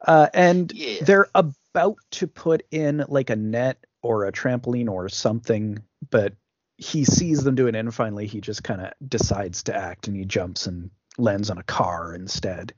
Uh, 0.00 0.28
and 0.34 0.72
yeah. 0.72 1.02
they're 1.02 1.28
about 1.34 1.96
to 2.10 2.26
put 2.26 2.64
in 2.70 3.04
like 3.08 3.30
a 3.30 3.36
net 3.36 3.84
or 4.02 4.26
a 4.26 4.32
trampoline 4.32 4.88
or 4.88 5.08
something, 5.08 5.78
but 6.10 6.34
he 6.78 7.04
sees 7.04 7.42
them 7.42 7.54
doing 7.54 7.74
it 7.74 7.78
and 7.78 7.94
finally 7.94 8.26
he 8.26 8.40
just 8.40 8.62
kind 8.62 8.80
of 8.80 8.92
decides 9.08 9.62
to 9.64 9.74
act 9.74 10.08
and 10.08 10.16
he 10.16 10.24
jumps 10.24 10.66
and 10.66 10.90
lands 11.16 11.50
on 11.50 11.58
a 11.58 11.62
car 11.62 12.14
instead. 12.14 12.74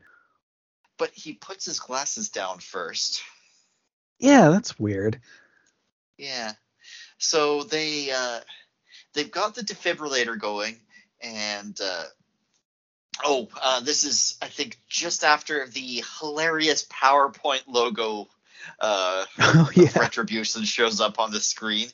But 0.96 1.10
he 1.12 1.34
puts 1.34 1.64
his 1.64 1.80
glasses 1.80 2.28
down 2.28 2.58
first. 2.58 3.22
Yeah, 4.18 4.50
that's 4.50 4.78
weird. 4.78 5.20
Yeah. 6.16 6.52
So 7.18 7.64
they 7.64 8.10
uh 8.10 8.40
they've 9.14 9.30
got 9.30 9.54
the 9.54 9.62
defibrillator 9.62 10.38
going 10.38 10.76
and 11.20 11.78
uh 11.82 12.04
oh, 13.24 13.48
uh 13.62 13.80
this 13.80 14.04
is 14.04 14.36
I 14.42 14.46
think 14.46 14.78
just 14.88 15.24
after 15.24 15.66
the 15.66 16.04
hilarious 16.20 16.84
PowerPoint 16.84 17.62
logo 17.66 18.28
uh 18.80 19.24
oh, 19.38 19.70
yeah. 19.74 19.98
retribution 19.98 20.64
shows 20.64 21.00
up 21.00 21.18
on 21.18 21.30
the 21.30 21.40
screen 21.40 21.88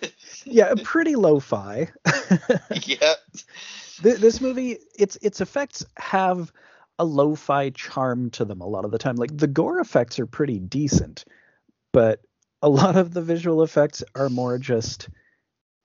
yeah, 0.44 0.74
pretty 0.82 1.16
lo-fi. 1.16 1.88
yeah. 2.82 3.14
This 4.00 4.40
movie, 4.40 4.78
its 4.96 5.16
its 5.16 5.40
effects 5.40 5.84
have 5.96 6.52
a 6.98 7.04
lo-fi 7.04 7.70
charm 7.70 8.30
to 8.30 8.44
them 8.44 8.60
a 8.60 8.66
lot 8.66 8.84
of 8.84 8.90
the 8.90 8.98
time. 8.98 9.16
Like 9.16 9.36
the 9.36 9.46
gore 9.46 9.80
effects 9.80 10.18
are 10.18 10.26
pretty 10.26 10.58
decent, 10.58 11.24
but 11.92 12.20
a 12.62 12.68
lot 12.68 12.96
of 12.96 13.12
the 13.12 13.22
visual 13.22 13.62
effects 13.62 14.04
are 14.14 14.28
more 14.28 14.58
just 14.58 15.08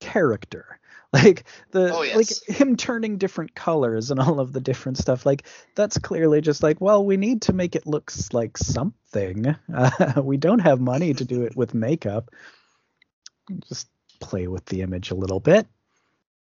character. 0.03 0.79
Like 1.13 1.43
the 1.69 1.93
oh, 1.93 2.01
yes. 2.01 2.15
like 2.15 2.57
him 2.57 2.75
turning 2.75 3.19
different 3.19 3.53
colors 3.53 4.09
and 4.09 4.19
all 4.19 4.39
of 4.39 4.51
the 4.51 4.59
different 4.59 4.97
stuff. 4.97 5.27
Like 5.27 5.43
that's 5.75 5.99
clearly 5.99 6.41
just 6.41 6.63
like, 6.63 6.81
well, 6.81 7.05
we 7.05 7.17
need 7.17 7.43
to 7.43 7.53
make 7.53 7.75
it 7.75 7.85
look 7.85 8.11
like 8.31 8.57
something. 8.57 9.55
Uh, 9.71 10.21
we 10.23 10.37
don't 10.37 10.57
have 10.57 10.81
money 10.81 11.13
to 11.13 11.23
do 11.23 11.43
it 11.43 11.55
with 11.55 11.75
makeup. 11.75 12.31
Just 13.69 13.87
play 14.19 14.47
with 14.47 14.65
the 14.65 14.81
image 14.81 15.11
a 15.11 15.15
little 15.15 15.39
bit. 15.39 15.67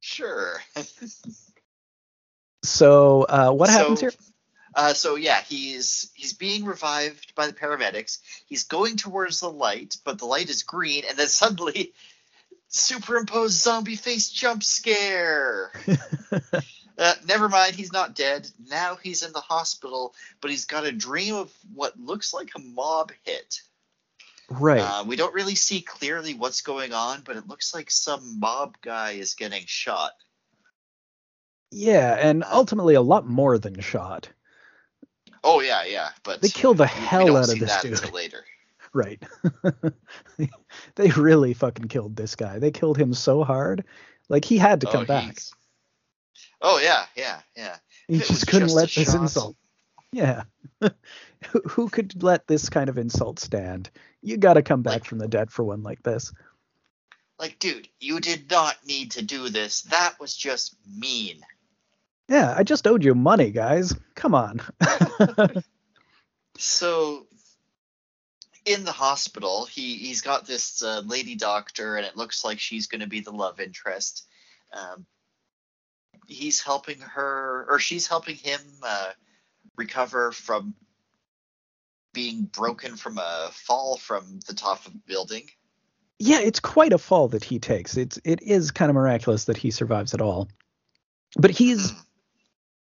Sure. 0.00 0.60
so 2.62 3.22
uh, 3.22 3.50
what 3.52 3.70
so, 3.70 3.78
happens 3.78 4.00
here? 4.00 4.12
Uh, 4.74 4.94
so 4.94 5.16
yeah, 5.16 5.40
he's 5.40 6.10
he's 6.14 6.32
being 6.32 6.64
revived 6.64 7.34
by 7.34 7.46
the 7.46 7.52
paramedics. 7.52 8.18
He's 8.46 8.64
going 8.64 8.96
towards 8.96 9.40
the 9.40 9.50
light, 9.50 9.96
but 10.04 10.18
the 10.18 10.26
light 10.26 10.48
is 10.48 10.62
green, 10.62 11.04
and 11.08 11.18
then 11.18 11.28
suddenly, 11.28 11.92
superimposed 12.70 13.60
zombie 13.60 13.96
face 13.96 14.30
jump 14.30 14.62
scare. 14.62 15.72
uh, 16.98 17.14
never 17.26 17.48
mind, 17.48 17.74
he's 17.74 17.92
not 17.92 18.14
dead. 18.14 18.48
Now 18.68 18.96
he's 18.96 19.22
in 19.22 19.32
the 19.32 19.40
hospital, 19.40 20.14
but 20.40 20.50
he's 20.50 20.64
got 20.64 20.86
a 20.86 20.92
dream 20.92 21.34
of 21.34 21.52
what 21.74 21.98
looks 22.00 22.32
like 22.32 22.50
a 22.56 22.60
mob 22.60 23.12
hit. 23.24 23.60
Right. 24.48 24.80
Uh, 24.80 25.04
we 25.04 25.16
don't 25.16 25.34
really 25.34 25.54
see 25.54 25.80
clearly 25.80 26.34
what's 26.34 26.62
going 26.62 26.92
on, 26.92 27.22
but 27.24 27.36
it 27.36 27.46
looks 27.46 27.74
like 27.74 27.90
some 27.90 28.40
mob 28.40 28.76
guy 28.80 29.12
is 29.12 29.34
getting 29.34 29.64
shot. 29.66 30.12
Yeah, 31.70 32.16
and 32.18 32.42
ultimately 32.50 32.94
a 32.94 33.02
lot 33.02 33.26
more 33.26 33.58
than 33.58 33.80
shot. 33.80 34.28
Oh 35.44 35.60
yeah, 35.60 35.84
yeah, 35.84 36.10
but 36.24 36.42
they 36.42 36.48
kill 36.48 36.74
the 36.74 36.86
hell 36.86 37.36
out 37.36 37.48
of 37.48 37.58
this 37.58 37.80
dude. 37.80 38.12
later. 38.12 38.44
Right. 38.92 39.22
they 40.96 41.10
really 41.10 41.54
fucking 41.54 41.88
killed 41.88 42.16
this 42.16 42.34
guy. 42.34 42.58
They 42.58 42.70
killed 42.70 42.98
him 42.98 43.14
so 43.14 43.44
hard. 43.44 43.84
Like 44.28 44.44
he 44.44 44.58
had 44.58 44.80
to 44.82 44.88
oh, 44.88 44.92
come 44.92 45.06
back. 45.06 45.38
Oh 46.60 46.78
yeah, 46.78 47.06
yeah, 47.16 47.40
yeah. 47.56 47.76
He 48.08 48.18
just 48.18 48.46
couldn't 48.46 48.68
just 48.68 48.76
let 48.76 48.90
this 48.90 49.12
shot. 49.12 49.22
insult. 49.22 49.56
Yeah. 50.12 50.42
Who 51.68 51.88
could 51.88 52.22
let 52.22 52.46
this 52.46 52.68
kind 52.68 52.88
of 52.88 52.98
insult 52.98 53.38
stand? 53.38 53.90
You 54.22 54.36
got 54.36 54.54
to 54.54 54.62
come 54.62 54.82
back 54.82 54.92
like, 54.92 55.04
from 55.04 55.18
the 55.18 55.28
dead 55.28 55.50
for 55.50 55.64
one 55.64 55.82
like 55.82 56.02
this. 56.02 56.32
Like, 57.38 57.58
dude, 57.58 57.88
you 58.00 58.20
did 58.20 58.50
not 58.50 58.76
need 58.84 59.12
to 59.12 59.22
do 59.22 59.48
this. 59.48 59.82
That 59.82 60.20
was 60.20 60.36
just 60.36 60.76
mean. 60.98 61.40
Yeah, 62.28 62.54
I 62.56 62.62
just 62.64 62.86
owed 62.86 63.02
you 63.02 63.14
money, 63.14 63.50
guys. 63.50 63.94
Come 64.14 64.34
on. 64.34 64.60
so 66.58 67.26
in 68.64 68.84
the 68.84 68.92
hospital, 68.92 69.64
he 69.64 69.96
he's 69.96 70.20
got 70.20 70.46
this 70.46 70.82
uh, 70.82 71.02
lady 71.06 71.34
doctor, 71.34 71.96
and 71.96 72.06
it 72.06 72.16
looks 72.16 72.44
like 72.44 72.58
she's 72.58 72.86
going 72.86 73.00
to 73.00 73.06
be 73.06 73.20
the 73.20 73.32
love 73.32 73.60
interest. 73.60 74.26
Um, 74.72 75.06
he's 76.26 76.60
helping 76.62 77.00
her, 77.00 77.66
or 77.68 77.78
she's 77.78 78.06
helping 78.06 78.36
him 78.36 78.60
uh, 78.82 79.10
recover 79.76 80.32
from 80.32 80.74
being 82.12 82.42
broken 82.42 82.96
from 82.96 83.18
a 83.18 83.50
fall 83.52 83.96
from 83.96 84.40
the 84.46 84.54
top 84.54 84.86
of 84.86 84.94
a 84.94 84.98
building. 85.06 85.48
Yeah, 86.18 86.40
it's 86.40 86.60
quite 86.60 86.92
a 86.92 86.98
fall 86.98 87.28
that 87.28 87.44
he 87.44 87.58
takes. 87.58 87.96
It's 87.96 88.18
it 88.24 88.42
is 88.42 88.70
kind 88.70 88.90
of 88.90 88.94
miraculous 88.94 89.44
that 89.46 89.56
he 89.56 89.70
survives 89.70 90.12
at 90.14 90.20
all. 90.20 90.48
But 91.36 91.50
he's 91.50 91.92
mm 91.92 92.04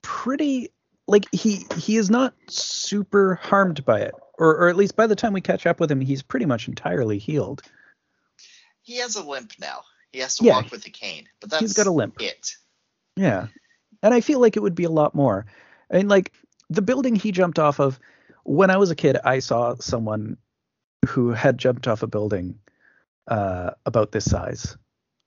pretty 0.06 0.70
like 1.08 1.26
he 1.32 1.66
he 1.78 1.98
is 1.98 2.12
not 2.12 2.36
super 2.48 3.36
harmed 3.42 3.84
by 3.86 4.02
it 4.02 4.14
or 4.38 4.56
or 4.56 4.70
at 4.70 4.76
least 4.76 4.96
by 4.96 5.08
the 5.08 5.16
time 5.16 5.34
we 5.34 5.42
catch 5.42 5.66
up 5.66 5.80
with 5.80 5.92
him 5.92 6.02
he's 6.02 6.22
pretty 6.22 6.46
much 6.46 6.68
entirely 6.68 7.18
healed. 7.18 7.62
He 8.82 8.98
has 8.98 9.16
a 9.16 9.24
limp 9.24 9.54
now. 9.60 9.82
He 10.12 10.20
has 10.20 10.38
to 10.38 10.46
yeah, 10.46 10.54
walk 10.54 10.72
with 10.72 10.86
a 10.86 10.90
cane 10.90 11.28
but 11.40 11.50
that's 11.50 11.62
he's 11.62 11.74
got 11.74 11.88
a 11.88 11.92
limp. 11.92 12.22
it. 12.22 12.56
Yeah. 13.16 13.48
And 14.04 14.14
i 14.14 14.22
feel 14.22 14.40
like 14.40 14.58
it 14.58 14.62
would 14.62 14.76
be 14.76 14.84
a 14.84 14.90
lot 14.90 15.16
more. 15.16 15.46
I 15.92 15.98
mean 15.98 16.08
like 16.08 16.34
the 16.70 16.82
building 16.82 17.16
he 17.16 17.32
jumped 17.32 17.60
off 17.60 17.80
of 17.80 18.00
when 18.44 18.70
i 18.70 18.78
was 18.78 18.92
a 18.92 18.96
kid 18.96 19.18
i 19.24 19.40
saw 19.40 19.76
someone 19.76 20.38
who 21.06 21.30
had 21.30 21.58
jumped 21.58 21.88
off 21.88 22.04
a 22.04 22.08
building 22.08 22.60
uh, 23.28 23.72
about 23.86 24.12
this 24.12 24.30
size. 24.30 24.78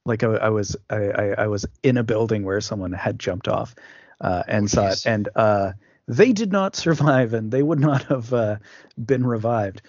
Like 0.05 0.23
I, 0.23 0.29
I 0.29 0.49
was 0.51 0.77
I, 0.89 0.97
I, 0.97 1.25
I 1.39 1.47
was 1.49 1.67
in 1.83 1.97
a 1.97 2.03
building 2.03 2.45
where 2.45 2.61
someone 2.61 2.93
had 2.93 3.19
jumped 3.19 3.49
off 3.49 3.75
uh, 4.21 4.43
and 4.49 4.65
oh, 4.65 4.69
saw 4.69 4.89
it, 4.89 5.07
and 5.07 5.29
uh, 5.35 5.73
they 6.09 6.33
did 6.33 6.51
not 6.51 6.75
survive, 6.75 7.35
and 7.35 7.53
they 7.53 7.63
would 7.63 7.79
not 7.79 8.05
have 8.05 8.33
uh, 8.33 8.57
been 8.97 9.25
revived. 9.25 9.83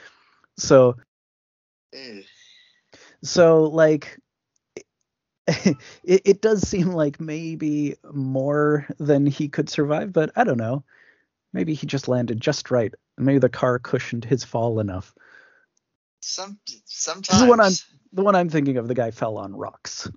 So, 0.58 0.98
so 3.24 3.64
like, 3.64 4.20
it, 5.48 5.78
it 6.04 6.42
does 6.42 6.68
seem 6.68 6.92
like 6.92 7.22
maybe 7.22 7.96
more 8.12 8.86
than 9.00 9.26
he 9.26 9.48
could 9.48 9.70
survive, 9.70 10.12
but 10.12 10.32
I 10.36 10.44
don't 10.44 10.58
know. 10.58 10.84
Maybe 11.54 11.74
he 11.74 11.88
just 11.88 12.10
landed 12.10 12.42
just 12.42 12.70
right. 12.70 12.94
Maybe 13.18 13.40
the 13.40 13.50
car 13.50 13.80
cushioned 13.80 14.26
his 14.26 14.44
fall 14.44 14.80
enough. 14.80 15.16
Some 16.22 16.60
sometimes 16.86 17.42
the 17.42 17.48
one 17.48 17.62
I'm 17.62 17.72
the 18.12 18.24
one 18.24 18.36
I'm 18.36 18.50
thinking 18.50 18.78
of. 18.78 18.90
The 18.90 18.94
guy 18.94 19.12
fell 19.12 19.38
on 19.38 19.56
rocks. 19.56 20.12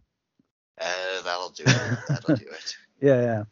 Uh, 0.81 1.23
that'll 1.25 1.51
do 1.51 1.63
it. 1.65 1.99
That'll 2.09 2.37
do 2.37 2.45
it. 2.45 2.77
yeah, 3.01 3.23
yeah 3.23 3.45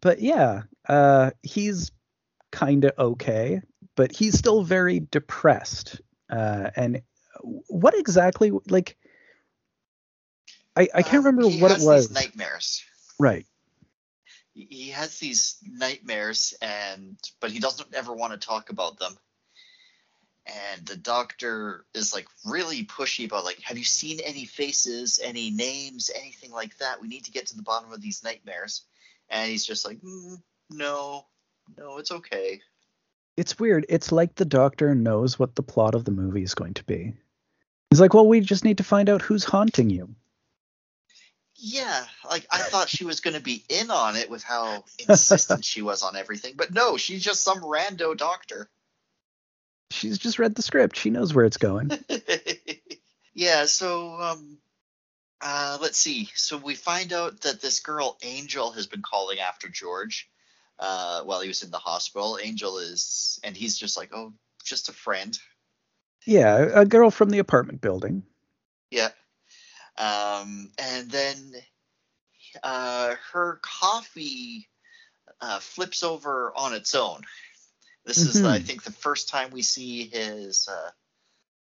but 0.00 0.20
yeah, 0.20 0.62
uh, 0.88 1.30
he's 1.42 1.92
kind 2.50 2.84
of 2.84 2.92
okay, 2.98 3.60
but 3.96 4.12
he's 4.12 4.38
still 4.38 4.62
very 4.62 5.00
depressed. 5.00 6.00
Uh, 6.30 6.70
and 6.76 7.02
what 7.42 7.94
exactly, 7.98 8.52
like, 8.68 8.96
I, 10.76 10.88
I 10.94 11.02
can't 11.02 11.24
uh, 11.24 11.30
remember 11.30 11.48
what 11.58 11.72
it 11.72 11.84
was. 11.84 12.10
nightmares. 12.10 12.84
Right. 13.18 13.46
He 14.54 14.90
has 14.90 15.18
these 15.18 15.56
nightmares, 15.62 16.54
and 16.60 17.16
but 17.40 17.50
he 17.50 17.60
doesn't 17.60 17.94
ever 17.94 18.12
want 18.12 18.32
to 18.32 18.46
talk 18.46 18.70
about 18.70 18.98
them. 18.98 19.16
And 20.46 20.86
the 20.86 20.96
doctor 20.96 21.84
is 21.94 22.14
like 22.14 22.26
really 22.46 22.84
pushy 22.84 23.26
about 23.26 23.44
like, 23.44 23.60
have 23.60 23.76
you 23.76 23.84
seen 23.84 24.18
any 24.20 24.46
faces, 24.46 25.20
any 25.22 25.50
names, 25.50 26.10
anything 26.14 26.50
like 26.52 26.76
that? 26.78 27.02
We 27.02 27.08
need 27.08 27.26
to 27.26 27.30
get 27.30 27.48
to 27.48 27.56
the 27.56 27.62
bottom 27.62 27.92
of 27.92 28.00
these 28.00 28.24
nightmares 28.24 28.82
and 29.30 29.50
he's 29.50 29.66
just 29.66 29.86
like, 29.86 29.98
mm, 30.00 30.40
no, 30.70 31.26
no, 31.76 31.98
it's 31.98 32.12
okay. 32.12 32.60
It's 33.36 33.58
weird. 33.58 33.86
It's 33.88 34.10
like 34.10 34.34
the 34.34 34.44
doctor 34.44 34.94
knows 34.94 35.38
what 35.38 35.54
the 35.54 35.62
plot 35.62 35.94
of 35.94 36.04
the 36.04 36.10
movie 36.10 36.42
is 36.42 36.54
going 36.54 36.74
to 36.74 36.84
be. 36.84 37.14
He's 37.90 38.00
like, 38.00 38.14
well, 38.14 38.26
we 38.26 38.40
just 38.40 38.64
need 38.64 38.78
to 38.78 38.84
find 38.84 39.08
out 39.08 39.22
who's 39.22 39.44
haunting 39.44 39.90
you. 39.90 40.14
Yeah, 41.60 42.04
like 42.28 42.46
I 42.50 42.58
thought 42.58 42.88
she 42.88 43.04
was 43.04 43.20
going 43.20 43.34
to 43.34 43.42
be 43.42 43.64
in 43.68 43.90
on 43.90 44.14
it 44.14 44.30
with 44.30 44.44
how 44.44 44.84
insistent 45.08 45.64
she 45.64 45.82
was 45.82 46.02
on 46.02 46.14
everything, 46.14 46.54
but 46.56 46.72
no, 46.72 46.96
she's 46.96 47.22
just 47.22 47.42
some 47.42 47.62
rando 47.62 48.16
doctor. 48.16 48.68
She's 49.90 50.18
just 50.18 50.38
read 50.38 50.54
the 50.54 50.62
script. 50.62 50.96
She 50.96 51.10
knows 51.10 51.34
where 51.34 51.46
it's 51.46 51.56
going. 51.56 51.90
yeah, 53.34 53.64
so 53.64 54.20
um 54.20 54.58
uh, 55.40 55.78
let's 55.80 55.98
see. 55.98 56.28
So 56.34 56.58
we 56.58 56.74
find 56.74 57.12
out 57.12 57.42
that 57.42 57.60
this 57.60 57.80
girl 57.80 58.18
Angel 58.22 58.72
has 58.72 58.86
been 58.86 59.02
calling 59.02 59.38
after 59.38 59.68
George 59.68 60.28
uh, 60.78 61.22
while 61.22 61.40
he 61.40 61.48
was 61.48 61.62
in 61.62 61.70
the 61.70 61.78
hospital. 61.78 62.38
Angel 62.42 62.78
is, 62.78 63.40
and 63.42 63.56
he's 63.56 63.78
just 63.78 63.96
like, 63.96 64.10
oh, 64.14 64.32
just 64.64 64.88
a 64.88 64.92
friend. 64.92 65.38
Yeah, 66.26 66.68
a 66.74 66.84
girl 66.84 67.10
from 67.10 67.30
the 67.30 67.38
apartment 67.38 67.80
building. 67.80 68.22
Yeah. 68.90 69.10
Um, 69.96 70.70
and 70.78 71.10
then 71.10 71.54
uh, 72.62 73.14
her 73.32 73.58
coffee 73.62 74.68
uh, 75.40 75.58
flips 75.60 76.02
over 76.02 76.52
on 76.54 76.74
its 76.74 76.94
own. 76.94 77.22
This 78.04 78.18
mm-hmm. 78.18 78.28
is, 78.28 78.44
I 78.44 78.58
think, 78.58 78.84
the 78.84 78.92
first 78.92 79.28
time 79.28 79.50
we 79.50 79.62
see 79.62 80.08
his 80.08 80.68
uh, 80.68 80.90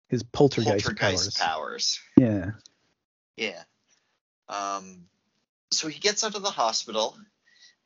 his 0.08 0.22
poltergeist, 0.22 0.84
poltergeist 0.84 1.38
powers. 1.38 1.98
powers. 1.98 2.00
Yeah. 2.16 2.50
Yeah. 3.36 3.62
Um, 4.48 5.06
so 5.72 5.88
he 5.88 5.98
gets 5.98 6.22
out 6.22 6.36
of 6.36 6.42
the 6.42 6.50
hospital, 6.50 7.16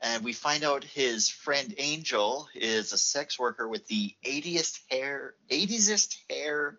and 0.03 0.25
we 0.25 0.33
find 0.33 0.65
out 0.65 0.85
his 0.85 1.29
friend 1.29 1.75
Angel 1.79 2.49
is 2.55 2.93
a 2.93 2.99
sex 2.99 3.39
worker 3.39 3.69
with 3.69 3.87
the 3.87 4.15
80th 4.25 4.81
hair, 4.91 5.35
80sest 5.51 6.17
hair 6.31 6.79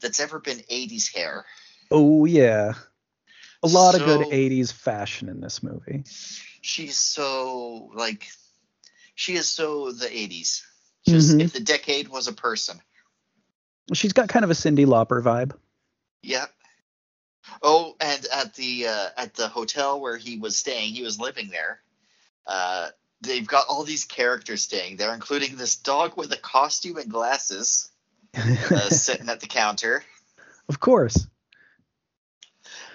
that's 0.00 0.20
ever 0.20 0.38
been 0.38 0.58
80s 0.58 1.14
hair. 1.14 1.44
Oh 1.90 2.24
yeah, 2.24 2.74
a 3.62 3.68
lot 3.68 3.94
so, 3.94 4.00
of 4.00 4.06
good 4.06 4.26
80s 4.28 4.72
fashion 4.72 5.28
in 5.28 5.40
this 5.40 5.62
movie. 5.62 6.04
She's 6.60 6.96
so 6.96 7.90
like, 7.94 8.28
she 9.14 9.34
is 9.34 9.48
so 9.48 9.90
the 9.90 10.06
80s. 10.06 10.62
Just 11.06 11.30
mm-hmm. 11.30 11.40
if 11.40 11.52
the 11.52 11.60
decade 11.60 12.08
was 12.08 12.28
a 12.28 12.32
person. 12.32 12.80
She's 13.92 14.12
got 14.12 14.28
kind 14.28 14.44
of 14.44 14.50
a 14.50 14.54
Cyndi 14.54 14.86
Lauper 14.86 15.22
vibe. 15.22 15.52
Yep. 16.22 16.50
Oh, 17.62 17.96
and 18.00 18.26
at 18.32 18.54
the 18.54 18.86
uh, 18.86 19.08
at 19.16 19.34
the 19.34 19.48
hotel 19.48 20.00
where 20.00 20.16
he 20.16 20.38
was 20.38 20.56
staying, 20.56 20.94
he 20.94 21.02
was 21.02 21.18
living 21.18 21.48
there. 21.48 21.80
Uh, 22.46 22.88
they've 23.20 23.46
got 23.46 23.66
all 23.68 23.84
these 23.84 24.04
characters 24.04 24.62
staying 24.62 24.96
there, 24.96 25.14
including 25.14 25.56
this 25.56 25.76
dog 25.76 26.16
with 26.16 26.32
a 26.32 26.36
costume 26.36 26.96
and 26.96 27.10
glasses 27.10 27.90
uh, 28.36 28.80
sitting 28.90 29.28
at 29.28 29.40
the 29.40 29.46
counter. 29.46 30.02
Of 30.68 30.80
course. 30.80 31.26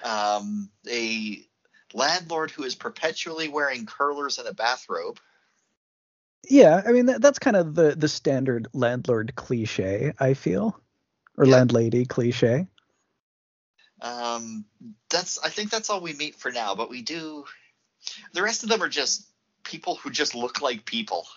Um, 0.04 0.70
a 0.90 1.46
landlord 1.94 2.52
who 2.52 2.64
is 2.64 2.76
perpetually 2.76 3.48
wearing 3.48 3.86
curlers 3.86 4.38
and 4.38 4.48
a 4.48 4.54
bathrobe. 4.54 5.20
Yeah, 6.48 6.82
I 6.86 6.92
mean 6.92 7.08
that, 7.08 7.22
that's 7.22 7.40
kind 7.40 7.56
of 7.56 7.74
the 7.74 7.96
the 7.96 8.08
standard 8.08 8.68
landlord 8.72 9.34
cliche. 9.36 10.14
I 10.20 10.36
feel, 10.36 10.80
or 11.38 11.46
yeah. 11.46 11.56
landlady 11.56 12.06
cliche. 12.06 12.68
Um, 14.02 14.66
that's 15.10 15.40
I 15.44 15.50
think 15.50 15.72
that's 15.72 15.90
all 15.90 16.02
we 16.02 16.14
meet 16.14 16.36
for 16.36 16.52
now. 16.52 16.76
But 16.76 16.90
we 16.90 17.02
do. 17.02 17.46
The 18.34 18.44
rest 18.44 18.62
of 18.62 18.70
them 18.70 18.84
are 18.84 18.90
just 18.90 19.26
people 19.66 19.96
who 19.96 20.10
just 20.10 20.36
look 20.36 20.62
like 20.62 20.86
people. 20.86 21.28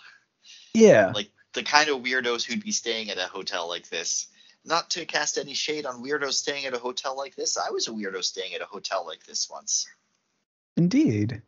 Yeah. 0.73 1.11
Like 1.13 1.29
the 1.53 1.63
kind 1.63 1.89
of 1.89 1.97
weirdos 1.97 2.45
who'd 2.45 2.63
be 2.63 2.71
staying 2.71 3.09
at 3.09 3.17
a 3.17 3.23
hotel 3.23 3.67
like 3.67 3.89
this. 3.89 4.27
Not 4.65 4.91
to 4.91 5.05
cast 5.05 5.37
any 5.37 5.53
shade 5.53 5.85
on 5.85 6.03
weirdos 6.03 6.33
staying 6.33 6.65
at 6.65 6.73
a 6.73 6.79
hotel 6.79 7.17
like 7.17 7.35
this. 7.35 7.57
I 7.57 7.71
was 7.71 7.87
a 7.87 7.91
weirdo 7.91 8.23
staying 8.23 8.53
at 8.53 8.61
a 8.61 8.65
hotel 8.65 9.05
like 9.05 9.25
this 9.25 9.49
once. 9.49 9.87
Indeed. 10.77 11.41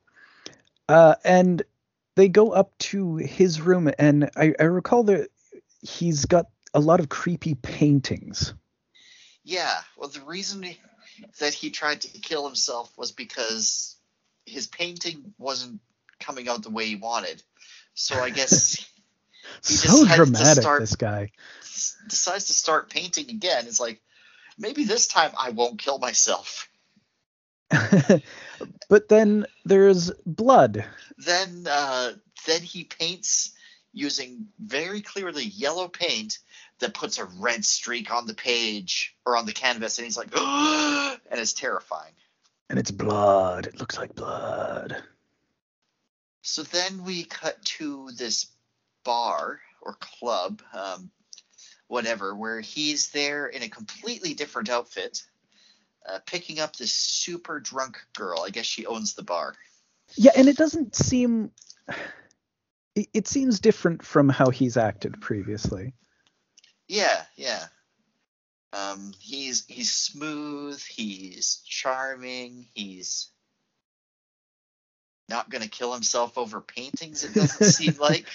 Uh, 0.89 1.15
and 1.23 1.61
they 2.15 2.27
go 2.27 2.51
up 2.51 2.77
to 2.79 3.15
his 3.17 3.61
room, 3.61 3.89
and 3.97 4.29
I, 4.35 4.53
I 4.59 4.63
recall 4.63 5.03
that 5.03 5.29
he's 5.81 6.25
got 6.25 6.47
a 6.73 6.79
lot 6.79 6.99
of 6.99 7.09
creepy 7.09 7.55
paintings. 7.55 8.53
Yeah. 9.43 9.79
Well, 9.97 10.09
the 10.09 10.21
reason 10.21 10.65
that 11.39 11.53
he 11.53 11.69
tried 11.69 12.01
to 12.01 12.07
kill 12.19 12.45
himself 12.45 12.91
was 12.97 13.11
because 13.11 13.95
his 14.45 14.67
painting 14.67 15.33
wasn't 15.37 15.79
coming 16.21 16.47
out 16.47 16.63
the 16.63 16.69
way 16.69 16.85
he 16.85 16.95
wanted. 16.95 17.41
So 17.93 18.19
I 18.19 18.29
guess 18.29 18.85
so 19.61 20.05
dramatic. 20.05 20.63
Start, 20.63 20.81
this 20.81 20.95
guy 20.95 21.31
decides 22.07 22.45
to 22.45 22.53
start 22.53 22.89
painting 22.89 23.29
again. 23.29 23.65
It's 23.67 23.79
like 23.79 24.01
maybe 24.57 24.85
this 24.85 25.07
time 25.07 25.31
I 25.37 25.51
won't 25.51 25.79
kill 25.79 25.99
myself. 25.99 26.67
but 28.89 29.07
then 29.07 29.45
there's 29.65 30.11
blood. 30.25 30.85
Then 31.17 31.65
uh, 31.69 32.13
then 32.45 32.61
he 32.61 32.83
paints 32.83 33.53
using 33.93 34.47
very 34.59 35.01
clearly 35.01 35.43
yellow 35.43 35.87
paint 35.87 36.39
that 36.79 36.93
puts 36.93 37.17
a 37.17 37.25
red 37.25 37.63
streak 37.63 38.11
on 38.13 38.25
the 38.25 38.33
page 38.33 39.15
or 39.25 39.37
on 39.37 39.45
the 39.45 39.53
canvas, 39.53 39.97
and 39.97 40.05
he's 40.05 40.17
like, 40.17 40.29
and 40.35 41.39
it's 41.39 41.53
terrifying. 41.53 42.13
And 42.69 42.79
it's 42.79 42.91
blood. 42.91 43.67
It 43.67 43.79
looks 43.79 43.97
like 43.97 44.15
blood. 44.15 45.01
So 46.41 46.63
then 46.63 47.03
we 47.03 47.23
cut 47.23 47.63
to 47.77 48.09
this 48.11 48.47
bar 49.03 49.59
or 49.81 49.93
club, 49.93 50.61
um, 50.73 51.11
whatever, 51.87 52.35
where 52.35 52.61
he's 52.61 53.09
there 53.11 53.47
in 53.47 53.63
a 53.63 53.69
completely 53.69 54.33
different 54.33 54.69
outfit, 54.69 55.23
uh, 56.07 56.19
picking 56.25 56.59
up 56.59 56.75
this 56.75 56.93
super 56.93 57.59
drunk 57.59 57.99
girl. 58.15 58.43
I 58.45 58.49
guess 58.49 58.65
she 58.65 58.85
owns 58.85 59.13
the 59.13 59.23
bar. 59.23 59.55
Yeah, 60.15 60.31
and 60.35 60.47
it 60.47 60.57
doesn't 60.57 60.95
seem. 60.95 61.51
It, 62.95 63.07
it 63.13 63.27
seems 63.27 63.61
different 63.61 64.03
from 64.03 64.27
how 64.27 64.49
he's 64.49 64.75
acted 64.77 65.21
previously. 65.21 65.93
Yeah, 66.87 67.23
yeah. 67.37 67.65
Um, 68.73 69.13
he's 69.19 69.65
he's 69.67 69.93
smooth. 69.93 70.81
He's 70.81 71.61
charming. 71.65 72.67
He's 72.73 73.30
not 75.31 75.49
gonna 75.49 75.67
kill 75.67 75.93
himself 75.93 76.37
over 76.37 76.61
paintings. 76.61 77.23
It 77.23 77.33
doesn't 77.33 77.71
seem 77.71 77.95
like. 77.99 78.27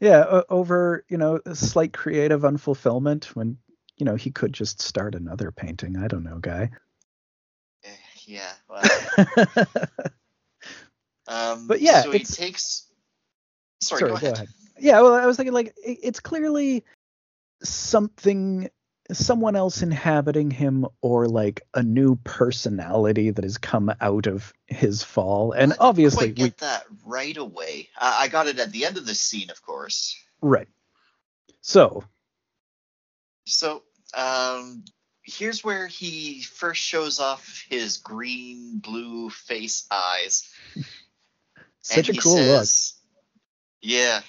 Yeah, 0.00 0.42
over 0.50 1.04
you 1.08 1.16
know 1.16 1.40
a 1.46 1.54
slight 1.54 1.92
creative 1.92 2.42
unfulfillment 2.42 3.26
when 3.26 3.58
you 3.96 4.04
know 4.04 4.16
he 4.16 4.30
could 4.30 4.52
just 4.52 4.82
start 4.82 5.14
another 5.14 5.52
painting. 5.52 5.96
I 5.96 6.08
don't 6.08 6.24
know, 6.24 6.38
guy. 6.38 6.70
Eh, 7.84 7.88
yeah. 8.26 8.52
Well. 8.68 8.82
um, 11.28 11.68
but 11.68 11.80
yeah, 11.80 12.02
so 12.02 12.10
he 12.10 12.18
takes. 12.18 12.86
Sorry, 13.80 14.00
sorry 14.00 14.10
go, 14.10 14.16
ahead. 14.16 14.34
go, 14.34 14.34
ahead. 14.34 14.48
Yeah, 14.78 15.00
well, 15.00 15.14
I 15.14 15.26
was 15.26 15.36
thinking 15.36 15.54
like 15.54 15.74
it's 15.84 16.20
clearly 16.20 16.84
something 17.62 18.68
someone 19.12 19.54
else 19.56 19.82
inhabiting 19.82 20.50
him 20.50 20.86
or 21.00 21.28
like 21.28 21.62
a 21.74 21.82
new 21.82 22.16
personality 22.16 23.30
that 23.30 23.44
has 23.44 23.58
come 23.58 23.92
out 24.00 24.26
of 24.26 24.52
his 24.66 25.02
fall. 25.02 25.52
And 25.52 25.72
I 25.74 25.76
obviously 25.80 26.30
get 26.32 26.42
we 26.42 26.48
that 26.60 26.84
right 27.04 27.36
away. 27.36 27.88
Uh, 27.98 28.16
i 28.20 28.28
got 28.28 28.46
it 28.46 28.58
at 28.58 28.72
the 28.72 28.86
end 28.86 28.96
of 28.96 29.06
the 29.06 29.14
scene 29.14 29.50
of 29.50 29.62
course. 29.62 30.16
Right. 30.40 30.68
So 31.60 32.04
so 33.44 33.82
um 34.16 34.84
here's 35.22 35.62
where 35.62 35.86
he 35.86 36.42
first 36.42 36.82
shows 36.82 37.20
off 37.20 37.64
his 37.68 37.98
green 37.98 38.78
blue 38.78 39.30
face 39.30 39.86
eyes. 39.90 40.48
Such 41.82 42.08
and 42.08 42.18
a 42.18 42.20
cool 42.20 42.36
says, 42.36 42.94
look 42.96 43.90
yeah 43.90 44.20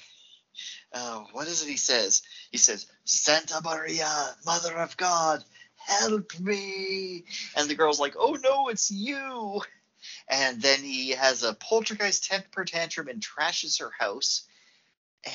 uh, 0.96 1.24
what 1.34 1.48
is 1.48 1.62
it 1.62 1.70
he 1.70 1.78
says? 1.78 2.22
He 2.52 2.58
says, 2.58 2.88
Santa 3.06 3.62
Maria, 3.64 4.36
Mother 4.46 4.76
of 4.78 4.98
God, 4.98 5.44
help 5.76 6.38
me. 6.40 7.24
And 7.56 7.70
the 7.70 7.76
girl's 7.76 8.00
like, 8.00 8.16
oh 8.18 8.38
no, 8.44 8.70
it's 8.70 8.92
you. 8.92 9.62
And 10.28 10.62
then 10.62 10.80
he 10.80 11.12
has 11.12 11.44
a 11.44 11.54
poltergeist 11.54 12.26
temper 12.26 12.66
tantrum 12.66 13.08
and 13.08 13.22
trashes 13.22 13.80
her 13.80 13.92
house. 13.98 14.48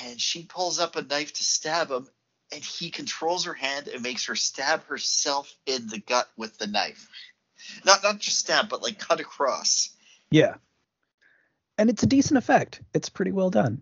And 0.03 0.19
she 0.19 0.43
pulls 0.43 0.79
up 0.79 0.95
a 0.95 1.01
knife 1.01 1.33
to 1.33 1.43
stab 1.43 1.89
him. 1.89 2.07
And 2.53 2.61
he 2.61 2.89
controls 2.89 3.45
her 3.45 3.53
hand 3.53 3.87
and 3.87 4.03
makes 4.03 4.25
her 4.25 4.35
stab 4.35 4.85
herself 4.87 5.53
in 5.65 5.87
the 5.87 5.99
gut 5.99 6.29
with 6.35 6.57
the 6.57 6.67
knife. 6.67 7.07
Not 7.85 8.03
not 8.03 8.19
just 8.19 8.39
stab, 8.39 8.67
but 8.67 8.81
like 8.81 8.99
cut 8.99 9.21
across. 9.21 9.95
Yeah. 10.29 10.55
And 11.77 11.89
it's 11.89 12.03
a 12.03 12.07
decent 12.07 12.37
effect. 12.37 12.81
It's 12.93 13.07
pretty 13.07 13.31
well 13.31 13.49
done 13.49 13.81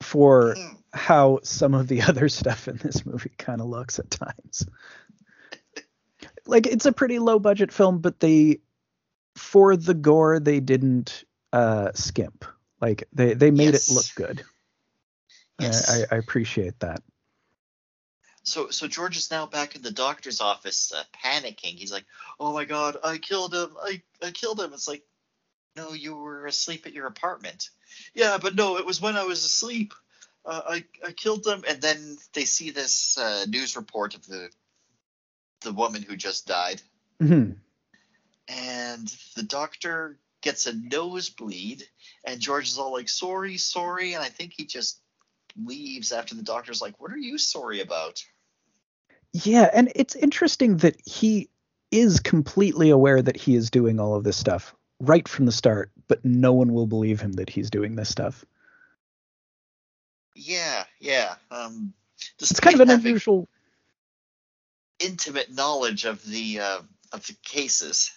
for 0.00 0.54
mm. 0.54 0.76
how 0.92 1.40
some 1.42 1.74
of 1.74 1.88
the 1.88 2.02
other 2.08 2.28
stuff 2.28 2.68
in 2.68 2.76
this 2.76 3.04
movie 3.06 3.32
kind 3.38 3.60
of 3.60 3.66
looks 3.66 3.98
at 3.98 4.10
times. 4.10 4.66
like 6.46 6.66
it's 6.66 6.86
a 6.86 6.92
pretty 6.92 7.18
low 7.18 7.38
budget 7.38 7.72
film, 7.72 7.98
but 7.98 8.20
they 8.20 8.60
for 9.36 9.76
the 9.76 9.94
gore 9.94 10.38
they 10.40 10.60
didn't 10.60 11.24
uh, 11.52 11.90
skimp. 11.94 12.44
Like 12.80 13.04
they 13.12 13.34
they 13.34 13.50
made 13.50 13.72
yes. 13.72 13.90
it 13.90 13.94
look 13.94 14.28
good. 14.28 14.44
Yes. 15.60 16.06
I, 16.10 16.16
I, 16.16 16.18
appreciate 16.18 16.80
that. 16.80 17.00
So 18.42 18.70
so 18.70 18.88
George 18.88 19.16
is 19.16 19.30
now 19.30 19.46
back 19.46 19.76
in 19.76 19.82
the 19.82 19.92
doctor's 19.92 20.40
office, 20.40 20.92
uh, 20.92 21.02
panicking. 21.24 21.78
He's 21.78 21.92
like, 21.92 22.04
"Oh 22.40 22.52
my 22.52 22.64
God, 22.64 22.96
I 23.02 23.18
killed 23.18 23.54
him! 23.54 23.76
I 23.80 24.02
I 24.22 24.32
killed 24.32 24.60
him!" 24.60 24.72
It's 24.72 24.88
like, 24.88 25.02
no, 25.76 25.92
you 25.92 26.14
were 26.16 26.46
asleep 26.46 26.86
at 26.86 26.92
your 26.92 27.06
apartment. 27.06 27.70
Yeah, 28.14 28.38
but 28.40 28.54
no, 28.54 28.76
it 28.78 28.86
was 28.86 29.00
when 29.00 29.16
I 29.16 29.24
was 29.24 29.44
asleep. 29.44 29.92
Uh, 30.44 30.60
I 30.66 30.84
I 31.06 31.12
killed 31.12 31.44
them, 31.44 31.64
and 31.66 31.80
then 31.80 32.16
they 32.32 32.44
see 32.44 32.70
this 32.70 33.16
uh, 33.18 33.46
news 33.48 33.76
report 33.76 34.14
of 34.14 34.26
the 34.26 34.50
the 35.62 35.72
woman 35.72 36.02
who 36.02 36.16
just 36.16 36.46
died, 36.46 36.82
mm-hmm. 37.20 37.52
and 38.48 39.16
the 39.36 39.42
doctor 39.42 40.18
gets 40.42 40.66
a 40.66 40.74
nosebleed, 40.74 41.84
and 42.24 42.40
George 42.40 42.68
is 42.68 42.78
all 42.78 42.92
like, 42.92 43.08
"Sorry, 43.08 43.56
sorry," 43.56 44.12
and 44.12 44.22
I 44.22 44.28
think 44.28 44.52
he 44.54 44.66
just 44.66 45.00
leaves 45.64 46.12
after 46.12 46.34
the 46.34 46.42
doctor's 46.42 46.82
like, 46.82 47.00
"What 47.00 47.10
are 47.10 47.16
you 47.16 47.38
sorry 47.38 47.80
about?" 47.80 48.22
Yeah, 49.32 49.70
and 49.72 49.90
it's 49.94 50.14
interesting 50.14 50.76
that 50.78 50.96
he 51.06 51.48
is 51.90 52.20
completely 52.20 52.90
aware 52.90 53.22
that 53.22 53.36
he 53.36 53.54
is 53.54 53.70
doing 53.70 53.98
all 53.98 54.14
of 54.14 54.24
this 54.24 54.36
stuff 54.36 54.74
right 55.08 55.26
from 55.28 55.46
the 55.46 55.52
start, 55.52 55.90
but 56.08 56.24
no 56.24 56.52
one 56.52 56.72
will 56.72 56.86
believe 56.86 57.20
him 57.20 57.32
that 57.32 57.50
he's 57.50 57.70
doing 57.70 57.96
this 57.96 58.08
stuff. 58.08 58.44
Yeah, 60.34 60.84
yeah. 61.00 61.36
Um, 61.50 61.92
it's 62.38 62.58
kind 62.60 62.74
of 62.74 62.80
an 62.80 62.90
unusual, 62.90 63.48
intimate 64.98 65.52
knowledge 65.52 66.04
of 66.04 66.24
the 66.24 66.60
uh, 66.60 66.80
of 67.12 67.26
the 67.26 67.34
cases. 67.42 68.10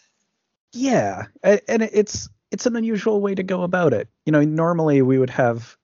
Yeah, 0.73 1.25
and 1.43 1.83
it's 1.83 2.29
it's 2.51 2.65
an 2.65 2.75
unusual 2.75 3.21
way 3.21 3.35
to 3.35 3.43
go 3.43 3.63
about 3.63 3.93
it. 3.93 4.09
You 4.25 4.31
know, 4.31 4.43
normally 4.43 5.01
we 5.01 5.17
would 5.17 5.29
have 5.29 5.77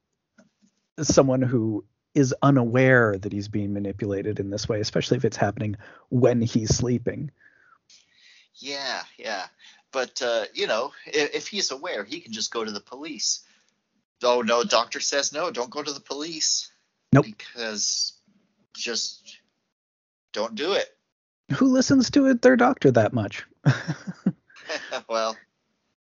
someone 1.02 1.42
who 1.42 1.86
is 2.16 2.34
unaware 2.42 3.18
that 3.18 3.32
he's 3.32 3.48
being 3.48 3.74
manipulated 3.74 4.40
in 4.40 4.50
this 4.50 4.70
way, 4.70 4.80
especially 4.80 5.18
if 5.18 5.26
it's 5.26 5.38
happening 5.38 5.76
when 6.10 6.42
he's 6.42 6.76
sleeping. 6.76 7.32
Yeah, 8.56 9.02
yeah. 9.18 9.46
But 9.94 10.22
uh, 10.22 10.46
you 10.54 10.68
know, 10.68 10.92
if, 11.06 11.36
if, 11.36 11.48
he's 11.48 11.72
aware, 11.72 12.04
he 12.04 12.20
can 12.20 12.34
just 12.34 12.52
go 12.52 12.66
to 12.66 12.72
the 12.72 12.82
police. 12.82 13.42
Oh 14.24 14.42
no, 14.42 14.64
doctor 14.64 15.00
says 15.00 15.32
no. 15.32 15.52
Don't 15.52 15.70
go 15.70 15.84
to 15.84 15.94
the 15.94 16.02
police. 16.02 16.72
Nope. 17.14 17.26
Because 17.26 18.14
just 18.74 19.38
don't 20.34 20.56
do 20.56 20.74
it. 20.74 20.90
Who 21.58 21.68
listens 21.68 22.10
to 22.12 22.26
it, 22.26 22.42
their 22.42 22.58
doctor 22.58 22.92
that 22.92 23.14
much? 23.14 23.46
well, 25.10 25.38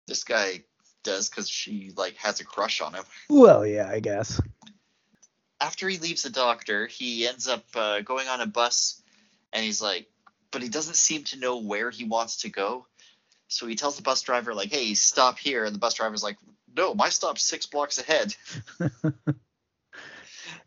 this 0.08 0.24
guy 0.24 0.64
does 1.04 1.30
because 1.30 1.50
she 1.50 1.92
like 1.98 2.16
has 2.18 2.40
a 2.40 2.46
crush 2.46 2.80
on 2.80 2.94
him. 2.94 3.04
Well, 3.30 3.66
yeah, 3.66 3.90
I 3.90 4.00
guess. 4.00 4.40
After 5.60 5.90
he 5.90 5.98
leaves 5.98 6.24
the 6.24 6.30
doctor, 6.30 6.88
he 6.88 7.28
ends 7.28 7.48
up 7.48 7.66
uh, 7.76 8.02
going 8.02 8.28
on 8.28 8.42
a 8.42 8.46
bus, 8.46 9.02
and 9.52 9.64
he's 9.64 9.82
like, 9.82 10.08
but 10.52 10.62
he 10.62 10.70
doesn't 10.70 10.96
seem 10.96 11.24
to 11.26 11.40
know 11.40 11.58
where 11.58 11.90
he 11.90 12.04
wants 12.04 12.42
to 12.42 12.50
go. 12.50 12.86
So 13.54 13.68
he 13.68 13.76
tells 13.76 13.96
the 13.96 14.02
bus 14.02 14.22
driver, 14.22 14.54
like, 14.54 14.72
hey, 14.72 14.94
stop 14.96 15.38
here. 15.38 15.64
And 15.64 15.76
the 15.76 15.80
bus 15.80 15.94
driver's 15.94 16.24
like, 16.24 16.38
no, 16.76 16.96
my 16.96 17.10
stop's 17.10 17.44
six 17.44 17.66
blocks 17.68 18.00
ahead. 18.00 18.36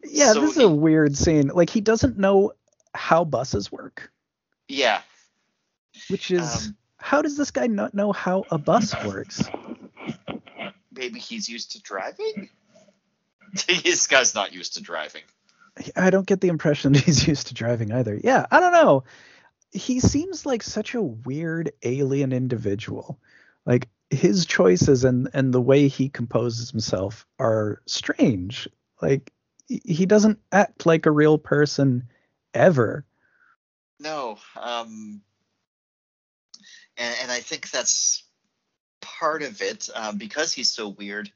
yeah, 0.04 0.32
so 0.32 0.40
this 0.40 0.50
is 0.50 0.56
he, 0.56 0.62
a 0.62 0.68
weird 0.68 1.16
scene. 1.16 1.48
Like, 1.48 1.68
he 1.68 1.80
doesn't 1.80 2.16
know 2.16 2.52
how 2.94 3.24
buses 3.24 3.72
work. 3.72 4.12
Yeah. 4.68 5.00
Which 6.08 6.30
is, 6.30 6.68
um, 6.68 6.76
how 6.96 7.22
does 7.22 7.36
this 7.36 7.50
guy 7.50 7.66
not 7.66 7.92
know 7.92 8.12
how 8.12 8.44
a 8.50 8.58
bus 8.58 8.94
works? 9.04 9.42
Maybe 10.92 11.18
he's 11.18 11.48
used 11.48 11.72
to 11.72 11.82
driving? 11.82 12.48
this 13.66 14.06
guy's 14.06 14.34
not 14.34 14.52
used 14.54 14.74
to 14.74 14.82
driving. 14.82 15.22
I 15.94 16.10
don't 16.10 16.26
get 16.26 16.40
the 16.40 16.48
impression 16.48 16.94
he's 16.94 17.26
used 17.26 17.48
to 17.48 17.54
driving 17.54 17.92
either. 17.92 18.18
Yeah, 18.22 18.46
I 18.50 18.60
don't 18.60 18.72
know. 18.72 19.04
He 19.76 20.00
seems 20.00 20.46
like 20.46 20.62
such 20.62 20.94
a 20.94 21.02
weird 21.02 21.72
alien 21.82 22.32
individual. 22.32 23.20
Like 23.66 23.88
his 24.10 24.46
choices 24.46 25.04
and 25.04 25.28
and 25.34 25.52
the 25.52 25.60
way 25.60 25.88
he 25.88 26.08
composes 26.08 26.70
himself 26.70 27.26
are 27.38 27.82
strange. 27.86 28.68
Like 29.02 29.32
he 29.68 30.06
doesn't 30.06 30.38
act 30.52 30.86
like 30.86 31.06
a 31.06 31.10
real 31.10 31.38
person 31.38 32.08
ever. 32.54 33.04
No, 33.98 34.38
um, 34.60 35.22
and, 36.96 37.16
and 37.22 37.32
I 37.32 37.40
think 37.40 37.70
that's 37.70 38.24
part 39.00 39.42
of 39.42 39.62
it 39.62 39.88
um, 39.94 40.18
because 40.18 40.52
he's 40.52 40.70
so 40.70 40.88
weird. 40.88 41.30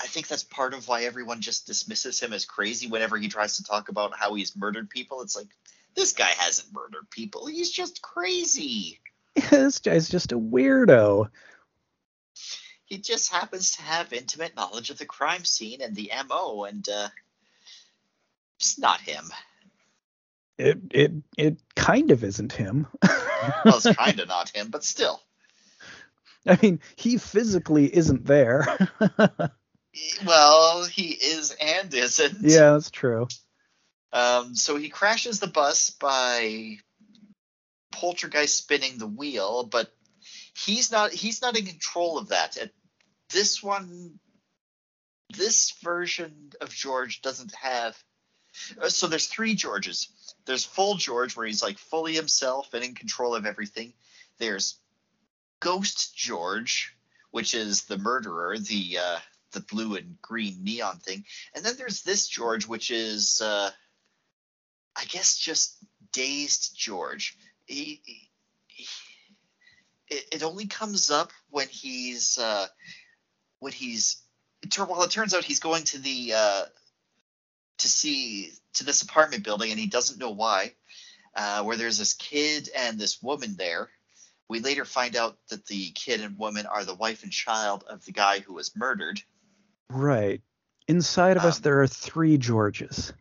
I 0.00 0.06
think 0.06 0.28
that's 0.28 0.44
part 0.44 0.74
of 0.74 0.88
why 0.88 1.04
everyone 1.04 1.40
just 1.40 1.66
dismisses 1.66 2.20
him 2.20 2.32
as 2.32 2.44
crazy 2.44 2.88
whenever 2.88 3.16
he 3.16 3.28
tries 3.28 3.56
to 3.56 3.64
talk 3.64 3.88
about 3.88 4.18
how 4.18 4.34
he's 4.34 4.56
murdered 4.56 4.90
people. 4.90 5.22
It's 5.22 5.36
like 5.36 5.48
this 5.94 6.12
guy 6.12 6.30
hasn't 6.30 6.72
murdered 6.72 7.10
people. 7.10 7.46
He's 7.46 7.70
just 7.70 8.02
crazy. 8.02 9.00
Yeah, 9.36 9.46
this 9.50 9.78
guy's 9.78 10.08
just 10.08 10.32
a 10.32 10.38
weirdo. 10.38 11.28
He 12.84 12.98
just 12.98 13.32
happens 13.32 13.72
to 13.72 13.82
have 13.82 14.12
intimate 14.12 14.54
knowledge 14.56 14.90
of 14.90 14.98
the 14.98 15.06
crime 15.06 15.44
scene 15.44 15.80
and 15.80 15.96
the 15.96 16.10
MO, 16.28 16.64
and 16.64 16.86
uh, 16.88 17.08
it's 18.58 18.78
not 18.78 19.00
him. 19.00 19.24
It 20.58 20.78
it 20.90 21.12
it 21.36 21.58
kind 21.74 22.10
of 22.10 22.22
isn't 22.22 22.52
him. 22.52 22.86
well, 23.64 23.76
it's 23.78 23.92
kind 23.96 24.20
of 24.20 24.28
not 24.28 24.50
him, 24.50 24.68
but 24.70 24.84
still. 24.84 25.20
I 26.46 26.58
mean, 26.60 26.80
he 26.96 27.16
physically 27.16 27.94
isn't 27.94 28.26
there. 28.26 28.66
well, 30.26 30.84
he 30.84 31.08
is 31.08 31.56
and 31.58 31.92
isn't. 31.92 32.42
Yeah, 32.42 32.72
that's 32.72 32.90
true. 32.90 33.26
Um, 34.14 34.54
so 34.54 34.76
he 34.76 34.88
crashes 34.90 35.40
the 35.40 35.48
bus 35.48 35.90
by 35.90 36.78
Poltergeist 37.90 38.56
spinning 38.56 38.96
the 38.96 39.08
wheel, 39.08 39.64
but 39.64 39.92
he's 40.56 40.92
not 40.92 41.12
he's 41.12 41.42
not 41.42 41.58
in 41.58 41.66
control 41.66 42.16
of 42.16 42.28
that. 42.28 42.56
At 42.56 42.70
this 43.30 43.60
one, 43.60 44.20
this 45.36 45.72
version 45.82 46.52
of 46.60 46.70
George 46.70 47.22
doesn't 47.22 47.54
have. 47.56 48.00
Uh, 48.80 48.88
so 48.88 49.08
there's 49.08 49.26
three 49.26 49.56
Georges. 49.56 50.08
There's 50.46 50.64
full 50.64 50.94
George 50.94 51.36
where 51.36 51.46
he's 51.46 51.62
like 51.62 51.78
fully 51.78 52.14
himself 52.14 52.72
and 52.72 52.84
in 52.84 52.94
control 52.94 53.34
of 53.34 53.46
everything. 53.46 53.94
There's 54.38 54.78
Ghost 55.58 56.16
George, 56.16 56.94
which 57.32 57.52
is 57.52 57.82
the 57.84 57.98
murderer, 57.98 58.58
the 58.58 58.98
uh, 59.02 59.18
the 59.50 59.60
blue 59.60 59.96
and 59.96 60.22
green 60.22 60.62
neon 60.62 60.98
thing, 60.98 61.24
and 61.52 61.64
then 61.64 61.74
there's 61.76 62.02
this 62.02 62.28
George, 62.28 62.68
which 62.68 62.92
is 62.92 63.40
uh, 63.40 63.72
I 64.96 65.04
guess 65.04 65.36
just 65.36 65.76
dazed 66.12 66.76
George. 66.76 67.36
He, 67.66 68.00
he, 68.04 68.30
he 68.66 68.86
it, 70.08 70.24
it, 70.32 70.42
only 70.42 70.66
comes 70.66 71.10
up 71.10 71.30
when 71.50 71.68
he's 71.68 72.38
uh, 72.38 72.66
when 73.58 73.72
he's 73.72 74.22
well. 74.78 75.02
It 75.02 75.10
turns 75.10 75.34
out 75.34 75.44
he's 75.44 75.60
going 75.60 75.84
to 75.84 75.98
the 75.98 76.34
uh, 76.36 76.64
to 77.78 77.88
see 77.88 78.52
to 78.74 78.84
this 78.84 79.02
apartment 79.02 79.44
building, 79.44 79.70
and 79.70 79.80
he 79.80 79.86
doesn't 79.86 80.18
know 80.18 80.30
why. 80.30 80.72
Uh, 81.36 81.64
where 81.64 81.76
there's 81.76 81.98
this 81.98 82.12
kid 82.12 82.70
and 82.76 82.96
this 82.96 83.20
woman 83.20 83.56
there, 83.56 83.88
we 84.48 84.60
later 84.60 84.84
find 84.84 85.16
out 85.16 85.36
that 85.48 85.66
the 85.66 85.90
kid 85.90 86.20
and 86.20 86.38
woman 86.38 86.64
are 86.64 86.84
the 86.84 86.94
wife 86.94 87.24
and 87.24 87.32
child 87.32 87.84
of 87.88 88.04
the 88.04 88.12
guy 88.12 88.38
who 88.38 88.54
was 88.54 88.76
murdered. 88.76 89.20
Right. 89.90 90.42
Inside 90.86 91.36
of 91.36 91.42
um, 91.42 91.48
us, 91.48 91.58
there 91.58 91.80
are 91.82 91.88
three 91.88 92.38
Georges. 92.38 93.12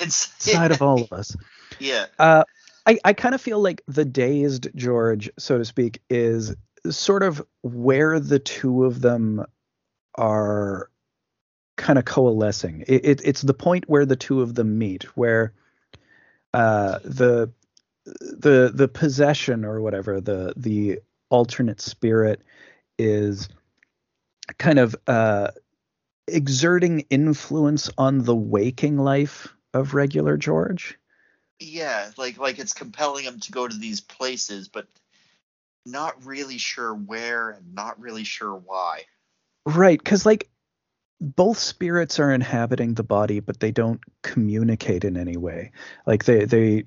Inside 0.00 0.72
of 0.72 0.82
all 0.82 1.02
of 1.02 1.12
us. 1.12 1.36
Yeah. 1.78 2.06
Uh, 2.18 2.44
I, 2.86 2.98
I 3.04 3.12
kind 3.12 3.34
of 3.34 3.40
feel 3.40 3.60
like 3.60 3.82
the 3.86 4.04
dazed 4.06 4.68
George, 4.74 5.28
so 5.38 5.58
to 5.58 5.64
speak, 5.64 6.00
is 6.08 6.54
sort 6.88 7.22
of 7.22 7.44
where 7.62 8.18
the 8.18 8.38
two 8.38 8.84
of 8.84 9.02
them 9.02 9.44
are 10.14 10.90
kind 11.76 11.98
of 11.98 12.04
coalescing. 12.04 12.84
It, 12.86 13.04
it, 13.04 13.20
it's 13.24 13.42
the 13.42 13.52
point 13.52 13.88
where 13.88 14.06
the 14.06 14.16
two 14.16 14.40
of 14.40 14.54
them 14.54 14.78
meet, 14.78 15.02
where 15.16 15.52
uh, 16.54 17.00
the 17.04 17.50
the 18.04 18.70
the 18.72 18.88
possession 18.88 19.64
or 19.64 19.80
whatever 19.80 20.20
the 20.20 20.54
the 20.56 21.00
alternate 21.28 21.80
spirit 21.80 22.40
is 22.98 23.48
kind 24.58 24.78
of 24.78 24.94
uh, 25.06 25.48
exerting 26.28 27.00
influence 27.10 27.90
on 27.98 28.22
the 28.22 28.36
waking 28.36 28.96
life 28.96 29.48
of 29.76 29.94
regular 29.94 30.36
George. 30.36 30.98
Yeah, 31.58 32.10
like 32.16 32.38
like 32.38 32.58
it's 32.58 32.74
compelling 32.74 33.24
him 33.24 33.40
to 33.40 33.52
go 33.52 33.66
to 33.66 33.76
these 33.76 34.00
places, 34.00 34.68
but 34.68 34.86
not 35.86 36.24
really 36.24 36.58
sure 36.58 36.94
where 36.94 37.50
and 37.50 37.74
not 37.74 38.00
really 38.00 38.24
sure 38.24 38.54
why. 38.54 39.04
Right, 39.64 39.98
because 39.98 40.26
like 40.26 40.50
both 41.20 41.58
spirits 41.58 42.20
are 42.20 42.30
inhabiting 42.32 42.94
the 42.94 43.02
body, 43.02 43.40
but 43.40 43.60
they 43.60 43.70
don't 43.72 44.00
communicate 44.22 45.04
in 45.04 45.16
any 45.16 45.36
way. 45.36 45.72
Like 46.06 46.24
they 46.24 46.44
they 46.44 46.84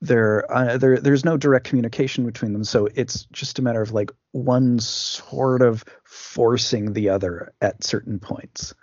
there 0.00 0.50
uh, 0.52 0.76
there 0.78 0.98
there's 0.98 1.24
no 1.24 1.36
direct 1.36 1.66
communication 1.66 2.26
between 2.26 2.52
them 2.52 2.64
so 2.64 2.88
it's 2.96 3.24
just 3.26 3.60
a 3.60 3.62
matter 3.62 3.80
of 3.80 3.92
like 3.92 4.10
one 4.32 4.80
sort 4.80 5.62
of 5.62 5.84
forcing 6.04 6.92
the 6.92 7.08
other 7.08 7.54
at 7.60 7.84
certain 7.84 8.18
points. 8.18 8.74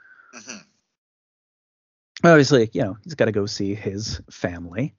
Obviously 2.24 2.70
you 2.74 2.82
know 2.82 2.98
he's 3.04 3.16
got 3.16 3.26
to 3.26 3.32
go 3.32 3.46
see 3.46 3.76
his 3.76 4.22
family 4.30 4.94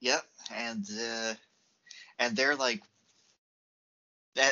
yep 0.00 0.22
and 0.54 0.84
uh 1.00 1.34
and 2.18 2.36
they're 2.36 2.56
like 2.56 2.82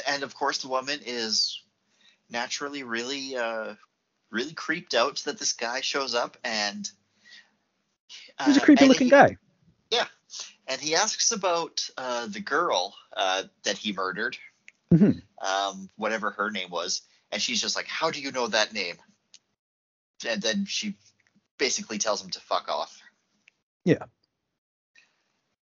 and 0.06 0.22
of 0.22 0.34
course 0.34 0.58
the 0.58 0.68
woman 0.68 1.00
is 1.04 1.62
naturally 2.30 2.82
really 2.82 3.36
uh 3.36 3.74
really 4.30 4.54
creeped 4.54 4.94
out 4.94 5.16
that 5.24 5.38
this 5.38 5.52
guy 5.52 5.80
shows 5.80 6.14
up 6.14 6.36
and 6.44 6.90
uh, 8.38 8.44
he's 8.46 8.56
a 8.56 8.60
creepy 8.60 8.86
looking 8.86 9.06
he, 9.06 9.10
guy 9.10 9.36
yeah 9.90 10.06
and 10.66 10.80
he 10.80 10.94
asks 10.94 11.32
about 11.32 11.88
uh, 11.98 12.26
the 12.26 12.40
girl 12.40 12.94
uh, 13.16 13.44
that 13.64 13.76
he 13.76 13.92
murdered, 13.92 14.36
mm-hmm. 14.92 15.18
um, 15.46 15.88
whatever 15.96 16.30
her 16.30 16.50
name 16.50 16.70
was, 16.70 17.02
and 17.30 17.42
she's 17.42 17.60
just 17.60 17.76
like, 17.76 17.86
"How 17.86 18.10
do 18.10 18.20
you 18.20 18.32
know 18.32 18.46
that 18.46 18.72
name?" 18.72 18.96
And 20.26 20.40
then 20.40 20.64
she 20.66 20.94
basically 21.62 21.96
tells 21.96 22.20
him 22.20 22.30
to 22.30 22.40
fuck 22.40 22.68
off. 22.68 23.00
Yeah. 23.84 24.02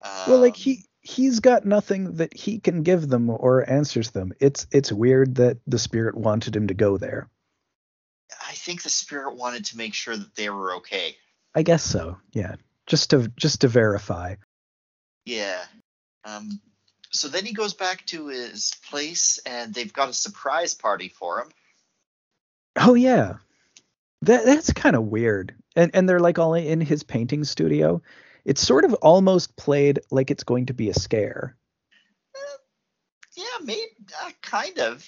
Um, 0.02 0.12
well, 0.28 0.40
like 0.40 0.54
he 0.54 0.84
he's 1.00 1.40
got 1.40 1.64
nothing 1.64 2.16
that 2.16 2.36
he 2.36 2.58
can 2.58 2.82
give 2.82 3.08
them 3.08 3.30
or 3.30 3.68
answers 3.68 4.10
them. 4.10 4.34
It's 4.38 4.66
it's 4.70 4.92
weird 4.92 5.36
that 5.36 5.56
the 5.66 5.78
spirit 5.78 6.14
wanted 6.14 6.54
him 6.54 6.66
to 6.66 6.74
go 6.74 6.98
there. 6.98 7.30
I 8.46 8.52
think 8.52 8.82
the 8.82 8.90
spirit 8.90 9.36
wanted 9.36 9.64
to 9.66 9.78
make 9.78 9.94
sure 9.94 10.14
that 10.14 10.34
they 10.34 10.50
were 10.50 10.76
okay. 10.76 11.16
I 11.54 11.62
guess 11.62 11.82
so. 11.82 12.18
Yeah, 12.34 12.56
just 12.86 13.08
to 13.10 13.32
just 13.34 13.62
to 13.62 13.68
verify. 13.68 14.34
Yeah. 15.24 15.62
Um, 16.26 16.60
so 17.10 17.28
then 17.28 17.46
he 17.46 17.54
goes 17.54 17.72
back 17.72 18.04
to 18.06 18.26
his 18.26 18.74
place, 18.90 19.38
and 19.46 19.72
they've 19.72 19.94
got 19.94 20.10
a 20.10 20.12
surprise 20.12 20.74
party 20.74 21.08
for 21.08 21.40
him. 21.40 21.48
Oh 22.76 22.92
yeah, 22.92 23.36
that 24.22 24.44
that's 24.44 24.72
kind 24.74 24.94
of 24.94 25.04
weird. 25.04 25.54
And 25.76 25.90
and 25.94 26.08
they're 26.08 26.20
like 26.20 26.38
all 26.38 26.54
in 26.54 26.80
his 26.80 27.02
painting 27.02 27.44
studio. 27.44 28.02
It's 28.44 28.66
sort 28.66 28.84
of 28.84 28.94
almost 28.94 29.56
played 29.56 30.00
like 30.10 30.30
it's 30.30 30.44
going 30.44 30.66
to 30.66 30.74
be 30.74 30.88
a 30.88 30.94
scare. 30.94 31.56
Uh, 32.34 32.56
yeah, 33.36 33.64
maybe 33.64 33.82
uh, 34.24 34.30
kind 34.42 34.78
of. 34.78 35.06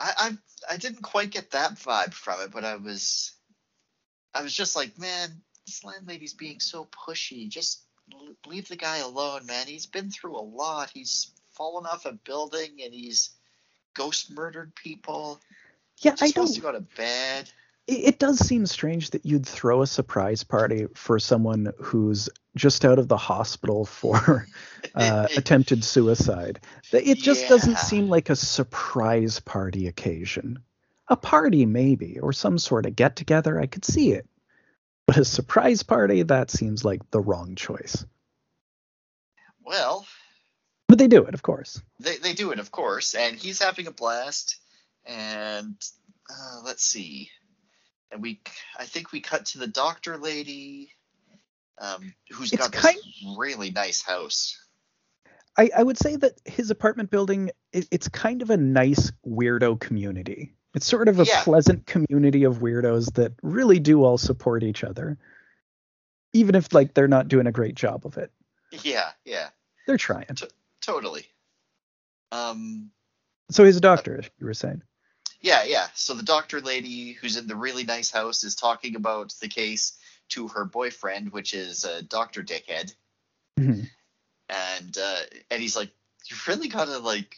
I, 0.00 0.12
I 0.16 0.74
I 0.74 0.76
didn't 0.76 1.02
quite 1.02 1.30
get 1.30 1.50
that 1.50 1.74
vibe 1.74 2.14
from 2.14 2.40
it, 2.40 2.50
but 2.52 2.64
I 2.64 2.76
was 2.76 3.32
I 4.34 4.42
was 4.42 4.54
just 4.54 4.76
like, 4.76 4.98
man, 4.98 5.42
this 5.66 5.84
landlady's 5.84 6.34
being 6.34 6.60
so 6.60 6.86
pushy. 6.86 7.48
Just 7.48 7.82
leave 8.46 8.68
the 8.68 8.76
guy 8.76 8.98
alone, 8.98 9.44
man. 9.46 9.66
He's 9.66 9.86
been 9.86 10.10
through 10.10 10.36
a 10.36 10.40
lot. 10.40 10.90
He's 10.92 11.32
fallen 11.52 11.86
off 11.86 12.06
a 12.06 12.12
building 12.12 12.78
and 12.82 12.94
he's 12.94 13.30
ghost 13.94 14.30
murdered 14.30 14.74
people. 14.74 15.40
Yeah, 15.98 16.12
I 16.12 16.30
don't. 16.30 16.46
Supposed 16.46 16.54
to 16.54 16.60
go 16.60 16.72
to 16.72 16.80
bed. 16.80 17.50
It, 17.88 18.18
does 18.18 18.38
seem 18.38 18.66
strange 18.66 19.10
that 19.10 19.24
you'd 19.24 19.46
throw 19.46 19.80
a 19.80 19.86
surprise 19.86 20.44
party 20.44 20.88
for 20.94 21.18
someone 21.18 21.72
who's 21.78 22.28
just 22.54 22.84
out 22.84 22.98
of 22.98 23.08
the 23.08 23.16
hospital 23.16 23.86
for 23.86 24.46
uh, 24.94 25.26
attempted 25.34 25.82
suicide. 25.82 26.60
It 26.92 27.16
just 27.16 27.44
yeah. 27.44 27.48
doesn't 27.48 27.78
seem 27.78 28.10
like 28.10 28.28
a 28.28 28.36
surprise 28.36 29.40
party 29.40 29.86
occasion. 29.86 30.58
A 31.08 31.16
party, 31.16 31.64
maybe, 31.64 32.18
or 32.18 32.34
some 32.34 32.58
sort 32.58 32.84
of 32.84 32.94
get 32.94 33.16
together. 33.16 33.58
I 33.58 33.64
could 33.64 33.86
see 33.86 34.12
it. 34.12 34.28
But 35.06 35.16
a 35.16 35.24
surprise 35.24 35.82
party, 35.82 36.22
that 36.24 36.50
seems 36.50 36.84
like 36.84 37.10
the 37.10 37.20
wrong 37.20 37.54
choice. 37.54 38.04
Well, 39.64 40.06
but 40.88 40.98
they 40.98 41.08
do 41.08 41.24
it, 41.24 41.32
of 41.32 41.42
course. 41.42 41.80
They 42.00 42.18
they 42.18 42.34
do 42.34 42.50
it, 42.50 42.58
of 42.58 42.70
course, 42.70 43.14
and 43.14 43.36
he's 43.36 43.62
having 43.62 43.86
a 43.86 43.90
blast. 43.90 44.56
And 45.06 45.76
uh, 46.30 46.60
let's 46.64 46.82
see, 46.82 47.30
and 48.10 48.22
we 48.22 48.40
I 48.78 48.84
think 48.84 49.12
we 49.12 49.20
cut 49.20 49.46
to 49.46 49.58
the 49.58 49.66
doctor 49.66 50.16
lady, 50.16 50.92
um, 51.78 52.14
who's 52.30 52.52
It's 52.52 52.60
got 52.62 52.72
this 52.72 52.80
kind- 52.80 52.98
really 53.38 53.70
nice 53.70 54.02
house. 54.02 54.58
I, 55.56 55.70
I 55.76 55.82
would 55.82 55.98
say 55.98 56.14
that 56.16 56.40
his 56.44 56.70
apartment 56.70 57.10
building 57.10 57.50
it, 57.72 57.88
it's 57.90 58.08
kind 58.08 58.42
of 58.42 58.50
a 58.50 58.56
nice 58.56 59.10
weirdo 59.26 59.80
community. 59.80 60.54
It's 60.74 60.86
sort 60.86 61.08
of 61.08 61.18
a 61.18 61.24
Yeah. 61.24 61.42
pleasant 61.42 61.86
community 61.86 62.44
of 62.44 62.58
weirdos 62.58 63.14
that 63.14 63.32
really 63.42 63.80
do 63.80 64.04
all 64.04 64.18
support 64.18 64.62
each 64.62 64.84
other, 64.84 65.18
even 66.32 66.54
if 66.54 66.72
like 66.72 66.94
they're 66.94 67.08
not 67.08 67.26
doing 67.28 67.46
a 67.48 67.52
great 67.52 67.74
job 67.74 68.06
of 68.06 68.18
it. 68.18 68.30
Yeah, 68.70 69.10
yeah, 69.24 69.48
They're 69.86 69.96
trying. 69.96 70.26
totally. 70.82 71.26
Um, 72.30 72.90
So 73.50 73.64
he's 73.64 73.78
a 73.78 73.80
doctor, 73.80 74.18
as 74.18 74.30
you 74.38 74.46
were 74.46 74.54
saying. 74.54 74.82
Yeah, 75.40 75.64
yeah. 75.64 75.86
So 75.94 76.14
the 76.14 76.22
doctor 76.22 76.60
lady 76.60 77.12
who's 77.12 77.36
in 77.36 77.46
the 77.46 77.56
really 77.56 77.84
nice 77.84 78.10
house 78.10 78.44
is 78.44 78.54
talking 78.54 78.96
about 78.96 79.34
the 79.40 79.48
case 79.48 79.98
to 80.30 80.48
her 80.48 80.64
boyfriend, 80.64 81.32
which 81.32 81.54
is 81.54 81.84
uh, 81.84 82.02
Doctor 82.08 82.42
Dickhead, 82.42 82.94
Mhm. 83.58 83.88
and 84.48 84.98
uh, 84.98 85.20
and 85.50 85.62
he's 85.62 85.76
like, 85.76 85.90
you 86.28 86.36
really 86.46 86.68
gotta 86.68 86.98
like, 86.98 87.36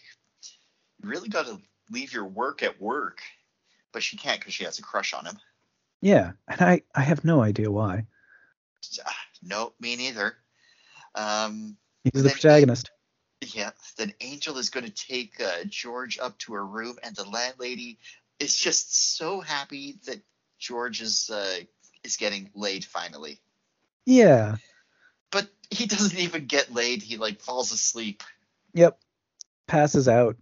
you 1.02 1.08
really 1.08 1.28
gotta 1.28 1.60
leave 1.90 2.12
your 2.12 2.24
work 2.24 2.62
at 2.62 2.80
work, 2.80 3.20
but 3.92 4.02
she 4.02 4.16
can't 4.16 4.40
because 4.40 4.54
she 4.54 4.64
has 4.64 4.78
a 4.78 4.82
crush 4.82 5.12
on 5.12 5.26
him. 5.26 5.38
Yeah, 6.00 6.32
and 6.48 6.60
I 6.60 6.82
I 6.94 7.02
have 7.02 7.24
no 7.24 7.42
idea 7.42 7.70
why. 7.70 8.06
Ah, 9.04 9.16
No, 9.42 9.72
me 9.78 9.96
neither. 9.96 10.36
Um, 11.14 11.76
He's 12.04 12.22
the 12.22 12.30
protagonist. 12.30 12.90
Yeah, 13.46 13.70
then 13.96 14.12
Angel 14.20 14.58
is 14.58 14.70
going 14.70 14.86
to 14.86 14.92
take 14.92 15.40
uh, 15.40 15.64
George 15.66 16.18
up 16.18 16.38
to 16.38 16.54
her 16.54 16.66
room, 16.66 16.98
and 17.02 17.16
the 17.16 17.28
landlady 17.28 17.98
is 18.38 18.56
just 18.56 19.16
so 19.16 19.40
happy 19.40 19.98
that 20.06 20.20
George 20.58 21.00
is 21.00 21.30
uh, 21.30 21.60
is 22.04 22.16
getting 22.16 22.50
laid 22.54 22.84
finally. 22.84 23.40
Yeah. 24.06 24.56
But 25.30 25.48
he 25.70 25.86
doesn't 25.86 26.18
even 26.18 26.46
get 26.46 26.72
laid. 26.72 27.02
He 27.02 27.16
like 27.16 27.40
falls 27.40 27.72
asleep. 27.72 28.22
Yep. 28.74 28.98
Passes 29.66 30.08
out. 30.08 30.36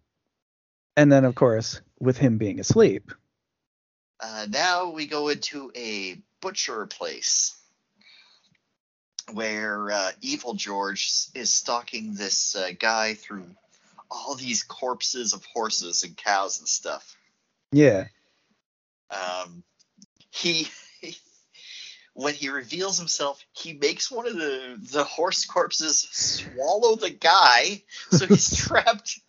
And 0.97 1.13
then 1.13 1.25
of 1.25 1.35
course, 1.35 1.81
with 2.01 2.19
him 2.19 2.39
being 2.39 2.61
asleep, 2.61 3.13
Uh, 4.21 4.47
now 4.49 4.91
we 4.91 5.07
go 5.07 5.29
into 5.29 5.71
a 5.77 6.21
butcher 6.41 6.87
place 6.87 7.58
where 9.33 9.91
uh, 9.91 10.11
evil 10.21 10.55
George 10.55 11.27
is 11.35 11.53
stalking 11.53 12.15
this 12.15 12.57
uh, 12.57 12.71
guy 12.79 13.15
through 13.15 13.47
all 14.11 14.35
these 14.35 14.63
corpses 14.63 15.33
of 15.33 15.45
horses 15.45 16.03
and 16.03 16.17
cows 16.17 16.59
and 16.59 16.69
stuff. 16.69 17.17
yeah. 17.73 18.07
Um, 19.11 19.63
he, 20.31 20.69
when 22.15 22.35
he 22.35 22.49
reveals 22.49 22.99
himself, 22.99 23.43
he 23.53 23.73
makes 23.75 24.11
one 24.11 24.27
of 24.27 24.35
the 24.35 24.79
the 24.93 25.05
horse 25.05 25.47
corpses 25.47 26.09
swallow 26.11 26.97
the 26.97 27.11
guy, 27.11 27.83
so 28.11 28.27
he's 28.27 28.57
trapped 28.67 29.21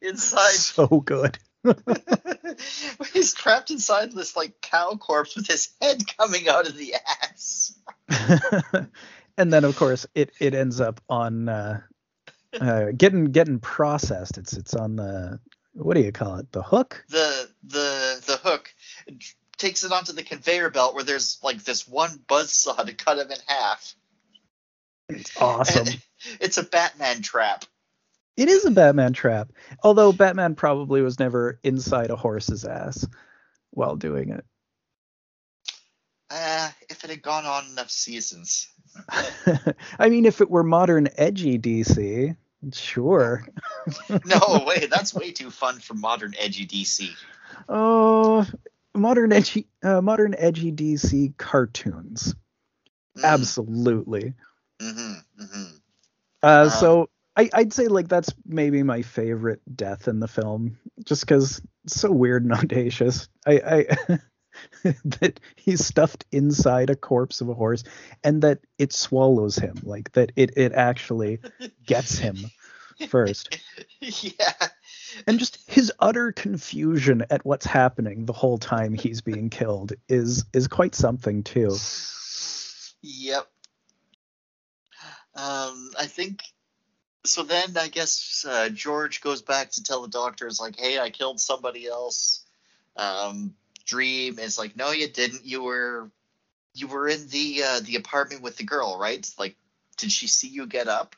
inside. 0.00 0.52
So 0.52 0.86
good. 0.86 1.38
he's 3.12 3.34
trapped 3.34 3.70
inside 3.70 4.12
this 4.12 4.36
like 4.36 4.60
cow 4.62 4.96
corpse 4.96 5.36
with 5.36 5.46
his 5.46 5.70
head 5.82 6.02
coming 6.16 6.48
out 6.48 6.66
of 6.66 6.76
the 6.76 6.94
ass. 7.22 7.74
And 9.40 9.50
then 9.52 9.64
of 9.64 9.74
course 9.76 10.06
it 10.14 10.32
it 10.38 10.54
ends 10.54 10.80
up 10.80 11.00
on 11.08 11.48
uh, 11.48 11.80
uh 12.60 12.86
getting 12.96 13.26
getting 13.26 13.58
processed. 13.58 14.36
It's 14.36 14.52
it's 14.52 14.74
on 14.74 14.96
the 14.96 15.40
what 15.72 15.94
do 15.94 16.00
you 16.00 16.12
call 16.12 16.36
it? 16.36 16.52
The 16.52 16.62
hook? 16.62 17.04
The 17.08 17.48
the 17.64 18.22
the 18.26 18.36
hook 18.36 18.72
takes 19.56 19.82
it 19.82 19.92
onto 19.92 20.12
the 20.12 20.22
conveyor 20.22 20.70
belt 20.70 20.94
where 20.94 21.04
there's 21.04 21.38
like 21.42 21.64
this 21.64 21.88
one 21.88 22.20
buzzsaw 22.28 22.84
to 22.84 22.92
cut 22.92 23.18
him 23.18 23.30
in 23.30 23.38
half. 23.46 23.94
It's 25.08 25.40
awesome. 25.40 25.86
And 25.86 26.02
it's 26.40 26.58
a 26.58 26.62
Batman 26.62 27.22
trap. 27.22 27.64
It 28.36 28.48
is 28.48 28.64
a 28.64 28.70
Batman 28.70 29.12
trap. 29.12 29.52
Although 29.82 30.12
Batman 30.12 30.54
probably 30.54 31.02
was 31.02 31.18
never 31.18 31.58
inside 31.62 32.10
a 32.10 32.16
horse's 32.16 32.64
ass 32.64 33.06
while 33.70 33.96
doing 33.96 34.30
it. 34.30 34.44
Uh, 36.30 36.70
if 36.88 37.02
it 37.04 37.10
had 37.10 37.22
gone 37.22 37.44
on 37.44 37.66
enough 37.70 37.90
seasons. 37.90 38.68
I 39.98 40.08
mean, 40.08 40.24
if 40.24 40.40
it 40.40 40.50
were 40.50 40.62
modern 40.62 41.08
edgy 41.16 41.58
DC, 41.58 42.36
sure. 42.72 43.46
No, 44.08 44.64
wait, 44.66 44.90
that's 44.90 45.14
way 45.14 45.32
too 45.32 45.50
fun 45.50 45.78
for 45.78 45.94
modern 45.94 46.34
edgy 46.38 46.66
DC. 46.66 47.10
Oh, 47.68 48.46
modern 48.94 49.32
edgy, 49.32 49.66
uh, 49.82 50.00
modern 50.00 50.34
edgy 50.36 50.72
DC 50.72 51.36
cartoons, 51.36 52.34
absolutely. 53.22 54.34
Mm-hmm, 54.80 55.42
mm-hmm. 55.42 55.76
Uh, 56.42 56.62
Um, 56.64 56.70
so 56.70 57.10
I, 57.36 57.48
I'd 57.52 57.72
say 57.72 57.88
like 57.88 58.08
that's 58.08 58.32
maybe 58.44 58.82
my 58.82 59.02
favorite 59.02 59.60
death 59.74 60.08
in 60.08 60.20
the 60.20 60.28
film, 60.28 60.78
just 61.04 61.22
because 61.22 61.62
it's 61.84 62.00
so 62.00 62.10
weird 62.10 62.44
and 62.44 62.52
audacious. 62.58 63.28
I, 63.46 63.86
I 64.08 64.18
that 64.84 65.40
he's 65.56 65.84
stuffed 65.84 66.24
inside 66.32 66.90
a 66.90 66.96
corpse 66.96 67.40
of 67.40 67.48
a 67.48 67.54
horse, 67.54 67.84
and 68.24 68.42
that 68.42 68.60
it 68.78 68.92
swallows 68.92 69.56
him, 69.56 69.80
like 69.82 70.12
that 70.12 70.32
it 70.36 70.56
it 70.56 70.72
actually 70.72 71.38
gets 71.86 72.18
him 72.18 72.36
first, 73.08 73.58
yeah. 74.00 74.52
and 75.26 75.38
just 75.38 75.58
his 75.70 75.92
utter 75.98 76.32
confusion 76.32 77.24
at 77.30 77.44
what's 77.44 77.66
happening 77.66 78.24
the 78.26 78.32
whole 78.32 78.58
time 78.58 78.94
he's 78.94 79.20
being 79.20 79.50
killed 79.50 79.92
is 80.08 80.44
is 80.52 80.68
quite 80.68 80.94
something 80.94 81.42
too. 81.42 81.76
Yep. 83.02 83.46
Um, 85.34 85.90
I 85.98 86.06
think 86.06 86.42
so. 87.24 87.42
Then 87.42 87.76
I 87.76 87.88
guess 87.88 88.44
uh, 88.48 88.68
George 88.68 89.20
goes 89.20 89.42
back 89.42 89.70
to 89.72 89.82
tell 89.82 90.02
the 90.02 90.08
doctors 90.08 90.60
like, 90.60 90.78
"Hey, 90.78 90.98
I 90.98 91.10
killed 91.10 91.40
somebody 91.40 91.86
else." 91.86 92.44
Um, 92.96 93.54
Dream 93.84 94.38
is 94.38 94.58
like, 94.58 94.76
"No, 94.76 94.90
you 94.92 95.08
didn't. 95.08 95.44
You 95.44 95.62
were, 95.62 96.10
you 96.74 96.86
were 96.86 97.08
in 97.08 97.28
the 97.28 97.62
uh, 97.64 97.80
the 97.80 97.96
apartment 97.96 98.42
with 98.42 98.56
the 98.56 98.64
girl, 98.64 98.98
right? 98.98 99.28
Like, 99.38 99.56
did 99.98 100.12
she 100.12 100.26
see 100.26 100.48
you 100.48 100.66
get 100.66 100.88
up? 100.88 101.16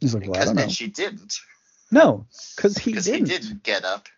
He's 0.00 0.14
like, 0.14 0.24
well, 0.26 0.34
I 0.34 0.38
Because 0.38 0.46
don't 0.48 0.56
then 0.56 0.68
know. 0.68 0.72
she 0.72 0.86
didn't. 0.88 1.38
No, 1.90 2.26
because 2.56 2.76
he 2.78 2.90
Because 2.90 3.06
he 3.06 3.12
didn't. 3.12 3.28
didn't 3.28 3.62
get 3.62 3.84
up, 3.84 4.08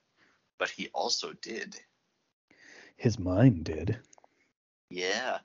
but 0.59 0.71
he 0.71 0.89
also 0.95 1.33
did. 1.33 1.77
His 2.97 3.19
mind 3.19 3.65
did. 3.65 3.99
Yeah. 4.91 5.39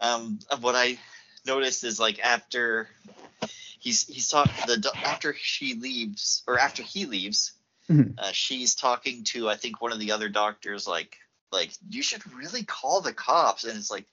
Um, 0.00 0.38
what 0.60 0.74
I 0.74 0.98
noticed 1.46 1.84
is 1.84 2.00
like 2.00 2.18
after 2.20 2.88
he's 3.78 4.06
he's 4.06 4.28
talking 4.28 4.54
the 4.66 4.90
after 5.04 5.34
she 5.34 5.74
leaves 5.74 6.42
or 6.46 6.58
after 6.58 6.82
he 6.82 7.06
leaves, 7.06 7.52
Mhm. 7.90 8.14
uh, 8.18 8.32
she's 8.32 8.74
talking 8.74 9.24
to 9.24 9.48
I 9.48 9.56
think 9.56 9.80
one 9.80 9.92
of 9.92 9.98
the 9.98 10.12
other 10.12 10.28
doctors 10.28 10.86
like 10.86 11.18
like 11.52 11.70
you 11.88 12.02
should 12.02 12.32
really 12.32 12.64
call 12.64 13.00
the 13.00 13.12
cops 13.12 13.64
and 13.64 13.76
it's 13.76 13.90
like 13.90 14.06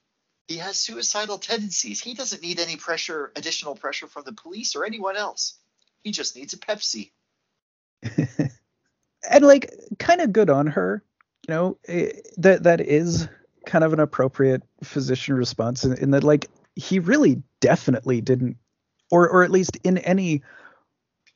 he 0.48 0.58
has 0.58 0.76
suicidal 0.76 1.38
tendencies. 1.38 2.02
He 2.02 2.14
doesn't 2.14 2.42
need 2.42 2.58
any 2.58 2.76
pressure, 2.76 3.32
additional 3.36 3.74
pressure 3.74 4.08
from 4.08 4.24
the 4.24 4.32
police 4.32 4.74
or 4.74 4.84
anyone 4.84 5.16
else. 5.16 5.54
He 6.02 6.10
just 6.10 6.36
needs 6.36 6.52
a 6.52 6.58
Pepsi. 6.58 7.12
and 9.30 9.44
like 9.44 9.72
kind 9.98 10.20
of 10.20 10.32
good 10.32 10.50
on 10.50 10.66
her 10.66 11.04
you 11.46 11.54
know 11.54 11.78
eh, 11.86 12.10
that 12.36 12.64
that 12.64 12.80
is 12.80 13.28
kind 13.64 13.84
of 13.84 13.92
an 13.92 14.00
appropriate 14.00 14.62
physician 14.82 15.34
response 15.34 15.84
in, 15.84 15.92
in 15.98 16.10
that 16.10 16.24
like 16.24 16.46
he 16.74 16.98
really 16.98 17.42
definitely 17.60 18.20
didn't 18.20 18.56
or 19.10 19.28
or 19.28 19.44
at 19.44 19.50
least 19.50 19.78
in 19.84 19.98
any 19.98 20.42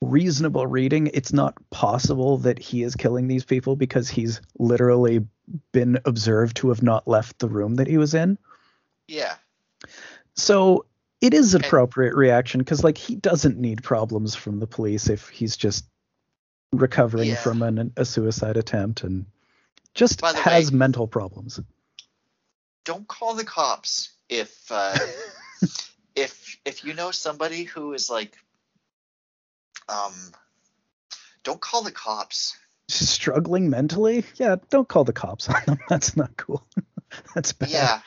reasonable 0.01 0.67
reading 0.67 1.09
it's 1.13 1.33
not 1.33 1.55
possible 1.71 2.37
that 2.37 2.59
he 2.59 2.83
is 2.83 2.95
killing 2.95 3.27
these 3.27 3.43
people 3.43 3.75
because 3.75 4.07
he's 4.07 4.41
literally 4.59 5.25
been 5.71 5.97
observed 6.05 6.57
to 6.57 6.69
have 6.69 6.83
not 6.83 7.07
left 7.07 7.39
the 7.39 7.47
room 7.49 7.75
that 7.75 7.87
he 7.87 7.97
was 7.97 8.13
in 8.13 8.37
Yeah. 9.07 9.35
so 10.35 10.85
it 11.19 11.33
is 11.33 11.55
an 11.55 11.65
appropriate 11.65 12.13
reaction 12.15 12.59
because 12.59 12.83
like 12.83 12.97
he 12.97 13.15
doesn't 13.15 13.57
need 13.57 13.81
problems 13.81 14.35
from 14.35 14.59
the 14.59 14.67
police 14.67 15.09
if 15.09 15.29
he's 15.29 15.57
just 15.57 15.85
recovering 16.71 17.29
Yeah. 17.29 17.35
from 17.37 17.63
an, 17.63 17.91
a 17.97 18.05
suicide 18.05 18.55
attempt 18.57 19.03
and 19.03 19.25
just 19.95 20.21
has 20.21 20.71
way- 20.71 20.77
mental 20.77 21.07
problems. 21.07 21.59
Don't 22.83 23.07
call 23.07 23.33
the 23.33 23.43
cops 23.43 24.11
if 24.29 24.71
uh, 24.71 24.95
if 26.15 26.57
if 26.65 26.83
you 26.85 26.93
know 26.93 27.09
somebody 27.11 27.63
who 27.63 27.93
is 27.93 28.09
like 28.09 28.37
um 29.89 30.13
don't 31.43 31.61
call 31.61 31.81
the 31.83 31.91
cops 31.91 32.57
Struggling 32.89 33.69
mentally? 33.69 34.23
Yeah, 34.35 34.55
don't 34.69 34.87
call 34.87 35.03
the 35.03 35.11
cops 35.13 35.49
on 35.49 35.61
them. 35.65 35.77
That's 35.89 36.15
not 36.15 36.35
cool. 36.37 36.65
That's 37.35 37.51
bad. 37.53 37.69
yeah 37.69 37.99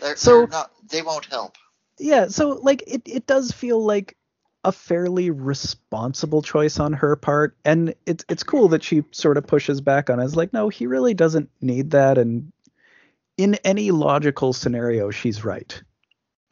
they're, 0.00 0.16
So- 0.16 0.38
they're 0.40 0.48
not 0.48 0.72
they 0.90 1.02
won't 1.02 1.26
help 1.26 1.56
Yeah, 1.98 2.28
so 2.28 2.50
like 2.62 2.82
it, 2.86 3.02
it 3.06 3.26
does 3.26 3.52
feel 3.52 3.84
like 3.84 4.16
a 4.64 4.72
fairly 4.72 5.30
responsible 5.30 6.42
choice 6.42 6.80
on 6.80 6.92
her 6.92 7.14
part, 7.14 7.56
and 7.64 7.94
it's 8.06 8.24
it's 8.28 8.42
cool 8.42 8.68
that 8.68 8.82
she 8.82 9.04
sort 9.12 9.36
of 9.38 9.46
pushes 9.46 9.80
back 9.80 10.10
on 10.10 10.18
it. 10.20 10.24
It's 10.24 10.34
like, 10.34 10.52
no, 10.52 10.68
he 10.68 10.86
really 10.88 11.14
doesn't 11.14 11.48
need 11.60 11.92
that, 11.92 12.18
and 12.18 12.52
in 13.36 13.54
any 13.64 13.92
logical 13.92 14.52
scenario, 14.52 15.10
she's 15.12 15.44
right. 15.44 15.80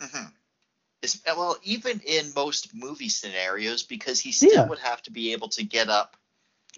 Mm-hmm. 0.01 0.27
Well, 1.27 1.57
even 1.63 2.01
in 2.05 2.33
most 2.35 2.75
movie 2.75 3.09
scenarios, 3.09 3.83
because 3.83 4.21
he 4.21 4.33
still 4.33 4.51
yeah. 4.53 4.67
would 4.67 4.79
have 4.79 5.03
to 5.03 5.13
be 5.13 5.33
able 5.33 5.49
to 5.51 5.65
get 5.65 5.89
up. 5.89 6.17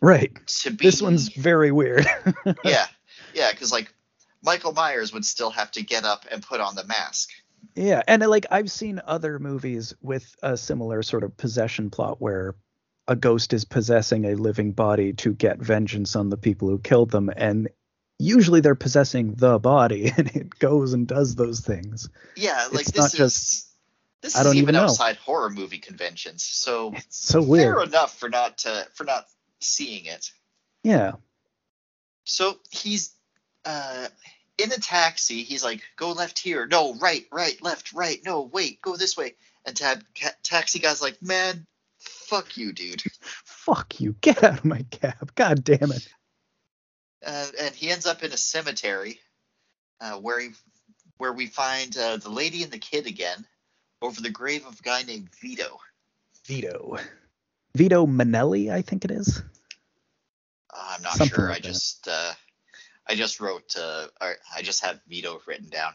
Right. 0.00 0.32
To 0.62 0.70
be, 0.70 0.84
this 0.84 1.02
one's 1.02 1.28
very 1.28 1.72
weird. 1.72 2.06
yeah, 2.64 2.86
yeah, 3.34 3.50
because 3.50 3.72
like 3.72 3.92
Michael 4.42 4.72
Myers 4.72 5.12
would 5.12 5.24
still 5.24 5.50
have 5.50 5.70
to 5.72 5.82
get 5.82 6.04
up 6.04 6.26
and 6.30 6.42
put 6.42 6.60
on 6.60 6.74
the 6.74 6.84
mask. 6.84 7.30
Yeah, 7.74 8.02
and 8.06 8.24
like 8.26 8.46
I've 8.50 8.70
seen 8.70 9.00
other 9.04 9.38
movies 9.38 9.94
with 10.00 10.34
a 10.42 10.56
similar 10.56 11.02
sort 11.02 11.24
of 11.24 11.36
possession 11.36 11.90
plot 11.90 12.20
where 12.20 12.54
a 13.06 13.16
ghost 13.16 13.52
is 13.52 13.64
possessing 13.64 14.26
a 14.26 14.34
living 14.34 14.72
body 14.72 15.14
to 15.14 15.32
get 15.32 15.58
vengeance 15.58 16.14
on 16.14 16.28
the 16.28 16.36
people 16.36 16.68
who 16.68 16.78
killed 16.78 17.10
them 17.10 17.30
and 17.34 17.68
usually 18.18 18.60
they're 18.60 18.74
possessing 18.74 19.34
the 19.34 19.58
body 19.58 20.12
and 20.16 20.28
it 20.28 20.58
goes 20.58 20.92
and 20.92 21.06
does 21.06 21.34
those 21.34 21.60
things. 21.60 22.08
Yeah, 22.36 22.68
like 22.72 22.82
it's 22.82 22.92
this 22.92 22.98
not 22.98 23.12
is 23.14 23.18
just, 23.18 23.67
this 24.22 24.36
I 24.36 24.42
don't 24.42 24.56
even, 24.56 24.74
even 24.74 24.76
outside 24.76 25.16
horror 25.16 25.50
movie 25.50 25.78
conventions. 25.78 26.42
So 26.42 26.92
it's 26.96 27.18
so 27.18 27.42
weird. 27.42 27.76
Fair 27.76 27.84
enough 27.84 28.18
for 28.18 28.28
not 28.28 28.64
uh, 28.66 28.84
for 28.94 29.04
not 29.04 29.26
seeing 29.60 30.06
it. 30.06 30.30
Yeah. 30.82 31.12
So 32.24 32.58
he's 32.70 33.14
uh, 33.64 34.08
in 34.58 34.72
a 34.72 34.78
taxi. 34.78 35.42
He's 35.42 35.64
like, 35.64 35.82
"Go 35.96 36.12
left 36.12 36.38
here. 36.38 36.66
No, 36.66 36.94
right, 36.94 37.26
right, 37.32 37.60
left, 37.62 37.92
right. 37.92 38.20
No, 38.24 38.42
wait, 38.42 38.82
go 38.82 38.96
this 38.96 39.16
way." 39.16 39.34
And 39.64 39.76
tab, 39.76 40.02
ca- 40.20 40.36
taxi 40.42 40.78
guy's 40.78 41.02
like, 41.02 41.22
"Man, 41.22 41.66
fuck 41.98 42.56
you, 42.56 42.72
dude. 42.72 43.02
Fuck 43.44 44.00
you. 44.00 44.16
Get 44.22 44.42
out 44.42 44.58
of 44.58 44.64
my 44.64 44.84
cab. 44.90 45.34
God 45.34 45.62
damn 45.62 45.92
it." 45.92 46.08
Uh, 47.24 47.46
and 47.60 47.74
he 47.74 47.90
ends 47.90 48.06
up 48.06 48.22
in 48.22 48.32
a 48.32 48.36
cemetery 48.36 49.20
uh, 50.00 50.14
where 50.14 50.40
he 50.40 50.50
where 51.18 51.32
we 51.32 51.46
find 51.46 51.96
uh, 51.98 52.16
the 52.16 52.30
lady 52.30 52.62
and 52.62 52.72
the 52.72 52.78
kid 52.78 53.06
again 53.06 53.44
over 54.02 54.20
the 54.20 54.30
grave 54.30 54.66
of 54.66 54.78
a 54.78 54.82
guy 54.82 55.02
named 55.02 55.28
Vito. 55.40 55.78
Vito. 56.46 56.96
Vito 57.74 58.06
Manelli, 58.06 58.70
I 58.72 58.82
think 58.82 59.04
it 59.04 59.10
is. 59.10 59.42
Uh, 60.72 60.88
I'm 60.90 61.02
not 61.02 61.12
Something 61.14 61.34
sure. 61.34 61.48
Like 61.48 61.58
I 61.58 61.60
just 61.60 62.08
uh, 62.08 62.32
I 63.06 63.14
just 63.14 63.40
wrote 63.40 63.76
uh, 63.76 64.06
I 64.20 64.62
just 64.62 64.84
have 64.84 65.00
Vito 65.08 65.40
written 65.46 65.68
down. 65.68 65.92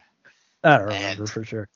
I 0.63 0.77
don't 0.77 0.87
remember 0.87 1.23
and, 1.23 1.29
for 1.29 1.43
sure. 1.43 1.69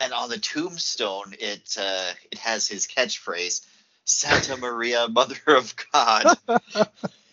And 0.00 0.12
on 0.12 0.30
the 0.30 0.38
tombstone, 0.38 1.34
it 1.38 1.76
uh, 1.78 2.12
it 2.30 2.38
has 2.38 2.66
his 2.66 2.86
catchphrase, 2.86 3.66
"Santa 4.04 4.56
Maria, 4.56 5.08
Mother 5.08 5.36
of 5.48 5.74
God." 5.92 6.38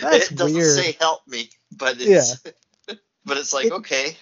That's 0.00 0.30
it 0.30 0.36
doesn't 0.36 0.56
weird. 0.56 0.76
say 0.76 0.96
help 1.00 1.26
me, 1.26 1.50
but 1.72 1.96
it's 2.00 2.40
yeah. 2.44 2.94
but 3.24 3.38
it's 3.38 3.52
like 3.52 3.66
it, 3.66 3.72
okay. 3.72 4.16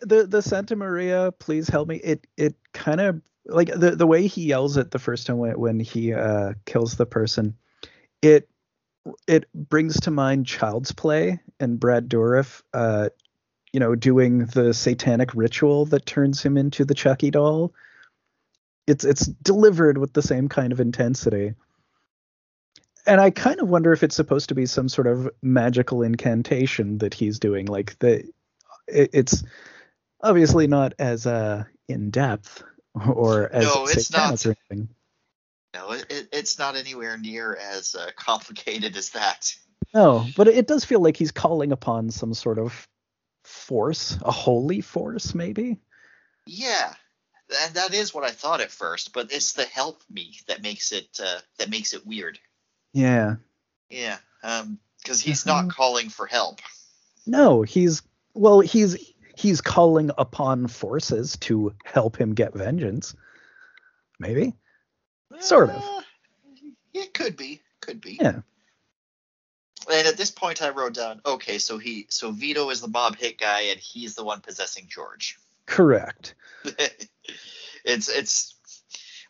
The 0.00 0.26
the 0.26 0.42
Santa 0.42 0.76
Maria, 0.76 1.32
please 1.38 1.68
help 1.68 1.88
me. 1.88 1.96
It 1.96 2.26
it 2.36 2.54
kind 2.72 3.00
of 3.00 3.20
like 3.46 3.68
the 3.68 3.96
the 3.96 4.06
way 4.06 4.26
he 4.26 4.44
yells 4.44 4.76
it 4.76 4.90
the 4.90 4.98
first 4.98 5.26
time 5.26 5.38
when 5.38 5.58
when 5.58 5.80
he 5.80 6.12
uh, 6.12 6.54
kills 6.64 6.96
the 6.96 7.06
person. 7.06 7.56
It 8.22 8.48
it 9.26 9.46
brings 9.54 10.00
to 10.00 10.10
mind 10.10 10.46
Child's 10.46 10.92
Play 10.92 11.40
and 11.60 11.78
Brad 11.78 12.08
Dourif, 12.08 12.62
uh, 12.74 13.08
you 13.72 13.80
know, 13.80 13.94
doing 13.94 14.46
the 14.46 14.74
satanic 14.74 15.34
ritual 15.34 15.86
that 15.86 16.06
turns 16.06 16.42
him 16.42 16.56
into 16.56 16.84
the 16.84 16.94
Chucky 16.94 17.30
doll. 17.30 17.72
It's 18.86 19.04
it's 19.04 19.26
delivered 19.26 19.98
with 19.98 20.12
the 20.12 20.22
same 20.22 20.48
kind 20.48 20.72
of 20.72 20.80
intensity 20.80 21.54
and 23.06 23.20
I 23.20 23.30
kind 23.30 23.60
of 23.60 23.68
wonder 23.68 23.92
if 23.92 24.02
it's 24.02 24.16
supposed 24.16 24.48
to 24.48 24.54
be 24.54 24.66
some 24.66 24.88
sort 24.88 25.06
of 25.06 25.30
magical 25.42 26.02
incantation 26.02 26.98
that 26.98 27.14
he's 27.14 27.38
doing. 27.38 27.66
Like 27.66 27.98
the, 28.00 28.24
it, 28.88 29.10
it's 29.12 29.44
obviously 30.20 30.66
not 30.66 30.94
as 30.98 31.26
uh, 31.26 31.64
in 31.88 32.10
depth 32.10 32.62
or 33.06 33.52
as 33.52 33.64
no, 33.64 33.86
it's 33.86 34.12
not. 34.12 34.46
Or 34.46 34.56
anything. 34.70 34.88
No, 35.74 35.92
it, 35.92 36.28
it's 36.32 36.58
not 36.58 36.76
anywhere 36.76 37.18
near 37.18 37.54
as 37.54 37.94
uh, 37.94 38.10
complicated 38.16 38.96
as 38.96 39.10
that. 39.10 39.54
No, 39.92 40.26
but 40.36 40.48
it 40.48 40.66
does 40.66 40.84
feel 40.84 41.00
like 41.00 41.16
he's 41.16 41.32
calling 41.32 41.72
upon 41.72 42.10
some 42.10 42.34
sort 42.34 42.58
of 42.58 42.88
force, 43.44 44.18
a 44.22 44.30
holy 44.30 44.80
force, 44.80 45.34
maybe. 45.34 45.78
Yeah, 46.46 46.94
and 47.62 47.74
that 47.74 47.94
is 47.94 48.14
what 48.14 48.24
I 48.24 48.30
thought 48.30 48.60
at 48.60 48.70
first, 48.70 49.12
but 49.12 49.32
it's 49.32 49.52
the 49.52 49.64
help 49.64 50.02
me 50.10 50.34
that 50.48 50.62
makes 50.62 50.92
it 50.92 51.20
uh, 51.22 51.38
that 51.58 51.70
makes 51.70 51.92
it 51.92 52.06
weird. 52.06 52.38
Yeah. 52.92 53.36
Yeah. 53.90 54.18
Um, 54.42 54.78
because 55.02 55.20
he's 55.20 55.46
not 55.46 55.66
uh-huh. 55.66 55.74
calling 55.74 56.08
for 56.08 56.26
help. 56.26 56.60
No, 57.26 57.62
he's 57.62 58.02
well, 58.34 58.60
he's 58.60 58.96
he's 59.36 59.60
calling 59.60 60.10
upon 60.18 60.66
forces 60.66 61.36
to 61.36 61.74
help 61.84 62.16
him 62.16 62.34
get 62.34 62.54
vengeance. 62.54 63.14
Maybe. 64.18 64.54
Sort 65.40 65.70
of. 65.70 65.76
Uh, 65.76 66.00
it 66.94 67.14
could 67.14 67.36
be. 67.36 67.60
Could 67.80 68.00
be. 68.00 68.18
Yeah. 68.20 68.40
And 69.88 70.08
at 70.08 70.16
this 70.16 70.30
point, 70.30 70.62
I 70.62 70.70
wrote 70.70 70.94
down, 70.94 71.20
okay, 71.24 71.58
so 71.58 71.78
he, 71.78 72.06
so 72.08 72.32
Vito 72.32 72.70
is 72.70 72.80
the 72.80 72.88
mob 72.88 73.16
hit 73.16 73.38
guy, 73.38 73.60
and 73.62 73.78
he's 73.78 74.16
the 74.16 74.24
one 74.24 74.40
possessing 74.40 74.86
George. 74.88 75.38
Correct. 75.66 76.34
it's 77.84 78.08
it's 78.08 78.54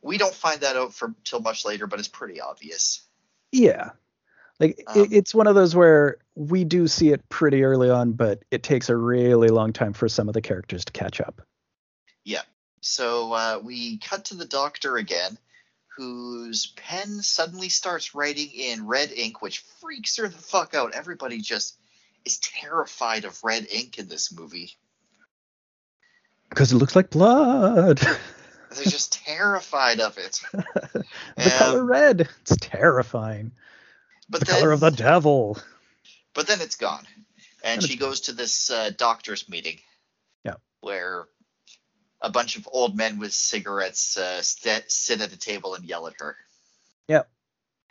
we 0.03 0.19
don't 0.19 0.35
find 0.35 0.61
that 0.61 0.77
out 0.77 0.95
for 0.95 1.15
till 1.25 1.41
much 1.41 1.65
later, 1.65 1.87
but 1.87 1.99
it's 1.99 2.09
pretty 2.09 2.41
obvious. 2.41 3.03
Yeah. 3.53 3.91
Like 4.61 4.83
um, 4.87 5.01
it, 5.01 5.13
it's 5.13 5.35
one 5.35 5.47
of 5.47 5.55
those 5.55 5.75
where 5.75 6.19
we 6.37 6.65
do 6.65 6.87
see 6.87 7.09
it 7.09 7.27
pretty 7.31 7.65
early 7.65 7.91
on, 7.91 8.13
but 8.13 8.45
it 8.51 8.63
takes 8.63 8.91
a 8.91 8.97
really 8.97 9.49
long 9.49 9.73
time 9.73 9.95
for 9.95 10.07
some 10.09 10.29
of 10.29 10.35
the 10.35 10.43
characters 10.43 10.85
to 10.85 10.93
catch 10.93 11.21
up. 11.21 11.41
Yeah. 12.25 12.43
So 12.83 13.33
uh, 13.33 13.61
we 13.65 13.97
cut 13.99 14.27
to 14.27 14.37
the 14.37 14.45
doctor 14.45 14.97
again, 14.97 15.39
whose 15.97 16.67
pen 16.77 17.23
suddenly 17.23 17.71
starts 17.71 18.15
writing 18.15 18.51
in 18.51 18.87
red 18.87 19.11
ink, 19.13 19.41
which 19.41 19.65
freaks 19.81 20.19
her 20.19 20.29
the 20.29 20.37
fuck 20.37 20.75
out. 20.75 20.95
Everybody 20.95 21.41
just 21.41 21.79
is 22.27 22.39
terrified 22.39 23.25
of 23.25 23.43
red 23.43 23.67
ink 23.73 23.99
in 23.99 24.09
this 24.09 24.31
movie. 24.31 24.73
Because 26.51 26.71
it 26.71 26.77
looks 26.77 26.95
like 26.95 27.11
blood. 27.11 27.99
They're 28.75 28.85
just 28.85 29.15
terrified 29.25 30.01
of 30.01 30.19
it. 30.19 30.41
the 30.53 31.05
and, 31.39 31.53
color 31.53 31.85
red. 31.85 32.29
It's 32.43 32.57
terrifying. 32.61 33.53
But 34.29 34.41
the 34.41 34.47
then, 34.47 34.61
color 34.61 34.73
of 34.73 34.81
the 34.81 34.91
devil. 34.91 35.59
But 36.37 36.47
then 36.47 36.61
it's 36.61 36.77
gone, 36.77 37.05
and 37.65 37.83
she 37.83 37.97
goes 37.97 38.21
to 38.23 38.33
this 38.33 38.71
uh, 38.71 38.91
doctor's 38.97 39.49
meeting. 39.49 39.79
Yeah. 40.45 40.55
Where 40.81 41.27
a 42.21 42.31
bunch 42.31 42.57
of 42.57 42.69
old 42.71 42.97
men 42.97 43.19
with 43.19 43.33
cigarettes 43.33 44.17
uh, 44.17 44.41
st- 44.43 44.91
sit 44.91 45.21
at 45.21 45.33
a 45.33 45.37
table 45.37 45.75
and 45.75 45.85
yell 45.85 46.07
at 46.07 46.15
her. 46.21 46.37
Yeah. 47.09 47.23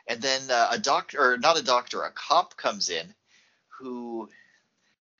And 0.07 0.22
then 0.22 0.49
uh, 0.49 0.69
a 0.72 0.80
doctor, 0.80 1.19
or 1.19 1.38
not 1.38 1.59
a 1.59 1.63
doctor, 1.63 2.03
a 2.03 2.11
cop 2.11 2.55
comes 2.55 2.89
in, 2.89 3.13
who. 3.80 4.30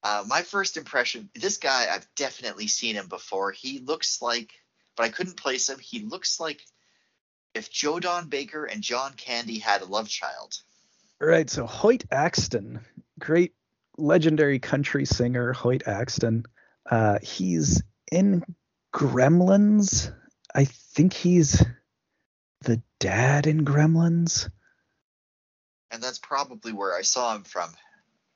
Uh, 0.04 0.24
my 0.28 0.44
first 0.44 0.78
impression, 0.78 1.32
this 1.34 1.58
guy, 1.58 1.88
I've 1.92 2.08
definitely 2.16 2.68
seen 2.68 2.94
him 2.94 3.08
before. 3.08 3.52
He 3.52 3.80
looks 3.80 4.22
like 4.22 4.52
but 4.96 5.04
I 5.04 5.10
couldn't 5.10 5.38
place 5.38 5.70
him. 5.70 5.80
He 5.80 6.00
looks 6.00 6.40
like 6.40 6.66
if 7.54 7.70
Joe 7.70 8.00
Don 8.00 8.28
Baker 8.28 8.66
and 8.66 8.82
John 8.82 9.14
Candy 9.14 9.60
had 9.60 9.82
a 9.82 9.86
love 9.86 10.08
child. 10.08 10.58
Right. 11.20 11.50
So 11.50 11.66
Hoyt 11.66 12.06
Axton, 12.12 12.82
great 13.20 13.54
legendary 13.98 14.60
country 14.60 15.06
singer, 15.06 15.54
Hoyt 15.54 15.88
Axton. 15.88 16.46
Uh, 16.90 17.20
he's 17.22 17.82
in 18.12 18.44
Gremlins. 18.94 20.14
I 20.54 20.66
think 20.66 21.14
he's 21.14 21.64
the 22.62 22.82
dad 23.00 23.48
in 23.48 23.66
Gremlins. 23.66 24.50
And 25.92 26.02
that's 26.02 26.20
probably 26.20 26.74
where 26.74 26.96
I 26.96 27.02
saw 27.02 27.36
him 27.36 27.44
from. 27.44 27.70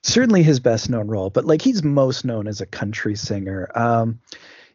Certainly 0.03 0.43
his 0.43 0.59
best 0.59 0.89
known 0.89 1.07
role, 1.07 1.29
but 1.29 1.45
like 1.45 1.61
he's 1.61 1.83
most 1.83 2.23
known 2.23 2.47
as 2.47 2.61
a 2.61 2.65
country 2.65 3.15
singer. 3.15 3.69
Um, 3.75 4.21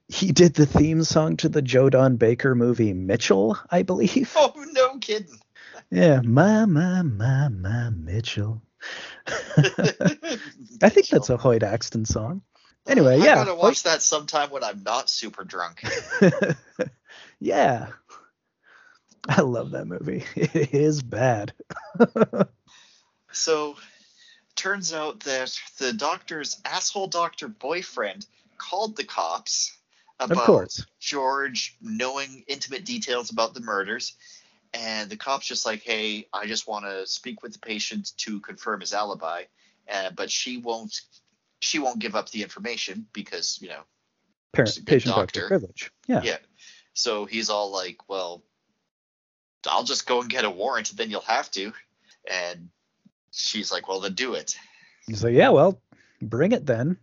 he 0.08 0.32
did 0.32 0.54
the 0.54 0.66
theme 0.66 1.02
song 1.02 1.38
to 1.38 1.48
the 1.48 1.62
Joe 1.62 1.88
Don 1.88 2.16
Baker 2.16 2.54
movie 2.54 2.92
Mitchell, 2.92 3.56
I 3.70 3.82
believe. 3.82 4.34
Oh, 4.36 4.52
no 4.72 4.98
kidding. 4.98 5.38
Yeah, 5.90 6.20
my 6.20 6.66
my 6.66 7.02
my 7.02 7.48
my 7.48 7.90
Mitchell. 7.90 8.62
I 10.82 10.88
think 10.88 11.08
that's 11.08 11.30
a 11.30 11.36
Hoyt 11.36 11.62
Axton 11.62 12.04
song. 12.04 12.42
Anyway, 12.86 13.18
yeah. 13.18 13.40
I'm 13.40 13.46
gonna 13.46 13.54
watch 13.54 13.82
Hoyt... 13.82 13.92
that 13.92 14.02
sometime 14.02 14.50
when 14.50 14.64
I'm 14.64 14.82
not 14.82 15.08
super 15.08 15.44
drunk. 15.44 15.82
yeah. 17.40 17.88
I 19.28 19.40
love 19.40 19.70
that 19.70 19.86
movie. 19.86 20.24
It 20.36 20.74
is 20.74 21.02
bad. 21.02 21.52
so, 23.32 23.76
turns 24.54 24.92
out 24.92 25.20
that 25.20 25.58
the 25.78 25.92
doctor's 25.92 26.60
asshole 26.64 27.06
doctor 27.06 27.48
boyfriend 27.48 28.26
called 28.58 28.96
the 28.96 29.04
cops 29.04 29.76
about 30.20 30.38
of 30.38 30.44
course. 30.44 30.86
George 31.00 31.76
knowing 31.80 32.44
intimate 32.46 32.84
details 32.84 33.30
about 33.30 33.54
the 33.54 33.60
murders. 33.60 34.14
And 34.74 35.08
the 35.08 35.16
cop's 35.16 35.46
just 35.46 35.64
like, 35.64 35.82
hey, 35.82 36.26
I 36.32 36.46
just 36.46 36.66
want 36.66 36.84
to 36.84 37.06
speak 37.06 37.42
with 37.42 37.52
the 37.52 37.60
patient 37.60 38.12
to 38.18 38.40
confirm 38.40 38.80
his 38.80 38.92
alibi. 38.92 39.44
Uh, 39.90 40.10
but 40.10 40.30
she 40.30 40.56
won't 40.56 41.00
she 41.60 41.78
won't 41.78 41.98
give 41.98 42.14
up 42.14 42.30
the 42.30 42.42
information 42.42 43.06
because 43.12 43.58
you 43.62 43.68
know 43.68 43.82
Parent, 44.52 44.86
patient 44.86 45.14
doctor. 45.14 45.40
doctor 45.40 45.48
privilege. 45.48 45.92
Yeah. 46.06 46.22
Yeah. 46.22 46.36
So 46.94 47.24
he's 47.24 47.50
all 47.50 47.72
like, 47.72 47.98
well, 48.08 48.42
I'll 49.66 49.84
just 49.84 50.06
go 50.06 50.20
and 50.20 50.30
get 50.30 50.44
a 50.44 50.50
warrant, 50.50 50.90
and 50.90 50.98
then 50.98 51.10
you'll 51.10 51.20
have 51.22 51.50
to. 51.52 51.72
And 52.30 52.68
she's 53.32 53.72
like, 53.72 53.88
well, 53.88 54.00
then 54.00 54.14
do 54.14 54.34
it. 54.34 54.56
He's 55.06 55.24
like, 55.24 55.34
yeah, 55.34 55.50
well, 55.50 55.80
bring 56.22 56.52
it 56.52 56.66
then. 56.66 56.96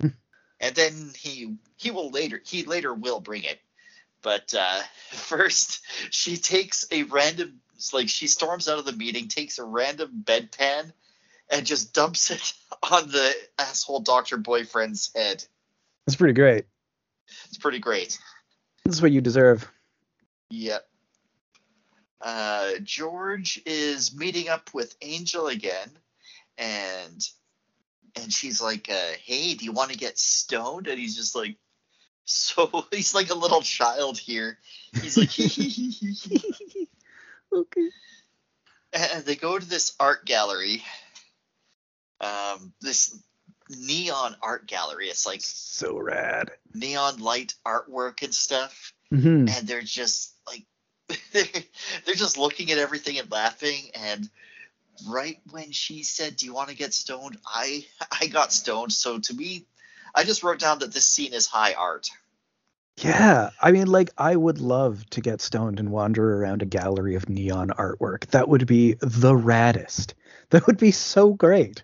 and 0.00 0.74
then 0.74 1.12
he 1.16 1.56
he 1.76 1.90
will 1.90 2.10
later 2.10 2.40
he 2.44 2.64
later 2.64 2.94
will 2.94 3.20
bring 3.20 3.42
it, 3.42 3.60
but 4.22 4.54
uh, 4.58 4.80
first 5.10 5.82
she 6.10 6.36
takes 6.36 6.86
a 6.90 7.02
random 7.04 7.60
like 7.92 8.08
she 8.08 8.28
storms 8.28 8.68
out 8.68 8.78
of 8.78 8.84
the 8.84 8.92
meeting, 8.92 9.26
takes 9.26 9.58
a 9.58 9.64
random 9.64 10.22
bedpan, 10.24 10.92
and 11.50 11.66
just 11.66 11.92
dumps 11.92 12.30
it 12.30 12.52
on 12.90 13.08
the 13.08 13.34
asshole 13.58 14.00
doctor 14.00 14.36
boyfriend's 14.36 15.10
head. 15.14 15.44
It's 16.06 16.16
pretty 16.16 16.34
great. 16.34 16.64
It's 17.46 17.58
pretty 17.58 17.78
great. 17.78 18.18
This 18.84 18.96
is 18.96 19.02
what 19.02 19.12
you 19.12 19.20
deserve. 19.20 19.68
Yep. 20.50 20.86
Uh, 22.20 22.72
George 22.82 23.60
is 23.66 24.14
meeting 24.14 24.48
up 24.48 24.70
with 24.72 24.94
Angel 25.02 25.48
again, 25.48 25.90
and 26.56 27.26
and 28.14 28.32
she's 28.32 28.60
like, 28.60 28.88
uh, 28.88 29.12
"Hey, 29.24 29.54
do 29.54 29.64
you 29.64 29.72
want 29.72 29.90
to 29.90 29.98
get 29.98 30.18
stoned?" 30.18 30.86
And 30.86 30.98
he's 30.98 31.16
just 31.16 31.34
like, 31.34 31.56
so 32.24 32.86
he's 32.90 33.14
like 33.14 33.30
a 33.30 33.34
little 33.34 33.62
child 33.62 34.18
here. 34.18 34.58
He's 35.00 35.16
like, 35.16 35.30
okay. 37.52 37.88
And 38.92 39.24
they 39.24 39.36
go 39.36 39.58
to 39.58 39.66
this 39.66 39.94
art 39.98 40.24
gallery. 40.24 40.82
Um, 42.20 42.72
this 42.80 43.18
neon 43.68 44.36
art 44.42 44.66
gallery. 44.66 45.08
It's 45.08 45.26
like 45.26 45.40
so 45.42 45.98
rad. 45.98 46.50
Neon 46.74 47.18
light 47.18 47.54
artwork 47.66 48.22
and 48.22 48.34
stuff. 48.34 48.92
Mm-hmm. 49.12 49.48
And 49.48 49.66
they're 49.66 49.82
just 49.82 50.34
like 50.46 50.64
they're 51.32 52.14
just 52.14 52.38
looking 52.38 52.70
at 52.70 52.78
everything 52.78 53.18
and 53.18 53.30
laughing 53.30 53.90
and 53.94 54.28
right 55.08 55.40
when 55.50 55.72
she 55.72 56.02
said, 56.02 56.36
"Do 56.36 56.46
you 56.46 56.54
want 56.54 56.68
to 56.68 56.76
get 56.76 56.94
stoned?" 56.94 57.38
I 57.46 57.84
I 58.20 58.26
got 58.26 58.52
stoned. 58.52 58.92
So 58.92 59.18
to 59.18 59.34
me, 59.34 59.66
I 60.14 60.24
just 60.24 60.42
wrote 60.42 60.58
down 60.58 60.80
that 60.80 60.92
this 60.92 61.06
scene 61.06 61.32
is 61.32 61.46
high 61.46 61.74
art. 61.74 62.10
Yeah, 62.98 63.50
I 63.60 63.72
mean, 63.72 63.86
like 63.86 64.10
I 64.18 64.36
would 64.36 64.60
love 64.60 65.08
to 65.10 65.20
get 65.20 65.40
stoned 65.40 65.80
and 65.80 65.90
wander 65.90 66.36
around 66.38 66.62
a 66.62 66.66
gallery 66.66 67.14
of 67.14 67.28
neon 67.28 67.68
artwork. 67.70 68.26
That 68.28 68.48
would 68.48 68.66
be 68.66 68.94
the 69.00 69.32
raddest. 69.32 70.12
That 70.50 70.66
would 70.66 70.76
be 70.76 70.90
so 70.90 71.32
great. 71.32 71.82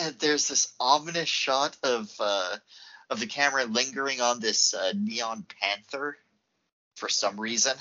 And 0.00 0.18
there's 0.18 0.48
this 0.48 0.72
ominous 0.80 1.28
shot 1.28 1.76
of 1.82 2.10
uh, 2.18 2.56
of 3.10 3.20
the 3.20 3.26
camera 3.26 3.64
lingering 3.64 4.20
on 4.20 4.40
this 4.40 4.72
uh, 4.72 4.92
neon 4.96 5.44
panther 5.60 6.16
for 6.96 7.08
some 7.08 7.38
reason 7.38 7.74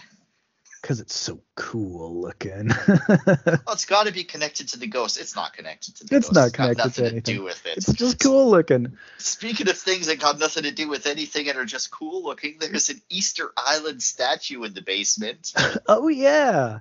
because 0.81 0.99
it's 0.99 1.15
so 1.15 1.41
cool 1.55 2.21
looking. 2.21 2.69
well, 2.87 3.61
it's 3.69 3.85
got 3.85 4.07
to 4.07 4.13
be 4.13 4.23
connected 4.23 4.69
to 4.69 4.79
the 4.79 4.87
ghost. 4.87 5.19
It's 5.19 5.35
not 5.35 5.53
connected 5.53 5.95
to 5.97 6.05
the 6.05 6.15
it's 6.15 6.29
ghost. 6.29 6.35
not 6.35 6.53
connected 6.53 6.85
it's 6.87 6.95
to 6.95 7.01
anything. 7.03 7.21
To 7.21 7.33
do 7.33 7.43
with 7.43 7.65
it. 7.65 7.77
It's 7.77 7.93
just 7.93 8.19
cool 8.19 8.49
looking. 8.49 8.97
Speaking 9.17 9.69
of 9.69 9.77
things 9.77 10.07
that 10.07 10.19
got 10.19 10.39
nothing 10.39 10.63
to 10.63 10.71
do 10.71 10.89
with 10.89 11.05
anything 11.05 11.49
and 11.49 11.57
are 11.57 11.65
just 11.65 11.91
cool 11.91 12.23
looking, 12.23 12.57
there's 12.59 12.89
an 12.89 13.01
Easter 13.09 13.51
Island 13.55 14.01
statue 14.01 14.63
in 14.63 14.73
the 14.73 14.81
basement. 14.81 15.53
oh 15.87 16.07
yeah. 16.07 16.79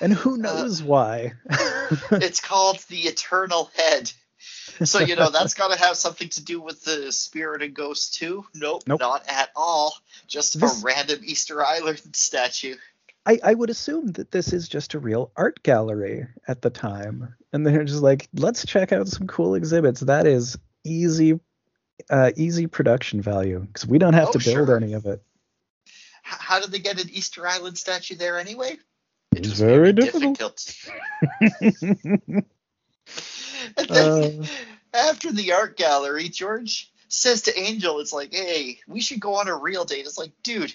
And 0.00 0.12
who 0.14 0.34
uh, 0.34 0.38
knows 0.38 0.80
uh, 0.80 0.86
why? 0.86 1.32
it's 2.12 2.40
called 2.40 2.78
the 2.88 3.00
Eternal 3.00 3.70
Head. 3.76 4.12
So 4.84 5.00
you 5.00 5.14
know 5.14 5.28
that's 5.30 5.52
got 5.54 5.72
to 5.72 5.78
have 5.78 5.96
something 5.96 6.30
to 6.30 6.42
do 6.42 6.60
with 6.60 6.82
the 6.84 7.12
spirit 7.12 7.62
and 7.62 7.74
ghost 7.74 8.14
too. 8.14 8.46
Nope, 8.54 8.84
nope. 8.86 8.98
not 8.98 9.24
at 9.28 9.50
all. 9.54 9.94
Just 10.26 10.58
this, 10.58 10.82
a 10.82 10.84
random 10.86 11.20
Easter 11.22 11.62
Island 11.62 12.00
statue. 12.14 12.76
I, 13.26 13.38
I 13.44 13.54
would 13.54 13.68
assume 13.68 14.06
that 14.12 14.30
this 14.30 14.52
is 14.52 14.68
just 14.68 14.94
a 14.94 14.98
real 14.98 15.30
art 15.36 15.62
gallery 15.62 16.26
at 16.48 16.62
the 16.62 16.70
time, 16.70 17.34
and 17.52 17.66
they're 17.66 17.84
just 17.84 18.02
like, 18.02 18.28
let's 18.34 18.64
check 18.64 18.92
out 18.92 19.08
some 19.08 19.26
cool 19.26 19.54
exhibits. 19.54 20.00
That 20.00 20.26
is 20.26 20.58
easy, 20.84 21.38
uh, 22.08 22.30
easy 22.36 22.66
production 22.66 23.20
value 23.20 23.60
because 23.60 23.86
we 23.86 23.98
don't 23.98 24.14
have 24.14 24.28
oh, 24.28 24.32
to 24.32 24.38
build 24.38 24.68
sure. 24.68 24.76
any 24.76 24.94
of 24.94 25.04
it. 25.04 25.22
How 26.22 26.60
did 26.60 26.70
they 26.70 26.78
get 26.78 27.02
an 27.02 27.10
Easter 27.10 27.46
Island 27.46 27.76
statue 27.76 28.14
there 28.14 28.38
anyway? 28.38 28.78
It 29.36 29.46
was 29.46 29.60
very 29.60 29.92
difficult. 29.92 30.38
difficult. 31.38 32.44
And 33.76 33.88
then 33.88 34.42
uh, 34.42 34.46
after 35.08 35.32
the 35.32 35.52
art 35.52 35.76
gallery, 35.76 36.28
George 36.28 36.90
says 37.08 37.42
to 37.42 37.58
Angel, 37.58 38.00
"It's 38.00 38.12
like, 38.12 38.32
hey, 38.32 38.78
we 38.86 39.00
should 39.00 39.20
go 39.20 39.36
on 39.36 39.48
a 39.48 39.56
real 39.56 39.84
date." 39.84 40.06
It's 40.06 40.18
like, 40.18 40.32
dude, 40.42 40.74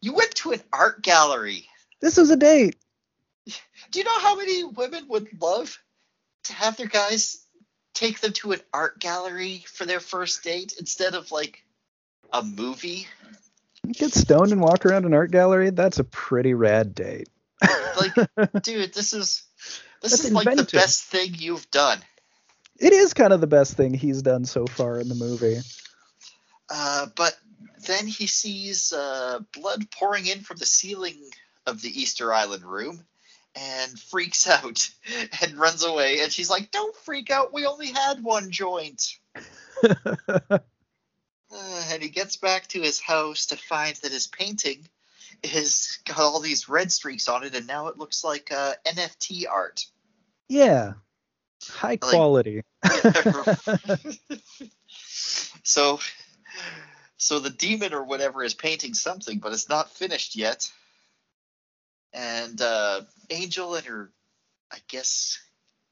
you 0.00 0.14
went 0.14 0.34
to 0.36 0.52
an 0.52 0.62
art 0.72 1.02
gallery. 1.02 1.66
This 2.00 2.16
was 2.16 2.30
a 2.30 2.36
date. 2.36 2.76
Do 3.90 3.98
you 3.98 4.04
know 4.04 4.18
how 4.18 4.36
many 4.36 4.64
women 4.64 5.06
would 5.08 5.40
love 5.40 5.78
to 6.44 6.52
have 6.52 6.76
their 6.76 6.86
guys 6.88 7.44
take 7.94 8.20
them 8.20 8.32
to 8.34 8.52
an 8.52 8.60
art 8.72 8.98
gallery 8.98 9.64
for 9.68 9.86
their 9.86 10.00
first 10.00 10.42
date 10.42 10.74
instead 10.78 11.14
of 11.14 11.30
like 11.30 11.64
a 12.32 12.42
movie? 12.42 13.06
Get 13.92 14.12
stoned 14.12 14.50
and 14.52 14.60
walk 14.60 14.84
around 14.84 15.04
an 15.04 15.14
art 15.14 15.30
gallery. 15.30 15.70
That's 15.70 16.00
a 16.00 16.04
pretty 16.04 16.54
rad 16.54 16.94
date. 16.94 17.28
like, 17.62 18.14
dude, 18.62 18.92
this 18.92 19.14
is 19.14 19.44
this 20.02 20.10
That's 20.12 20.24
is 20.24 20.30
inventive. 20.30 20.58
like 20.58 20.66
the 20.68 20.76
best 20.76 21.04
thing 21.04 21.34
you've 21.38 21.70
done. 21.70 21.98
It 22.78 22.92
is 22.92 23.14
kind 23.14 23.32
of 23.32 23.40
the 23.40 23.46
best 23.46 23.74
thing 23.74 23.94
he's 23.94 24.22
done 24.22 24.44
so 24.44 24.66
far 24.66 25.00
in 25.00 25.08
the 25.08 25.14
movie. 25.14 25.58
Uh, 26.68 27.06
but 27.14 27.36
then 27.86 28.06
he 28.06 28.26
sees 28.26 28.92
uh, 28.92 29.40
blood 29.52 29.90
pouring 29.90 30.26
in 30.26 30.40
from 30.40 30.58
the 30.58 30.66
ceiling 30.66 31.16
of 31.66 31.80
the 31.80 31.88
Easter 31.88 32.32
Island 32.32 32.64
room 32.64 33.04
and 33.54 33.98
freaks 33.98 34.48
out 34.48 34.88
and 35.42 35.58
runs 35.58 35.84
away. 35.84 36.20
And 36.20 36.32
she's 36.32 36.50
like, 36.50 36.70
Don't 36.70 36.96
freak 36.96 37.30
out. 37.30 37.52
We 37.52 37.66
only 37.66 37.88
had 37.88 38.22
one 38.22 38.50
joint. 38.50 39.16
uh, 39.88 40.58
and 41.50 42.02
he 42.02 42.08
gets 42.08 42.36
back 42.36 42.66
to 42.68 42.80
his 42.80 43.00
house 43.00 43.46
to 43.46 43.56
find 43.56 43.96
that 43.96 44.12
his 44.12 44.26
painting 44.26 44.86
has 45.44 45.98
got 46.04 46.18
all 46.18 46.40
these 46.40 46.68
red 46.68 46.90
streaks 46.90 47.28
on 47.28 47.44
it, 47.44 47.54
and 47.54 47.66
now 47.66 47.88
it 47.88 47.98
looks 47.98 48.24
like 48.24 48.50
uh, 48.52 48.74
NFT 48.86 49.44
art. 49.50 49.84
Yeah, 50.48 50.94
high 51.64 51.96
quality. 51.96 52.62
so, 55.62 56.00
so 57.16 57.38
the 57.38 57.50
demon 57.50 57.92
or 57.94 58.04
whatever 58.04 58.42
is 58.44 58.54
painting 58.54 58.94
something, 58.94 59.38
but 59.38 59.52
it's 59.52 59.68
not 59.68 59.90
finished 59.90 60.36
yet. 60.36 60.70
And 62.12 62.60
uh, 62.60 63.02
Angel 63.30 63.74
and 63.74 63.84
her, 63.86 64.10
I 64.72 64.78
guess, 64.88 65.38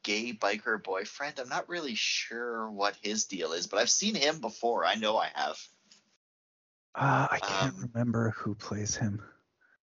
gay 0.03 0.32
biker 0.32 0.82
boyfriend. 0.82 1.39
I'm 1.39 1.49
not 1.49 1.69
really 1.69 1.95
sure 1.95 2.70
what 2.70 2.97
his 3.03 3.24
deal 3.24 3.53
is, 3.53 3.66
but 3.66 3.81
I've 3.81 3.91
seen 3.91 4.15
him 4.15 4.41
before. 4.41 4.85
I 4.85 4.95
know 4.95 5.16
I 5.16 5.28
have. 5.35 5.59
Uh, 6.95 7.27
I 7.31 7.39
can't 7.41 7.74
um, 7.74 7.91
remember 7.93 8.31
who 8.31 8.55
plays 8.55 8.95
him 8.95 9.20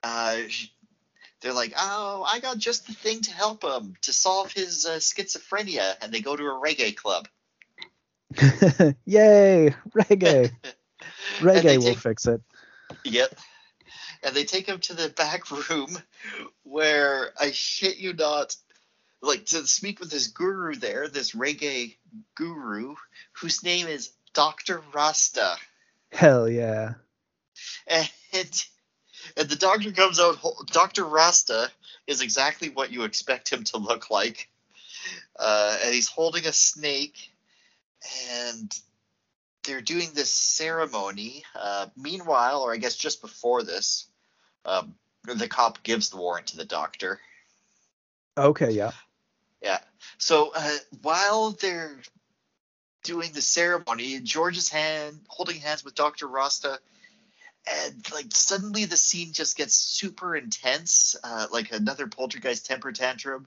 uh, 0.05 0.37
they're 1.45 1.53
like, 1.53 1.75
"Oh, 1.77 2.25
I 2.27 2.41
got 2.41 2.57
just 2.57 2.87
the 2.87 2.95
thing 2.95 3.21
to 3.21 3.31
help 3.31 3.63
him 3.63 3.95
to 4.01 4.15
solve 4.15 4.51
his 4.51 4.87
uh, 4.87 4.97
schizophrenia," 4.97 5.95
and 6.01 6.11
they 6.11 6.21
go 6.21 6.35
to 6.35 6.43
a 6.43 6.59
reggae 6.59 6.97
club. 6.97 7.29
Yay, 9.05 9.75
reggae! 9.95 10.51
reggae 11.41 11.85
will 11.85 11.95
fix 11.95 12.27
it. 12.27 12.41
Yep. 13.05 13.39
And 14.23 14.35
they 14.35 14.45
take 14.45 14.67
him 14.67 14.81
to 14.81 14.95
the 14.95 15.11
back 15.11 15.51
room 15.51 15.99
where 16.63 17.31
I 17.39 17.51
shit 17.51 17.99
you 17.99 18.15
not, 18.15 18.57
like 19.21 19.45
to 19.47 19.67
speak 19.67 20.01
with 20.01 20.11
this 20.11 20.29
guru 20.29 20.75
there, 20.75 21.09
this 21.09 21.33
reggae 21.33 21.97
guru, 22.35 22.95
whose 23.33 23.63
name 23.63 23.87
is 23.87 24.13
Doctor 24.33 24.83
Rasta. 24.95 25.57
Hell 26.11 26.49
yeah. 26.49 26.95
And 28.33 28.67
and 29.37 29.49
the 29.49 29.57
doctor 29.57 29.91
comes 29.93 30.21
out. 30.21 30.39
Doctor 30.69 31.05
Rasta 31.05 31.71
is 32.07 32.21
exactly 32.21 32.69
what 32.69 32.93
you 32.93 33.05
expect 33.05 33.53
him 33.53 33.65
to 33.65 33.79
look 33.79 34.11
like, 34.11 34.49
uh, 35.39 35.79
and 35.83 35.95
he's 35.95 36.09
holding 36.09 36.47
a 36.47 36.53
snake, 36.53 37.31
and 38.31 38.73
they're 39.65 39.81
doing 39.81 40.11
this 40.15 40.31
ceremony. 40.31 41.45
Uh, 41.55 41.87
meanwhile, 41.97 42.63
or 42.63 42.73
I 42.73 42.77
guess 42.77 42.97
just 42.97 43.21
before 43.21 43.63
this, 43.63 44.07
um, 44.65 44.95
the 45.25 45.49
cop 45.49 45.83
gives 45.83 46.11
the 46.11 46.17
warrant 46.17 46.49
to 46.49 46.57
the 46.57 46.65
doctor. 46.65 47.21
Okay, 48.37 48.71
yeah. 48.71 48.93
Yeah. 49.63 49.79
So 50.19 50.53
uh, 50.55 50.77
while 51.03 51.53
they're 51.53 51.99
doing 53.03 53.33
the 53.33 53.41
ceremony, 53.41 54.21
George's 54.21 54.69
hand 54.69 55.21
holding 55.29 55.61
hands 55.61 55.85
with 55.85 55.95
Doctor 55.95 56.27
Rasta 56.27 56.79
and 57.71 58.05
like 58.13 58.27
suddenly 58.31 58.85
the 58.85 58.97
scene 58.97 59.33
just 59.33 59.57
gets 59.57 59.75
super 59.75 60.37
intense, 60.37 61.17
uh, 61.25 61.47
like 61.51 61.73
another 61.73 62.07
poltergeist 62.07 62.67
temper 62.67 62.93
tantrum. 62.93 63.47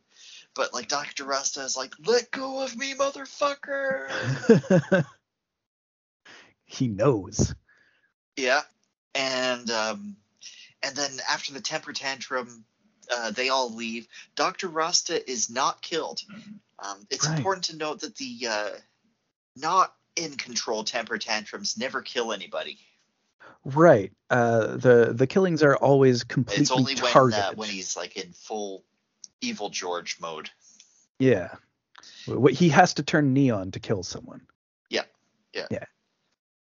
but 0.55 0.73
like 0.73 0.87
Dr. 0.87 1.25
Rasta 1.25 1.61
is 1.61 1.77
like, 1.77 1.93
let 2.05 2.31
go 2.31 2.63
of 2.63 2.75
me, 2.75 2.95
motherfucker. 2.95 4.09
he 6.65 6.87
knows. 6.87 7.53
Yeah. 8.35 8.61
And 9.13 9.69
um 9.69 10.15
and 10.83 10.95
then 10.95 11.11
after 11.29 11.53
the 11.53 11.61
temper 11.61 11.93
tantrum, 11.93 12.65
uh, 13.15 13.31
they 13.31 13.49
all 13.49 13.73
leave. 13.73 14.07
Dr. 14.35 14.67
Rasta 14.67 15.29
is 15.29 15.49
not 15.49 15.81
killed. 15.81 16.21
Um, 16.79 17.07
it's 17.09 17.27
right. 17.27 17.37
important 17.37 17.65
to 17.65 17.77
note 17.77 18.01
that 18.01 18.15
the 18.15 18.47
uh, 18.49 18.69
not 19.55 19.93
in 20.15 20.35
control 20.35 20.83
temper 20.83 21.17
tantrums 21.17 21.77
never 21.77 22.01
kill 22.01 22.31
anybody. 22.31 22.77
Right. 23.67 24.13
Uh, 24.29 24.77
the 24.77 25.11
the 25.13 25.27
killings 25.27 25.61
are 25.61 25.75
always 25.75 26.23
completely 26.23 26.61
It's 26.61 26.71
only 26.71 26.95
when 26.95 27.33
uh, 27.33 27.51
when 27.55 27.67
he's 27.67 27.97
like 27.97 28.15
in 28.15 28.31
full 28.31 28.85
evil 29.41 29.69
George 29.69 30.17
mode. 30.21 30.49
Yeah. 31.19 31.55
He 32.51 32.69
has 32.69 32.93
to 32.93 33.03
turn 33.03 33.33
neon 33.33 33.71
to 33.71 33.81
kill 33.81 34.03
someone. 34.03 34.41
Yeah. 34.89 35.03
Yeah. 35.53 35.67
Yeah. 35.69 35.83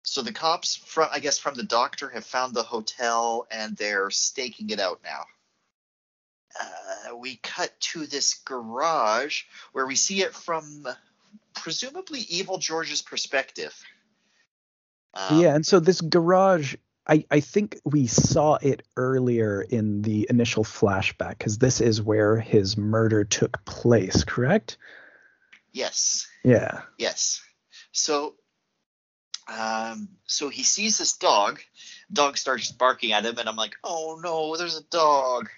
So 0.03 0.21
the 0.21 0.31
cops 0.31 0.77
from 0.77 1.09
I 1.11 1.19
guess 1.19 1.37
from 1.37 1.55
the 1.55 1.63
doctor 1.63 2.07
have 2.09 2.23
found 2.25 2.53
the 2.53 2.63
hotel 2.63 3.45
and 3.51 3.75
they're 3.75 4.09
staking 4.09 4.69
it 4.69 4.79
out 4.79 5.01
now. 5.03 5.25
Uh, 6.57 7.17
we 7.17 7.35
cut 7.43 7.77
to 7.81 8.05
this 8.05 8.35
garage 8.35 9.43
where 9.73 9.85
we 9.85 9.95
see 9.95 10.21
it 10.21 10.33
from 10.33 10.87
presumably 11.55 12.21
evil 12.21 12.57
George's 12.57 13.01
perspective. 13.01 13.75
Um, 15.13 15.39
yeah, 15.39 15.55
and 15.55 15.65
so 15.65 15.79
this 15.79 16.01
garage, 16.01 16.75
I, 17.07 17.25
I 17.29 17.39
think 17.39 17.79
we 17.83 18.07
saw 18.07 18.55
it 18.55 18.83
earlier 18.97 19.61
in 19.61 20.01
the 20.01 20.27
initial 20.29 20.63
flashback 20.63 21.37
because 21.37 21.57
this 21.57 21.81
is 21.81 22.01
where 22.01 22.39
his 22.39 22.77
murder 22.77 23.23
took 23.23 23.63
place, 23.65 24.23
correct? 24.23 24.77
Yes. 25.71 26.27
Yeah. 26.43 26.81
Yes. 26.97 27.43
So, 27.91 28.35
um, 29.47 30.09
so 30.25 30.49
he 30.49 30.63
sees 30.63 30.97
this 30.97 31.17
dog. 31.17 31.61
Dog 32.11 32.37
starts 32.37 32.71
barking 32.71 33.11
at 33.11 33.25
him, 33.25 33.37
and 33.37 33.47
I'm 33.47 33.55
like, 33.55 33.75
"Oh 33.83 34.19
no, 34.23 34.57
there's 34.57 34.77
a 34.77 34.83
dog!" 34.83 35.49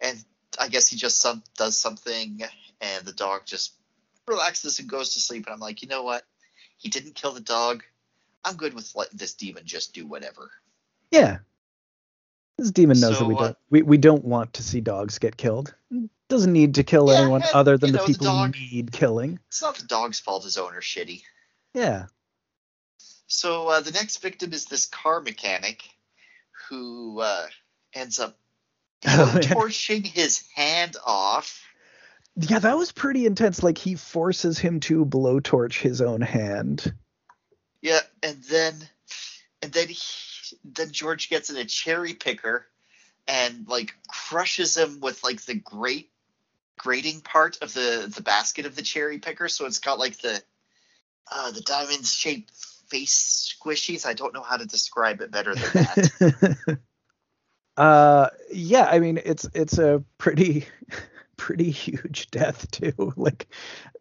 And 0.00 0.22
I 0.58 0.68
guess 0.68 0.88
he 0.88 0.96
just 0.96 1.18
some, 1.18 1.42
does 1.56 1.78
something, 1.78 2.42
and 2.80 3.06
the 3.06 3.12
dog 3.12 3.42
just 3.46 3.74
relaxes 4.26 4.78
and 4.78 4.88
goes 4.88 5.14
to 5.14 5.20
sleep. 5.20 5.46
And 5.46 5.54
I'm 5.54 5.60
like, 5.60 5.82
you 5.82 5.88
know 5.88 6.02
what? 6.02 6.24
He 6.76 6.88
didn't 6.88 7.14
kill 7.14 7.32
the 7.32 7.40
dog. 7.40 7.82
I'm 8.44 8.56
good 8.56 8.74
with 8.74 8.94
letting 8.94 9.18
this 9.18 9.34
demon 9.34 9.64
just 9.64 9.94
do 9.94 10.06
whatever. 10.06 10.50
Yeah. 11.10 11.38
This 12.56 12.70
demon 12.70 13.00
knows 13.00 13.18
so, 13.18 13.20
that 13.20 13.28
we 13.28 13.34
don't 13.34 13.44
uh, 13.44 13.54
we, 13.70 13.82
we 13.82 13.98
don't 13.98 14.24
want 14.24 14.54
to 14.54 14.62
see 14.62 14.80
dogs 14.80 15.18
get 15.18 15.36
killed. 15.36 15.74
Doesn't 16.28 16.52
need 16.52 16.74
to 16.74 16.82
kill 16.82 17.08
yeah, 17.08 17.20
anyone 17.20 17.42
and, 17.42 17.50
other 17.54 17.78
than 17.78 17.92
the 17.92 17.98
know, 17.98 18.06
people 18.06 18.26
the 18.26 18.32
dog, 18.32 18.56
who 18.56 18.76
need 18.76 18.92
killing. 18.92 19.38
It's 19.48 19.62
not 19.62 19.76
the 19.76 19.86
dog's 19.86 20.18
fault 20.18 20.44
his 20.44 20.58
owner's 20.58 20.84
shitty. 20.84 21.22
Yeah. 21.72 22.06
So 23.28 23.68
uh, 23.68 23.80
the 23.80 23.92
next 23.92 24.18
victim 24.18 24.52
is 24.52 24.64
this 24.64 24.86
car 24.86 25.20
mechanic 25.20 25.84
who 26.68 27.20
uh, 27.20 27.46
ends 27.94 28.18
up 28.18 28.36
oh, 29.06 29.38
torching 29.42 30.02
his 30.02 30.42
hand 30.54 30.96
off. 31.06 31.62
Yeah, 32.36 32.58
that 32.58 32.76
was 32.76 32.92
pretty 32.92 33.26
intense. 33.26 33.62
Like 33.62 33.78
he 33.78 33.94
forces 33.94 34.58
him 34.58 34.80
to 34.80 35.04
blowtorch 35.04 35.80
his 35.80 36.00
own 36.00 36.20
hand. 36.20 36.92
Yeah, 37.82 38.00
and 38.22 38.42
then 38.44 38.74
and 39.62 39.72
then 39.72 39.88
he, 39.88 40.56
then 40.64 40.90
George 40.90 41.30
gets 41.30 41.50
in 41.50 41.56
a 41.56 41.64
cherry 41.64 42.14
picker 42.14 42.66
and 43.26 43.66
like 43.68 43.94
crushes 44.08 44.76
him 44.76 45.00
with 45.00 45.22
like 45.22 45.42
the 45.42 45.54
great 45.54 46.10
grating 46.78 47.20
part 47.20 47.58
of 47.60 47.74
the 47.74 48.10
the 48.14 48.22
basket 48.22 48.66
of 48.66 48.74
the 48.74 48.82
cherry 48.82 49.18
picker. 49.18 49.48
So 49.48 49.66
it's 49.66 49.78
got 49.78 49.98
like 49.98 50.18
the 50.18 50.42
uh, 51.30 51.50
the 51.50 51.60
diamond 51.60 52.06
shaped 52.06 52.52
face 52.88 53.54
squishies. 53.54 54.06
I 54.06 54.14
don't 54.14 54.34
know 54.34 54.42
how 54.42 54.56
to 54.56 54.66
describe 54.66 55.20
it 55.20 55.30
better 55.30 55.54
than 55.54 55.70
that. 55.74 56.78
uh, 57.76 58.28
yeah, 58.50 58.84
I 58.84 58.98
mean 58.98 59.20
it's 59.24 59.46
it's 59.54 59.78
a 59.78 60.02
pretty 60.16 60.66
pretty 61.38 61.70
huge 61.70 62.30
death 62.30 62.70
too. 62.70 63.14
Like 63.16 63.48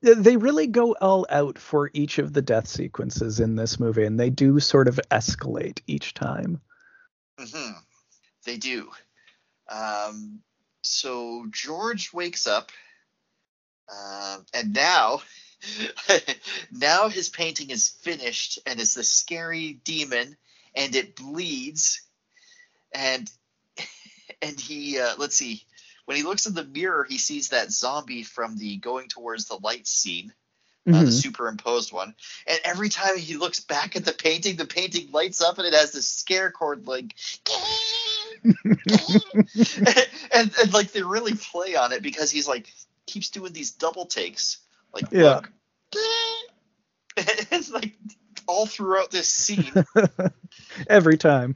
they 0.01 0.35
really 0.35 0.67
go 0.67 0.93
all 0.99 1.25
out 1.29 1.57
for 1.57 1.89
each 1.93 2.19
of 2.19 2.33
the 2.33 2.41
death 2.41 2.67
sequences 2.67 3.39
in 3.39 3.55
this 3.55 3.79
movie, 3.79 4.03
and 4.03 4.19
they 4.19 4.29
do 4.29 4.59
sort 4.59 4.89
of 4.89 4.99
escalate 5.09 5.79
each 5.87 6.13
time. 6.13 6.59
Mm-hmm. 7.39 7.79
They 8.43 8.57
do. 8.57 8.89
Um, 9.69 10.39
so 10.81 11.45
George 11.51 12.11
wakes 12.13 12.47
up, 12.47 12.71
uh, 13.91 14.39
and 14.53 14.73
now, 14.73 15.21
now 16.71 17.09
his 17.09 17.29
painting 17.29 17.69
is 17.69 17.89
finished, 17.89 18.59
and 18.65 18.79
it's 18.79 18.95
the 18.95 19.03
scary 19.03 19.79
demon, 19.83 20.35
and 20.75 20.95
it 20.95 21.15
bleeds, 21.15 22.01
and 22.93 23.29
and 24.41 24.59
he 24.59 24.99
uh, 24.99 25.15
let's 25.17 25.35
see 25.35 25.63
when 26.07 26.15
he 26.17 26.23
looks 26.23 26.45
in 26.45 26.53
the 26.53 26.63
mirror, 26.63 27.05
he 27.07 27.17
sees 27.17 27.49
that 27.49 27.71
zombie 27.71 28.23
from 28.23 28.57
the 28.57 28.77
going 28.77 29.09
towards 29.09 29.45
the 29.45 29.59
light 29.61 29.85
scene, 29.85 30.33
uh, 30.87 30.91
mm-hmm. 30.91 31.05
the 31.05 31.11
superimposed 31.11 31.91
one. 31.91 32.15
And 32.47 32.59
every 32.63 32.87
time 32.87 33.17
he 33.17 33.35
looks 33.35 33.59
back 33.59 33.97
at 33.97 34.05
the 34.05 34.13
painting, 34.13 34.55
the 34.55 34.65
painting 34.65 35.11
lights 35.11 35.41
up 35.41 35.57
and 35.57 35.67
it 35.67 35.73
has 35.73 35.91
this 35.91 36.07
scare 36.07 36.49
chord 36.49 36.87
like. 36.87 37.13
and, 38.43 38.55
and, 40.31 40.51
and 40.61 40.73
like 40.73 40.93
they 40.93 41.03
really 41.03 41.33
play 41.33 41.75
on 41.75 41.91
it 41.91 42.01
because 42.01 42.31
he's 42.31 42.47
like 42.47 42.71
keeps 43.05 43.29
doing 43.29 43.51
these 43.51 43.71
double 43.71 44.05
takes 44.05 44.59
like 44.93 45.05
yeah. 45.11 45.41
it's 47.17 47.71
like 47.71 47.97
all 48.47 48.65
throughout 48.65 49.11
this 49.11 49.29
scene 49.29 49.71
every 50.89 51.17
time 51.17 51.55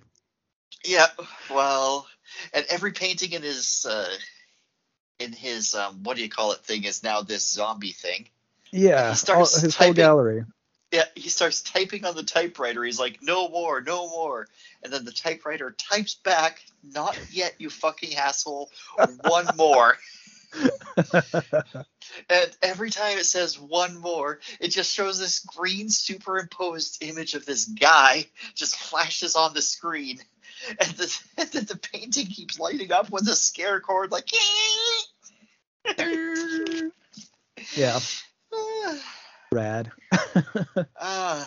yeah 0.83 1.07
well 1.49 2.07
and 2.53 2.65
every 2.69 2.91
painting 2.91 3.33
in 3.33 3.41
his 3.41 3.85
uh, 3.87 4.09
in 5.21 5.31
his 5.33 5.75
um, 5.75 6.03
what 6.03 6.17
do 6.17 6.23
you 6.23 6.29
call 6.29 6.51
it 6.51 6.59
thing 6.59 6.83
is 6.83 7.03
now 7.03 7.21
this 7.21 7.49
zombie 7.49 7.91
thing. 7.91 8.27
Yeah, 8.71 9.09
he 9.09 9.15
starts 9.15 9.55
all, 9.55 9.61
his 9.61 9.75
typing, 9.75 9.87
whole 9.87 9.93
gallery. 9.93 10.45
Yeah, 10.91 11.05
he 11.15 11.29
starts 11.29 11.61
typing 11.61 12.05
on 12.05 12.15
the 12.15 12.23
typewriter. 12.23 12.83
He's 12.83 12.99
like, 12.99 13.19
"No 13.21 13.49
more, 13.49 13.81
no 13.81 14.09
more," 14.09 14.47
and 14.83 14.91
then 14.91 15.05
the 15.05 15.11
typewriter 15.11 15.71
types 15.71 16.15
back, 16.15 16.63
"Not 16.83 17.17
yet, 17.31 17.55
you 17.59 17.69
fucking 17.69 18.15
asshole. 18.15 18.69
One 19.23 19.47
more." 19.55 19.97
and 22.29 22.57
every 22.61 22.89
time 22.89 23.17
it 23.17 23.25
says 23.25 23.59
one 23.59 23.97
more, 23.97 24.39
it 24.59 24.69
just 24.69 24.93
shows 24.93 25.19
this 25.19 25.39
green 25.39 25.89
superimposed 25.89 27.01
image 27.01 27.35
of 27.35 27.45
this 27.45 27.65
guy 27.65 28.25
just 28.53 28.75
flashes 28.75 29.35
on 29.35 29.53
the 29.53 29.61
screen. 29.61 30.19
And 30.79 30.91
the, 30.91 31.19
and 31.37 31.67
the 31.67 31.77
painting 31.77 32.27
keeps 32.27 32.59
lighting 32.59 32.91
up 32.91 33.09
with 33.09 33.27
a 33.27 33.35
scare 33.35 33.79
chord 33.79 34.11
like 34.11 34.29
yeah. 37.75 37.99
Rad. 39.51 39.91
uh, 40.99 41.45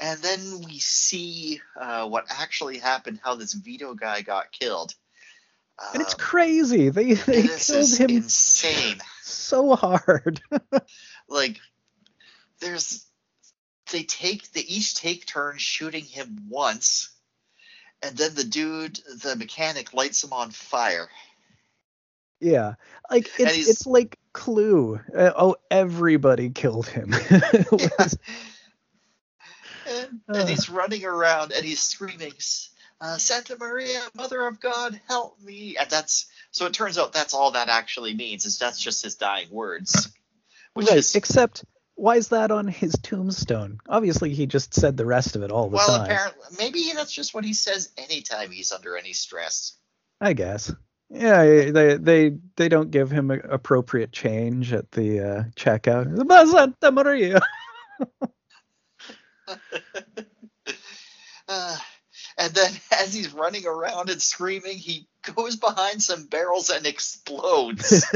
and 0.00 0.20
then 0.20 0.62
we 0.64 0.78
see 0.78 1.60
uh, 1.78 2.08
what 2.08 2.26
actually 2.30 2.78
happened, 2.78 3.20
how 3.22 3.34
this 3.34 3.52
Vito 3.52 3.94
guy 3.94 4.22
got 4.22 4.52
killed. 4.52 4.94
Uh, 5.78 5.90
and 5.94 6.02
it's 6.02 6.14
crazy. 6.14 6.88
They 6.88 7.14
they 7.14 7.42
killed 7.42 7.98
him 7.98 8.10
insane. 8.10 8.98
So 9.22 9.74
hard. 9.74 10.40
like 11.28 11.58
there's 12.60 13.06
they 13.92 14.02
take 14.02 14.50
they 14.52 14.60
each 14.60 14.94
take 14.94 15.26
turns 15.26 15.62
shooting 15.62 16.04
him 16.04 16.46
once, 16.48 17.10
and 18.02 18.16
then 18.16 18.34
the 18.34 18.44
dude, 18.44 19.00
the 19.22 19.36
mechanic, 19.36 19.92
lights 19.92 20.24
him 20.24 20.32
on 20.32 20.50
fire. 20.50 21.08
Yeah, 22.40 22.74
like 23.10 23.28
it's 23.38 23.68
it's 23.68 23.86
like 23.86 24.18
Clue. 24.32 24.98
Uh, 25.14 25.32
oh, 25.36 25.56
everybody 25.70 26.50
killed 26.50 26.86
him. 26.86 27.14
yeah. 27.30 28.08
and, 29.86 30.20
and, 30.28 30.48
he's 30.48 30.70
running 30.70 31.04
around 31.04 31.52
and 31.52 31.64
he's 31.64 31.80
screaming, 31.80 32.32
uh, 33.00 33.18
"Santa 33.18 33.56
Maria, 33.58 34.00
Mother 34.14 34.46
of 34.46 34.58
God, 34.58 34.98
help 35.06 35.40
me!" 35.42 35.76
And 35.78 35.90
that's 35.90 36.26
so. 36.50 36.64
It 36.66 36.72
turns 36.72 36.96
out 36.96 37.12
that's 37.12 37.34
all 37.34 37.50
that 37.52 37.68
actually 37.68 38.14
means 38.14 38.46
is 38.46 38.58
that's 38.58 38.80
just 38.80 39.02
his 39.02 39.16
dying 39.16 39.48
words. 39.50 40.08
right. 40.74 40.88
Is, 40.88 41.14
except 41.14 41.64
why 42.00 42.16
is 42.16 42.28
that 42.28 42.50
on 42.50 42.66
his 42.68 42.92
tombstone? 43.02 43.80
Obviously, 43.86 44.32
he 44.32 44.46
just 44.46 44.72
said 44.72 44.96
the 44.96 45.04
rest 45.04 45.36
of 45.36 45.42
it 45.42 45.50
all 45.50 45.68
the 45.68 45.76
well, 45.76 45.86
time. 45.86 45.96
Well, 45.98 46.04
apparently, 46.06 46.56
maybe 46.58 46.90
that's 46.94 47.12
just 47.12 47.34
what 47.34 47.44
he 47.44 47.52
says 47.52 47.90
anytime 47.98 48.50
he's 48.50 48.72
under 48.72 48.96
any 48.96 49.12
stress. 49.12 49.74
I 50.22 50.32
guess. 50.32 50.72
Yeah, 51.10 51.70
they 51.70 51.96
they 51.96 52.36
they 52.56 52.68
don't 52.68 52.90
give 52.90 53.10
him 53.10 53.30
appropriate 53.30 54.12
change 54.12 54.72
at 54.72 54.92
the 54.92 55.20
uh, 55.20 55.44
checkout. 55.56 56.06
Uh, 61.52 61.76
and 62.38 62.54
then 62.54 62.72
as 62.92 63.12
he's 63.12 63.32
running 63.34 63.66
around 63.66 64.08
and 64.08 64.22
screaming, 64.22 64.78
he 64.78 65.06
goes 65.34 65.56
behind 65.56 66.02
some 66.02 66.26
barrels 66.26 66.70
and 66.70 66.86
explodes. 66.86 68.06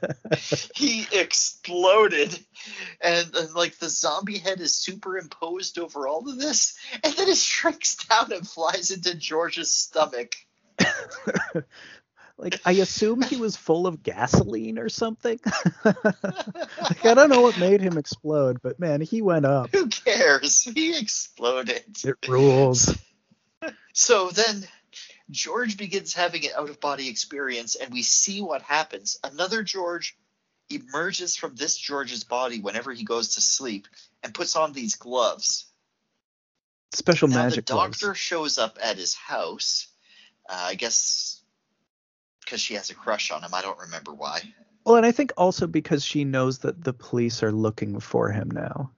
he 0.76 1.06
exploded, 1.12 2.38
and, 3.00 3.34
and, 3.34 3.52
like 3.54 3.76
the 3.78 3.90
zombie 3.90 4.38
head 4.38 4.60
is 4.60 4.74
superimposed 4.74 5.78
over 5.78 6.06
all 6.08 6.28
of 6.28 6.38
this, 6.38 6.78
and 7.02 7.12
then 7.14 7.28
it 7.28 7.36
shrinks 7.36 7.96
down 7.96 8.32
and 8.32 8.48
flies 8.48 8.90
into 8.90 9.14
George's 9.14 9.74
stomach. 9.74 10.34
Like 12.38 12.60
I 12.64 12.72
assume 12.72 13.22
he 13.22 13.36
was 13.36 13.56
full 13.56 13.86
of 13.86 14.02
gasoline 14.02 14.78
or 14.78 14.88
something. 14.88 15.38
like, 15.84 17.04
I 17.04 17.14
don't 17.14 17.28
know 17.28 17.42
what 17.42 17.58
made 17.58 17.80
him 17.80 17.98
explode, 17.98 18.60
but 18.62 18.80
man, 18.80 19.00
he 19.00 19.22
went 19.22 19.44
up. 19.44 19.70
Who 19.70 19.88
cares? 19.88 20.62
He 20.62 20.98
exploded. 20.98 21.84
It 22.04 22.16
rules. 22.28 22.94
So 23.94 24.30
then 24.30 24.66
George 25.30 25.76
begins 25.76 26.14
having 26.14 26.46
an 26.46 26.52
out 26.56 26.70
of 26.70 26.80
body 26.80 27.08
experience, 27.08 27.74
and 27.74 27.92
we 27.92 28.02
see 28.02 28.40
what 28.40 28.62
happens. 28.62 29.18
Another 29.22 29.62
George 29.62 30.16
emerges 30.70 31.36
from 31.36 31.54
this 31.54 31.76
George's 31.76 32.24
body 32.24 32.60
whenever 32.60 32.92
he 32.92 33.04
goes 33.04 33.34
to 33.34 33.42
sleep 33.42 33.86
and 34.22 34.34
puts 34.34 34.56
on 34.56 34.72
these 34.72 34.96
gloves. 34.96 35.66
Special 36.92 37.28
now, 37.28 37.44
magic. 37.44 37.66
The 37.66 37.74
doctor 37.74 38.06
gloves. 38.06 38.18
shows 38.18 38.58
up 38.58 38.78
at 38.82 38.96
his 38.96 39.14
house. 39.14 39.88
Uh, 40.48 40.68
I 40.70 40.74
guess 40.74 41.41
because 42.44 42.60
she 42.60 42.74
has 42.74 42.90
a 42.90 42.94
crush 42.94 43.30
on 43.30 43.42
him. 43.42 43.54
I 43.54 43.62
don't 43.62 43.78
remember 43.78 44.12
why. 44.12 44.40
Well, 44.84 44.96
and 44.96 45.06
I 45.06 45.12
think 45.12 45.32
also 45.36 45.66
because 45.66 46.04
she 46.04 46.24
knows 46.24 46.58
that 46.60 46.82
the 46.82 46.92
police 46.92 47.42
are 47.42 47.52
looking 47.52 48.00
for 48.00 48.30
him 48.30 48.50
now. 48.50 48.90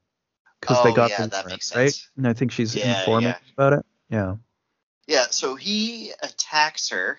Because 0.60 0.78
oh, 0.80 0.84
they 0.84 0.94
got 0.94 1.10
yeah, 1.10 1.22
the 1.22 1.28
that 1.28 1.46
makes 1.46 1.68
sense. 1.68 1.76
right? 1.76 2.08
And 2.16 2.26
I 2.26 2.32
think 2.32 2.52
she's 2.52 2.74
yeah, 2.74 3.00
informing 3.00 3.28
yeah. 3.30 3.38
about 3.56 3.72
it. 3.74 3.86
Yeah. 4.08 4.36
Yeah, 5.06 5.26
so 5.30 5.54
he 5.54 6.12
attacks 6.22 6.88
her, 6.88 7.18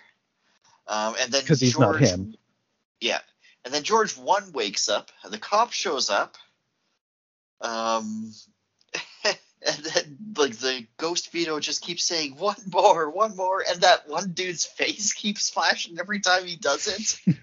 um, 0.88 1.15
and 1.19 1.31
then 1.31 1.41
because 1.41 1.61
he's 1.61 1.77
not 1.77 1.99
him. 1.99 2.35
Yeah, 2.99 3.19
and 3.64 3.72
then 3.72 3.84
George 3.84 4.18
one 4.18 4.52
wakes 4.53 4.89
up. 4.89 5.11
The 5.30 5.38
cop 5.38 5.72
shows 5.72 6.10
up. 6.10 6.35
Um, 7.61 8.34
and 9.66 9.84
then 9.84 10.18
like 10.38 10.56
the 10.58 10.86
ghost 10.98 11.32
Vito 11.32 11.60
just 11.60 11.82
keeps 11.82 12.04
saying 12.04 12.36
one 12.38 12.56
more, 12.72 13.10
one 13.10 13.36
more, 13.36 13.64
and 13.68 13.82
that 13.82 14.08
one 14.08 14.32
dude's 14.32 14.66
face 14.66 15.14
keeps 15.14 15.50
flashing 15.50 16.00
every 16.00 16.20
time 16.20 16.46
he 16.46 16.56
does 16.56 16.88
it. 16.88 17.36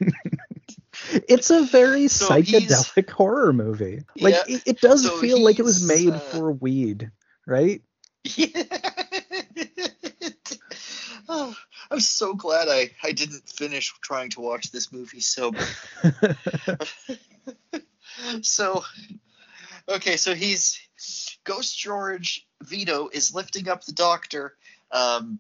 it's 1.29 1.51
a 1.51 1.65
very 1.65 2.09
so 2.09 2.29
psychedelic 2.29 3.11
horror 3.11 3.53
movie. 3.53 4.05
Like 4.19 4.35
yeah, 4.35 4.57
it, 4.57 4.63
it, 4.67 4.81
does 4.81 5.05
so 5.05 5.17
feel 5.19 5.43
like 5.43 5.59
it 5.59 5.65
was 5.65 5.87
made 5.87 6.15
uh, 6.15 6.19
for 6.19 6.53
weed, 6.53 7.11
right? 7.47 7.83
Yeah. 8.25 8.63
oh, 11.29 11.57
I'm 11.91 12.01
so 12.01 12.35
glad 12.35 12.69
I, 12.69 12.91
I 13.03 13.13
didn't 13.13 13.49
finish 13.49 13.93
trying 14.01 14.31
to 14.31 14.41
watch 14.41 14.71
this 14.71 14.93
movie 14.93 15.21
sober. 15.21 15.65
so, 18.43 18.85
okay, 19.89 20.17
so 20.17 20.35
he's 20.35 20.79
Ghost 21.45 21.79
George 21.79 22.47
Vito 22.63 23.09
is 23.13 23.35
lifting 23.35 23.69
up 23.69 23.85
the 23.85 23.93
doctor, 23.93 24.55
um, 24.91 25.39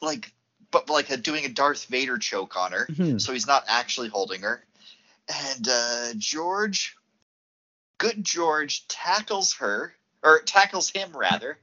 like, 0.00 0.32
but 0.70 0.88
like 0.88 1.10
a, 1.10 1.16
doing 1.16 1.44
a 1.44 1.48
Darth 1.48 1.86
Vader 1.86 2.18
choke 2.18 2.56
on 2.56 2.72
her. 2.72 2.86
Mm-hmm. 2.86 3.18
So 3.18 3.32
he's 3.32 3.46
not 3.46 3.64
actually 3.68 4.08
holding 4.08 4.42
her. 4.42 4.64
And 5.28 5.68
uh, 5.70 6.06
George, 6.16 6.96
good 7.98 8.24
George, 8.24 8.86
tackles 8.88 9.54
her 9.54 9.94
or 10.22 10.40
tackles 10.40 10.90
him 10.90 11.10
rather. 11.14 11.58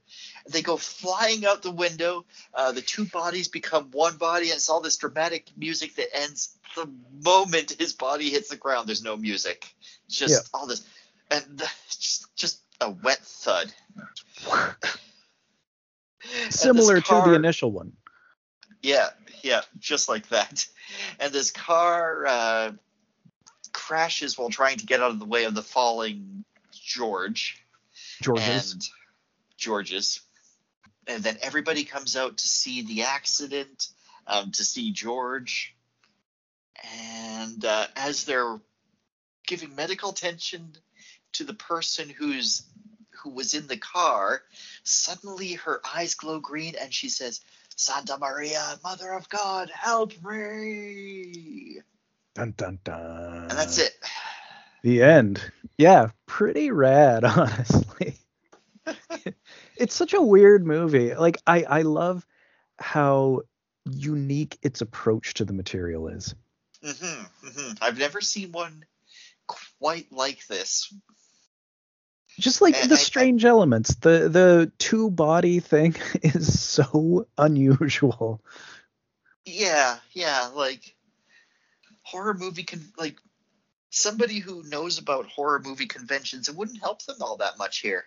They 0.47 0.61
go 0.61 0.77
flying 0.77 1.45
out 1.45 1.63
the 1.63 1.71
window. 1.71 2.25
Uh, 2.53 2.71
the 2.71 2.81
two 2.81 3.05
bodies 3.05 3.47
become 3.47 3.89
one 3.91 4.17
body, 4.17 4.49
and 4.49 4.57
it's 4.57 4.69
all 4.69 4.81
this 4.81 4.97
dramatic 4.97 5.49
music 5.57 5.95
that 5.95 6.15
ends 6.15 6.55
the 6.75 6.89
moment 7.23 7.75
his 7.79 7.93
body 7.93 8.29
hits 8.29 8.49
the 8.49 8.55
ground. 8.55 8.87
There's 8.87 9.03
no 9.03 9.17
music, 9.17 9.73
just 10.07 10.33
yeah. 10.33 10.39
all 10.53 10.67
this, 10.67 10.85
and 11.31 11.43
the, 11.57 11.69
just 11.89 12.35
just 12.35 12.61
a 12.81 12.89
wet 12.89 13.19
thud. 13.19 13.73
Similar 16.49 17.01
car, 17.01 17.25
to 17.25 17.29
the 17.31 17.35
initial 17.35 17.71
one. 17.71 17.93
Yeah, 18.81 19.09
yeah, 19.43 19.61
just 19.79 20.09
like 20.09 20.29
that. 20.29 20.67
And 21.19 21.31
this 21.31 21.51
car 21.51 22.25
uh, 22.25 22.71
crashes 23.73 24.37
while 24.37 24.49
trying 24.49 24.77
to 24.77 24.85
get 24.85 25.01
out 25.01 25.11
of 25.11 25.19
the 25.19 25.25
way 25.25 25.45
of 25.45 25.55
the 25.55 25.61
falling 25.61 26.45
George. 26.71 27.63
Georges. 28.21 28.73
And 28.73 28.83
Georges. 29.57 30.21
And 31.07 31.23
then 31.23 31.37
everybody 31.41 31.83
comes 31.83 32.15
out 32.15 32.37
to 32.37 32.47
see 32.47 32.81
the 32.81 33.03
accident, 33.03 33.89
um, 34.27 34.51
to 34.51 34.63
see 34.63 34.91
George. 34.91 35.75
And 36.97 37.63
uh, 37.63 37.87
as 37.95 38.25
they're 38.25 38.59
giving 39.45 39.75
medical 39.75 40.09
attention 40.09 40.75
to 41.37 41.43
the 41.43 41.53
person 41.53 42.09
who's 42.09 42.63
who 43.11 43.29
was 43.31 43.53
in 43.53 43.67
the 43.67 43.77
car, 43.77 44.43
suddenly 44.83 45.53
her 45.53 45.81
eyes 45.95 46.13
glow 46.13 46.39
green 46.39 46.75
and 46.79 46.93
she 46.93 47.09
says, 47.09 47.41
Santa 47.75 48.17
Maria, 48.17 48.79
Mother 48.83 49.11
of 49.13 49.27
God, 49.29 49.69
help 49.69 50.13
me. 50.23 51.79
Dun 52.35 52.53
dun 52.55 52.79
dun. 52.83 53.47
And 53.49 53.51
that's 53.51 53.79
it. 53.79 53.93
The 54.83 55.01
end. 55.01 55.41
Yeah, 55.77 56.09
pretty 56.25 56.71
rad, 56.71 57.23
honestly. 57.25 58.15
it's 59.77 59.95
such 59.95 60.13
a 60.13 60.21
weird 60.21 60.65
movie. 60.65 61.15
Like 61.15 61.37
I 61.47 61.63
I 61.63 61.81
love 61.81 62.25
how 62.77 63.41
unique 63.85 64.57
its 64.61 64.81
approach 64.81 65.33
to 65.35 65.45
the 65.45 65.53
material 65.53 66.07
is. 66.07 66.35
Mm-hmm, 66.83 67.47
mm-hmm. 67.47 67.71
I've 67.81 67.97
never 67.97 68.21
seen 68.21 68.51
one 68.51 68.85
quite 69.47 70.11
like 70.11 70.45
this. 70.47 70.93
Just 72.39 72.61
like 72.61 72.75
and 72.81 72.89
the 72.89 72.95
I, 72.95 72.99
strange 72.99 73.45
I, 73.45 73.49
elements, 73.49 73.95
the 73.95 74.29
the 74.29 74.71
two 74.77 75.09
body 75.09 75.59
thing 75.59 75.95
is 76.21 76.59
so 76.59 77.27
unusual. 77.37 78.41
Yeah, 79.45 79.97
yeah, 80.11 80.49
like 80.53 80.95
horror 82.03 82.33
movie 82.33 82.63
can 82.63 82.81
like 82.97 83.17
somebody 83.89 84.39
who 84.39 84.63
knows 84.63 84.99
about 84.99 85.27
horror 85.27 85.61
movie 85.63 85.85
conventions, 85.85 86.49
it 86.49 86.55
wouldn't 86.55 86.81
help 86.81 87.03
them 87.05 87.17
all 87.21 87.37
that 87.37 87.57
much 87.57 87.79
here. 87.79 88.03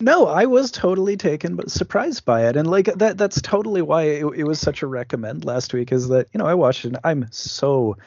No, 0.00 0.26
I 0.26 0.46
was 0.46 0.70
totally 0.70 1.16
taken 1.16 1.56
but 1.56 1.70
surprised 1.70 2.24
by 2.24 2.48
it, 2.48 2.56
and 2.56 2.68
like 2.68 2.86
that 2.86 3.18
that's 3.18 3.40
totally 3.42 3.82
why 3.82 4.02
it, 4.04 4.24
it 4.34 4.44
was 4.44 4.58
such 4.58 4.82
a 4.82 4.86
recommend 4.86 5.44
last 5.44 5.74
week. 5.74 5.92
Is 5.92 6.08
that 6.08 6.28
you 6.32 6.38
know 6.38 6.46
I 6.46 6.54
watched 6.54 6.86
it. 6.86 6.96
I'm 7.04 7.28
so 7.30 7.98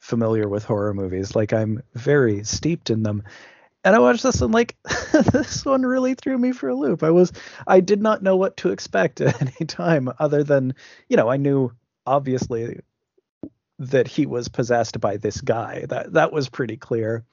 familiar 0.00 0.48
with 0.48 0.64
horror 0.64 0.94
movies, 0.94 1.36
like 1.36 1.52
I'm 1.52 1.82
very 1.94 2.42
steeped 2.42 2.90
in 2.90 3.02
them, 3.02 3.22
and 3.84 3.96
I 3.96 3.98
watched 3.98 4.22
this 4.22 4.40
and 4.40 4.52
like 4.52 4.76
this 5.12 5.64
one 5.64 5.82
really 5.82 6.14
threw 6.14 6.38
me 6.38 6.52
for 6.52 6.68
a 6.68 6.74
loop. 6.74 7.02
I 7.02 7.10
was 7.10 7.32
I 7.66 7.80
did 7.80 8.00
not 8.00 8.22
know 8.22 8.36
what 8.36 8.56
to 8.58 8.70
expect 8.70 9.20
at 9.20 9.40
any 9.40 9.66
time 9.66 10.08
other 10.18 10.44
than 10.44 10.74
you 11.08 11.16
know 11.16 11.28
I 11.28 11.36
knew 11.36 11.72
obviously 12.06 12.80
that 13.78 14.06
he 14.06 14.26
was 14.26 14.48
possessed 14.48 15.00
by 15.00 15.16
this 15.16 15.40
guy. 15.40 15.86
That 15.88 16.12
that 16.12 16.32
was 16.32 16.48
pretty 16.48 16.76
clear. 16.76 17.24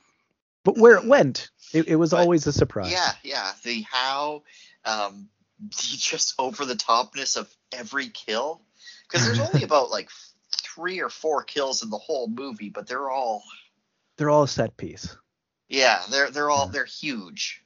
But 0.66 0.78
where 0.78 0.98
it 0.98 1.06
went, 1.06 1.52
it, 1.74 1.88
it 1.88 1.96
was 1.96 2.12
but, 2.12 2.20
always 2.20 2.46
a 2.48 2.54
surprise. 2.54 2.92
Yeah, 2.92 3.12
yeah. 3.24 3.52
The 3.64 3.82
how 3.90 4.44
um 4.86 5.30
the 5.60 5.98
just 5.98 6.36
over 6.40 6.66
the 6.66 6.76
topness 6.76 7.38
of 7.38 7.54
every 7.72 8.10
kill. 8.10 8.62
Because 9.08 9.26
there's 9.26 9.40
only 9.40 9.64
about 9.64 9.90
like 9.90 10.10
three 10.56 11.02
or 11.02 11.10
four 11.10 11.44
kills 11.44 11.82
in 11.82 11.90
the 11.90 11.98
whole 11.98 12.28
movie, 12.28 12.70
but 12.70 12.88
they're 12.88 13.10
all 13.10 13.44
they're 14.18 14.30
all 14.30 14.44
a 14.44 14.48
set 14.48 14.78
piece. 14.78 15.16
Yeah, 15.70 16.02
they're 16.10 16.32
they're 16.32 16.50
all 16.50 16.68
they're 16.68 16.86
huge. 16.86 17.64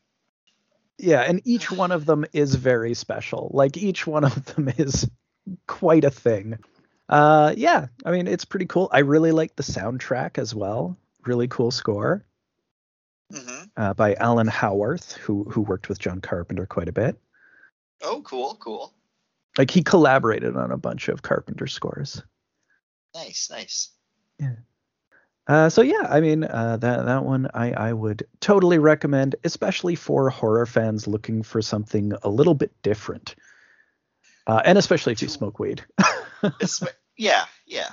Yeah, 0.98 1.22
and 1.22 1.42
each 1.46 1.72
one 1.72 1.92
of 1.92 2.06
them 2.06 2.26
is 2.34 2.56
very 2.56 2.94
special. 2.94 3.50
Like 3.54 3.78
each 3.78 4.06
one 4.06 4.24
of 4.24 4.46
them 4.46 4.70
is 4.78 5.10
quite 5.68 6.04
a 6.04 6.12
thing. 6.12 6.60
Uh, 7.10 7.54
yeah, 7.58 7.88
I 8.06 8.12
mean 8.12 8.28
it's 8.28 8.46
pretty 8.46 8.66
cool. 8.66 8.90
I 8.92 9.00
really 9.00 9.32
like 9.32 9.56
the 9.56 9.64
soundtrack 9.64 10.38
as 10.38 10.54
well. 10.54 10.98
Really 11.26 11.48
cool 11.48 11.72
score. 11.72 12.26
Mm-hmm. 13.32 13.64
Uh, 13.76 13.94
by 13.94 14.14
Alan 14.16 14.48
Howarth, 14.48 15.14
who 15.14 15.46
who 15.46 15.62
worked 15.62 15.90
with 15.90 16.00
John 16.00 16.22
Carpenter 16.22 16.66
quite 16.66 16.90
a 16.90 16.94
bit. 16.94 17.18
Oh, 18.04 18.22
cool, 18.24 18.58
cool. 18.60 18.94
Like 19.58 19.72
he 19.72 19.82
collaborated 19.82 20.58
on 20.58 20.72
a 20.72 20.78
bunch 20.78 21.08
of 21.08 21.22
Carpenter 21.22 21.68
scores. 21.68 22.22
Nice, 23.16 23.50
nice. 23.50 23.90
Yeah. 24.40 24.56
Uh, 25.46 25.70
so 25.70 25.82
yeah, 25.82 26.08
I 26.10 26.22
mean 26.22 26.46
uh, 26.46 26.78
that 26.78 27.06
that 27.06 27.26
one 27.26 27.50
I 27.54 27.74
I 27.74 27.94
would 27.94 28.26
totally 28.40 28.78
recommend, 28.80 29.36
especially 29.44 29.96
for 29.96 30.30
horror 30.30 30.66
fans 30.66 31.06
looking 31.06 31.44
for 31.44 31.62
something 31.62 32.14
a 32.24 32.30
little 32.30 32.54
bit 32.54 32.72
different, 32.82 33.36
uh, 34.48 34.62
and 34.64 34.78
especially 34.78 35.12
if 35.12 35.22
you 35.22 35.28
smoke 35.28 35.60
weed. 35.60 35.84
yeah, 37.18 37.46
yeah. 37.66 37.90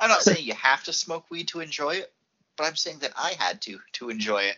I'm 0.00 0.08
not 0.08 0.22
saying 0.22 0.46
you 0.46 0.54
have 0.54 0.82
to 0.84 0.94
smoke 0.94 1.26
weed 1.30 1.48
to 1.48 1.60
enjoy 1.60 1.96
it, 1.96 2.12
but 2.56 2.64
I'm 2.64 2.76
saying 2.76 3.00
that 3.00 3.12
I 3.16 3.34
had 3.38 3.60
to 3.62 3.78
to 3.94 4.08
enjoy 4.08 4.44
it. 4.44 4.56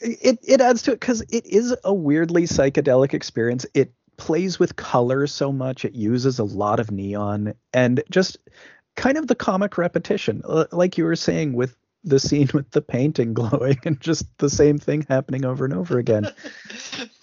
It 0.00 0.38
it 0.42 0.60
adds 0.62 0.80
to 0.82 0.92
it 0.92 1.00
because 1.00 1.20
it 1.28 1.44
is 1.44 1.76
a 1.84 1.92
weirdly 1.92 2.44
psychedelic 2.44 3.12
experience. 3.12 3.66
It 3.74 3.92
plays 4.16 4.58
with 4.58 4.76
color 4.76 5.26
so 5.26 5.52
much. 5.52 5.84
It 5.84 5.94
uses 5.94 6.38
a 6.38 6.44
lot 6.44 6.80
of 6.80 6.90
neon 6.90 7.54
and 7.74 8.02
just 8.10 8.38
kind 8.96 9.16
of 9.16 9.26
the 9.26 9.34
comic 9.34 9.78
repetition, 9.78 10.42
like 10.72 10.98
you 10.98 11.04
were 11.04 11.16
saying 11.16 11.52
with 11.52 11.76
the 12.04 12.20
scene 12.20 12.48
with 12.54 12.70
the 12.70 12.80
painting 12.80 13.34
glowing 13.40 13.78
and 13.84 14.00
just 14.00 14.26
the 14.38 14.50
same 14.50 14.78
thing 14.78 15.04
happening 15.08 15.44
over 15.44 15.64
and 15.64 15.74
over 15.74 15.98
again. 15.98 16.26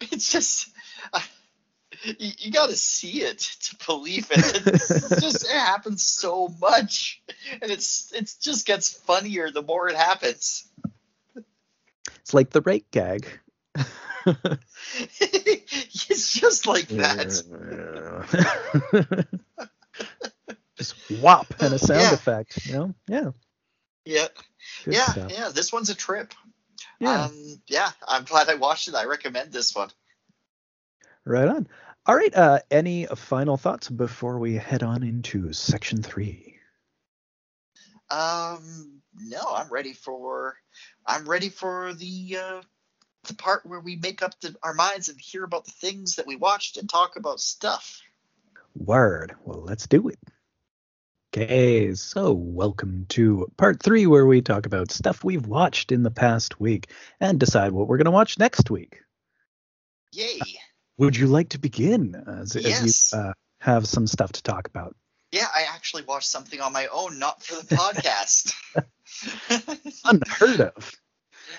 it's 0.00 0.30
just 0.30 0.70
uh, 1.12 1.20
you, 2.04 2.32
you 2.38 2.52
got 2.52 2.68
to 2.70 2.76
see 2.76 3.22
it 3.22 3.38
to 3.38 3.76
believe 3.86 4.28
it. 4.30 4.66
It's 4.66 5.20
just 5.20 5.44
it 5.44 5.50
happens 5.50 6.02
so 6.02 6.48
much, 6.60 7.22
and 7.60 7.70
it's 7.70 8.12
it 8.12 8.32
just 8.40 8.66
gets 8.66 8.92
funnier 8.92 9.50
the 9.50 9.62
more 9.62 9.88
it 9.88 9.96
happens. 9.96 10.68
It's 12.20 12.34
like 12.34 12.50
the 12.50 12.60
rake 12.60 12.90
gag. 12.90 13.28
it's 16.08 16.32
just 16.32 16.66
like 16.66 16.88
that. 16.88 17.42
Just 20.76 20.94
whop 21.20 21.46
and 21.60 21.74
a 21.74 21.78
sound 21.78 22.00
yeah. 22.00 22.12
effect, 22.12 22.66
you 22.66 22.72
know? 22.72 22.94
Yeah. 23.08 23.30
Yeah. 24.04 24.28
Good 24.84 24.94
yeah, 24.94 25.06
stuff. 25.06 25.32
yeah. 25.32 25.48
This 25.50 25.72
one's 25.72 25.90
a 25.90 25.94
trip. 25.94 26.34
Yeah. 27.00 27.24
Um, 27.24 27.60
yeah, 27.66 27.90
I'm 28.06 28.24
glad 28.24 28.48
I 28.48 28.54
watched 28.54 28.88
it. 28.88 28.94
I 28.94 29.04
recommend 29.04 29.52
this 29.52 29.74
one. 29.74 29.90
Right 31.24 31.48
on. 31.48 31.66
All 32.06 32.14
right. 32.14 32.34
Uh, 32.34 32.60
any 32.70 33.06
final 33.06 33.56
thoughts 33.56 33.88
before 33.88 34.38
we 34.38 34.54
head 34.54 34.82
on 34.82 35.02
into 35.02 35.52
section 35.52 36.02
three? 36.02 36.56
Um, 38.10 39.02
no, 39.14 39.40
I'm 39.54 39.68
ready 39.68 39.92
for. 39.92 40.56
I'm 41.04 41.28
ready 41.28 41.48
for 41.48 41.94
the 41.94 42.38
uh, 42.40 42.60
the 43.26 43.34
part 43.34 43.66
where 43.66 43.80
we 43.80 43.96
make 43.96 44.22
up 44.22 44.38
the, 44.40 44.54
our 44.62 44.74
minds 44.74 45.08
and 45.08 45.20
hear 45.20 45.44
about 45.44 45.64
the 45.64 45.72
things 45.72 46.16
that 46.16 46.26
we 46.26 46.36
watched 46.36 46.76
and 46.76 46.88
talk 46.88 47.16
about 47.16 47.40
stuff. 47.40 48.00
Word. 48.76 49.34
Well, 49.44 49.62
let's 49.62 49.86
do 49.86 50.08
it. 50.08 50.18
Okay, 51.36 51.94
so 51.94 52.32
welcome 52.32 53.04
to 53.10 53.52
part 53.58 53.82
three, 53.82 54.06
where 54.06 54.24
we 54.24 54.40
talk 54.40 54.64
about 54.64 54.90
stuff 54.90 55.22
we've 55.22 55.46
watched 55.46 55.92
in 55.92 56.02
the 56.02 56.10
past 56.10 56.58
week 56.58 56.90
and 57.20 57.38
decide 57.38 57.72
what 57.72 57.88
we're 57.88 57.98
going 57.98 58.06
to 58.06 58.10
watch 58.10 58.38
next 58.38 58.70
week. 58.70 59.02
Yay! 60.12 60.40
Would 60.96 61.14
you 61.14 61.26
like 61.26 61.50
to 61.50 61.58
begin 61.58 62.14
as, 62.26 62.54
yes. 62.54 62.82
as 62.82 63.12
you 63.12 63.18
uh, 63.18 63.32
have 63.60 63.86
some 63.86 64.06
stuff 64.06 64.32
to 64.32 64.42
talk 64.42 64.66
about? 64.66 64.96
Yeah, 65.30 65.44
I 65.54 65.66
actually 65.74 66.04
watched 66.04 66.28
something 66.28 66.62
on 66.62 66.72
my 66.72 66.86
own, 66.86 67.18
not 67.18 67.42
for 67.42 67.56
the 67.56 67.74
podcast. 67.74 68.54
unheard 70.06 70.72
of. 70.74 70.90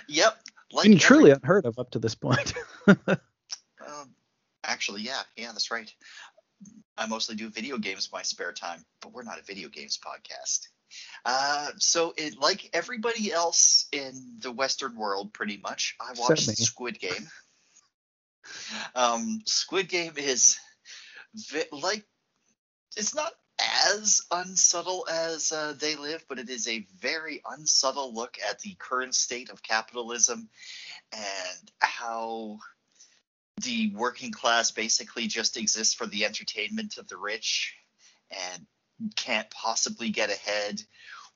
Yep. 0.10 0.40
Like 0.72 0.86
and 0.88 1.00
truly 1.00 1.30
unheard 1.30 1.68
of 1.68 1.78
up 1.78 1.92
to 1.92 2.00
this 2.00 2.16
point. 2.16 2.56
um, 2.88 4.16
actually, 4.64 5.04
yeah, 5.04 5.22
yeah, 5.36 5.52
that's 5.52 5.70
right. 5.70 5.94
I 6.98 7.06
mostly 7.06 7.36
do 7.36 7.50
video 7.50 7.78
games 7.78 8.10
in 8.12 8.18
my 8.18 8.24
spare 8.24 8.54
time, 8.54 8.84
but 9.02 9.14
we're 9.14 9.24
not 9.24 9.40
a 9.40 9.44
video 9.44 9.70
games 9.70 10.00
podcast. 10.04 10.68
Uh, 11.26 11.70
so, 11.78 12.14
it, 12.18 12.40
like 12.40 12.70
everybody 12.74 13.32
else 13.32 13.88
in 13.92 14.38
the 14.40 14.52
Western 14.52 14.96
world, 14.96 15.34
pretty 15.34 15.58
much, 15.58 15.96
I 16.00 16.14
watched 16.18 16.44
Certainly. 16.44 16.56
Squid 16.56 17.00
Game. 17.00 17.30
Um, 18.96 19.42
Squid 19.46 19.90
Game 19.90 20.14
is 20.18 20.58
vi- 21.36 21.68
like 21.72 22.06
it's 22.96 23.14
not 23.14 23.34
as 23.60 24.22
unsubtle 24.32 25.06
as 25.10 25.52
uh, 25.52 25.74
They 25.78 25.96
Live, 25.96 26.26
but 26.30 26.40
it 26.40 26.50
is 26.50 26.68
a 26.68 26.88
very 27.00 27.42
unsubtle 27.50 28.14
look 28.14 28.38
at 28.50 28.60
the 28.60 28.76
current 28.80 29.16
state 29.16 29.50
of 29.50 29.64
capitalism 29.64 30.50
and 31.12 31.72
how 31.80 32.60
the 33.64 33.92
working 33.96 34.32
class 34.32 34.72
basically 34.72 35.28
just 35.28 35.58
exists 35.58 35.94
for 35.94 36.06
the 36.06 36.26
entertainment 36.26 36.98
of 36.98 37.08
the 37.08 37.18
rich 37.18 37.76
and 38.32 38.66
can't 39.16 39.50
possibly 39.52 40.10
get 40.10 40.30
ahead 40.30 40.82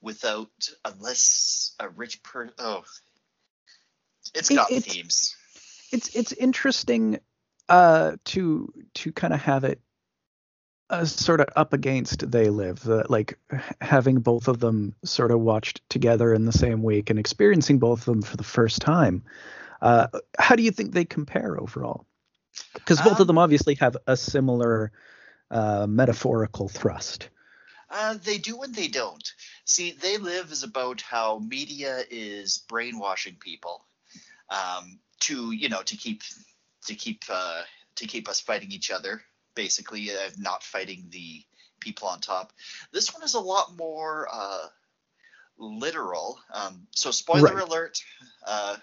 without 0.02 0.49
unless 0.85 1.76
a 1.80 1.89
rich 1.89 2.22
person 2.23 2.53
oh 2.60 2.84
it's 4.34 4.49
got 4.49 4.72
it, 4.72 4.84
themes. 4.84 5.35
it's 5.91 6.15
it's 6.15 6.31
interesting 6.34 7.19
uh 7.69 8.14
to 8.26 8.72
to 8.93 9.11
kind 9.11 9.34
of 9.34 9.41
have 9.41 9.64
it 9.64 9.80
uh, 10.89 11.06
sort 11.06 11.39
of 11.39 11.48
up 11.56 11.72
against 11.72 12.30
they 12.30 12.49
live 12.49 12.88
uh, 12.89 13.03
like 13.07 13.39
having 13.80 14.19
both 14.19 14.48
of 14.48 14.60
them 14.60 14.93
sort 15.06 15.31
of 15.31 15.39
watched 15.39 15.81
together 15.89 16.34
in 16.34 16.45
the 16.45 16.52
same 16.52 16.84
week 16.84 17.10
and 17.10 17.18
experiencing 17.18 17.80
both 17.80 17.99
of 17.99 18.06
them 18.06 18.22
for 18.22 18.35
the 18.35 18.43
first 18.43 18.81
time. 18.81 19.23
Uh, 19.81 20.07
how 20.38 20.57
do 20.57 20.64
you 20.64 20.69
think 20.69 20.91
they 20.91 21.06
compare 21.06 21.57
overall 21.57 22.06
because 22.73 23.02
both 23.02 23.15
um, 23.15 23.22
of 23.22 23.28
them 23.28 23.38
obviously 23.38 23.76
have 23.76 23.98
a 24.07 24.18
similar 24.18 24.91
uh, 25.49 25.86
metaphorical 25.88 26.68
thrust. 26.68 27.30
Uh, 27.90 28.15
they 28.23 28.38
do 28.38 28.61
and 28.61 28.73
they 28.73 28.88
don't. 28.88 29.34
See, 29.65 29.91
They 29.91 30.18
Live 30.18 30.52
is 30.52 30.64
about 30.64 31.02
how 31.02 31.40
media 31.40 32.03
is 32.10 32.60
brainwashing 32.69 33.36
people 33.36 33.84
um, 34.49 34.99
to, 35.22 35.52
you 35.52 35.68
know, 35.68 35.82
to 35.84 35.98
keep 35.98 36.23
to 36.88 36.95
keep 36.95 37.23
uh, 37.30 37.61
to 37.95 38.07
keep 38.07 38.30
us 38.30 38.40
fighting 38.40 38.72
each 38.72 38.91
other, 38.91 39.22
basically, 39.56 40.10
uh, 40.10 40.30
not 40.38 40.64
fighting 40.64 41.06
the 41.10 41.44
people 41.82 42.07
on 42.07 42.22
top. 42.22 42.53
This 42.94 43.14
one 43.14 43.23
is 43.23 43.34
a 43.34 43.40
lot 43.40 43.76
more 43.76 44.28
uh, 44.32 44.68
literal. 45.57 46.40
Um, 46.53 46.88
so, 46.91 47.11
spoiler 47.11 47.56
right. 47.56 47.68
alert: 47.68 48.02
uh, 48.48 48.78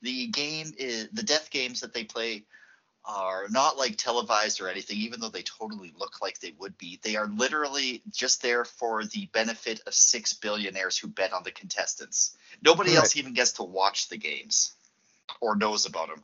the 0.00 0.28
game 0.28 0.72
is 0.78 1.08
the 1.12 1.24
death 1.24 1.50
games 1.50 1.80
that 1.80 1.92
they 1.92 2.04
play 2.04 2.44
are 3.04 3.46
not 3.50 3.76
like 3.76 3.96
televised 3.96 4.60
or 4.60 4.68
anything, 4.68 4.98
even 4.98 5.20
though 5.20 5.28
they 5.28 5.42
totally 5.42 5.92
look 5.98 6.20
like 6.22 6.38
they 6.38 6.54
would 6.58 6.78
be. 6.78 7.00
They 7.02 7.16
are 7.16 7.26
literally 7.26 8.02
just 8.10 8.42
there 8.42 8.64
for 8.64 9.04
the 9.04 9.28
benefit 9.32 9.80
of 9.86 9.94
six 9.94 10.32
billionaires 10.34 10.96
who 10.96 11.08
bet 11.08 11.32
on 11.32 11.42
the 11.42 11.50
contestants. 11.50 12.36
Nobody 12.62 12.90
right. 12.90 12.98
else 12.98 13.16
even 13.16 13.34
gets 13.34 13.52
to 13.54 13.64
watch 13.64 14.08
the 14.08 14.18
games 14.18 14.72
or 15.40 15.56
knows 15.56 15.86
about 15.86 16.08
them. 16.08 16.22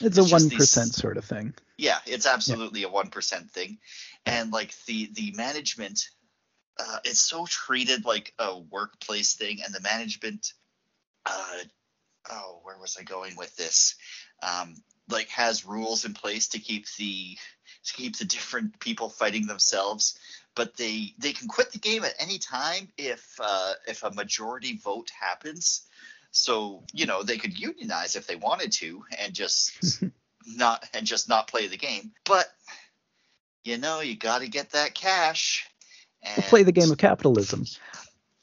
It's, 0.00 0.18
it's 0.18 0.30
a 0.30 0.34
one 0.34 0.50
percent 0.50 0.94
sort 0.94 1.16
of 1.16 1.24
thing. 1.24 1.54
Yeah, 1.76 1.98
it's 2.06 2.26
absolutely 2.26 2.82
yeah. 2.82 2.88
a 2.88 2.90
one 2.90 3.08
percent 3.08 3.50
thing, 3.50 3.78
and 4.26 4.50
like 4.50 4.74
the 4.86 5.10
the 5.12 5.32
management, 5.36 6.08
uh, 6.78 6.98
it's 7.04 7.20
so 7.20 7.46
treated 7.46 8.04
like 8.04 8.32
a 8.38 8.58
workplace 8.58 9.34
thing, 9.34 9.58
and 9.64 9.74
the 9.74 9.80
management. 9.80 10.52
Uh, 11.26 11.58
oh, 12.30 12.60
where 12.62 12.78
was 12.78 12.96
I 12.98 13.02
going 13.02 13.36
with 13.36 13.54
this? 13.56 13.94
Um, 14.42 14.74
like 15.10 15.28
has 15.28 15.66
rules 15.66 16.04
in 16.04 16.14
place 16.14 16.48
to 16.48 16.58
keep 16.58 16.86
the 16.96 17.36
to 17.84 17.94
keep 17.94 18.16
the 18.16 18.24
different 18.24 18.78
people 18.78 19.08
fighting 19.08 19.46
themselves 19.46 20.18
but 20.54 20.76
they 20.76 21.14
they 21.18 21.32
can 21.32 21.48
quit 21.48 21.72
the 21.72 21.78
game 21.78 22.04
at 22.04 22.14
any 22.18 22.38
time 22.38 22.88
if 22.98 23.38
uh, 23.40 23.72
if 23.86 24.02
a 24.02 24.10
majority 24.10 24.76
vote 24.76 25.10
happens. 25.18 25.86
So 26.32 26.84
you 26.92 27.06
know 27.06 27.22
they 27.22 27.38
could 27.38 27.58
unionize 27.58 28.16
if 28.16 28.26
they 28.26 28.36
wanted 28.36 28.72
to 28.72 29.04
and 29.18 29.32
just 29.32 30.02
not 30.46 30.84
and 30.94 31.06
just 31.06 31.28
not 31.28 31.48
play 31.48 31.66
the 31.66 31.76
game. 31.76 32.12
But 32.24 32.46
you 33.64 33.78
know 33.78 34.00
you 34.00 34.16
got 34.16 34.40
to 34.40 34.48
get 34.48 34.70
that 34.72 34.94
cash 34.94 35.68
and 36.22 36.44
play 36.44 36.62
the 36.62 36.72
game 36.72 36.90
of 36.90 36.98
capitalism. 36.98 37.64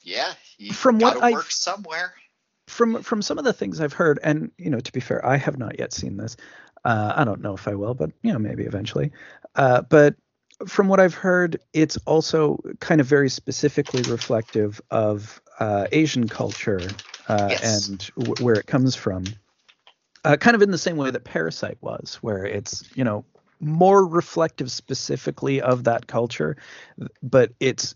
Yeah 0.03 0.34
from 0.73 0.99
what 0.99 1.22
i 1.22 1.31
work 1.31 1.52
somewhere 1.52 2.14
from 2.68 3.02
from 3.02 3.22
some 3.22 3.38
of 3.38 3.45
the 3.45 3.53
things 3.53 3.81
I've 3.81 3.94
heard, 3.94 4.19
and 4.23 4.52
you 4.57 4.69
know, 4.69 4.80
to 4.80 4.91
be 4.91 4.99
fair, 4.99 5.26
I 5.26 5.38
have 5.38 5.57
not 5.57 5.80
yet 5.80 5.94
seen 5.94 6.18
this. 6.18 6.38
Uh, 6.85 7.14
I 7.15 7.23
don't 7.23 7.41
know 7.41 7.53
if 7.53 7.68
I 7.68 7.76
will, 7.76 7.94
but 7.94 8.11
you 8.22 8.31
know, 8.31 8.39
maybe 8.39 8.64
eventually. 8.64 9.11
Uh, 9.56 9.81
but 9.81 10.15
from 10.68 10.88
what 10.88 10.99
I've 10.99 11.14
heard, 11.14 11.60
it's 11.73 11.98
also 12.06 12.60
kind 12.80 13.02
of 13.02 13.07
very 13.07 13.30
specifically 13.30 14.02
reflective 14.11 14.81
of 14.91 15.41
uh, 15.60 15.88
Asian 15.91 16.27
culture 16.27 16.81
uh, 17.27 17.48
yes. 17.52 17.88
and 17.88 18.11
w- 18.18 18.45
where 18.45 18.56
it 18.56 18.68
comes 18.68 18.95
from. 18.95 19.23
Uh, 20.26 20.35
kind 20.35 20.56
of 20.56 20.61
in 20.61 20.72
the 20.72 20.77
same 20.77 20.98
way 20.98 21.11
that 21.11 21.23
Parasite 21.23 21.77
was, 21.81 22.18
where 22.22 22.44
it's 22.45 22.84
you 22.95 23.03
know 23.03 23.23
more 23.60 24.06
reflective 24.06 24.72
specifically 24.72 25.61
of 25.61 25.85
that 25.85 26.07
culture, 26.07 26.57
but 27.23 27.52
it's 27.60 27.95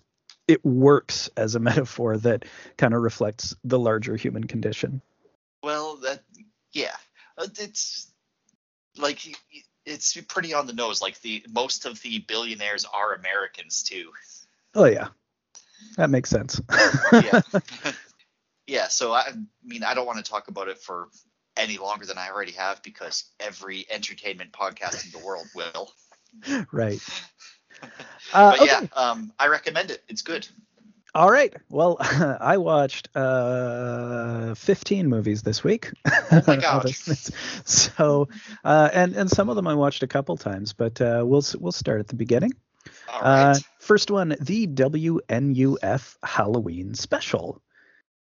it 0.52 0.66
works 0.66 1.30
as 1.38 1.56
a 1.56 1.60
metaphor 1.70 2.18
that 2.18 2.44
kind 2.78 2.94
of 2.94 3.02
reflects 3.02 3.56
the 3.64 3.80
larger 3.80 4.18
human 4.18 4.44
condition. 4.44 5.02
Well, 5.64 5.98
that 5.98 6.24
yeah, 6.74 6.96
uh, 7.38 7.48
it's 7.58 8.12
like 8.98 9.20
it's 9.86 10.18
pretty 10.28 10.54
on 10.54 10.68
the 10.68 10.74
nose. 10.74 11.02
Like 11.02 11.22
the 11.22 11.46
most 11.50 11.86
of 11.86 12.02
the 12.02 12.20
billionaires 12.20 12.86
are 12.86 13.14
Americans 13.14 13.84
too. 13.84 14.12
Oh 14.76 14.86
yeah, 14.86 15.10
that 15.96 16.10
makes 16.10 16.30
sense. 16.30 16.60
yeah, 17.14 17.42
yeah. 18.68 18.88
So 18.90 19.14
I 19.14 19.32
mean, 19.64 19.84
I 19.84 19.94
don't 19.94 20.06
want 20.06 20.24
to 20.24 20.30
talk 20.30 20.50
about 20.50 20.68
it 20.68 20.80
for 20.80 21.08
any 21.56 21.78
longer 21.78 22.06
than 22.06 22.18
I 22.18 22.30
already 22.30 22.54
have 22.54 22.82
because 22.84 23.26
every 23.40 23.86
entertainment 23.90 24.52
podcast 24.52 25.06
in 25.06 25.12
the 25.18 25.26
world 25.26 25.48
will. 25.56 25.92
Right. 26.72 27.00
Uh, 28.34 28.52
but 28.52 28.62
okay. 28.62 28.72
yeah, 28.72 28.88
um, 28.96 29.34
I 29.38 29.48
recommend 29.48 29.92
it. 29.92 30.02
It's 30.08 30.22
good. 30.22 30.48
All 31.14 31.30
right. 31.30 31.54
Well, 31.70 31.98
I 32.40 32.56
watched 32.58 33.10
uh, 33.14 34.56
15 34.56 35.08
movies 35.08 35.42
this 35.44 35.64
week. 35.64 35.92
Oh 36.34 36.42
my 36.48 36.56
gosh! 36.56 36.98
so, 37.66 38.30
uh, 38.64 38.90
and 38.94 39.14
and 39.18 39.30
some 39.30 39.50
of 39.50 39.58
them 39.58 39.68
I 39.68 39.74
watched 39.74 40.02
a 40.02 40.08
couple 40.08 40.38
times, 40.38 40.72
but 40.72 41.02
uh, 41.02 41.24
we'll 41.26 41.44
we'll 41.60 41.74
start 41.74 42.00
at 42.00 42.08
the 42.08 42.16
beginning. 42.16 42.54
All 43.12 43.22
right. 43.22 43.52
Uh, 43.52 43.60
first 43.80 44.10
one, 44.10 44.38
the 44.40 44.66
WNUF 44.68 46.16
Halloween 46.24 46.94
special, 46.94 47.62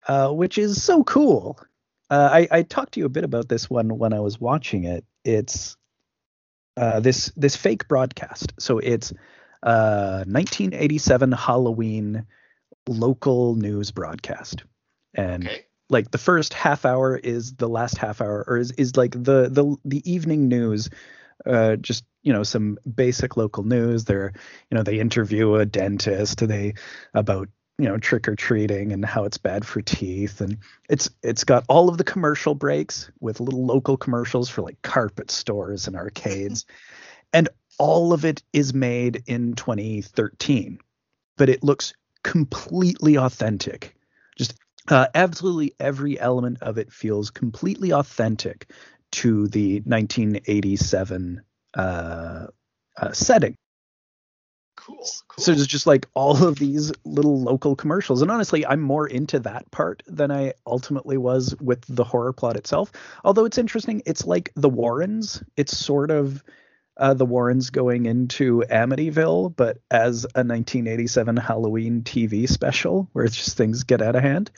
uh, 0.08 0.30
which 0.30 0.56
is 0.56 0.82
so 0.82 1.04
cool. 1.04 1.58
Uh, 2.08 2.30
I, 2.32 2.48
I, 2.50 2.62
talked 2.62 2.94
to 2.94 3.00
you 3.00 3.06
a 3.06 3.10
bit 3.10 3.22
about 3.22 3.48
this 3.48 3.68
one 3.68 3.98
when 3.98 4.14
I 4.14 4.20
was 4.20 4.40
watching 4.40 4.84
it. 4.84 5.04
It's 5.24 5.76
uh, 6.76 7.00
this 7.00 7.30
this 7.36 7.54
fake 7.54 7.86
broadcast. 7.86 8.54
So 8.58 8.78
it's 8.78 9.12
1987 9.62 11.32
uh, 11.32 11.36
Halloween 11.36 12.26
local 12.88 13.54
news 13.54 13.90
broadcast, 13.90 14.64
and 15.14 15.46
okay. 15.46 15.64
like 15.88 16.10
the 16.10 16.18
first 16.18 16.54
half 16.54 16.84
hour 16.84 17.16
is 17.16 17.54
the 17.54 17.68
last 17.68 17.98
half 17.98 18.20
hour, 18.20 18.44
or 18.46 18.58
is 18.58 18.72
is 18.72 18.96
like 18.96 19.12
the 19.12 19.48
the 19.50 19.76
the 19.84 20.10
evening 20.10 20.48
news. 20.48 20.90
Uh, 21.46 21.76
just 21.76 22.04
you 22.22 22.32
know 22.32 22.42
some 22.42 22.78
basic 22.94 23.36
local 23.36 23.64
news. 23.64 24.04
They're 24.04 24.32
you 24.70 24.76
know 24.76 24.82
they 24.82 25.00
interview 25.00 25.54
a 25.54 25.66
dentist. 25.66 26.46
They 26.46 26.74
about 27.14 27.48
you 27.80 27.88
know 27.88 27.96
trick 27.96 28.28
or 28.28 28.36
treating 28.36 28.92
and 28.92 29.04
how 29.04 29.24
it's 29.24 29.38
bad 29.38 29.66
for 29.66 29.80
teeth 29.80 30.42
and 30.42 30.58
it's 30.90 31.08
it's 31.22 31.44
got 31.44 31.64
all 31.66 31.88
of 31.88 31.96
the 31.96 32.04
commercial 32.04 32.54
breaks 32.54 33.10
with 33.20 33.40
little 33.40 33.64
local 33.64 33.96
commercials 33.96 34.50
for 34.50 34.60
like 34.60 34.80
carpet 34.82 35.30
stores 35.30 35.86
and 35.86 35.96
arcades 35.96 36.66
and 37.32 37.48
all 37.80 38.12
of 38.12 38.26
it 38.26 38.42
is 38.52 38.74
made 38.74 39.22
in 39.26 39.54
2013 39.54 40.78
but 41.38 41.48
it 41.48 41.64
looks 41.64 41.94
completely 42.22 43.16
authentic 43.16 43.96
just 44.36 44.54
uh, 44.88 45.06
absolutely 45.14 45.74
every 45.80 46.20
element 46.20 46.58
of 46.60 46.76
it 46.76 46.92
feels 46.92 47.30
completely 47.30 47.90
authentic 47.90 48.70
to 49.10 49.48
the 49.48 49.80
1987 49.86 51.40
uh, 51.74 52.46
uh, 52.98 53.12
setting 53.12 53.56
Cool, 54.76 54.96
cool. 55.28 55.44
So 55.44 55.52
there's 55.52 55.66
just 55.66 55.86
like 55.86 56.06
all 56.14 56.42
of 56.44 56.58
these 56.58 56.90
little 57.04 57.40
local 57.40 57.76
commercials. 57.76 58.22
And 58.22 58.30
honestly, 58.30 58.64
I'm 58.64 58.80
more 58.80 59.06
into 59.06 59.38
that 59.40 59.70
part 59.70 60.02
than 60.06 60.30
I 60.30 60.54
ultimately 60.66 61.18
was 61.18 61.54
with 61.60 61.84
the 61.86 62.04
horror 62.04 62.32
plot 62.32 62.56
itself. 62.56 62.90
Although 63.22 63.44
it's 63.44 63.58
interesting, 63.58 64.02
it's 64.06 64.26
like 64.26 64.52
the 64.56 64.70
Warrens. 64.70 65.42
It's 65.56 65.76
sort 65.76 66.10
of 66.10 66.42
uh, 67.00 67.14
the 67.14 67.26
Warrens 67.26 67.70
going 67.70 68.06
into 68.06 68.62
Amityville, 68.70 69.56
but 69.56 69.78
as 69.90 70.24
a 70.24 70.44
1987 70.44 71.36
Halloween 71.36 72.02
TV 72.02 72.48
special 72.48 73.08
where 73.12 73.24
it's 73.24 73.36
just 73.36 73.56
things 73.56 73.82
get 73.82 74.02
out 74.02 74.14
of 74.14 74.22
hand. 74.22 74.50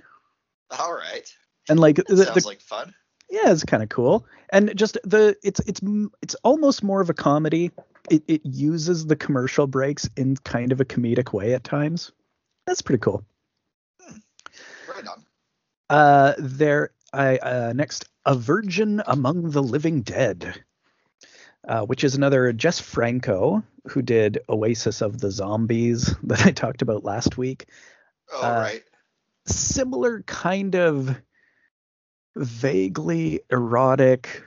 All 0.78 0.93
right. 0.93 1.32
And 1.69 1.78
like 1.81 1.97
that 1.97 2.09
the, 2.09 2.24
sounds 2.24 2.43
the, 2.43 2.48
like 2.48 2.60
fun. 2.60 2.93
Yeah, 3.31 3.52
it's 3.52 3.64
kind 3.64 3.82
of 3.82 3.89
cool. 3.89 4.27
And 4.51 4.77
just 4.77 4.98
the 5.05 5.36
it's 5.43 5.60
it's 5.60 5.81
it's 6.20 6.35
almost 6.43 6.82
more 6.82 7.01
of 7.01 7.09
a 7.09 7.14
comedy 7.14 7.70
it, 8.10 8.24
it 8.27 8.40
uses 8.44 9.06
the 9.06 9.16
commercial 9.16 9.66
breaks 9.66 10.09
in 10.16 10.36
kind 10.36 10.73
of 10.73 10.81
a 10.81 10.85
comedic 10.85 11.32
way 11.32 11.55
at 11.55 11.64
times. 11.64 12.12
That's 12.66 12.82
pretty 12.82 13.01
cool. 13.01 13.24
Hmm. 14.01 14.19
Right 14.90 15.06
on. 15.06 15.24
Uh, 15.89 16.35
there, 16.39 16.90
I 17.12 17.36
uh, 17.36 17.73
next, 17.74 18.09
A 18.24 18.35
Virgin 18.35 19.02
Among 19.06 19.51
the 19.51 19.62
Living 19.62 20.02
Dead, 20.02 20.62
uh, 21.68 21.82
which 21.82 22.05
is 22.05 22.14
another 22.14 22.52
Jess 22.52 22.80
Franco 22.80 23.62
who 23.89 24.02
did 24.02 24.39
Oasis 24.48 25.01
of 25.01 25.18
the 25.18 25.30
Zombies 25.30 26.14
that 26.24 26.47
I 26.47 26.51
talked 26.51 26.82
about 26.82 27.05
last 27.05 27.39
week. 27.39 27.66
Oh, 28.32 28.43
uh, 28.43 28.60
right. 28.60 28.82
Similar 29.47 30.22
kind 30.22 30.76
of 30.76 31.16
vaguely 32.36 33.40
erotic, 33.51 34.43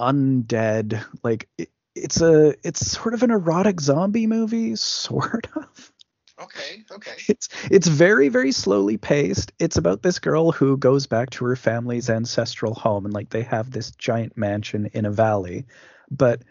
undead, 0.00 1.04
like 1.22 1.48
it, 1.56 1.70
it's 1.94 2.20
a 2.20 2.54
it's 2.62 2.86
sort 2.86 3.14
of 3.14 3.22
an 3.22 3.30
erotic 3.30 3.80
zombie 3.80 4.26
movie, 4.26 4.76
sort 4.76 5.48
of. 5.54 5.92
Okay, 6.40 6.84
okay. 6.92 7.14
It's 7.28 7.48
it's 7.70 7.88
very 7.88 8.28
very 8.28 8.52
slowly 8.52 8.96
paced. 8.96 9.52
It's 9.58 9.76
about 9.76 10.02
this 10.02 10.18
girl 10.20 10.52
who 10.52 10.76
goes 10.76 11.06
back 11.06 11.30
to 11.30 11.44
her 11.46 11.56
family's 11.56 12.08
ancestral 12.08 12.74
home 12.74 13.04
and 13.04 13.14
like 13.14 13.30
they 13.30 13.42
have 13.42 13.70
this 13.70 13.90
giant 13.92 14.36
mansion 14.36 14.90
in 14.92 15.04
a 15.04 15.10
valley, 15.10 15.66
but 16.10 16.42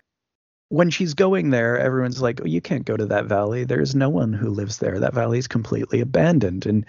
when 0.69 0.89
she's 0.89 1.13
going 1.13 1.49
there, 1.49 1.79
everyone's 1.79 2.21
like, 2.21 2.41
"Oh, 2.41 2.45
you 2.45 2.61
can't 2.61 2.85
go 2.85 2.97
to 2.97 3.05
that 3.07 3.25
valley. 3.25 3.63
There's 3.63 3.95
no 3.95 4.09
one 4.09 4.33
who 4.33 4.49
lives 4.49 4.79
there. 4.79 4.99
That 4.99 5.13
valley's 5.13 5.47
completely 5.47 6.01
abandoned." 6.01 6.65
And 6.65 6.85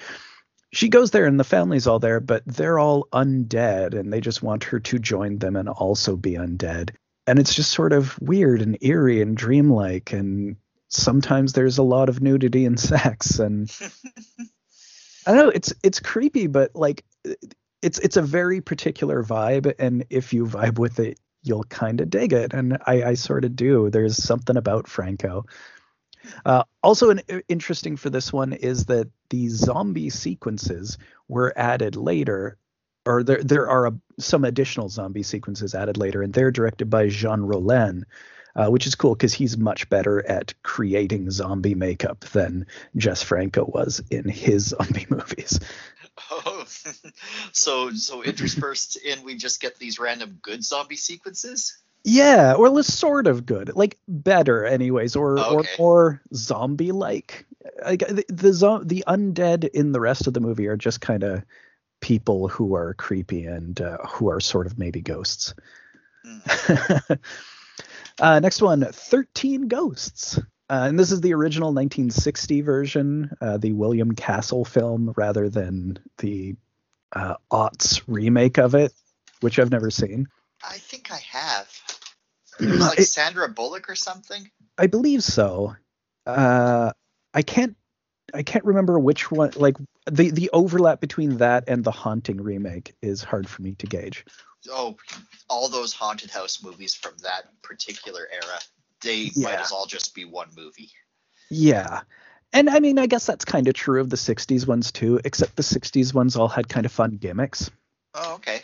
she 0.73 0.89
goes 0.89 1.13
there 1.13 1.27
and 1.27 1.39
the 1.39 1.45
family's 1.45 1.87
all 1.87 1.99
there, 1.99 2.21
but 2.21 2.43
they're 2.45 2.79
all 2.79 3.09
undead 3.13 3.95
and 3.95 4.13
they 4.13 4.21
just 4.21 4.43
want 4.43 4.65
her 4.65 4.81
to 4.81 4.99
join 4.99 5.39
them 5.39 5.57
and 5.57 5.69
also 5.69 6.17
be 6.17 6.33
undead 6.33 6.91
and 7.29 7.39
it's 7.39 7.55
just 7.55 7.73
sort 7.73 7.93
of 7.93 8.19
weird 8.21 8.63
and 8.63 8.79
eerie 8.81 9.21
and 9.21 9.37
dreamlike 9.37 10.13
and 10.13 10.57
sometimes 10.89 11.53
there's 11.53 11.77
a 11.77 11.83
lot 11.83 12.09
of 12.09 12.23
nudity 12.23 12.65
and 12.65 12.81
sex 12.91 13.39
and 13.39 13.71
I 15.27 15.35
don't 15.35 15.37
know 15.37 15.51
it's 15.51 15.75
it's 15.85 16.01
creepy 16.01 16.47
but 16.47 16.75
like 16.75 17.05
it's 17.83 17.99
it's 17.99 18.17
a 18.17 18.23
very 18.23 18.61
particular 18.61 19.23
vibe 19.23 19.75
and 19.79 20.07
if 20.09 20.33
you 20.33 20.47
vibe 20.47 20.79
with 20.79 20.99
it 20.99 21.21
you'll 21.43 21.65
kind 21.65 22.01
of 22.01 22.11
dig 22.11 22.33
it. 22.33 22.53
And 22.53 22.79
I 22.87 23.03
I 23.03 23.15
sort 23.15 23.45
of 23.45 23.57
do. 23.57 23.91
There's 23.91 24.23
something 24.23 24.57
about 24.57 24.89
Franco. 24.89 25.47
Uh, 26.45 26.65
also 26.83 27.11
an, 27.11 27.21
interesting 27.49 27.97
for 27.97 28.11
this 28.11 28.33
one 28.33 28.53
is 28.53 28.87
that 28.87 29.09
the 29.31 29.49
zombie 29.49 30.11
sequences 30.11 30.99
were 31.29 31.53
added 31.57 31.97
later 31.97 32.59
or 33.09 33.23
there 33.23 33.43
there 33.43 33.69
are 33.69 33.87
a, 33.87 33.95
some 34.19 34.45
additional 34.45 34.89
zombie 34.91 35.23
sequences 35.23 35.75
added 35.75 35.97
later, 35.97 36.23
and 36.23 36.33
they're 36.33 36.51
directed 36.51 36.91
by 36.91 37.09
Jean 37.09 37.41
Rollin, 37.41 38.05
uh, 38.55 38.69
which 38.69 38.87
is 38.87 38.95
cool 38.95 39.15
because 39.15 39.33
he's 39.33 39.57
much 39.57 39.89
better 39.89 40.25
at 40.29 40.53
creating 40.63 41.31
zombie 41.31 41.75
makeup 41.75 42.21
than 42.33 42.67
Jess 42.97 43.23
Franco 43.23 43.65
was 43.65 44.03
in 44.11 44.29
his 44.29 44.67
zombie 44.79 45.07
movies. 45.09 45.59
Oh, 46.31 46.65
so 47.53 47.91
so 47.93 48.23
interspersed 48.23 48.97
in 48.97 49.23
we 49.25 49.37
just 49.37 49.61
get 49.61 49.79
these 49.79 49.99
random 49.99 50.39
good 50.43 50.65
zombie 50.65 50.97
sequences. 50.97 51.79
Yeah, 52.05 52.55
or 52.55 52.71
sort 52.89 53.27
of 53.27 53.45
good, 53.45 53.75
like 53.75 53.99
better, 54.07 54.65
anyways, 54.65 55.17
or 55.17 55.39
okay. 55.39 55.55
or 55.55 55.65
more 55.79 56.23
zombie 56.35 56.93
like. 56.93 57.45
The 57.85 58.25
the, 58.29 58.81
the 58.85 59.05
undead 59.07 59.69
in 59.69 59.93
the 59.93 60.01
rest 60.01 60.27
of 60.27 60.35
the 60.35 60.41
movie 60.41 60.69
are 60.69 60.77
just 60.77 61.01
kind 61.01 61.23
of 61.23 61.45
people 62.01 62.49
who 62.49 62.75
are 62.75 62.95
creepy 62.95 63.45
and 63.45 63.81
uh, 63.81 63.99
who 64.07 64.31
are 64.31 64.41
sort 64.41 64.67
of 64.67 64.79
maybe 64.79 65.01
ghosts. 65.01 65.55
Mm. 66.27 67.19
uh, 68.21 68.41
next 68.41 68.63
one 68.63 68.85
13 68.85 69.69
Ghosts. 69.69 70.41
Uh, 70.71 70.85
and 70.89 70.99
this 70.99 71.13
is 71.13 71.21
the 71.21 71.33
original 71.33 71.69
1960 71.69 72.61
version, 72.61 73.31
uh, 73.41 73.57
the 73.57 73.73
William 73.73 74.13
Castle 74.13 74.65
film, 74.65 75.15
rather 75.17 75.49
than 75.49 75.99
the 76.19 76.57
uh, 77.13 77.37
aughts 77.51 78.03
remake 78.07 78.59
of 78.59 78.75
it, 78.75 78.93
which 79.41 79.59
I've 79.59 79.71
never 79.71 79.91
seen. 79.91 80.29
I 80.63 80.75
think 80.79 81.11
I 81.11 81.21
have. 81.31 81.69
Like 82.61 82.99
it, 82.99 83.05
Sandra 83.05 83.49
Bullock 83.49 83.89
or 83.89 83.95
something. 83.95 84.51
I 84.77 84.89
believe 84.89 85.23
so. 85.23 85.77
Uh, 86.27 86.91
I 87.33 87.43
can't 87.43 87.77
I 88.35 88.43
can't 88.43 88.65
remember 88.65 88.99
which 88.99 89.31
one. 89.31 89.53
Like 89.57 89.77
the 90.11 90.31
the 90.31 90.51
overlap 90.53 91.01
between 91.01 91.39
that 91.39 91.65
and 91.69 91.85
the 91.85 91.91
Haunting 91.91 92.41
remake 92.41 92.95
is 93.01 93.23
hard 93.23 93.49
for 93.49 93.63
me 93.63 93.75
to 93.77 93.87
gauge. 93.87 94.25
Oh, 94.71 94.97
all 95.49 95.69
those 95.69 95.93
haunted 95.93 96.31
house 96.31 96.63
movies 96.63 96.95
from 96.95 97.13
that 97.23 97.45
particular 97.63 98.29
era, 98.31 98.59
they 99.03 99.31
yeah. 99.35 99.49
might 99.49 99.61
as 99.61 99.71
well 99.71 99.87
just 99.87 100.15
be 100.15 100.25
one 100.25 100.49
movie. 100.57 100.91
Yeah. 101.51 102.03
And 102.53 102.71
I 102.71 102.81
mean, 102.81 102.99
I 102.99 103.07
guess 103.07 103.27
that's 103.27 103.45
kind 103.45 103.69
of 103.69 103.75
true 103.75 104.01
of 104.01 104.11
the 104.11 104.17
60s 104.17 104.67
ones 104.67 104.91
too, 104.91 105.21
except 105.25 105.57
the 105.57 105.63
60s 105.63 106.15
ones 106.15 106.37
all 106.37 106.49
had 106.49 106.69
kind 106.69 106.87
of 106.87 106.93
fun 106.93 107.13
gimmicks. 107.13 107.71
Oh, 108.15 108.35
okay. 108.37 108.63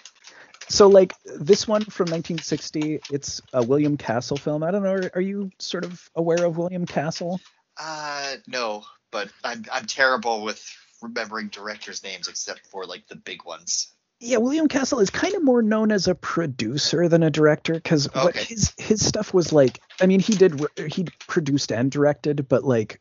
So, 0.68 0.88
like 0.88 1.12
this 1.24 1.68
one 1.68 1.82
from 1.82 2.06
1960, 2.06 3.00
it's 3.10 3.42
a 3.52 3.62
William 3.62 3.98
Castle 3.98 4.38
film. 4.38 4.62
I 4.62 4.70
don't 4.70 4.82
know. 4.82 5.08
Are 5.14 5.20
you 5.20 5.50
sort 5.58 5.84
of 5.84 6.08
aware 6.14 6.44
of 6.44 6.56
William 6.56 6.86
Castle? 6.86 7.38
Uh, 7.78 8.36
no, 8.46 8.84
but 9.10 9.28
I'm 9.42 9.64
I'm 9.70 9.84
terrible 9.84 10.42
with 10.42 10.64
remembering 11.02 11.48
directors' 11.48 12.02
names 12.02 12.28
except 12.28 12.66
for 12.66 12.86
like 12.86 13.06
the 13.08 13.16
big 13.16 13.44
ones. 13.44 13.92
Yeah, 14.24 14.38
William 14.38 14.68
Castle 14.68 15.00
is 15.00 15.10
kind 15.10 15.34
of 15.34 15.44
more 15.44 15.60
known 15.60 15.92
as 15.92 16.08
a 16.08 16.14
producer 16.14 17.08
than 17.08 17.22
a 17.22 17.30
director 17.30 17.74
because 17.74 18.08
okay. 18.08 18.20
what 18.20 18.36
his 18.36 18.72
his 18.78 19.04
stuff 19.04 19.34
was 19.34 19.52
like. 19.52 19.80
I 20.00 20.06
mean, 20.06 20.20
he 20.20 20.34
did 20.34 20.60
he 20.88 21.04
produced 21.28 21.70
and 21.70 21.90
directed, 21.90 22.48
but 22.48 22.64
like 22.64 23.00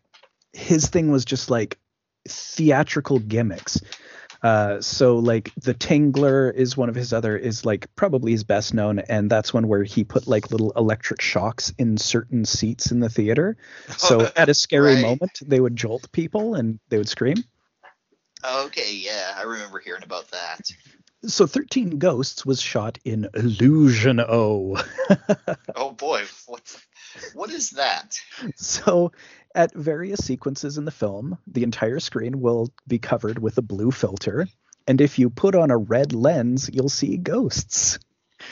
his 0.51 0.87
thing 0.87 1.11
was 1.11 1.23
just 1.23 1.49
like 1.49 1.79
theatrical 2.27 3.19
gimmicks. 3.19 3.81
Uh, 4.43 4.81
so 4.81 5.19
like 5.19 5.53
the 5.55 5.73
Tingler 5.73 6.53
is 6.53 6.75
one 6.75 6.89
of 6.89 6.95
his 6.95 7.13
other 7.13 7.37
is 7.37 7.65
like 7.65 7.87
probably 7.95 8.33
his 8.33 8.43
best 8.43 8.73
known, 8.73 8.99
and 8.99 9.29
that's 9.29 9.53
one 9.53 9.69
where 9.69 9.83
he 9.83 10.03
put 10.03 10.27
like 10.27 10.51
little 10.51 10.71
electric 10.75 11.21
shocks 11.21 11.73
in 11.77 11.97
certain 11.97 12.43
seats 12.43 12.91
in 12.91 12.99
the 12.99 13.07
theater. 13.07 13.55
So 13.95 14.29
at 14.35 14.49
a 14.49 14.53
scary 14.53 14.95
right. 14.95 15.01
moment, 15.01 15.39
they 15.41 15.61
would 15.61 15.77
jolt 15.77 16.11
people 16.11 16.55
and 16.55 16.81
they 16.89 16.97
would 16.97 17.07
scream. 17.07 17.45
Okay, 18.45 18.93
yeah, 18.95 19.35
I 19.37 19.43
remember 19.43 19.79
hearing 19.79 20.03
about 20.03 20.29
that. 20.31 20.59
So 21.25 21.47
13 21.47 21.99
Ghosts 21.99 22.45
was 22.45 22.61
shot 22.61 22.99
in 23.05 23.29
Illusion 23.33 24.19
O. 24.19 24.77
oh 25.75 25.91
boy, 25.91 26.23
what 26.47 26.75
What 27.33 27.49
is 27.51 27.71
that? 27.71 28.19
So, 28.55 29.11
at 29.55 29.73
various 29.73 30.25
sequences 30.25 30.77
in 30.77 30.85
the 30.85 30.91
film, 30.91 31.37
the 31.47 31.63
entire 31.63 31.99
screen 31.99 32.41
will 32.41 32.71
be 32.87 32.99
covered 32.99 33.39
with 33.39 33.57
a 33.57 33.61
blue 33.61 33.91
filter, 33.91 34.47
and 34.87 34.99
if 34.99 35.19
you 35.19 35.29
put 35.29 35.55
on 35.55 35.71
a 35.71 35.77
red 35.77 36.13
lens, 36.13 36.69
you'll 36.73 36.89
see 36.89 37.17
ghosts 37.17 37.99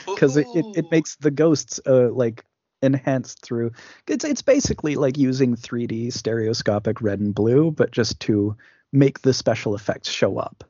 because 0.06 0.36
it, 0.36 0.46
it, 0.54 0.64
it, 0.76 0.90
makes 0.90 1.16
the 1.16 1.30
ghosts 1.30 1.78
uh, 1.86 2.08
like 2.10 2.44
enhanced 2.82 3.42
through 3.42 3.70
it's 4.08 4.24
it's 4.24 4.42
basically 4.42 4.96
like 4.96 5.18
using 5.18 5.54
3D 5.54 6.12
stereoscopic 6.12 7.02
red 7.02 7.20
and 7.20 7.34
blue, 7.34 7.70
but 7.70 7.90
just 7.90 8.18
to 8.20 8.56
make 8.92 9.20
the 9.20 9.34
special 9.34 9.74
effects 9.74 10.10
show 10.10 10.38
up. 10.38 10.64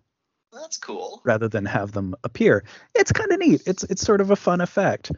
That's 0.52 0.76
cool. 0.76 1.20
Rather 1.24 1.48
than 1.48 1.64
have 1.64 1.92
them 1.92 2.14
appear. 2.24 2.64
It's 2.94 3.12
kind 3.12 3.32
of 3.32 3.38
neat. 3.38 3.62
It's 3.66 3.84
it's 3.84 4.02
sort 4.02 4.20
of 4.20 4.30
a 4.30 4.36
fun 4.36 4.60
effect. 4.60 5.10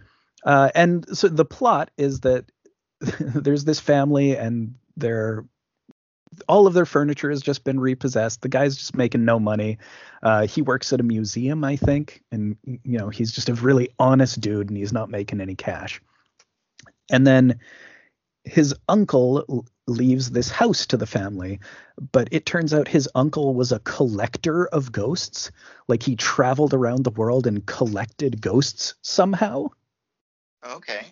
Uh, 0.45 0.71
and 0.75 1.07
so 1.17 1.29
the 1.29 1.45
plot 1.45 1.91
is 1.97 2.21
that 2.21 2.45
there's 3.01 3.65
this 3.65 3.81
family 3.81 4.37
and 4.37 4.75
they're 4.97 5.45
all 6.49 6.67
of 6.67 6.75
their 6.75 6.87
furniture 6.87 7.31
has 7.31 7.43
just 7.43 7.65
been 7.65 7.79
repossessed. 7.79 8.43
The 8.43 8.49
guy's 8.49 8.77
just 8.77 8.97
making 8.97 9.25
no 9.25 9.39
money. 9.39 9.79
Uh, 10.23 10.47
he 10.47 10.63
works 10.63 10.93
at 10.93 11.01
a 11.01 11.05
museum, 11.05 11.65
I 11.65 11.77
think, 11.77 12.23
and 12.33 12.57
you 12.65 12.99
know 12.99 13.09
he's 13.09 13.33
just 13.33 13.49
a 13.49 13.55
really 13.55 13.91
honest 13.99 14.41
dude, 14.41 14.69
and 14.69 14.77
he's 14.77 14.93
not 14.93 15.11
making 15.11 15.41
any 15.41 15.55
cash. 15.55 16.01
And 17.11 17.27
then 17.27 17.61
his 18.45 18.75
uncle 18.89 19.67
leaves 19.87 20.31
this 20.31 20.51
house 20.51 20.87
to 20.87 20.97
the 20.97 21.07
family, 21.07 21.61
but 22.13 22.29
it 22.31 22.47
turns 22.47 22.73
out 22.73 22.89
his 22.89 23.09
uncle 23.15 23.55
was 23.55 23.73
a 23.73 23.81
collector 23.81 24.67
of 24.67 24.93
ghosts. 24.93 25.51
Like 25.89 26.03
he 26.03 26.17
traveled 26.17 26.75
around 26.75 27.05
the 27.05 27.11
world 27.11 27.47
and 27.47 27.65
collected 27.67 28.41
ghosts 28.41 28.95
somehow. 29.03 29.69
Okay. 30.67 31.07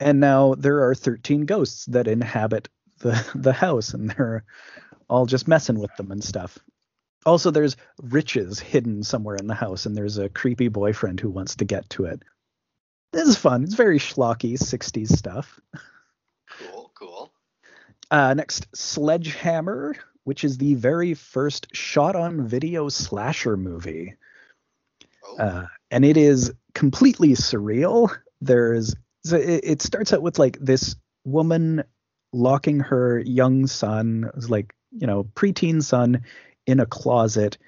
And 0.00 0.20
now 0.20 0.54
there 0.54 0.88
are 0.88 0.94
13 0.94 1.46
ghosts 1.46 1.86
that 1.86 2.06
inhabit 2.06 2.68
the 2.98 3.30
the 3.34 3.52
house 3.52 3.94
and 3.94 4.10
they're 4.10 4.44
all 5.08 5.26
just 5.26 5.48
messing 5.48 5.78
with 5.78 5.94
them 5.96 6.10
and 6.10 6.22
stuff. 6.22 6.58
Also 7.26 7.50
there's 7.50 7.76
riches 8.02 8.60
hidden 8.60 9.02
somewhere 9.02 9.36
in 9.36 9.46
the 9.46 9.54
house 9.54 9.86
and 9.86 9.96
there's 9.96 10.18
a 10.18 10.28
creepy 10.28 10.68
boyfriend 10.68 11.20
who 11.20 11.30
wants 11.30 11.56
to 11.56 11.64
get 11.64 11.88
to 11.90 12.04
it. 12.04 12.22
This 13.12 13.28
is 13.28 13.36
fun. 13.36 13.64
It's 13.64 13.74
very 13.74 13.98
schlocky 13.98 14.54
60s 14.54 15.16
stuff. 15.16 15.60
Cool, 16.58 16.90
cool. 16.94 17.33
Uh, 18.14 18.32
next, 18.32 18.68
Sledgehammer, 18.76 19.96
which 20.22 20.44
is 20.44 20.56
the 20.56 20.74
very 20.74 21.14
first 21.14 21.66
shot 21.74 22.14
on 22.14 22.46
video 22.46 22.88
slasher 22.88 23.56
movie. 23.56 24.14
Oh. 25.26 25.36
Uh, 25.36 25.66
and 25.90 26.04
it 26.04 26.16
is 26.16 26.52
completely 26.74 27.30
surreal. 27.30 28.16
There's 28.40 28.94
so 29.24 29.36
it, 29.36 29.64
it 29.64 29.82
starts 29.82 30.12
out 30.12 30.22
with 30.22 30.38
like 30.38 30.58
this 30.60 30.94
woman 31.24 31.82
locking 32.32 32.78
her 32.78 33.18
young 33.18 33.66
son, 33.66 34.30
like, 34.48 34.76
you 34.92 35.08
know, 35.08 35.24
preteen 35.24 35.82
son, 35.82 36.22
in 36.68 36.78
a 36.78 36.86
closet. 36.86 37.58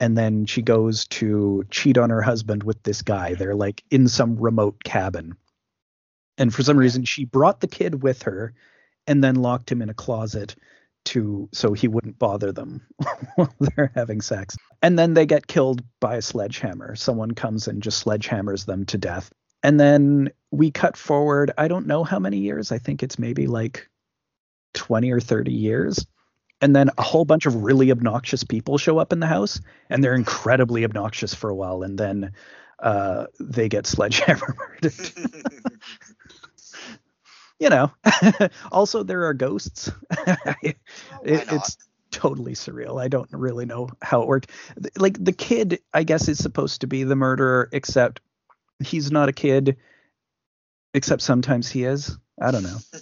And 0.00 0.18
then 0.18 0.44
she 0.44 0.60
goes 0.60 1.06
to 1.06 1.64
cheat 1.70 1.96
on 1.96 2.10
her 2.10 2.20
husband 2.20 2.62
with 2.62 2.82
this 2.82 3.00
guy. 3.00 3.36
They're 3.36 3.54
like 3.54 3.82
in 3.90 4.08
some 4.08 4.36
remote 4.36 4.84
cabin. 4.84 5.38
And 6.36 6.54
for 6.54 6.62
some 6.62 6.76
reason, 6.76 7.06
she 7.06 7.24
brought 7.24 7.60
the 7.60 7.68
kid 7.68 8.02
with 8.02 8.24
her 8.24 8.52
and 9.06 9.22
then 9.22 9.36
locked 9.36 9.70
him 9.70 9.82
in 9.82 9.90
a 9.90 9.94
closet 9.94 10.56
to 11.06 11.48
so 11.52 11.74
he 11.74 11.86
wouldn't 11.86 12.18
bother 12.18 12.50
them 12.50 12.80
while 13.36 13.54
they're 13.60 13.92
having 13.94 14.20
sex. 14.20 14.56
And 14.82 14.98
then 14.98 15.14
they 15.14 15.26
get 15.26 15.46
killed 15.46 15.82
by 16.00 16.16
a 16.16 16.22
sledgehammer. 16.22 16.96
Someone 16.96 17.32
comes 17.32 17.68
and 17.68 17.82
just 17.82 18.04
sledgehammers 18.04 18.64
them 18.66 18.86
to 18.86 18.98
death. 18.98 19.30
And 19.62 19.78
then 19.78 20.30
we 20.50 20.70
cut 20.70 20.96
forward, 20.96 21.52
I 21.56 21.68
don't 21.68 21.86
know 21.86 22.04
how 22.04 22.18
many 22.18 22.38
years. 22.38 22.72
I 22.72 22.78
think 22.78 23.02
it's 23.02 23.18
maybe 23.18 23.46
like 23.46 23.88
20 24.74 25.10
or 25.10 25.20
30 25.20 25.52
years 25.52 26.04
and 26.60 26.74
then 26.74 26.90
a 26.96 27.02
whole 27.02 27.24
bunch 27.24 27.46
of 27.46 27.56
really 27.56 27.90
obnoxious 27.90 28.44
people 28.44 28.78
show 28.78 28.98
up 28.98 29.12
in 29.12 29.20
the 29.20 29.26
house 29.26 29.60
and 29.90 30.02
they're 30.02 30.14
incredibly 30.14 30.84
obnoxious 30.84 31.34
for 31.34 31.50
a 31.50 31.54
while 31.54 31.82
and 31.82 31.98
then 31.98 32.32
uh, 32.80 33.26
they 33.40 33.68
get 33.68 33.86
sledgehammered 33.86 34.56
you 37.58 37.68
know 37.68 37.90
also 38.72 39.02
there 39.02 39.26
are 39.26 39.34
ghosts 39.34 39.90
it, 40.62 40.76
it's 41.22 41.76
totally 42.10 42.52
surreal 42.52 43.02
i 43.02 43.08
don't 43.08 43.28
really 43.32 43.66
know 43.66 43.88
how 44.02 44.22
it 44.22 44.28
worked 44.28 44.50
like 44.96 45.22
the 45.22 45.32
kid 45.32 45.80
i 45.92 46.02
guess 46.02 46.28
is 46.28 46.38
supposed 46.38 46.80
to 46.80 46.86
be 46.86 47.04
the 47.04 47.16
murderer 47.16 47.68
except 47.72 48.20
he's 48.80 49.10
not 49.10 49.28
a 49.28 49.32
kid 49.32 49.76
except 50.94 51.22
sometimes 51.22 51.68
he 51.70 51.84
is 51.84 52.16
i 52.40 52.50
don't 52.50 52.62
know 52.62 52.78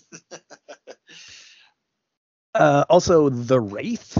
uh, 2.55 2.85
also, 2.89 3.29
The 3.29 3.61
Wraith. 3.61 4.19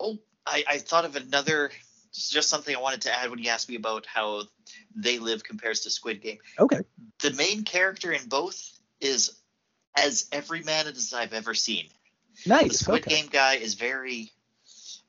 Oh, 0.00 0.18
I, 0.46 0.64
I 0.68 0.78
thought 0.78 1.04
of 1.04 1.16
another, 1.16 1.70
just 2.12 2.48
something 2.48 2.74
I 2.74 2.80
wanted 2.80 3.02
to 3.02 3.12
add 3.12 3.30
when 3.30 3.38
you 3.38 3.50
asked 3.50 3.68
me 3.68 3.76
about 3.76 4.06
how 4.06 4.42
They 4.94 5.18
Live 5.18 5.44
compares 5.44 5.80
to 5.80 5.90
Squid 5.90 6.20
Game. 6.22 6.38
Okay. 6.58 6.80
The 7.20 7.32
main 7.32 7.64
character 7.64 8.12
in 8.12 8.26
both 8.28 8.60
is 9.00 9.40
as 9.96 10.28
every 10.32 10.62
man 10.62 10.86
as 10.86 11.12
I've 11.12 11.32
ever 11.32 11.54
seen. 11.54 11.86
Nice. 12.46 12.68
The 12.68 12.78
Squid 12.78 13.06
okay. 13.06 13.16
Game 13.16 13.28
guy 13.30 13.54
is 13.54 13.74
very, 13.74 14.32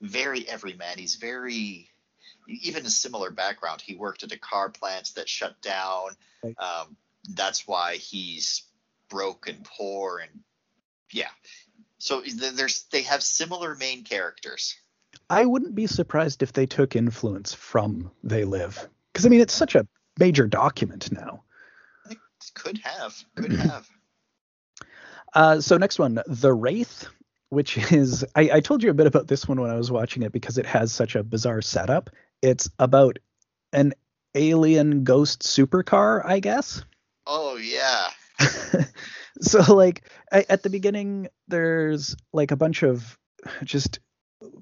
very 0.01 0.47
everyman. 0.47 0.97
He's 0.97 1.15
very, 1.15 1.89
even 2.47 2.85
a 2.85 2.89
similar 2.89 3.31
background. 3.31 3.81
He 3.81 3.95
worked 3.95 4.23
at 4.23 4.31
a 4.31 4.39
car 4.39 4.69
plant 4.69 5.11
that 5.15 5.27
shut 5.27 5.61
down. 5.61 6.09
Right. 6.43 6.55
Um, 6.59 6.95
that's 7.33 7.67
why 7.67 7.95
he's 7.95 8.63
broke 9.09 9.47
and 9.47 9.63
poor 9.63 10.19
and 10.19 10.41
yeah 11.11 11.29
so 11.97 12.21
there's 12.21 12.83
they 12.91 13.01
have 13.03 13.23
similar 13.23 13.75
main 13.75 14.03
characters. 14.03 14.75
I 15.29 15.45
wouldn't 15.45 15.73
be 15.73 15.87
surprised 15.87 16.43
if 16.43 16.53
they 16.53 16.67
took 16.67 16.95
influence 16.95 17.53
from 17.53 18.11
They 18.23 18.43
Live, 18.43 18.87
because 19.11 19.25
I 19.25 19.29
mean 19.29 19.41
it's 19.41 19.53
such 19.53 19.73
a 19.73 19.87
major 20.19 20.47
document 20.47 21.11
now. 21.11 21.43
It 22.09 22.17
could 22.53 22.77
have, 22.79 23.15
could 23.35 23.53
have. 23.59 23.89
Uh, 25.35 25.59
so 25.59 25.77
next 25.77 25.99
one, 25.99 26.21
The 26.25 26.53
Wraith, 26.53 27.07
which 27.49 27.77
is 27.91 28.25
I, 28.35 28.49
I 28.53 28.59
told 28.61 28.81
you 28.81 28.89
a 28.89 28.95
bit 28.95 29.07
about 29.07 29.27
this 29.27 29.47
one 29.47 29.59
when 29.59 29.69
I 29.69 29.75
was 29.75 29.91
watching 29.91 30.23
it 30.23 30.31
because 30.31 30.57
it 30.57 30.65
has 30.65 30.91
such 30.91 31.15
a 31.15 31.23
bizarre 31.23 31.61
setup. 31.61 32.09
It's 32.41 32.69
about 32.79 33.19
an 33.73 33.93
alien 34.33 35.03
ghost 35.03 35.41
supercar, 35.43 36.25
I 36.25 36.39
guess. 36.39 36.83
Oh 37.27 37.57
yeah. 37.57 38.09
so 39.41 39.73
like 39.73 40.09
at 40.31 40.63
the 40.63 40.69
beginning 40.69 41.27
there's 41.47 42.15
like 42.33 42.51
a 42.51 42.57
bunch 42.57 42.83
of 42.83 43.17
just 43.63 43.99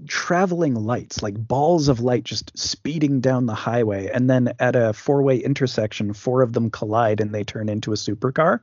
traveling 0.08 0.76
lights 0.76 1.24
like 1.24 1.36
balls 1.36 1.88
of 1.88 2.00
light 2.00 2.24
just 2.24 2.58
speeding 2.58 3.20
down 3.20 3.48
the 3.48 3.56
highway 3.56 4.10
and 4.14 4.30
then 4.30 4.54
at 4.60 4.76
a 4.76 4.94
four-way 4.94 5.38
intersection 5.38 6.14
four 6.14 6.42
of 6.42 6.54
them 6.54 6.70
collide 6.70 7.20
and 7.20 7.34
they 7.34 7.44
turn 7.44 7.68
into 7.68 7.92
a 7.92 7.96
supercar 7.96 8.62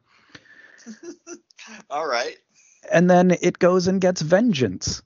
all 1.91 2.07
right 2.07 2.39
and 2.91 3.11
then 3.11 3.37
it 3.43 3.59
goes 3.59 3.87
and 3.87 4.01
gets 4.01 4.21
vengeance 4.21 5.03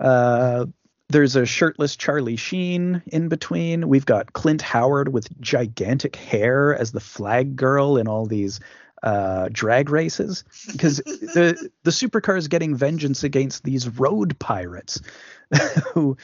uh, 0.00 0.66
there's 1.12 1.36
a 1.36 1.46
shirtless 1.46 1.94
Charlie 1.96 2.36
Sheen 2.36 3.02
in 3.06 3.28
between. 3.28 3.88
We've 3.88 4.06
got 4.06 4.32
Clint 4.32 4.62
Howard 4.62 5.12
with 5.12 5.40
gigantic 5.40 6.16
hair 6.16 6.74
as 6.74 6.92
the 6.92 7.00
flag 7.00 7.54
girl 7.54 7.98
in 7.98 8.08
all 8.08 8.26
these 8.26 8.60
uh, 9.02 9.48
drag 9.52 9.90
races 9.90 10.44
because 10.70 10.96
the 11.04 11.70
the 11.82 11.90
supercar 11.90 12.38
is 12.38 12.48
getting 12.48 12.74
vengeance 12.74 13.24
against 13.24 13.64
these 13.64 13.88
road 13.88 14.38
pirates 14.38 15.00
who 15.92 16.16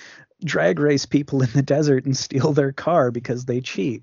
drag 0.44 0.78
race 0.78 1.04
people 1.04 1.42
in 1.42 1.50
the 1.52 1.62
desert 1.62 2.04
and 2.04 2.16
steal 2.16 2.52
their 2.52 2.72
car 2.72 3.10
because 3.10 3.44
they 3.44 3.60
cheat. 3.60 4.02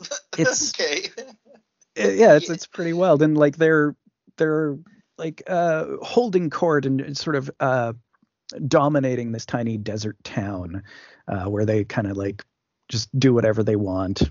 It's 0.38 0.72
okay. 0.72 1.10
It, 1.94 2.18
yeah, 2.18 2.36
it's 2.36 2.48
it's 2.48 2.66
pretty 2.66 2.94
wild 2.94 3.20
and 3.20 3.36
like 3.36 3.56
they're 3.56 3.94
they're 4.40 4.76
like 5.18 5.42
uh, 5.46 5.84
holding 6.02 6.50
court 6.50 6.86
and 6.86 7.16
sort 7.16 7.36
of 7.36 7.50
uh, 7.60 7.92
dominating 8.66 9.30
this 9.30 9.46
tiny 9.46 9.76
desert 9.76 10.16
town 10.24 10.82
uh, 11.28 11.44
where 11.44 11.66
they 11.66 11.84
kind 11.84 12.10
of 12.10 12.16
like 12.16 12.44
just 12.88 13.16
do 13.16 13.32
whatever 13.32 13.62
they 13.62 13.76
want. 13.76 14.22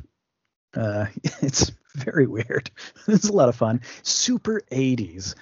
Uh, 0.76 1.06
it's 1.42 1.72
very 1.96 2.28
weird. 2.28 2.70
it's 3.08 3.30
a 3.30 3.34
lot 3.34 3.50
of 3.50 3.56
fun. 3.56 3.82
Super 4.02 4.62
80s. 4.72 5.36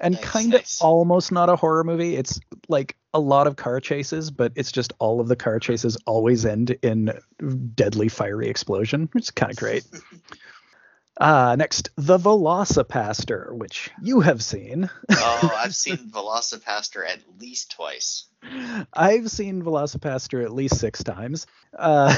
And 0.00 0.16
nice, 0.16 0.24
kind 0.24 0.54
of 0.54 0.60
nice. 0.60 0.80
almost 0.82 1.32
not 1.32 1.48
a 1.48 1.56
horror 1.56 1.84
movie. 1.84 2.16
It's 2.16 2.38
like 2.68 2.96
a 3.14 3.20
lot 3.20 3.46
of 3.46 3.56
car 3.56 3.80
chases, 3.80 4.30
but 4.30 4.52
it's 4.56 4.72
just 4.72 4.92
all 4.98 5.20
of 5.20 5.28
the 5.28 5.36
car 5.36 5.58
chases 5.60 5.96
always 6.04 6.44
end 6.44 6.76
in 6.82 7.12
deadly 7.74 8.08
fiery 8.08 8.48
explosion, 8.48 9.08
which 9.12 9.24
is 9.24 9.30
kind 9.30 9.52
of 9.52 9.56
great. 9.56 9.84
Uh, 11.16 11.54
next, 11.56 11.90
The 11.96 12.18
VelociPastor, 12.18 13.52
which 13.52 13.90
you 14.02 14.20
have 14.20 14.42
seen. 14.42 14.90
oh, 15.10 15.54
I've 15.56 15.74
seen 15.74 16.10
VelociPastor 16.10 17.08
at 17.08 17.20
least 17.38 17.72
twice. 17.72 18.26
I've 18.92 19.30
seen 19.30 19.62
VelociPastor 19.62 20.44
at 20.44 20.52
least 20.52 20.78
six 20.78 21.04
times. 21.04 21.46
Uh, 21.76 22.14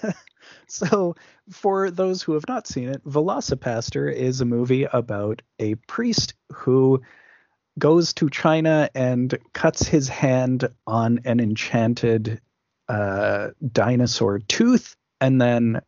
so, 0.66 1.16
for 1.50 1.90
those 1.90 2.22
who 2.22 2.32
have 2.32 2.48
not 2.48 2.66
seen 2.66 2.88
it, 2.88 3.04
VelociPastor 3.04 4.12
is 4.12 4.40
a 4.40 4.46
movie 4.46 4.84
about 4.84 5.42
a 5.58 5.74
priest 5.74 6.34
who 6.52 7.02
goes 7.78 8.14
to 8.14 8.30
China 8.30 8.88
and 8.94 9.38
cuts 9.52 9.86
his 9.86 10.08
hand 10.08 10.68
on 10.86 11.20
an 11.24 11.40
enchanted 11.40 12.40
uh, 12.88 13.50
dinosaur 13.72 14.38
tooth 14.40 14.96
and 15.20 15.40
then 15.40 15.80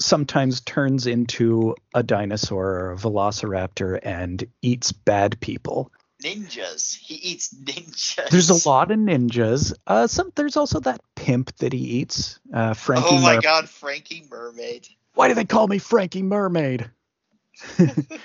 sometimes 0.00 0.60
turns 0.60 1.06
into 1.06 1.74
a 1.94 2.02
dinosaur 2.02 2.66
or 2.66 2.92
a 2.92 2.96
velociraptor 2.96 3.98
and 4.02 4.46
eats 4.62 4.92
bad 4.92 5.38
people. 5.40 5.90
Ninjas. 6.22 6.96
He 6.96 7.14
eats 7.16 7.54
ninjas. 7.54 8.30
There's 8.30 8.50
a 8.50 8.68
lot 8.68 8.90
of 8.90 8.98
ninjas. 8.98 9.74
Uh, 9.86 10.06
some 10.06 10.32
there's 10.34 10.56
also 10.56 10.80
that 10.80 11.00
pimp 11.16 11.54
that 11.56 11.72
he 11.72 11.78
eats. 11.78 12.38
Uh, 12.52 12.74
Frankie. 12.74 13.08
Oh 13.10 13.20
my 13.20 13.34
Mer- 13.34 13.40
God, 13.40 13.68
Frankie 13.68 14.26
Mermaid. 14.30 14.88
Why 15.14 15.28
do 15.28 15.34
they 15.34 15.44
call 15.44 15.68
me 15.68 15.78
Frankie 15.78 16.22
Mermaid? 16.22 16.90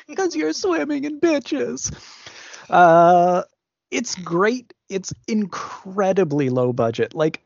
Because 0.08 0.36
you're 0.36 0.54
swimming 0.54 1.04
in 1.04 1.20
bitches. 1.20 1.94
Uh, 2.70 3.44
it's 3.92 4.16
great. 4.16 4.74
It's 4.90 5.14
incredibly 5.28 6.50
low 6.50 6.74
budget. 6.74 7.14
Like 7.14 7.42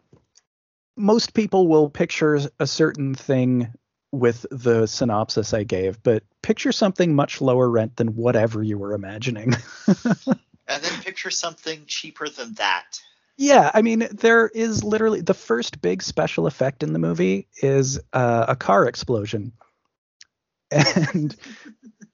most 0.95 1.33
people 1.33 1.67
will 1.67 1.89
picture 1.89 2.39
a 2.59 2.67
certain 2.67 3.15
thing 3.15 3.73
with 4.13 4.45
the 4.51 4.85
synopsis 4.85 5.55
I 5.55 5.63
gave, 5.63 6.01
but 6.03 6.23
picture 6.43 6.71
something 6.71 7.15
much 7.15 7.41
lower 7.41 7.67
rent 7.67 7.95
than 7.95 8.15
whatever 8.15 8.61
you 8.61 8.77
were 8.77 8.93
imagining. 8.93 9.55
and 9.87 10.83
then 10.83 11.01
picture 11.01 11.31
something 11.31 11.83
cheaper 11.87 12.29
than 12.29 12.53
that. 12.53 13.01
Yeah, 13.37 13.71
I 13.73 13.81
mean, 13.81 14.07
there 14.11 14.47
is 14.47 14.83
literally 14.83 15.21
the 15.21 15.33
first 15.33 15.81
big 15.81 16.03
special 16.03 16.45
effect 16.45 16.83
in 16.83 16.93
the 16.93 16.99
movie 16.99 17.47
is 17.57 17.99
uh, 18.13 18.45
a 18.49 18.55
car 18.55 18.87
explosion. 18.87 19.51
And 20.69 21.35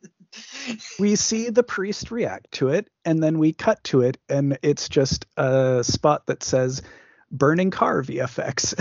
we 0.99 1.17
see 1.17 1.49
the 1.49 1.63
priest 1.63 2.11
react 2.11 2.53
to 2.53 2.69
it, 2.69 2.89
and 3.03 3.21
then 3.21 3.39
we 3.39 3.51
cut 3.51 3.83
to 3.85 4.03
it, 4.03 4.17
and 4.29 4.57
it's 4.61 4.87
just 4.87 5.25
a 5.35 5.83
spot 5.83 6.27
that 6.27 6.43
says 6.43 6.81
burning 7.29 7.71
car 7.71 8.01
VFX. 8.03 8.73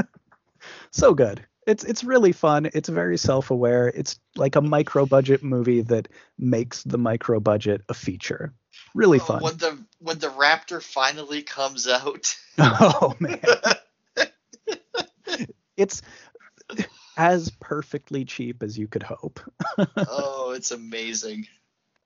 so 0.90 1.12
good. 1.12 1.46
It's 1.66 1.84
it's 1.84 2.02
really 2.02 2.32
fun. 2.32 2.68
It's 2.74 2.88
very 2.88 3.16
self-aware. 3.16 3.88
It's 3.88 4.18
like 4.36 4.56
a 4.56 4.60
micro 4.60 5.06
budget 5.06 5.42
movie 5.42 5.82
that 5.82 6.08
makes 6.38 6.82
the 6.82 6.98
micro 6.98 7.40
budget 7.40 7.82
a 7.88 7.94
feature. 7.94 8.52
Really 8.94 9.18
fun. 9.18 9.42
When 9.42 9.56
the 9.56 9.78
when 9.98 10.18
the 10.18 10.28
Raptor 10.28 10.82
finally 10.82 11.42
comes 11.42 11.86
out. 11.86 12.34
Oh 12.58 13.14
man. 13.18 13.40
it's 15.78 16.02
as 17.16 17.50
perfectly 17.60 18.24
cheap 18.24 18.62
as 18.62 18.76
you 18.76 18.86
could 18.88 19.02
hope. 19.02 19.40
oh, 19.96 20.52
it's 20.54 20.70
amazing. 20.70 21.46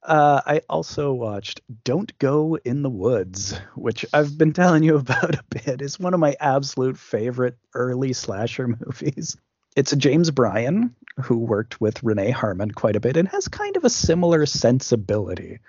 Uh, 0.02 0.40
I 0.46 0.60
also 0.68 1.12
watched 1.12 1.60
Don't 1.82 2.16
Go 2.18 2.58
in 2.64 2.82
the 2.82 2.90
Woods, 2.90 3.58
which 3.74 4.06
I've 4.12 4.38
been 4.38 4.52
telling 4.52 4.84
you 4.84 4.96
about 4.98 5.34
a 5.34 5.42
bit. 5.50 5.82
It's 5.82 5.98
one 5.98 6.14
of 6.14 6.20
my 6.20 6.36
absolute 6.38 6.96
favorite 6.96 7.58
early 7.74 8.12
slasher 8.12 8.68
movies. 8.68 9.36
It's 9.76 9.94
James 9.94 10.30
Bryan 10.30 10.94
who 11.22 11.38
worked 11.38 11.80
with 11.80 12.02
Renee 12.02 12.30
Harmon 12.30 12.70
quite 12.70 12.96
a 12.96 13.00
bit 13.00 13.16
and 13.16 13.28
has 13.28 13.48
kind 13.48 13.76
of 13.76 13.84
a 13.84 13.90
similar 13.90 14.46
sensibility. 14.46 15.60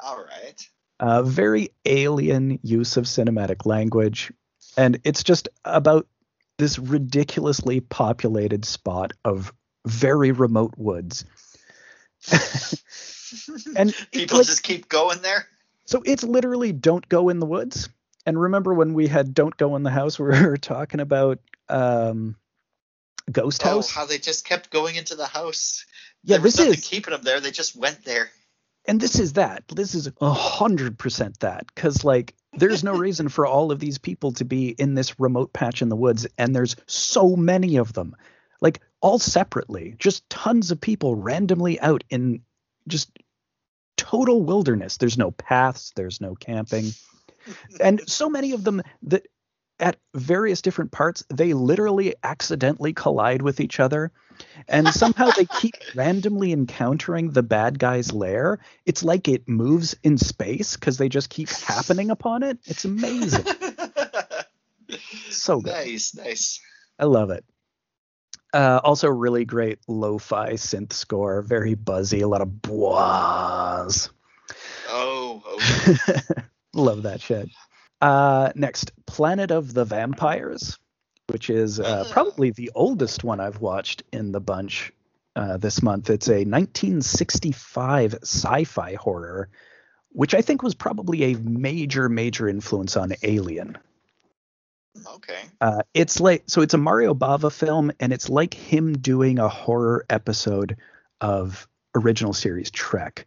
All 0.00 0.18
right. 0.18 0.68
Uh, 0.98 1.22
very 1.22 1.70
alien 1.86 2.58
use 2.62 2.96
of 2.96 3.04
cinematic 3.04 3.64
language. 3.64 4.32
And 4.76 5.00
it's 5.04 5.22
just 5.22 5.48
about 5.64 6.06
this 6.58 6.78
ridiculously 6.78 7.80
populated 7.80 8.64
spot 8.64 9.12
of 9.24 9.52
very 9.86 10.32
remote 10.32 10.74
woods. 10.76 11.24
and 13.76 13.94
people 14.12 14.38
like, 14.38 14.46
just 14.46 14.62
keep 14.62 14.88
going 14.88 15.22
there. 15.22 15.46
So 15.86 16.02
it's 16.04 16.22
literally 16.22 16.72
don't 16.72 17.08
go 17.08 17.30
in 17.30 17.40
the 17.40 17.46
woods. 17.46 17.88
And 18.26 18.40
remember 18.40 18.74
when 18.74 18.92
we 18.92 19.06
had 19.06 19.34
don't 19.34 19.56
go 19.56 19.76
in 19.76 19.82
the 19.82 19.90
house, 19.90 20.18
we 20.18 20.26
were 20.26 20.58
talking 20.58 21.00
about 21.00 21.38
um, 21.70 22.36
Ghost 23.30 23.62
oh, 23.64 23.70
House. 23.70 23.90
How 23.90 24.06
they 24.06 24.18
just 24.18 24.44
kept 24.44 24.70
going 24.70 24.96
into 24.96 25.14
the 25.14 25.26
house. 25.26 25.84
Yeah, 26.22 26.36
there 26.36 26.42
was 26.42 26.54
this 26.54 26.78
is 26.78 26.88
keeping 26.88 27.12
them 27.12 27.22
there. 27.22 27.40
They 27.40 27.50
just 27.50 27.76
went 27.76 28.04
there. 28.04 28.30
And 28.86 29.00
this 29.00 29.18
is 29.18 29.34
that. 29.34 29.64
This 29.68 29.94
is 29.94 30.10
a 30.20 30.32
hundred 30.32 30.98
percent 30.98 31.40
that. 31.40 31.66
Because 31.74 32.04
like, 32.04 32.34
there's 32.54 32.82
no 32.84 32.92
reason 32.96 33.28
for 33.28 33.46
all 33.46 33.72
of 33.72 33.78
these 33.78 33.98
people 33.98 34.32
to 34.32 34.44
be 34.44 34.68
in 34.70 34.94
this 34.94 35.18
remote 35.20 35.52
patch 35.52 35.82
in 35.82 35.88
the 35.88 35.96
woods, 35.96 36.26
and 36.38 36.54
there's 36.54 36.76
so 36.86 37.36
many 37.36 37.76
of 37.76 37.92
them, 37.92 38.16
like 38.60 38.80
all 39.00 39.18
separately, 39.18 39.94
just 39.98 40.28
tons 40.28 40.70
of 40.70 40.80
people 40.80 41.14
randomly 41.14 41.80
out 41.80 42.04
in 42.10 42.42
just 42.88 43.10
total 43.96 44.42
wilderness. 44.42 44.96
There's 44.96 45.18
no 45.18 45.30
paths, 45.30 45.92
there's 45.94 46.20
no 46.20 46.34
camping. 46.34 46.92
and 47.80 48.00
so 48.08 48.28
many 48.28 48.52
of 48.52 48.64
them 48.64 48.82
that 49.02 49.26
at 49.80 49.96
various 50.14 50.62
different 50.62 50.92
parts, 50.92 51.24
they 51.32 51.54
literally 51.54 52.14
accidentally 52.22 52.92
collide 52.92 53.42
with 53.42 53.60
each 53.60 53.80
other. 53.80 54.12
And 54.68 54.88
somehow 54.88 55.30
they 55.36 55.44
keep 55.60 55.74
randomly 55.94 56.52
encountering 56.52 57.30
the 57.30 57.42
bad 57.42 57.78
guy's 57.78 58.12
lair. 58.12 58.60
It's 58.86 59.02
like 59.02 59.28
it 59.28 59.48
moves 59.48 59.96
in 60.02 60.18
space 60.18 60.76
because 60.76 60.98
they 60.98 61.08
just 61.08 61.30
keep 61.30 61.48
happening 61.48 62.10
upon 62.10 62.42
it. 62.42 62.58
It's 62.66 62.84
amazing. 62.84 63.44
so 65.30 65.60
good. 65.60 65.72
Nice, 65.72 66.14
nice. 66.14 66.60
I 66.98 67.04
love 67.06 67.30
it. 67.30 67.44
Uh, 68.52 68.80
also, 68.82 69.08
really 69.08 69.44
great 69.44 69.78
lo-fi 69.86 70.54
synth 70.54 70.92
score, 70.92 71.40
very 71.42 71.74
buzzy, 71.74 72.20
a 72.20 72.28
lot 72.28 72.40
of 72.40 72.60
bois. 72.62 73.88
Oh, 74.88 75.42
okay. 76.08 76.20
love 76.74 77.04
that 77.04 77.20
shit. 77.20 77.48
Uh, 78.00 78.52
next, 78.54 78.92
Planet 79.06 79.50
of 79.50 79.74
the 79.74 79.84
Vampires, 79.84 80.78
which 81.28 81.50
is 81.50 81.78
uh, 81.78 82.06
probably 82.10 82.50
the 82.50 82.70
oldest 82.74 83.24
one 83.24 83.40
I've 83.40 83.60
watched 83.60 84.02
in 84.12 84.32
the 84.32 84.40
bunch 84.40 84.92
uh, 85.36 85.58
this 85.58 85.82
month. 85.82 86.10
It's 86.10 86.28
a 86.28 86.44
1965 86.44 88.14
sci-fi 88.22 88.94
horror, 88.94 89.48
which 90.10 90.34
I 90.34 90.40
think 90.40 90.62
was 90.62 90.74
probably 90.74 91.24
a 91.24 91.36
major, 91.36 92.08
major 92.08 92.48
influence 92.48 92.96
on 92.96 93.12
Alien. 93.22 93.78
Okay. 95.06 95.40
Uh, 95.60 95.82
it's 95.94 96.20
like 96.20 96.44
so 96.46 96.62
it's 96.62 96.74
a 96.74 96.78
Mario 96.78 97.14
Bava 97.14 97.52
film, 97.52 97.92
and 98.00 98.12
it's 98.12 98.28
like 98.28 98.54
him 98.54 98.98
doing 98.98 99.38
a 99.38 99.48
horror 99.48 100.04
episode 100.10 100.76
of 101.20 101.68
original 101.94 102.32
series 102.32 102.70
Trek. 102.70 103.26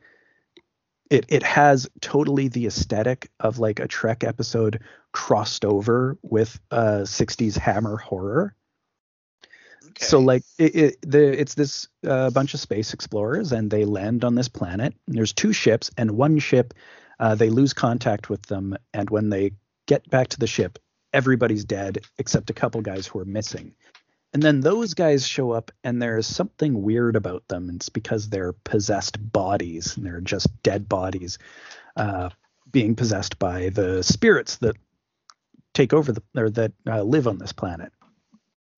It 1.14 1.26
it 1.30 1.44
has 1.44 1.88
totally 2.02 2.48
the 2.48 2.66
aesthetic 2.66 3.30
of 3.40 3.60
like 3.60 3.80
a 3.80 3.88
Trek 3.88 4.24
episode 4.24 4.82
crossed 5.12 5.64
over 5.64 6.18
with 6.24 6.60
a 6.72 7.04
60s 7.04 7.56
Hammer 7.56 7.98
horror. 7.98 8.56
Okay. 9.90 10.06
So 10.06 10.20
like 10.20 10.42
it, 10.58 10.76
it 10.76 10.98
the 11.04 11.40
it's 11.40 11.54
this 11.54 11.88
uh, 12.04 12.32
bunch 12.32 12.56
of 12.56 12.60
space 12.60 12.96
explorers 12.96 13.52
and 13.52 13.70
they 13.70 13.86
land 13.86 14.24
on 14.24 14.34
this 14.34 14.50
planet. 14.50 14.96
there's 15.08 15.34
two 15.34 15.54
ships 15.54 15.92
and 16.00 16.12
one 16.18 16.40
ship 16.40 16.74
uh, 17.20 17.36
they 17.36 17.52
lose 17.52 17.74
contact 17.74 18.32
with 18.32 18.42
them 18.48 18.76
and 18.92 19.08
when 19.12 19.30
they 19.30 19.52
get 19.86 20.10
back 20.10 20.30
to 20.30 20.40
the 20.40 20.48
ship 20.48 20.80
everybody's 21.14 21.64
dead 21.64 22.00
except 22.18 22.50
a 22.50 22.54
couple 22.54 22.82
guys 22.82 23.06
who 23.06 23.20
are 23.20 23.26
missing. 23.26 23.76
And 24.34 24.42
then 24.42 24.62
those 24.62 24.96
guys 24.96 25.28
show 25.28 25.52
up 25.52 25.72
and 25.84 26.02
there's 26.02 26.26
something 26.26 26.82
weird 26.82 27.16
about 27.16 27.48
them. 27.48 27.70
It's 27.76 27.90
because 27.90 28.30
they're 28.30 28.54
possessed 28.54 29.18
bodies 29.32 29.96
and 29.96 30.06
they're 30.06 30.22
just 30.22 30.64
dead 30.64 30.90
bodies 30.90 31.38
uh, 31.96 32.30
being 32.72 32.96
possessed 32.96 33.38
by 33.38 33.70
the 33.70 34.02
spirits 34.02 34.58
that 34.58 34.76
take 35.74 35.94
over 35.94 36.12
the 36.12 36.24
or 36.36 36.50
that 36.50 36.72
uh, 36.88 37.04
live 37.04 37.28
on 37.28 37.38
this 37.38 37.54
planet. 37.54 37.92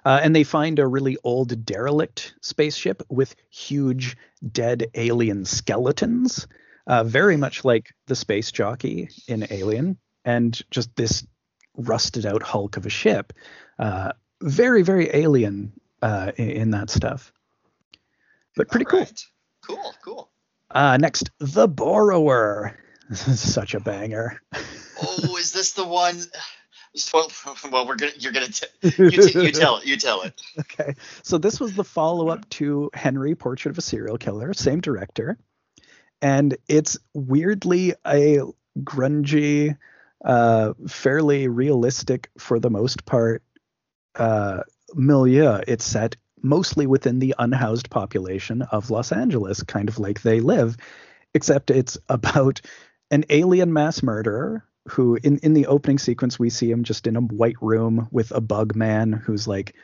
Uh, 0.03 0.19
and 0.21 0.35
they 0.35 0.43
find 0.43 0.77
a 0.77 0.85
really 0.85 1.17
old 1.23 1.65
derelict 1.65 2.35
spaceship 2.41 3.01
with 3.09 3.35
huge 3.49 4.15
dead 4.51 4.87
alien 4.93 5.45
skeletons, 5.45 6.47
uh, 6.85 7.03
very 7.03 7.37
much 7.37 7.65
like 7.65 7.91
the 8.05 8.15
space 8.15 8.51
jockey 8.51 9.09
in 9.27 9.47
Alien, 9.49 9.97
and 10.23 10.61
just 10.69 10.95
this 10.95 11.25
rusted 11.75 12.25
out 12.25 12.43
hulk 12.43 12.77
of 12.77 12.85
a 12.85 12.89
ship. 12.89 13.33
Uh, 13.79 14.11
very, 14.45 14.83
very 14.83 15.09
alien 15.11 15.73
uh, 16.01 16.31
in, 16.37 16.49
in, 16.51 16.71
that 16.71 16.89
stuff. 16.89 17.33
But 18.55 18.69
pretty 18.69 18.85
cool. 18.85 19.05
Cool, 19.67 19.93
cool. 20.03 20.29
Uh, 20.69 20.97
next, 20.97 21.31
The 21.39 21.67
Borrower. 21.67 22.79
This 23.07 23.27
is 23.27 23.53
such 23.53 23.75
a 23.75 23.79
banger. 23.79 24.41
oh, 24.99 25.37
is 25.37 25.53
this 25.53 25.73
the 25.73 25.85
one? 25.85 26.19
Well, 27.13 27.29
well 27.71 27.85
we're 27.85 27.97
gonna. 27.97 28.13
You're 28.17 28.31
gonna. 28.31 28.47
T- 28.47 28.67
you, 28.81 29.11
t- 29.11 29.43
you 29.43 29.51
tell 29.51 29.79
it. 29.79 29.85
You 29.85 29.97
tell 29.97 30.21
it. 30.21 30.41
Okay. 30.57 30.95
So 31.23 31.37
this 31.37 31.59
was 31.59 31.75
the 31.75 31.83
follow-up 31.83 32.47
to 32.51 32.89
Henry: 32.93 33.35
Portrait 33.35 33.71
of 33.71 33.77
a 33.77 33.81
Serial 33.81 34.17
Killer, 34.17 34.53
same 34.53 34.79
director, 34.79 35.37
and 36.21 36.55
it's 36.69 36.97
weirdly 37.13 37.95
a 38.07 38.39
grungy 38.79 39.75
uh, 40.23 40.73
fairly 40.87 41.49
realistic 41.49 42.29
for 42.37 42.59
the 42.59 42.69
most 42.69 43.05
part 43.05 43.43
uh, 44.15 44.63
milieu. 44.93 45.61
It's 45.67 45.85
set 45.85 46.15
mostly 46.41 46.85
within 46.87 47.19
the 47.19 47.35
unhoused 47.39 47.89
population 47.89 48.61
of 48.61 48.91
Los 48.91 49.11
Angeles, 49.11 49.63
kind 49.63 49.89
of 49.89 49.99
like 49.99 50.21
they 50.21 50.39
live, 50.39 50.77
except 51.33 51.71
it's 51.71 51.97
about 52.09 52.61
an 53.11 53.25
alien 53.29 53.73
mass 53.73 54.01
murderer 54.01 54.63
who 54.87 55.17
in 55.23 55.37
in 55.39 55.53
the 55.53 55.67
opening 55.67 55.97
sequence 55.97 56.37
we 56.37 56.49
see 56.49 56.69
him 56.69 56.83
just 56.83 57.07
in 57.07 57.15
a 57.15 57.21
white 57.21 57.55
room 57.61 58.07
with 58.11 58.31
a 58.31 58.41
bug 58.41 58.75
man 58.75 59.11
who's 59.11 59.47
like 59.47 59.75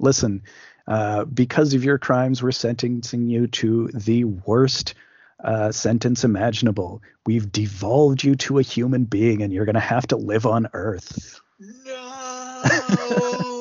listen 0.00 0.42
uh, 0.86 1.24
because 1.24 1.74
of 1.74 1.84
your 1.84 1.98
crimes 1.98 2.42
we're 2.42 2.52
sentencing 2.52 3.28
you 3.28 3.46
to 3.46 3.88
the 3.88 4.24
worst 4.24 4.94
uh, 5.42 5.72
sentence 5.72 6.24
imaginable 6.24 7.02
we've 7.26 7.50
devolved 7.50 8.22
you 8.22 8.36
to 8.36 8.58
a 8.58 8.62
human 8.62 9.04
being 9.04 9.42
and 9.42 9.52
you're 9.52 9.66
going 9.66 9.74
to 9.74 9.80
have 9.80 10.06
to 10.06 10.16
live 10.16 10.46
on 10.46 10.68
earth 10.72 11.40
no 11.58 13.53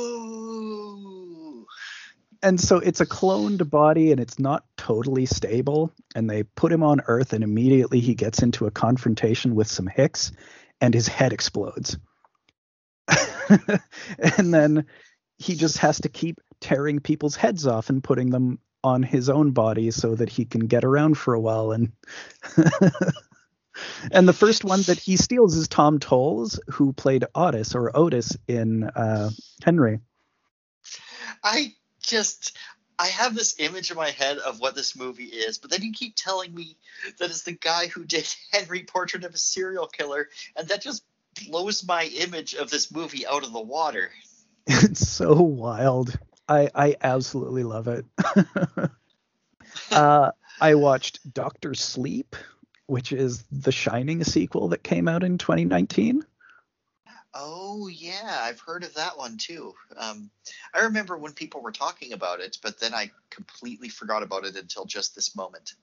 and 2.44 2.60
so 2.60 2.78
it's 2.78 3.00
a 3.00 3.06
cloned 3.06 3.68
body 3.70 4.12
and 4.12 4.20
it's 4.20 4.38
not 4.38 4.66
totally 4.78 5.26
stable 5.26 5.92
and 6.14 6.30
they 6.30 6.44
put 6.44 6.74
him 6.74 6.84
on 6.84 7.02
earth 7.08 7.32
and 7.32 7.44
immediately 7.44 8.02
he 8.02 8.14
gets 8.14 8.44
into 8.44 8.68
a 8.68 8.72
confrontation 8.72 9.56
with 9.56 9.68
some 9.68 9.88
hicks 9.88 10.34
and 10.82 10.94
his 10.94 11.08
head 11.08 11.32
explodes. 11.32 11.98
and 14.38 14.54
then 14.54 14.86
he 15.38 15.56
just 15.56 15.78
has 15.78 16.02
to 16.02 16.10
keep 16.10 16.42
tearing 16.60 17.00
people's 17.00 17.38
heads 17.38 17.66
off 17.66 17.90
and 17.90 18.04
putting 18.04 18.30
them 18.30 18.60
on 18.84 19.04
his 19.04 19.30
own 19.30 19.52
body 19.52 19.90
so 19.90 20.14
that 20.14 20.30
he 20.30 20.44
can 20.44 20.68
get 20.68 20.84
around 20.84 21.18
for 21.18 21.34
a 21.34 21.40
while 21.40 21.72
and 21.72 21.94
and 24.12 24.28
the 24.28 24.34
first 24.34 24.66
one 24.66 24.82
that 24.84 25.00
he 25.00 25.16
steals 25.16 25.56
is 25.56 25.70
Tom 25.70 25.98
Towles 25.98 26.60
who 26.68 26.92
played 26.92 27.24
Otis 27.34 27.74
or 27.74 27.96
Otis 27.96 28.36
in 28.50 28.84
uh, 28.84 29.30
Henry. 29.64 30.00
I 31.42 31.74
just 32.04 32.58
I 33.00 33.08
have 33.08 33.36
this 33.36 33.56
image 33.60 33.92
in 33.92 33.98
my 33.98 34.12
head 34.12 34.38
of 34.38 34.60
what 34.60 34.76
this 34.76 34.96
movie 34.96 35.26
is, 35.26 35.58
but 35.58 35.72
then 35.72 35.82
you 35.82 35.92
keep 35.92 36.16
telling 36.16 36.54
me 36.54 36.78
that 37.18 37.30
it's 37.30 37.44
the 37.44 37.54
guy 37.54 37.88
who 37.88 38.06
did 38.06 38.28
Henry 38.52 38.84
Portrait 38.84 39.24
of 39.24 39.34
a 39.34 39.38
Serial 39.38 39.88
Killer, 39.88 40.30
and 40.56 40.68
that 40.68 40.82
just 40.82 41.04
blows 41.48 41.84
my 41.86 42.06
image 42.06 42.54
of 42.54 42.70
this 42.70 42.92
movie 42.92 43.26
out 43.26 43.44
of 43.44 43.54
the 43.54 43.62
water. 43.62 44.12
It's 44.66 45.06
so 45.06 45.34
wild. 45.42 46.18
I 46.48 46.70
I 46.74 46.96
absolutely 47.02 47.64
love 47.64 47.90
it. 47.90 48.06
uh, 49.92 50.32
I 50.62 50.76
watched 50.76 51.34
Doctor 51.34 51.74
Sleep, 51.74 52.38
which 52.86 53.12
is 53.12 53.44
the 53.52 53.74
Shining 53.74 54.24
sequel 54.24 54.70
that 54.70 54.82
came 54.82 55.10
out 55.10 55.24
in 55.24 55.38
2019. 55.38 56.24
Oh 57.36 57.88
yeah, 57.88 58.40
I've 58.42 58.60
heard 58.60 58.84
of 58.84 58.94
that 58.94 59.18
one 59.18 59.38
too. 59.38 59.74
Um, 59.98 60.30
I 60.74 60.82
remember 60.82 61.18
when 61.18 61.34
people 61.34 61.62
were 61.62 61.72
talking 61.72 62.14
about 62.14 62.40
it, 62.40 62.58
but 62.62 62.80
then 62.80 62.94
I 62.94 63.12
completely 63.32 63.90
forgot 63.90 64.22
about 64.22 64.46
it 64.46 64.56
until 64.56 64.86
just 64.86 65.16
this 65.16 65.36
moment. 65.36 65.74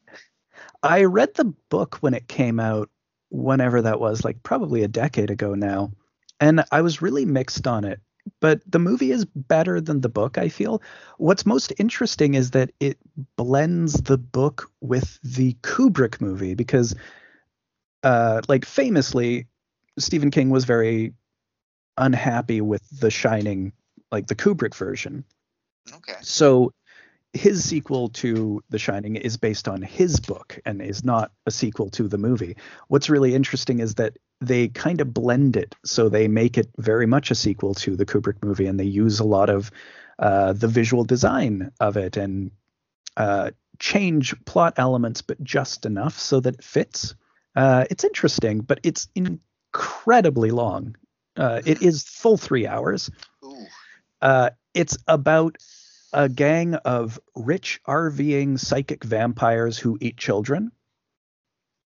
I 0.82 1.04
read 1.04 1.34
the 1.34 1.52
book 1.68 1.96
when 2.00 2.14
it 2.14 2.28
came 2.28 2.60
out, 2.60 2.88
whenever 3.30 3.82
that 3.82 4.00
was, 4.00 4.24
like 4.24 4.42
probably 4.42 4.82
a 4.82 4.88
decade 4.88 5.30
ago 5.30 5.54
now, 5.54 5.92
and 6.38 6.64
I 6.70 6.82
was 6.82 7.02
really 7.02 7.26
mixed 7.26 7.66
on 7.66 7.84
it. 7.84 8.00
But 8.40 8.60
the 8.70 8.78
movie 8.78 9.10
is 9.12 9.24
better 9.24 9.80
than 9.80 10.02
the 10.02 10.08
book, 10.08 10.38
I 10.38 10.50
feel. 10.50 10.82
What's 11.16 11.46
most 11.46 11.72
interesting 11.78 12.34
is 12.34 12.52
that 12.52 12.70
it 12.78 12.98
blends 13.36 13.94
the 13.94 14.18
book 14.18 14.70
with 14.80 15.18
the 15.22 15.54
Kubrick 15.62 16.20
movie 16.20 16.54
because, 16.54 16.94
uh, 18.04 18.42
like 18.46 18.64
famously, 18.64 19.46
Stephen 19.98 20.30
King 20.30 20.50
was 20.50 20.64
very 20.64 21.14
unhappy 22.00 22.60
with 22.60 22.82
The 23.00 23.10
Shining, 23.10 23.72
like 24.10 24.26
the 24.26 24.34
Kubrick 24.34 24.74
version. 24.74 25.24
Okay. 25.92 26.16
So 26.22 26.72
his 27.32 27.62
sequel 27.62 28.08
to 28.08 28.62
The 28.70 28.78
Shining 28.78 29.16
is 29.16 29.36
based 29.36 29.68
on 29.68 29.82
his 29.82 30.18
book 30.18 30.58
and 30.64 30.82
is 30.82 31.04
not 31.04 31.30
a 31.46 31.50
sequel 31.50 31.90
to 31.90 32.08
the 32.08 32.18
movie. 32.18 32.56
What's 32.88 33.08
really 33.08 33.34
interesting 33.34 33.78
is 33.78 33.94
that 33.96 34.16
they 34.40 34.68
kind 34.68 35.00
of 35.00 35.14
blend 35.14 35.56
it, 35.56 35.76
so 35.84 36.08
they 36.08 36.26
make 36.26 36.58
it 36.58 36.68
very 36.78 37.06
much 37.06 37.30
a 37.30 37.34
sequel 37.34 37.74
to 37.74 37.94
the 37.94 38.06
Kubrick 38.06 38.42
movie, 38.42 38.66
and 38.66 38.80
they 38.80 38.84
use 38.84 39.20
a 39.20 39.24
lot 39.24 39.50
of 39.50 39.70
uh, 40.18 40.54
the 40.54 40.68
visual 40.68 41.04
design 41.04 41.70
of 41.78 41.96
it 41.96 42.16
and 42.16 42.50
uh, 43.16 43.50
change 43.78 44.34
plot 44.44 44.74
elements, 44.76 45.22
but 45.22 45.42
just 45.42 45.86
enough 45.86 46.18
so 46.18 46.40
that 46.40 46.54
it 46.54 46.64
fits. 46.64 47.14
Uh, 47.54 47.84
it's 47.90 48.04
interesting, 48.04 48.60
but 48.60 48.80
it's 48.82 49.08
incredibly 49.14 50.50
long. 50.50 50.96
Uh, 51.40 51.62
it 51.64 51.80
is 51.80 52.02
full 52.02 52.36
three 52.36 52.66
hours. 52.66 53.10
Uh, 54.20 54.50
it's 54.74 54.98
about 55.08 55.56
a 56.12 56.28
gang 56.28 56.74
of 56.74 57.18
rich 57.34 57.80
RVing 57.88 58.58
psychic 58.58 59.02
vampires 59.02 59.78
who 59.78 59.96
eat 60.02 60.18
children. 60.18 60.70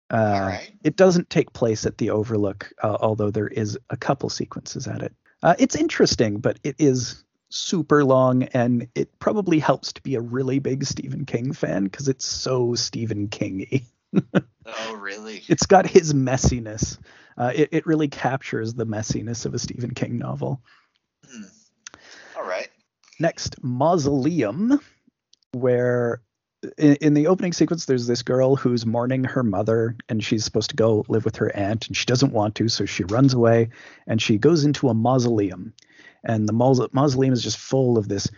Uh, 0.09 0.57
It 0.83 0.95
doesn't 0.95 1.29
take 1.29 1.53
place 1.53 1.85
at 1.85 1.99
the 1.99 2.09
Overlook, 2.09 2.71
uh, 2.81 2.97
although 2.99 3.29
there 3.29 3.47
is 3.47 3.77
a 3.89 3.97
couple 3.97 4.29
sequences 4.29 4.87
at 4.87 5.03
it. 5.03 5.13
Uh, 5.43 5.55
it's 5.59 5.75
interesting, 5.75 6.39
but 6.39 6.57
it 6.63 6.75
is 6.79 7.23
super 7.49 8.03
long, 8.03 8.43
and 8.43 8.87
it 8.95 9.19
probably 9.19 9.59
helps 9.59 9.93
to 9.93 10.01
be 10.01 10.15
a 10.15 10.21
really 10.21 10.57
big 10.57 10.83
Stephen 10.83 11.25
King 11.25 11.53
fan 11.53 11.83
because 11.83 12.07
it's 12.07 12.25
so 12.25 12.73
Stephen 12.73 13.27
Kingy. 13.27 13.83
oh, 14.65 14.95
really? 14.95 15.43
It's 15.47 15.67
got 15.67 15.85
his 15.85 16.13
messiness. 16.13 16.97
Uh, 17.37 17.51
it, 17.55 17.69
it 17.71 17.85
really 17.85 18.07
captures 18.07 18.73
the 18.73 18.85
messiness 18.85 19.45
of 19.45 19.53
a 19.53 19.59
Stephen 19.59 19.93
King 19.93 20.17
novel. 20.17 20.61
Hmm. 21.29 21.43
All 22.37 22.43
right. 22.43 22.69
Next, 23.19 23.61
Mausoleum, 23.63 24.79
where 25.51 26.21
in, 26.77 26.95
in, 26.95 27.13
the 27.13 27.27
opening 27.27 27.53
sequence, 27.53 27.85
there's 27.85 28.07
this 28.07 28.23
girl 28.23 28.55
who's 28.55 28.85
mourning 28.85 29.23
her 29.23 29.43
mother, 29.43 29.95
and 30.09 30.23
she's 30.23 30.43
supposed 30.43 30.69
to 30.71 30.75
go 30.75 31.05
live 31.07 31.25
with 31.25 31.35
her 31.37 31.55
aunt, 31.55 31.87
and 31.87 31.97
she 31.97 32.05
doesn't 32.05 32.33
want 32.33 32.55
to, 32.55 32.69
so 32.69 32.85
she 32.85 33.03
runs 33.05 33.33
away, 33.33 33.69
and 34.07 34.21
she 34.21 34.37
goes 34.37 34.63
into 34.63 34.89
a 34.89 34.93
mausoleum, 34.93 35.73
and 36.23 36.47
the 36.47 36.53
maus- 36.53 36.93
mausoleum 36.93 37.33
is 37.33 37.43
just 37.43 37.57
full 37.57 37.97
of 37.97 38.07
this 38.07 38.29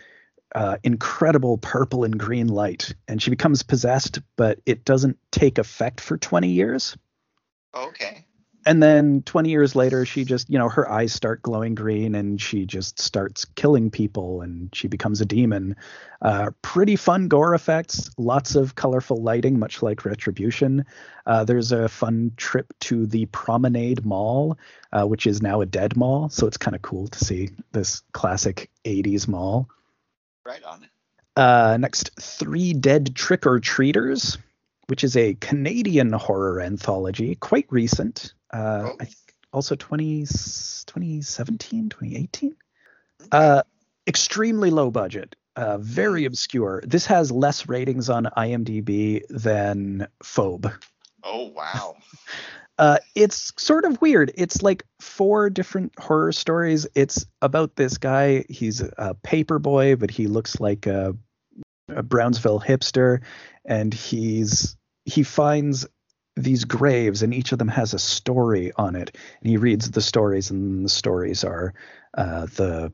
uh, 0.56 0.78
incredible 0.84 1.58
purple 1.58 2.04
and 2.04 2.18
green 2.20 2.48
light, 2.48 2.94
and 3.08 3.22
she 3.22 3.30
becomes 3.30 3.64
possessed, 3.64 4.20
but 4.36 4.60
it 4.66 4.86
doesn't 4.86 5.18
take 5.32 5.58
effect 5.58 6.02
for 6.02 6.18
20 6.18 6.50
years. 6.50 6.98
Okay 7.76 8.25
and 8.66 8.82
then 8.82 9.22
20 9.24 9.50
years 9.50 9.76
later 9.76 10.06
she 10.06 10.26
just 10.26 10.50
you 10.50 10.58
know 10.58 10.70
her 10.70 10.90
eyes 10.90 11.14
start 11.14 11.42
glowing 11.42 11.76
green 11.76 12.16
and 12.16 12.42
she 12.42 12.66
just 12.66 13.00
starts 13.00 13.46
killing 13.46 13.92
people 13.92 14.42
and 14.42 14.74
she 14.74 14.88
becomes 14.88 15.22
a 15.22 15.26
demon. 15.26 15.76
Uh, 16.22 16.50
pretty 16.62 16.96
fun 16.96 17.28
gore 17.28 17.54
effects 17.54 18.10
lots 18.18 18.56
of 18.56 18.76
colorful 18.76 19.22
lighting 19.22 19.60
much 19.60 19.84
like 19.84 20.06
retribution. 20.06 20.86
Uh, 21.26 21.44
there's 21.44 21.72
a 21.72 21.88
fun 21.88 22.32
trip 22.38 22.74
to 22.80 23.06
the 23.06 23.26
promenade 23.28 24.06
mall 24.06 24.58
uh, 24.92 25.06
which 25.06 25.28
is 25.28 25.42
now 25.42 25.62
a 25.62 25.66
dead 25.66 25.96
mall 25.96 26.30
so 26.30 26.48
it's 26.48 26.58
kind 26.58 26.76
of 26.76 26.82
cool 26.82 27.08
to 27.08 27.24
see 27.24 27.50
this 27.72 28.02
classic 28.12 28.70
80s 28.86 29.28
mall. 29.28 29.70
Right 30.46 30.64
on 30.64 30.88
uh, 31.38 31.78
next 31.80 32.12
three 32.20 32.74
dead 32.74 33.16
trick-or-treaters 33.16 34.38
which 34.88 35.04
is 35.04 35.18
a 35.18 35.34
Canadian 35.36 36.12
horror 36.12 36.62
anthology, 36.62 37.36
quite 37.36 37.66
recent. 37.70 38.34
Uh, 38.56 38.92
oh. 38.92 38.96
I 39.00 39.06
think 39.06 39.34
also 39.52 39.76
20, 39.76 40.22
2017, 40.22 41.90
2018. 41.90 42.56
Uh, 43.32 43.64
extremely 44.08 44.70
low 44.70 44.92
budget, 44.92 45.36
uh, 45.56 45.78
very 45.78 46.22
hmm. 46.22 46.28
obscure. 46.28 46.82
This 46.86 47.06
has 47.08 47.32
less 47.32 47.68
ratings 47.68 48.10
on 48.10 48.30
IMDb 48.38 49.24
than 49.30 50.08
Phobe. 50.24 50.74
Oh 51.24 51.48
wow. 51.48 51.96
Uh, 52.78 52.98
it's 53.16 53.54
sort 53.58 53.86
of 53.86 54.02
weird. 54.02 54.34
It's 54.36 54.62
like 54.62 54.84
four 55.00 55.50
different 55.50 55.98
horror 55.98 56.34
stories. 56.34 56.86
It's 56.94 57.26
about 57.42 57.78
this 57.78 57.98
guy. 57.98 58.44
He's 58.50 58.82
a 58.82 59.14
paper 59.24 59.60
boy, 59.60 59.96
but 59.96 60.12
he 60.12 60.28
looks 60.28 60.60
like 60.60 60.86
a, 60.86 61.16
a 61.88 62.04
Brownsville 62.04 62.60
hipster, 62.60 63.22
and 63.64 63.94
he's 63.94 64.76
he 65.06 65.24
finds 65.24 65.88
these 66.36 66.66
graves 66.66 67.24
and 67.24 67.34
each 67.34 67.52
of 67.52 67.60
them 67.60 67.68
has 67.68 67.94
a 67.94 68.00
story 68.00 68.72
on 68.76 68.96
it. 68.96 69.16
And 69.42 69.50
he 69.50 69.58
reads 69.58 69.92
the 69.92 70.02
stories 70.02 70.52
and 70.52 70.86
the 70.86 70.90
stories 70.90 71.44
are 71.44 71.74
uh, 72.16 72.48
the 72.56 72.92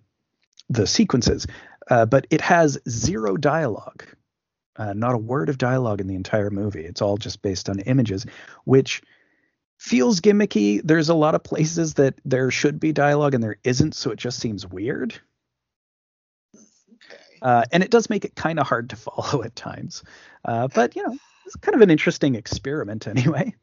the 0.70 0.88
sequences. 0.88 1.48
Uh, 1.90 2.06
but 2.06 2.28
it 2.30 2.42
has 2.42 2.80
zero 2.88 3.36
dialogue 3.36 4.06
uh, 4.78 4.94
not 4.94 5.16
a 5.16 5.18
word 5.18 5.50
of 5.50 5.58
dialogue 5.58 6.02
in 6.02 6.08
the 6.08 6.16
entire 6.16 6.50
movie. 6.50 6.86
It's 6.86 7.02
all 7.02 7.18
just 7.18 7.42
based 7.42 7.70
on 7.70 7.80
images 7.80 8.26
which 8.64 9.02
feels 9.78 10.22
gimmicky. 10.22 10.82
There's 10.84 11.10
a 11.10 11.16
lot 11.16 11.36
of 11.36 11.44
places 11.44 11.95
that 11.95 12.16
there 12.24 12.52
should 12.52 12.80
be 12.80 12.94
dialogue 12.94 13.34
and 13.34 13.44
there 13.44 13.58
isn't 13.64 13.95
so 13.95 14.11
it 14.11 14.20
just 14.20 14.40
seems 14.40 14.66
weird. 14.66 15.20
Okay. 16.56 17.22
Uh, 17.42 17.64
and 17.72 17.84
it 17.84 17.92
does 17.92 18.10
make 18.10 18.26
it 18.26 18.36
kind 18.36 18.60
of 18.60 18.68
hard 18.68 18.90
to 18.92 18.95
follow 18.98 19.44
at 19.44 19.56
times. 19.56 20.03
Uh, 20.45 20.68
but 20.68 20.95
you 20.95 21.06
know 21.06 21.18
it's 21.51 21.59
kind 21.61 21.75
of 21.75 21.81
an 21.81 21.89
interesting 21.89 22.35
experiment, 22.35 23.07
anyway. 23.07 23.53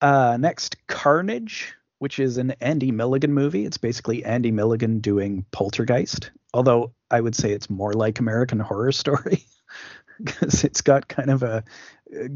Uh, 0.00 0.36
next, 0.40 0.76
Carnage, 0.86 1.74
which 1.98 2.18
is 2.18 2.38
an 2.38 2.52
Andy 2.60 2.90
Milligan 2.90 3.32
movie. 3.32 3.64
It's 3.64 3.78
basically 3.78 4.24
Andy 4.24 4.50
Milligan 4.50 5.00
doing 5.00 5.44
Poltergeist. 5.52 6.30
Although 6.54 6.92
I 7.10 7.20
would 7.20 7.36
say 7.36 7.52
it's 7.52 7.70
more 7.70 7.92
like 7.92 8.18
American 8.18 8.58
Horror 8.58 8.92
Story 8.92 9.44
because 10.22 10.64
it's 10.64 10.80
got 10.80 11.08
kind 11.08 11.30
of 11.30 11.42
a 11.42 11.64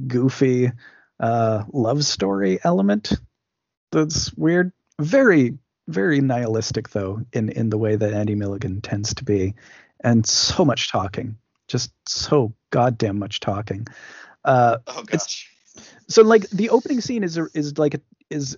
goofy 0.06 0.72
uh, 1.20 1.64
love 1.72 2.05
story 2.05 2.58
element 2.62 3.12
that's 3.92 4.32
weird. 4.34 4.72
Very, 5.00 5.58
very 5.88 6.20
nihilistic 6.20 6.90
though 6.90 7.22
in 7.32 7.48
in 7.50 7.70
the 7.70 7.78
way 7.78 7.96
that 7.96 8.12
Andy 8.12 8.34
Milligan 8.34 8.80
tends 8.80 9.14
to 9.14 9.24
be, 9.24 9.55
and 10.02 10.26
so 10.26 10.64
much 10.64 10.90
talking, 10.90 11.36
just 11.68 11.92
so 12.06 12.55
goddamn 12.70 13.18
much 13.18 13.40
talking. 13.40 13.86
Uh, 14.47 14.78
oh 14.86 15.02
gosh. 15.02 15.50
So 16.08 16.23
like 16.23 16.49
the 16.50 16.70
opening 16.70 17.00
scene 17.00 17.23
is 17.23 17.36
is 17.36 17.76
like 17.76 18.00
is 18.31 18.57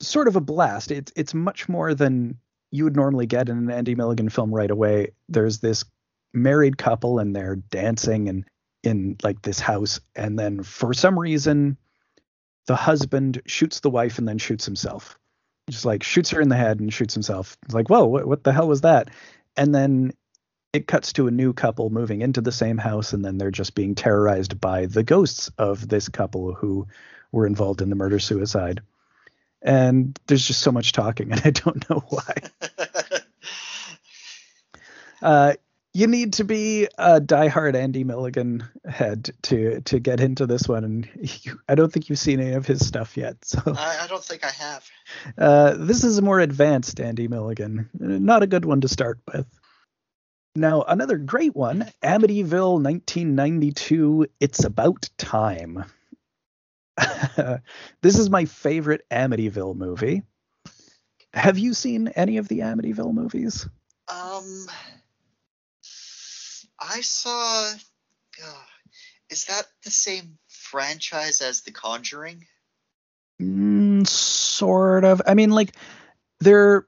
sort 0.00 0.28
of 0.28 0.36
a 0.36 0.40
blast. 0.40 0.90
It's 0.90 1.12
it's 1.16 1.32
much 1.32 1.68
more 1.68 1.94
than 1.94 2.36
you 2.70 2.84
would 2.84 2.96
normally 2.96 3.26
get 3.26 3.48
in 3.48 3.56
an 3.56 3.70
Andy 3.70 3.94
Milligan 3.94 4.28
film 4.28 4.54
right 4.54 4.70
away. 4.70 5.12
There's 5.28 5.60
this 5.60 5.84
married 6.34 6.76
couple 6.76 7.18
and 7.18 7.34
they're 7.34 7.56
dancing 7.56 8.28
and 8.28 8.44
in 8.84 9.16
like 9.22 9.42
this 9.42 9.58
house 9.58 10.00
and 10.14 10.38
then 10.38 10.62
for 10.62 10.94
some 10.94 11.18
reason 11.18 11.76
the 12.66 12.76
husband 12.76 13.42
shoots 13.46 13.80
the 13.80 13.90
wife 13.90 14.18
and 14.18 14.28
then 14.28 14.38
shoots 14.38 14.64
himself 14.64 15.18
just 15.68 15.84
like 15.84 16.02
shoots 16.02 16.30
her 16.30 16.40
in 16.40 16.48
the 16.48 16.56
head 16.56 16.78
and 16.78 16.92
shoots 16.92 17.12
himself 17.12 17.56
it's 17.64 17.74
like 17.74 17.90
whoa 17.90 18.04
what, 18.04 18.26
what 18.26 18.44
the 18.44 18.52
hell 18.52 18.68
was 18.68 18.82
that 18.82 19.08
and 19.56 19.74
then 19.74 20.12
it 20.72 20.86
cuts 20.86 21.12
to 21.14 21.26
a 21.26 21.30
new 21.30 21.52
couple 21.52 21.90
moving 21.90 22.20
into 22.20 22.40
the 22.40 22.52
same 22.52 22.78
house 22.78 23.12
and 23.12 23.24
then 23.24 23.38
they're 23.38 23.50
just 23.50 23.74
being 23.74 23.94
terrorized 23.94 24.60
by 24.60 24.86
the 24.86 25.02
ghosts 25.02 25.50
of 25.58 25.88
this 25.88 26.08
couple 26.08 26.54
who 26.54 26.86
were 27.32 27.46
involved 27.46 27.82
in 27.82 27.90
the 27.90 27.96
murder 27.96 28.18
suicide 28.18 28.80
and 29.62 30.18
there's 30.26 30.46
just 30.46 30.60
so 30.60 30.72
much 30.72 30.92
talking 30.92 31.32
and 31.32 31.42
i 31.44 31.50
don't 31.50 31.88
know 31.88 32.02
why 32.08 32.34
uh, 35.22 35.52
you 35.94 36.06
need 36.06 36.34
to 36.34 36.44
be 36.44 36.86
a 36.96 37.20
diehard 37.20 37.74
Andy 37.74 38.04
Milligan 38.04 38.62
head 38.88 39.30
to 39.42 39.80
to 39.80 39.98
get 39.98 40.20
into 40.20 40.46
this 40.46 40.68
one, 40.68 40.84
and 40.84 41.08
you, 41.42 41.58
I 41.68 41.74
don't 41.74 41.92
think 41.92 42.08
you've 42.08 42.18
seen 42.18 42.38
any 42.40 42.52
of 42.52 42.66
his 42.66 42.86
stuff 42.86 43.16
yet. 43.16 43.36
So 43.44 43.60
I, 43.66 44.00
I 44.02 44.06
don't 44.06 44.22
think 44.22 44.44
I 44.44 44.50
have. 44.50 44.90
Uh, 45.36 45.74
this 45.76 46.04
is 46.04 46.18
a 46.18 46.22
more 46.22 46.38
advanced 46.38 47.00
Andy 47.00 47.26
Milligan, 47.26 47.88
not 47.94 48.42
a 48.42 48.46
good 48.46 48.64
one 48.64 48.82
to 48.82 48.88
start 48.88 49.18
with. 49.32 49.46
Now 50.58 50.82
another 50.82 51.18
great 51.18 51.54
one, 51.54 51.86
Amityville 52.02 52.82
1992. 52.82 54.26
It's 54.40 54.64
about 54.64 55.08
time. 55.16 55.84
this 58.02 58.18
is 58.18 58.28
my 58.28 58.44
favorite 58.44 59.02
Amityville 59.08 59.76
movie. 59.76 60.22
Have 61.32 61.58
you 61.58 61.74
seen 61.74 62.08
any 62.08 62.38
of 62.38 62.48
the 62.48 62.60
Amityville 62.60 63.14
movies? 63.14 63.68
Um 64.08 64.66
I 66.80 67.02
saw. 67.02 67.72
Uh, 68.44 68.64
is 69.30 69.44
that 69.44 69.66
the 69.84 69.90
same 69.90 70.38
franchise 70.48 71.40
as 71.40 71.60
The 71.60 71.70
Conjuring? 71.70 72.46
Mm, 73.40 74.06
sort 74.08 75.04
of. 75.04 75.22
I 75.24 75.34
mean, 75.34 75.50
like 75.50 75.76
they're 76.40 76.84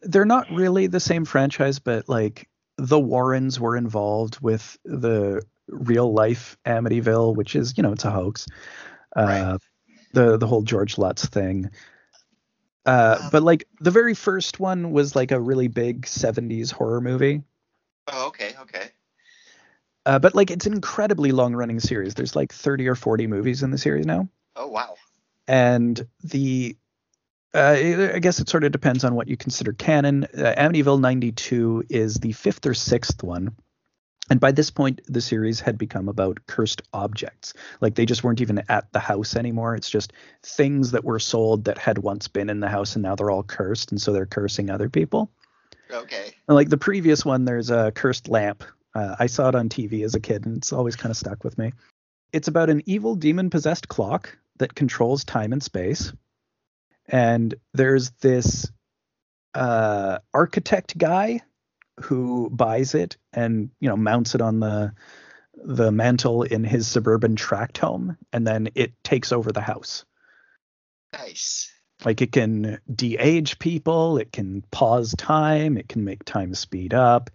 they're 0.00 0.24
not 0.24 0.50
really 0.50 0.86
the 0.86 1.00
same 1.00 1.26
franchise, 1.26 1.78
but 1.78 2.08
like 2.08 2.48
the 2.76 3.00
Warrens 3.00 3.58
were 3.58 3.76
involved 3.76 4.40
with 4.40 4.78
the 4.84 5.42
real 5.68 6.12
life 6.12 6.56
Amityville, 6.64 7.34
which 7.34 7.56
is 7.56 7.76
you 7.76 7.82
know 7.82 7.92
it's 7.92 8.04
a 8.04 8.10
hoax. 8.10 8.46
Uh, 9.14 9.22
right. 9.22 9.58
The 10.12 10.36
the 10.36 10.46
whole 10.46 10.62
George 10.62 10.98
Lutz 10.98 11.26
thing. 11.26 11.70
Uh, 12.84 13.18
um, 13.20 13.28
but 13.32 13.42
like 13.42 13.66
the 13.80 13.90
very 13.90 14.14
first 14.14 14.60
one 14.60 14.92
was 14.92 15.16
like 15.16 15.32
a 15.32 15.40
really 15.40 15.68
big 15.68 16.06
70s 16.06 16.70
horror 16.70 17.00
movie. 17.00 17.42
Oh, 18.08 18.28
okay, 18.28 18.54
okay. 18.60 18.90
Uh, 20.04 20.20
but 20.20 20.36
like 20.36 20.52
it's 20.52 20.66
an 20.66 20.72
incredibly 20.72 21.32
long 21.32 21.54
running 21.54 21.80
series. 21.80 22.14
There's 22.14 22.36
like 22.36 22.52
30 22.52 22.86
or 22.86 22.94
40 22.94 23.26
movies 23.26 23.62
in 23.62 23.72
the 23.72 23.78
series 23.78 24.06
now. 24.06 24.28
Oh 24.54 24.68
wow. 24.68 24.94
And 25.48 26.06
the 26.22 26.76
uh, 27.54 27.76
I 28.14 28.18
guess 28.18 28.40
it 28.40 28.48
sort 28.48 28.64
of 28.64 28.72
depends 28.72 29.04
on 29.04 29.14
what 29.14 29.28
you 29.28 29.36
consider 29.36 29.72
canon. 29.72 30.24
Uh, 30.24 30.54
Amityville 30.56 31.00
92 31.00 31.84
is 31.88 32.14
the 32.16 32.32
fifth 32.32 32.66
or 32.66 32.74
sixth 32.74 33.22
one. 33.22 33.56
And 34.28 34.40
by 34.40 34.50
this 34.50 34.70
point, 34.70 35.00
the 35.06 35.20
series 35.20 35.60
had 35.60 35.78
become 35.78 36.08
about 36.08 36.40
cursed 36.48 36.82
objects. 36.92 37.54
Like 37.80 37.94
they 37.94 38.06
just 38.06 38.24
weren't 38.24 38.40
even 38.40 38.62
at 38.68 38.92
the 38.92 38.98
house 38.98 39.36
anymore. 39.36 39.76
It's 39.76 39.88
just 39.88 40.12
things 40.42 40.90
that 40.90 41.04
were 41.04 41.20
sold 41.20 41.64
that 41.64 41.78
had 41.78 41.98
once 41.98 42.26
been 42.26 42.50
in 42.50 42.58
the 42.58 42.68
house 42.68 42.96
and 42.96 43.04
now 43.04 43.14
they're 43.14 43.30
all 43.30 43.44
cursed. 43.44 43.92
And 43.92 44.02
so 44.02 44.12
they're 44.12 44.26
cursing 44.26 44.68
other 44.68 44.88
people. 44.88 45.30
Okay. 45.92 46.32
And 46.48 46.56
like 46.56 46.70
the 46.70 46.76
previous 46.76 47.24
one, 47.24 47.44
there's 47.44 47.70
a 47.70 47.92
cursed 47.92 48.28
lamp 48.28 48.64
uh, 48.96 49.14
I 49.18 49.26
saw 49.26 49.50
it 49.50 49.54
on 49.54 49.68
TV 49.68 50.04
as 50.04 50.14
a 50.14 50.20
kid, 50.20 50.46
and 50.46 50.56
it's 50.56 50.72
always 50.72 50.96
kind 50.96 51.10
of 51.10 51.18
stuck 51.18 51.44
with 51.44 51.58
me. 51.58 51.74
It's 52.32 52.48
about 52.48 52.70
an 52.70 52.82
evil 52.86 53.14
demon 53.14 53.50
possessed 53.50 53.88
clock 53.88 54.38
that 54.58 54.74
controls 54.74 55.22
time 55.22 55.52
and 55.52 55.62
space. 55.62 56.14
And 57.08 57.54
there's 57.72 58.10
this 58.20 58.70
uh, 59.54 60.18
architect 60.34 60.98
guy 60.98 61.40
who 62.00 62.50
buys 62.50 62.94
it 62.94 63.16
and 63.32 63.70
you 63.80 63.88
know 63.88 63.96
mounts 63.96 64.34
it 64.34 64.40
on 64.40 64.60
the 64.60 64.92
the 65.54 65.90
mantle 65.90 66.42
in 66.42 66.64
his 66.64 66.86
suburban 66.86 67.34
tract 67.36 67.78
home, 67.78 68.16
and 68.32 68.46
then 68.46 68.68
it 68.74 68.92
takes 69.02 69.32
over 69.32 69.50
the 69.52 69.60
house. 69.60 70.04
Nice. 71.12 71.72
Like 72.04 72.20
it 72.20 72.32
can 72.32 72.78
de-age 72.94 73.58
people, 73.58 74.18
it 74.18 74.30
can 74.30 74.62
pause 74.70 75.14
time, 75.16 75.78
it 75.78 75.88
can 75.88 76.04
make 76.04 76.24
time 76.24 76.54
speed 76.54 76.92
up. 76.92 77.30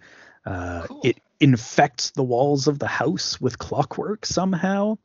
Uh, 0.46 0.84
cool. 0.84 1.02
It 1.04 1.20
infects 1.40 2.12
the 2.12 2.24
walls 2.24 2.68
of 2.68 2.78
the 2.78 2.88
house 2.88 3.42
with 3.42 3.58
clockwork 3.58 4.26
somehow. 4.26 4.98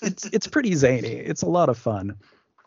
It's 0.00 0.26
it's 0.26 0.46
pretty 0.46 0.74
zany. 0.74 1.08
It's 1.08 1.42
a 1.42 1.48
lot 1.48 1.68
of 1.68 1.76
fun. 1.76 2.16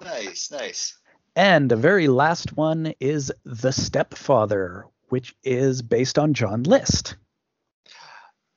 Nice, 0.01 0.51
nice. 0.51 0.97
And 1.35 1.69
the 1.69 1.75
very 1.75 2.07
last 2.07 2.55
one 2.55 2.93
is 2.99 3.31
The 3.43 3.71
Stepfather, 3.71 4.85
which 5.09 5.35
is 5.43 5.81
based 5.81 6.19
on 6.19 6.33
John 6.33 6.63
List. 6.63 7.15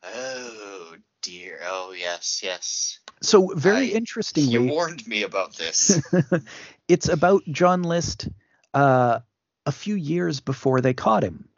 Oh 0.05 0.97
dear. 1.23 1.61
Oh 1.65 1.95
yes, 1.97 2.41
yes. 2.43 2.99
So 3.23 3.49
very 3.55 3.93
I, 3.93 3.97
interestingly, 3.97 4.53
you 4.53 4.65
warned 4.65 5.07
me 5.07 5.23
about 5.23 5.57
this. 5.57 6.01
it's 6.89 7.09
about 7.09 7.43
John 7.51 7.83
List 7.83 8.29
uh, 8.75 9.21
a 9.65 9.73
few 9.73 9.95
years 9.95 10.41
before 10.41 10.83
they 10.83 10.93
caught 10.93 11.25
him. 11.25 11.49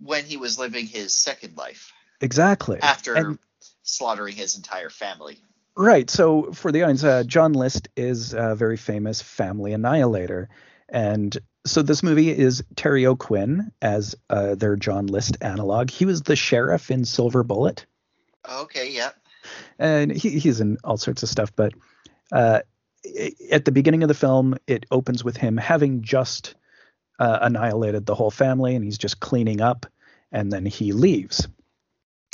When 0.00 0.24
he 0.24 0.36
was 0.36 0.58
living 0.58 0.86
his 0.86 1.14
second 1.14 1.56
life. 1.56 1.92
Exactly. 2.20 2.80
After 2.80 3.14
and, 3.14 3.38
slaughtering 3.82 4.34
his 4.34 4.56
entire 4.56 4.90
family. 4.90 5.38
Right. 5.80 6.10
So 6.10 6.52
for 6.52 6.70
the 6.70 6.82
audience, 6.82 7.04
uh, 7.04 7.24
John 7.24 7.54
List 7.54 7.88
is 7.96 8.34
a 8.34 8.54
very 8.54 8.76
famous 8.76 9.22
family 9.22 9.72
annihilator. 9.72 10.50
And 10.90 11.34
so 11.64 11.80
this 11.80 12.02
movie 12.02 12.36
is 12.36 12.62
Terry 12.76 13.06
O'Quinn 13.06 13.72
as 13.80 14.14
uh, 14.28 14.56
their 14.56 14.76
John 14.76 15.06
List 15.06 15.38
analog. 15.40 15.88
He 15.88 16.04
was 16.04 16.20
the 16.20 16.36
sheriff 16.36 16.90
in 16.90 17.06
Silver 17.06 17.42
Bullet. 17.42 17.86
Okay, 18.46 18.90
yeah. 18.90 19.12
And 19.78 20.12
he, 20.12 20.38
he's 20.38 20.60
in 20.60 20.76
all 20.84 20.98
sorts 20.98 21.22
of 21.22 21.30
stuff, 21.30 21.50
but 21.56 21.72
uh, 22.30 22.60
at 23.50 23.64
the 23.64 23.72
beginning 23.72 24.02
of 24.02 24.08
the 24.08 24.14
film, 24.14 24.58
it 24.66 24.84
opens 24.90 25.24
with 25.24 25.38
him 25.38 25.56
having 25.56 26.02
just 26.02 26.56
uh, 27.18 27.38
annihilated 27.40 28.04
the 28.04 28.14
whole 28.14 28.30
family, 28.30 28.74
and 28.74 28.84
he's 28.84 28.98
just 28.98 29.20
cleaning 29.20 29.62
up, 29.62 29.86
and 30.30 30.52
then 30.52 30.66
he 30.66 30.92
leaves 30.92 31.48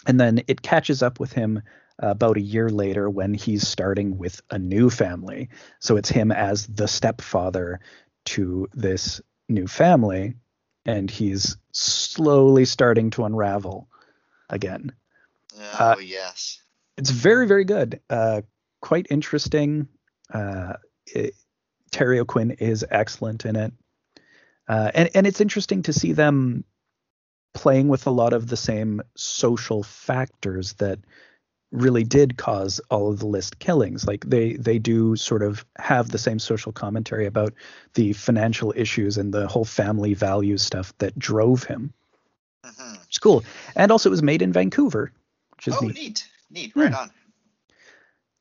and 0.06 0.20
then 0.20 0.42
it 0.46 0.62
catches 0.62 1.02
up 1.02 1.20
with 1.20 1.32
him 1.32 1.62
about 1.98 2.36
a 2.36 2.42
year 2.42 2.68
later 2.68 3.08
when 3.08 3.34
he's 3.34 3.66
starting 3.66 4.18
with 4.18 4.42
a 4.50 4.58
new 4.58 4.90
family. 4.90 5.48
So 5.80 5.96
it's 5.96 6.08
him 6.08 6.30
as 6.30 6.66
the 6.66 6.88
stepfather 6.88 7.80
to 8.26 8.68
this 8.74 9.20
new 9.48 9.66
family, 9.66 10.34
and 10.84 11.10
he's 11.10 11.56
slowly 11.72 12.64
starting 12.64 13.10
to 13.10 13.24
unravel 13.24 13.88
again. 14.50 14.92
Oh, 15.78 15.92
uh, 15.92 15.96
yes. 16.00 16.62
It's 16.96 17.10
very, 17.10 17.46
very 17.46 17.64
good. 17.64 18.00
Uh, 18.10 18.42
quite 18.80 19.06
interesting. 19.10 19.88
Uh, 20.32 20.74
it, 21.06 21.34
Terry 21.90 22.20
O'Quinn 22.20 22.50
is 22.52 22.84
excellent 22.90 23.44
in 23.44 23.56
it. 23.56 23.72
Uh, 24.68 24.90
and, 24.94 25.10
and 25.14 25.26
it's 25.26 25.40
interesting 25.40 25.82
to 25.82 25.92
see 25.92 26.12
them 26.12 26.64
playing 27.54 27.88
with 27.88 28.06
a 28.06 28.10
lot 28.10 28.32
of 28.32 28.48
the 28.48 28.56
same 28.56 29.00
social 29.14 29.82
factors 29.82 30.74
that 30.74 30.98
really 31.76 32.04
did 32.04 32.36
cause 32.36 32.80
all 32.90 33.10
of 33.10 33.18
the 33.18 33.26
list 33.26 33.58
killings. 33.58 34.06
Like 34.06 34.24
they 34.24 34.54
they 34.54 34.78
do 34.78 35.16
sort 35.16 35.42
of 35.42 35.64
have 35.78 36.10
the 36.10 36.18
same 36.18 36.38
social 36.38 36.72
commentary 36.72 37.26
about 37.26 37.54
the 37.94 38.12
financial 38.12 38.72
issues 38.76 39.18
and 39.18 39.32
the 39.32 39.46
whole 39.46 39.64
family 39.64 40.14
values 40.14 40.62
stuff 40.62 40.96
that 40.98 41.18
drove 41.18 41.64
him. 41.64 41.92
Mm-hmm. 42.64 42.94
it's 43.06 43.18
cool. 43.18 43.44
And 43.76 43.92
also 43.92 44.08
it 44.08 44.10
was 44.10 44.22
made 44.22 44.42
in 44.42 44.52
vancouver 44.52 45.12
which 45.56 45.68
is 45.68 45.74
oh, 45.80 45.86
neat. 45.86 45.94
neat. 45.94 46.28
Neat. 46.50 46.72
Right 46.74 46.92
on. 46.92 47.10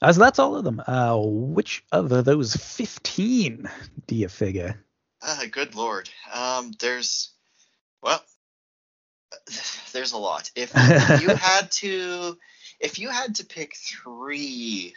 As 0.01 0.17
that's 0.17 0.39
all 0.39 0.55
of 0.55 0.63
them. 0.63 0.81
Uh, 0.85 1.17
which 1.17 1.83
of 1.91 2.09
those 2.09 2.55
15 2.55 3.69
do 4.07 4.15
you 4.15 4.27
figure? 4.27 4.83
Uh, 5.21 5.45
good 5.51 5.75
lord. 5.75 6.09
Um 6.33 6.71
there's 6.79 7.31
well 8.01 8.21
There's 9.93 10.11
a 10.11 10.17
lot. 10.17 10.51
If 10.55 10.73
you 10.75 11.29
had 11.35 11.71
to, 11.71 12.37
if 12.79 12.99
you 12.99 13.09
had 13.09 13.35
to 13.35 13.45
pick 13.45 13.75
three 13.75 14.93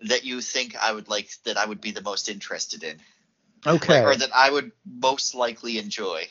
that 0.00 0.24
you 0.24 0.40
think 0.40 0.76
I 0.76 0.92
would 0.92 1.08
like, 1.08 1.30
that 1.44 1.56
I 1.56 1.66
would 1.66 1.80
be 1.80 1.90
the 1.90 2.02
most 2.02 2.28
interested 2.28 2.82
in, 2.84 2.98
okay, 3.66 4.02
or 4.04 4.14
that 4.14 4.30
I 4.34 4.50
would 4.50 4.72
most 4.84 5.34
likely 5.34 5.78
enjoy. 5.78 6.26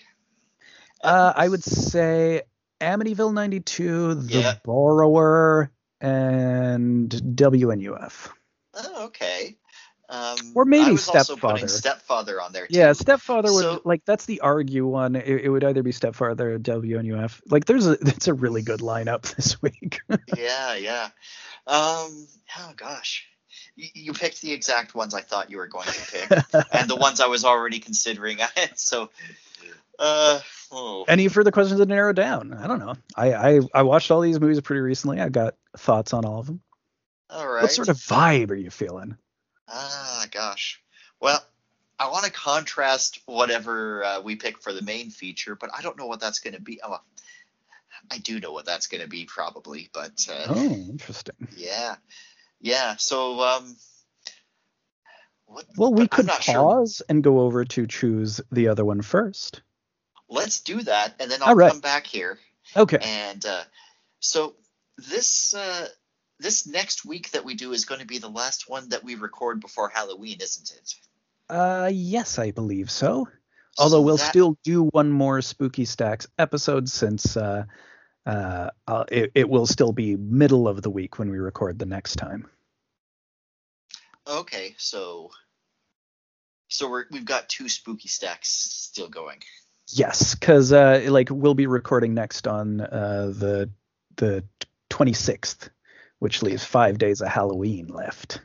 Uh, 1.04 1.34
I 1.36 1.48
would 1.48 1.64
say 1.64 2.42
Amityville 2.82 3.34
92, 3.34 4.16
The 4.16 4.40
Yeah. 4.40 4.56
Borrower, 4.64 5.72
and 6.00 7.10
WNUF. 7.10 8.30
Oh, 8.74 9.06
okay. 9.06 9.58
Um, 10.10 10.38
Or 10.56 10.64
maybe 10.64 10.86
I 10.86 10.92
was 10.92 11.08
also 11.10 11.36
Stepfather. 11.36 11.68
Stepfather 11.68 12.42
on 12.42 12.54
there 12.54 12.68
too. 12.68 12.78
Yeah, 12.78 12.94
Stepfather 12.94 13.52
would 13.52 13.62
So- 13.62 13.82
like 13.84 14.06
that's 14.06 14.26
the 14.26 14.40
argue 14.40 14.86
one. 14.88 15.16
It, 15.18 15.28
it 15.28 15.50
would 15.50 15.64
either 15.66 15.84
be 15.84 15.92
Stepfather 15.92 16.54
or 16.54 16.60
WNUF. 16.60 17.42
Like 17.50 17.66
there's 17.66 17.88
a 17.88 17.98
it's 18.02 18.28
a 18.30 18.34
really 18.34 18.62
good 18.62 18.80
lineup 18.80 19.24
this 19.36 19.62
week. 19.62 20.00
yeah, 20.38 20.76
yeah. 20.76 21.10
Um, 21.68 22.28
oh 22.60 22.72
gosh, 22.78 23.28
you, 23.76 23.90
you 23.94 24.14
picked 24.14 24.42
the 24.42 24.54
exact 24.54 24.96
ones 24.96 25.14
I 25.14 25.20
thought 25.22 25.52
you 25.52 25.58
were 25.58 25.68
going 25.68 25.88
to 25.88 26.12
pick, 26.12 26.66
and 26.72 26.90
the 26.90 26.96
ones 26.96 27.20
I 27.20 27.28
was 27.28 27.44
already 27.44 27.80
considering. 27.80 28.38
so, 28.76 29.10
uh, 30.00 30.40
oh, 30.72 31.04
Any 31.10 31.28
further 31.28 31.52
questions 31.52 31.82
to 31.82 31.86
narrow 31.86 32.14
down? 32.14 32.54
I 32.54 32.68
don't 32.68 32.80
know. 32.80 32.96
I, 33.16 33.34
I 33.34 33.60
I 33.74 33.82
watched 33.84 34.10
all 34.12 34.22
these 34.22 34.40
movies 34.40 34.62
pretty 34.62 34.80
recently. 34.80 35.20
I 35.20 35.28
got 35.28 35.56
thoughts 35.76 36.14
on 36.14 36.24
all 36.24 36.40
of 36.40 36.46
them. 36.46 36.62
all 37.30 37.46
right. 37.46 37.64
What 37.64 37.72
sort 37.74 37.90
of 37.90 37.98
vibe 37.98 38.52
are 38.52 38.56
you 38.56 38.70
feeling? 38.70 39.18
Ah, 39.68 40.26
gosh. 40.32 40.82
Well, 41.20 41.44
I 42.00 42.10
want 42.10 42.26
to 42.26 42.32
contrast 42.32 43.20
whatever 43.26 44.04
uh, 44.04 44.22
we 44.22 44.36
pick 44.36 44.62
for 44.62 44.72
the 44.72 44.82
main 44.82 45.10
feature, 45.10 45.56
but 45.56 45.72
I 45.76 45.82
don't 45.82 45.98
know 45.98 46.06
what 46.06 46.20
that's 46.20 46.40
going 46.40 46.54
to 46.54 46.62
be. 46.62 46.80
Oh, 46.84 47.00
I 48.12 48.18
do 48.20 48.40
know 48.40 48.52
what 48.52 48.66
that's 48.66 48.88
going 48.88 49.02
to 49.02 49.10
be 49.10 49.26
probably, 49.26 49.90
but 49.94 50.28
uh, 50.32 50.46
Oh, 50.50 50.86
interesting. 50.90 51.36
yeah, 51.58 51.96
yeah. 52.62 52.96
So, 52.98 53.42
um, 53.42 53.76
what? 55.48 55.66
Well, 55.78 55.94
we 55.94 56.08
could 56.08 56.28
not 56.28 56.44
sure. 56.44 56.54
pause 56.54 57.02
and 57.10 57.24
go 57.24 57.40
over 57.40 57.66
to 57.66 57.88
choose 57.88 58.40
the 58.52 58.68
other 58.68 58.86
one 58.86 59.02
first. 59.02 59.62
Let's 60.30 60.60
do 60.62 60.82
that, 60.84 61.16
and 61.20 61.32
then 61.32 61.42
I'll 61.42 61.56
right. 61.56 61.72
come 61.72 61.80
back 61.80 62.06
here. 62.06 62.38
Okay. 62.76 63.00
And 63.02 63.46
uh, 63.46 63.64
so 64.20 64.56
this 64.98 65.54
uh, 65.54 65.88
this 66.40 66.68
next 66.68 67.06
week 67.06 67.32
that 67.32 67.44
we 67.46 67.56
do 67.56 67.74
is 67.74 67.86
going 67.86 68.02
to 68.02 68.08
be 68.08 68.18
the 68.20 68.30
last 68.30 68.70
one 68.70 68.90
that 68.90 69.04
we 69.04 69.16
record 69.16 69.60
before 69.60 69.90
Halloween, 69.90 70.38
isn't 70.42 70.72
it? 70.72 70.94
Uh, 71.50 71.90
yes, 71.92 72.38
I 72.40 72.52
believe 72.52 72.92
so. 72.92 73.28
Although 73.80 73.98
So 73.98 74.02
we'll 74.02 74.18
that- 74.18 74.30
still 74.30 74.58
do 74.64 74.84
one 74.86 75.12
more 75.12 75.42
Spooky 75.42 75.86
Stacks 75.86 76.28
episode 76.38 76.90
since 76.90 77.38
uh, 77.38 77.66
uh, 78.26 78.70
it, 79.10 79.32
it 79.36 79.50
will 79.50 79.66
still 79.66 79.94
be 79.94 80.16
middle 80.16 80.68
of 80.68 80.82
the 80.82 80.90
week 80.90 81.18
when 81.20 81.30
we 81.30 81.38
record 81.38 81.80
the 81.80 81.86
next 81.86 82.16
time. 82.18 82.48
Okay, 84.28 84.76
so 84.78 85.32
so 86.68 86.90
we're 86.90 87.06
we've 87.12 87.24
got 87.24 87.48
two 87.48 87.70
spooky 87.70 88.10
stacks 88.10 88.50
still 88.50 89.08
going. 89.08 89.42
Yes, 89.94 90.36
because 90.36 90.74
uh, 90.74 91.06
like 91.08 91.30
we'll 91.32 91.54
be 91.54 91.68
recording 91.68 92.14
next 92.14 92.46
on 92.46 92.82
uh, 92.82 93.32
the 93.34 93.70
the 94.18 94.44
26th, 94.90 95.70
which 96.20 96.42
leaves 96.42 96.64
five 96.64 96.98
days 96.98 97.22
of 97.22 97.28
Halloween 97.28 97.88
left. 97.88 98.42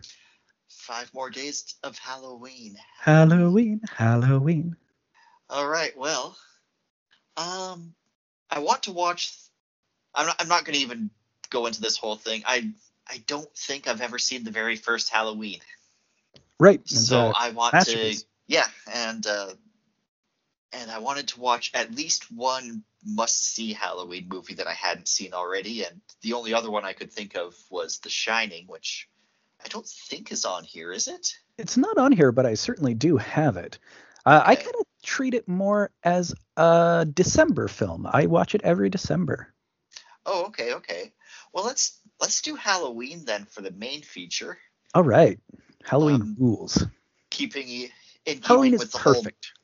Five 0.69 1.13
more 1.15 1.31
days 1.31 1.75
of 1.83 1.99
Halloween. 1.99 2.77
Halloween, 3.01 3.81
Halloween. 3.97 4.77
All 5.49 5.67
right. 5.67 5.97
Well, 5.97 6.37
um, 7.37 7.95
I 8.51 8.59
want 8.61 8.85
to 8.85 8.93
watch. 8.93 9.37
I'm 10.15 10.27
not. 10.27 10.37
I'm 10.41 10.49
not 10.49 10.65
going 10.65 10.75
to 10.75 10.83
even 10.83 11.11
go 11.51 11.67
into 11.67 11.81
this 11.81 11.97
whole 11.97 12.17
thing. 12.17 12.43
I 12.47 12.71
I 13.09 13.23
don't 13.27 13.53
think 13.55 13.87
I've 13.87 14.01
ever 14.01 14.19
seen 14.19 14.45
the 14.45 14.51
very 14.51 14.77
first 14.77 15.11
Halloween. 15.11 15.61
Right. 16.59 16.87
So 16.89 17.33
I 17.37 17.51
want 17.51 17.75
to. 17.87 18.17
Yeah, 18.47 18.67
and 18.93 19.27
uh, 19.27 19.51
and 20.73 20.91
I 20.91 20.99
wanted 20.99 21.29
to 21.29 21.41
watch 21.41 21.71
at 21.75 21.95
least 21.95 22.31
one 22.33 22.83
must-see 23.05 23.73
Halloween 23.73 24.29
movie 24.29 24.55
that 24.55 24.67
I 24.67 24.73
hadn't 24.75 25.09
seen 25.09 25.35
already, 25.35 25.85
and 25.85 26.01
the 26.23 26.33
only 26.35 26.55
other 26.55 26.71
one 26.71 26.85
I 26.85 26.93
could 26.93 27.13
think 27.13 27.37
of 27.37 27.55
was 27.71 27.99
The 27.99 28.09
Shining, 28.11 28.67
which 28.69 29.09
I 29.65 29.69
don't 29.69 29.87
think 29.87 30.33
is 30.33 30.45
on 30.45 30.65
here, 30.65 30.93
is 30.93 31.09
it? 31.09 31.35
it's 31.59 31.77
not 31.77 31.99
on 31.99 32.13
here, 32.13 32.33
but 32.33 32.47
I 32.47 32.55
certainly 32.55 32.95
do 32.95 33.17
have 33.19 33.57
it. 33.57 33.79
Uh, 34.25 34.43
I 34.45 34.55
kind 34.57 34.75
of 34.81 34.87
treat 35.03 35.35
it 35.35 35.47
more 35.47 35.91
as 36.03 36.35
a 36.57 37.07
December 37.13 37.69
film. 37.69 38.07
I 38.11 38.27
watch 38.27 38.55
it 38.55 38.63
every 38.65 38.89
December. 38.89 39.53
Oh, 40.25 40.47
okay, 40.47 40.75
okay. 40.75 41.13
Well, 41.53 41.65
let's 41.65 41.99
let's 42.21 42.41
do 42.43 42.55
Halloween 42.57 43.25
then 43.25 43.45
for 43.45 43.61
the 43.63 43.71
main 43.73 44.03
feature, 44.03 44.59
All 44.95 45.03
right. 45.03 45.39
Halloween 45.85 46.23
Um, 46.23 46.37
rules. 46.39 46.85
keeping 47.31 47.69
in 47.69 47.91
keeping 48.25 48.43
Halloween 48.43 48.75
is 48.75 48.91
the 48.91 48.99
perfect. 48.99 49.53
whole 49.55 49.62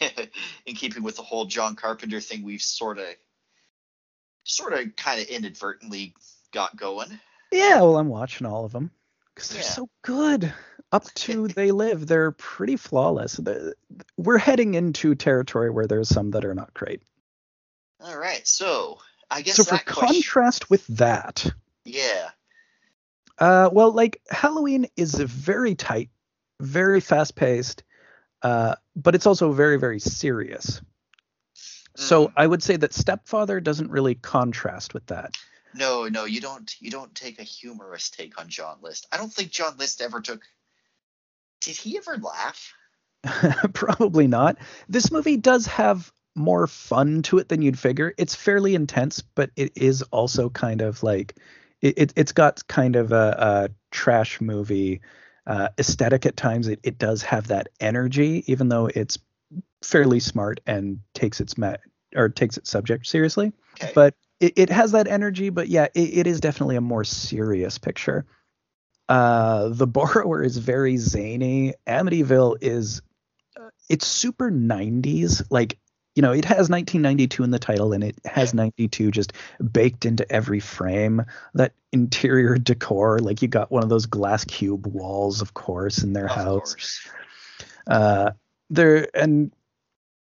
in 0.66 0.74
keeping 0.74 1.02
with 1.02 1.16
the 1.16 1.22
whole 1.22 1.44
John 1.46 1.76
Carpenter 1.76 2.20
thing 2.20 2.42
we've 2.42 2.62
sort 2.62 2.98
of 2.98 3.06
sort 4.44 4.72
of 4.72 4.96
kind 4.96 5.20
of 5.20 5.26
inadvertently 5.28 6.14
got 6.52 6.76
going. 6.76 7.18
Yeah, 7.50 7.76
well, 7.76 7.96
I'm 7.98 8.08
watching 8.08 8.46
all 8.46 8.64
of 8.64 8.72
them 8.72 8.90
because 9.34 9.50
they're 9.50 9.62
Yeah. 9.62 9.68
so 9.68 9.88
good. 10.02 10.52
Up 10.90 11.04
to 11.14 11.48
They 11.48 11.70
Live, 11.70 12.06
they're 12.06 12.32
pretty 12.32 12.76
flawless. 12.76 13.40
We're 14.16 14.38
heading 14.38 14.74
into 14.74 15.14
territory 15.14 15.70
where 15.70 15.86
there's 15.86 16.08
some 16.08 16.32
that 16.32 16.44
are 16.44 16.54
not 16.54 16.74
great. 16.74 17.02
All 18.00 18.18
right, 18.18 18.46
so 18.46 18.98
I 19.30 19.42
guess 19.42 19.56
So 19.56 19.64
for 19.64 19.78
question, 19.78 20.08
contrast 20.08 20.68
with 20.70 20.84
that, 20.88 21.48
yeah, 21.84 22.30
uh, 23.38 23.70
well, 23.72 23.92
like 23.92 24.20
Halloween 24.28 24.86
is 24.96 25.14
very 25.14 25.74
tight, 25.76 26.10
very 26.60 27.00
fast 27.00 27.36
paced, 27.36 27.84
uh, 28.42 28.74
but 28.96 29.14
it's 29.14 29.26
also 29.26 29.52
very, 29.52 29.78
very 29.78 30.00
serious. 30.00 30.80
So 31.96 32.28
Mm. 32.28 32.32
I 32.36 32.46
would 32.46 32.62
say 32.62 32.76
that 32.76 32.94
Stepfather 32.94 33.60
doesn't 33.60 33.90
really 33.90 34.14
contrast 34.14 34.94
with 34.94 35.06
that. 35.06 35.36
no, 35.74 36.08
no, 36.08 36.24
you 36.24 36.40
don't 36.40 36.70
you 36.80 36.90
don't 36.90 37.14
take 37.14 37.38
a 37.38 37.42
humorous 37.44 38.10
take 38.10 38.38
on 38.40 38.48
John 38.48 38.78
List. 38.82 39.06
I 39.12 39.16
don't 39.16 39.32
think 39.32 39.50
John 39.50 39.76
List 39.78 40.00
ever 40.00 40.20
took. 40.20 40.42
Did 41.60 41.76
he 41.76 41.96
ever 41.98 42.16
laugh? 42.18 42.72
Probably 43.72 44.26
not. 44.26 44.58
This 44.88 45.10
movie 45.12 45.36
does 45.36 45.66
have 45.66 46.12
more 46.34 46.66
fun 46.66 47.22
to 47.22 47.38
it 47.38 47.48
than 47.48 47.62
you'd 47.62 47.78
figure. 47.78 48.12
It's 48.18 48.34
fairly 48.34 48.74
intense, 48.74 49.20
but 49.20 49.50
it 49.56 49.72
is 49.76 50.02
also 50.10 50.48
kind 50.50 50.80
of 50.80 51.02
like 51.02 51.36
it, 51.80 51.94
it 51.98 52.12
it's 52.16 52.32
got 52.32 52.66
kind 52.68 52.96
of 52.96 53.12
a, 53.12 53.36
a 53.38 53.68
trash 53.90 54.40
movie 54.40 55.00
uh, 55.46 55.68
aesthetic 55.78 56.26
at 56.26 56.36
times. 56.36 56.68
It 56.68 56.80
it 56.82 56.98
does 56.98 57.22
have 57.22 57.48
that 57.48 57.68
energy, 57.80 58.44
even 58.46 58.68
though 58.68 58.86
it's 58.86 59.18
fairly 59.82 60.20
smart 60.20 60.60
and 60.66 61.00
takes 61.14 61.40
its 61.40 61.58
ma- 61.58 61.76
or 62.14 62.28
takes 62.28 62.56
its 62.56 62.70
subject 62.70 63.06
seriously. 63.06 63.52
Okay, 63.82 63.92
But 63.94 64.14
it, 64.40 64.52
it 64.56 64.70
has 64.70 64.92
that 64.92 65.08
energy, 65.08 65.50
but 65.50 65.68
yeah, 65.68 65.86
it, 65.94 66.18
it 66.18 66.26
is 66.26 66.40
definitely 66.40 66.76
a 66.76 66.80
more 66.80 67.04
serious 67.04 67.78
picture. 67.78 68.26
Uh, 69.08 69.68
the 69.68 69.86
borrower 69.98 70.42
is 70.42 70.58
very 70.58 70.96
zany. 70.96 71.74
Amityville 71.86 72.56
is 72.60 73.02
uh, 73.56 73.68
it's 73.88 74.06
super 74.06 74.50
90s. 74.50 75.42
Like 75.50 75.78
you 76.14 76.22
know, 76.22 76.32
it 76.32 76.44
has 76.44 76.68
1992 76.68 77.42
in 77.42 77.50
the 77.50 77.58
title, 77.58 77.92
and 77.92 78.04
it 78.04 78.16
has 78.24 78.52
92 78.52 79.10
just 79.10 79.32
baked 79.72 80.04
into 80.04 80.30
every 80.30 80.60
frame. 80.60 81.24
That 81.54 81.72
interior 81.92 82.56
decor, 82.58 83.18
like 83.18 83.42
you 83.42 83.48
got 83.48 83.70
one 83.70 83.82
of 83.82 83.88
those 83.88 84.06
glass 84.06 84.44
cube 84.44 84.86
walls, 84.86 85.40
of 85.40 85.54
course, 85.54 86.02
in 86.02 86.12
their 86.12 86.26
of 86.26 86.32
house 86.32 86.74
course. 86.74 87.08
uh 87.86 88.30
there 88.72 89.08
and 89.14 89.52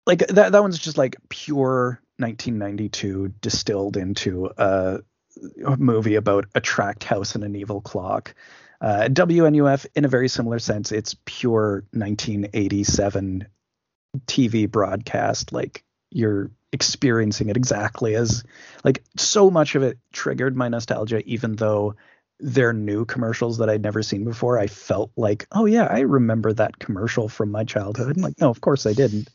like 0.06 0.26
that 0.28 0.52
that 0.52 0.62
one's 0.62 0.78
just 0.78 0.98
like 0.98 1.16
pure 1.28 2.00
1992 2.18 3.28
distilled 3.40 3.96
into 3.96 4.50
a, 4.58 5.00
a 5.64 5.76
movie 5.76 6.16
about 6.16 6.46
a 6.54 6.60
tracked 6.60 7.04
house 7.04 7.34
and 7.34 7.44
an 7.44 7.54
evil 7.54 7.80
clock 7.80 8.34
uh, 8.82 9.08
WNUF 9.10 9.86
in 9.94 10.04
a 10.04 10.08
very 10.08 10.28
similar 10.28 10.58
sense 10.58 10.90
it's 10.90 11.14
pure 11.24 11.84
1987 11.92 13.46
TV 14.26 14.70
broadcast 14.70 15.52
like 15.52 15.84
you're 16.10 16.50
experiencing 16.72 17.48
it 17.48 17.56
exactly 17.56 18.14
as 18.14 18.44
like 18.84 19.02
so 19.16 19.50
much 19.50 19.74
of 19.74 19.82
it 19.82 19.98
triggered 20.12 20.56
my 20.56 20.68
nostalgia 20.68 21.22
even 21.26 21.56
though 21.56 21.94
they're 22.42 22.72
new 22.72 23.04
commercials 23.04 23.58
that 23.58 23.68
I'd 23.68 23.82
never 23.82 24.02
seen 24.02 24.24
before, 24.24 24.58
I 24.58 24.66
felt 24.66 25.10
like, 25.16 25.46
oh 25.52 25.66
yeah, 25.66 25.84
I 25.84 26.00
remember 26.00 26.52
that 26.52 26.78
commercial 26.78 27.28
from 27.28 27.50
my 27.50 27.64
childhood. 27.64 28.16
I'm 28.16 28.22
like, 28.22 28.40
no, 28.40 28.50
of 28.50 28.60
course 28.60 28.86
I 28.86 28.92
didn't. 28.92 29.28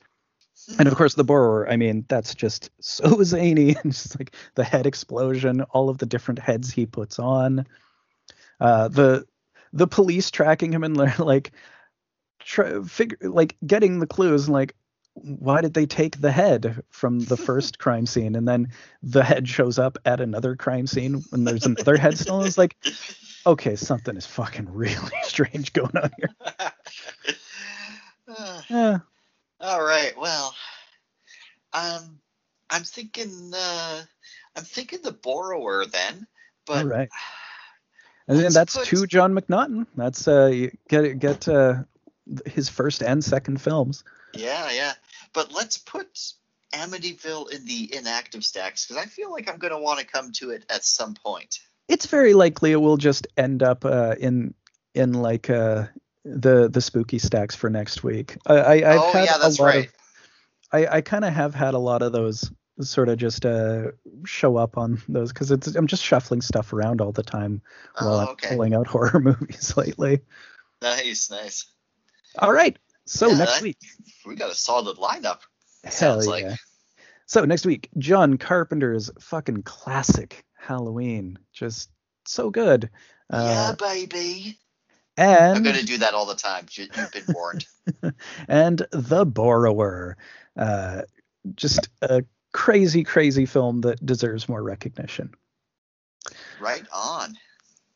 And 0.79 0.87
of 0.87 0.95
course, 0.95 1.13
the 1.13 1.23
borrower, 1.23 1.69
I 1.69 1.77
mean, 1.77 2.05
that's 2.07 2.33
just 2.33 2.71
so 2.79 3.21
zany. 3.23 3.75
And 3.75 3.91
just 3.91 4.17
like 4.17 4.35
the 4.55 4.63
head 4.63 4.87
explosion, 4.87 5.61
all 5.61 5.89
of 5.89 5.99
the 5.99 6.05
different 6.05 6.39
heads 6.39 6.71
he 6.71 6.85
puts 6.85 7.19
on, 7.19 7.67
uh, 8.59 8.87
the 8.87 9.25
the 9.73 9.87
police 9.87 10.31
tracking 10.31 10.71
him 10.71 10.83
and 10.83 10.95
they're 10.95 11.13
like, 11.19 11.51
try, 12.45 12.81
figure 12.83 13.17
like 13.21 13.57
getting 13.65 13.99
the 13.99 14.07
clues 14.07 14.45
and 14.45 14.53
like, 14.53 14.75
why 15.13 15.61
did 15.61 15.73
they 15.73 15.85
take 15.85 16.19
the 16.19 16.31
head 16.31 16.83
from 16.89 17.19
the 17.19 17.37
first 17.47 17.79
crime 17.79 18.05
scene 18.05 18.35
and 18.35 18.47
then 18.47 18.69
the 19.01 19.23
head 19.23 19.47
shows 19.47 19.79
up 19.79 19.97
at 20.05 20.21
another 20.21 20.55
crime 20.55 20.87
scene 20.87 21.23
when 21.29 21.43
there's 21.43 21.65
another 21.65 21.97
head 21.97 22.17
still? 22.17 22.43
It's 22.43 22.57
like, 22.57 22.77
okay, 23.45 23.75
something 23.75 24.15
is 24.15 24.25
fucking 24.25 24.71
really 24.71 24.95
strange 25.23 25.73
going 25.73 25.97
on 25.97 26.11
here. 26.17 26.29
Uh, 28.27 28.61
yeah. 28.69 28.97
All 29.61 29.83
right. 29.83 30.13
Well, 30.17 30.53
um, 31.73 32.19
I'm 32.69 32.83
thinking, 32.83 33.51
uh, 33.55 34.01
I'm 34.55 34.63
thinking 34.63 35.01
the 35.01 35.11
borrower 35.11 35.85
then. 35.85 36.27
But 36.65 36.85
all 36.85 36.89
right. 36.89 37.09
And 38.27 38.39
then 38.39 38.53
that's 38.53 38.75
put, 38.75 38.87
two 38.87 39.05
John 39.05 39.35
McNaughton. 39.35 39.85
That's 39.95 40.27
uh, 40.27 40.69
get 40.89 41.19
get 41.19 41.47
uh, 41.47 41.83
his 42.45 42.69
first 42.69 43.01
and 43.01 43.23
second 43.23 43.61
films. 43.61 44.03
Yeah, 44.33 44.69
yeah. 44.71 44.93
But 45.33 45.51
let's 45.51 45.77
put 45.77 46.07
Amityville 46.73 47.51
in 47.51 47.65
the 47.65 47.95
inactive 47.95 48.43
stacks 48.43 48.85
because 48.85 49.01
I 49.01 49.07
feel 49.07 49.31
like 49.31 49.49
I'm 49.49 49.57
going 49.57 49.73
to 49.73 49.79
want 49.79 49.99
to 49.99 50.05
come 50.05 50.31
to 50.33 50.51
it 50.51 50.65
at 50.69 50.83
some 50.83 51.13
point. 51.13 51.59
It's 51.87 52.07
very 52.07 52.33
likely 52.33 52.71
it 52.71 52.77
will 52.77 52.97
just 52.97 53.27
end 53.37 53.61
up 53.61 53.85
uh, 53.85 54.15
in 54.19 54.53
in 54.93 55.13
like 55.13 55.49
uh, 55.49 55.85
the 56.23 56.67
the 56.67 56.81
spooky 56.81 57.19
stacks 57.19 57.55
for 57.55 57.69
next 57.69 58.03
week. 58.03 58.37
I, 58.47 58.55
I 58.55 58.93
have 58.93 59.01
oh, 59.01 59.11
had 59.11 59.25
yeah, 59.25 59.37
that's 59.37 59.59
a 59.59 59.61
lot 59.61 59.67
right. 59.67 59.85
Of, 59.85 59.93
I 60.71 60.97
I 60.97 61.01
kind 61.01 61.25
of 61.25 61.33
have 61.33 61.53
had 61.53 61.75
a 61.75 61.79
lot 61.79 62.01
of 62.01 62.11
those 62.11 62.51
sort 62.81 63.07
of 63.09 63.17
just 63.17 63.45
uh, 63.45 63.91
show 64.25 64.57
up 64.57 64.77
on 64.77 65.01
those 65.07 65.31
because 65.31 65.51
it's 65.51 65.75
I'm 65.75 65.87
just 65.87 66.03
shuffling 66.03 66.41
stuff 66.41 66.73
around 66.73 67.01
all 67.01 67.11
the 67.11 67.23
time 67.23 67.61
while 67.99 68.15
oh, 68.15 68.31
okay. 68.31 68.49
I'm 68.49 68.55
pulling 68.55 68.73
out 68.73 68.87
horror 68.87 69.19
movies 69.19 69.77
lately. 69.77 70.21
Nice, 70.81 71.29
nice. 71.29 71.67
All 72.39 72.51
right. 72.51 72.77
So 73.05 73.29
yeah, 73.29 73.37
next 73.37 73.61
week 73.61 73.77
we 74.25 74.35
got 74.35 74.51
a 74.51 74.55
solid 74.55 74.97
lineup. 74.97 75.39
Hell 75.83 76.23
yeah. 76.23 76.29
Like. 76.29 76.59
So 77.27 77.43
next 77.43 77.65
week, 77.65 77.89
John 77.97 78.37
Carpenter's 78.37 79.09
fucking 79.19 79.63
classic 79.63 80.45
Halloween, 80.53 81.39
just 81.53 81.89
so 82.25 82.49
good. 82.49 82.89
Yeah, 83.31 83.69
uh, 83.69 83.75
baby. 83.75 84.59
And 85.17 85.57
I'm 85.57 85.63
gonna 85.63 85.83
do 85.83 85.97
that 85.99 86.13
all 86.13 86.25
the 86.25 86.35
time. 86.35 86.65
You've 86.71 86.91
been 86.91 87.23
warned. 87.29 87.65
and 88.47 88.85
The 88.91 89.25
Borrower, 89.25 90.17
uh, 90.57 91.03
just 91.55 91.89
a 92.01 92.23
crazy, 92.53 93.03
crazy 93.03 93.45
film 93.45 93.81
that 93.81 94.05
deserves 94.05 94.49
more 94.49 94.61
recognition. 94.61 95.33
Right 96.59 96.85
on. 96.93 97.35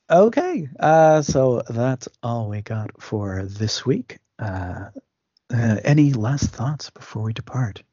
Okay, 0.09 0.69
uh, 0.79 1.21
so 1.21 1.61
that's 1.69 2.07
all 2.23 2.49
we 2.49 2.61
got 2.61 3.01
for 3.01 3.43
this 3.43 3.85
week. 3.85 4.17
Uh, 4.39 4.89
uh, 5.53 5.77
any 5.83 6.13
last 6.13 6.51
thoughts 6.51 6.89
before 6.89 7.23
we 7.23 7.33
depart? 7.33 7.83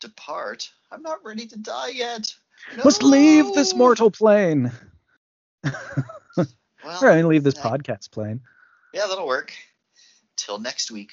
Depart? 0.00 0.70
I'm 0.90 1.02
not 1.02 1.24
ready 1.24 1.46
to 1.46 1.58
die 1.58 1.88
yet. 1.88 2.32
No! 2.76 2.84
Must 2.84 3.02
leave 3.02 3.52
this 3.54 3.74
mortal 3.74 4.10
plane. 4.10 4.72
well, 5.64 6.46
or 7.02 7.10
I 7.10 7.22
leave 7.22 7.44
this 7.44 7.58
I, 7.58 7.68
podcast 7.68 8.10
plane. 8.10 8.40
Yeah, 8.94 9.06
that'll 9.08 9.26
work. 9.26 9.52
Till 10.36 10.58
next 10.58 10.90
week. 10.90 11.12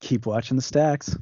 Keep 0.00 0.26
watching 0.26 0.56
the 0.56 0.62
stacks. 0.62 1.16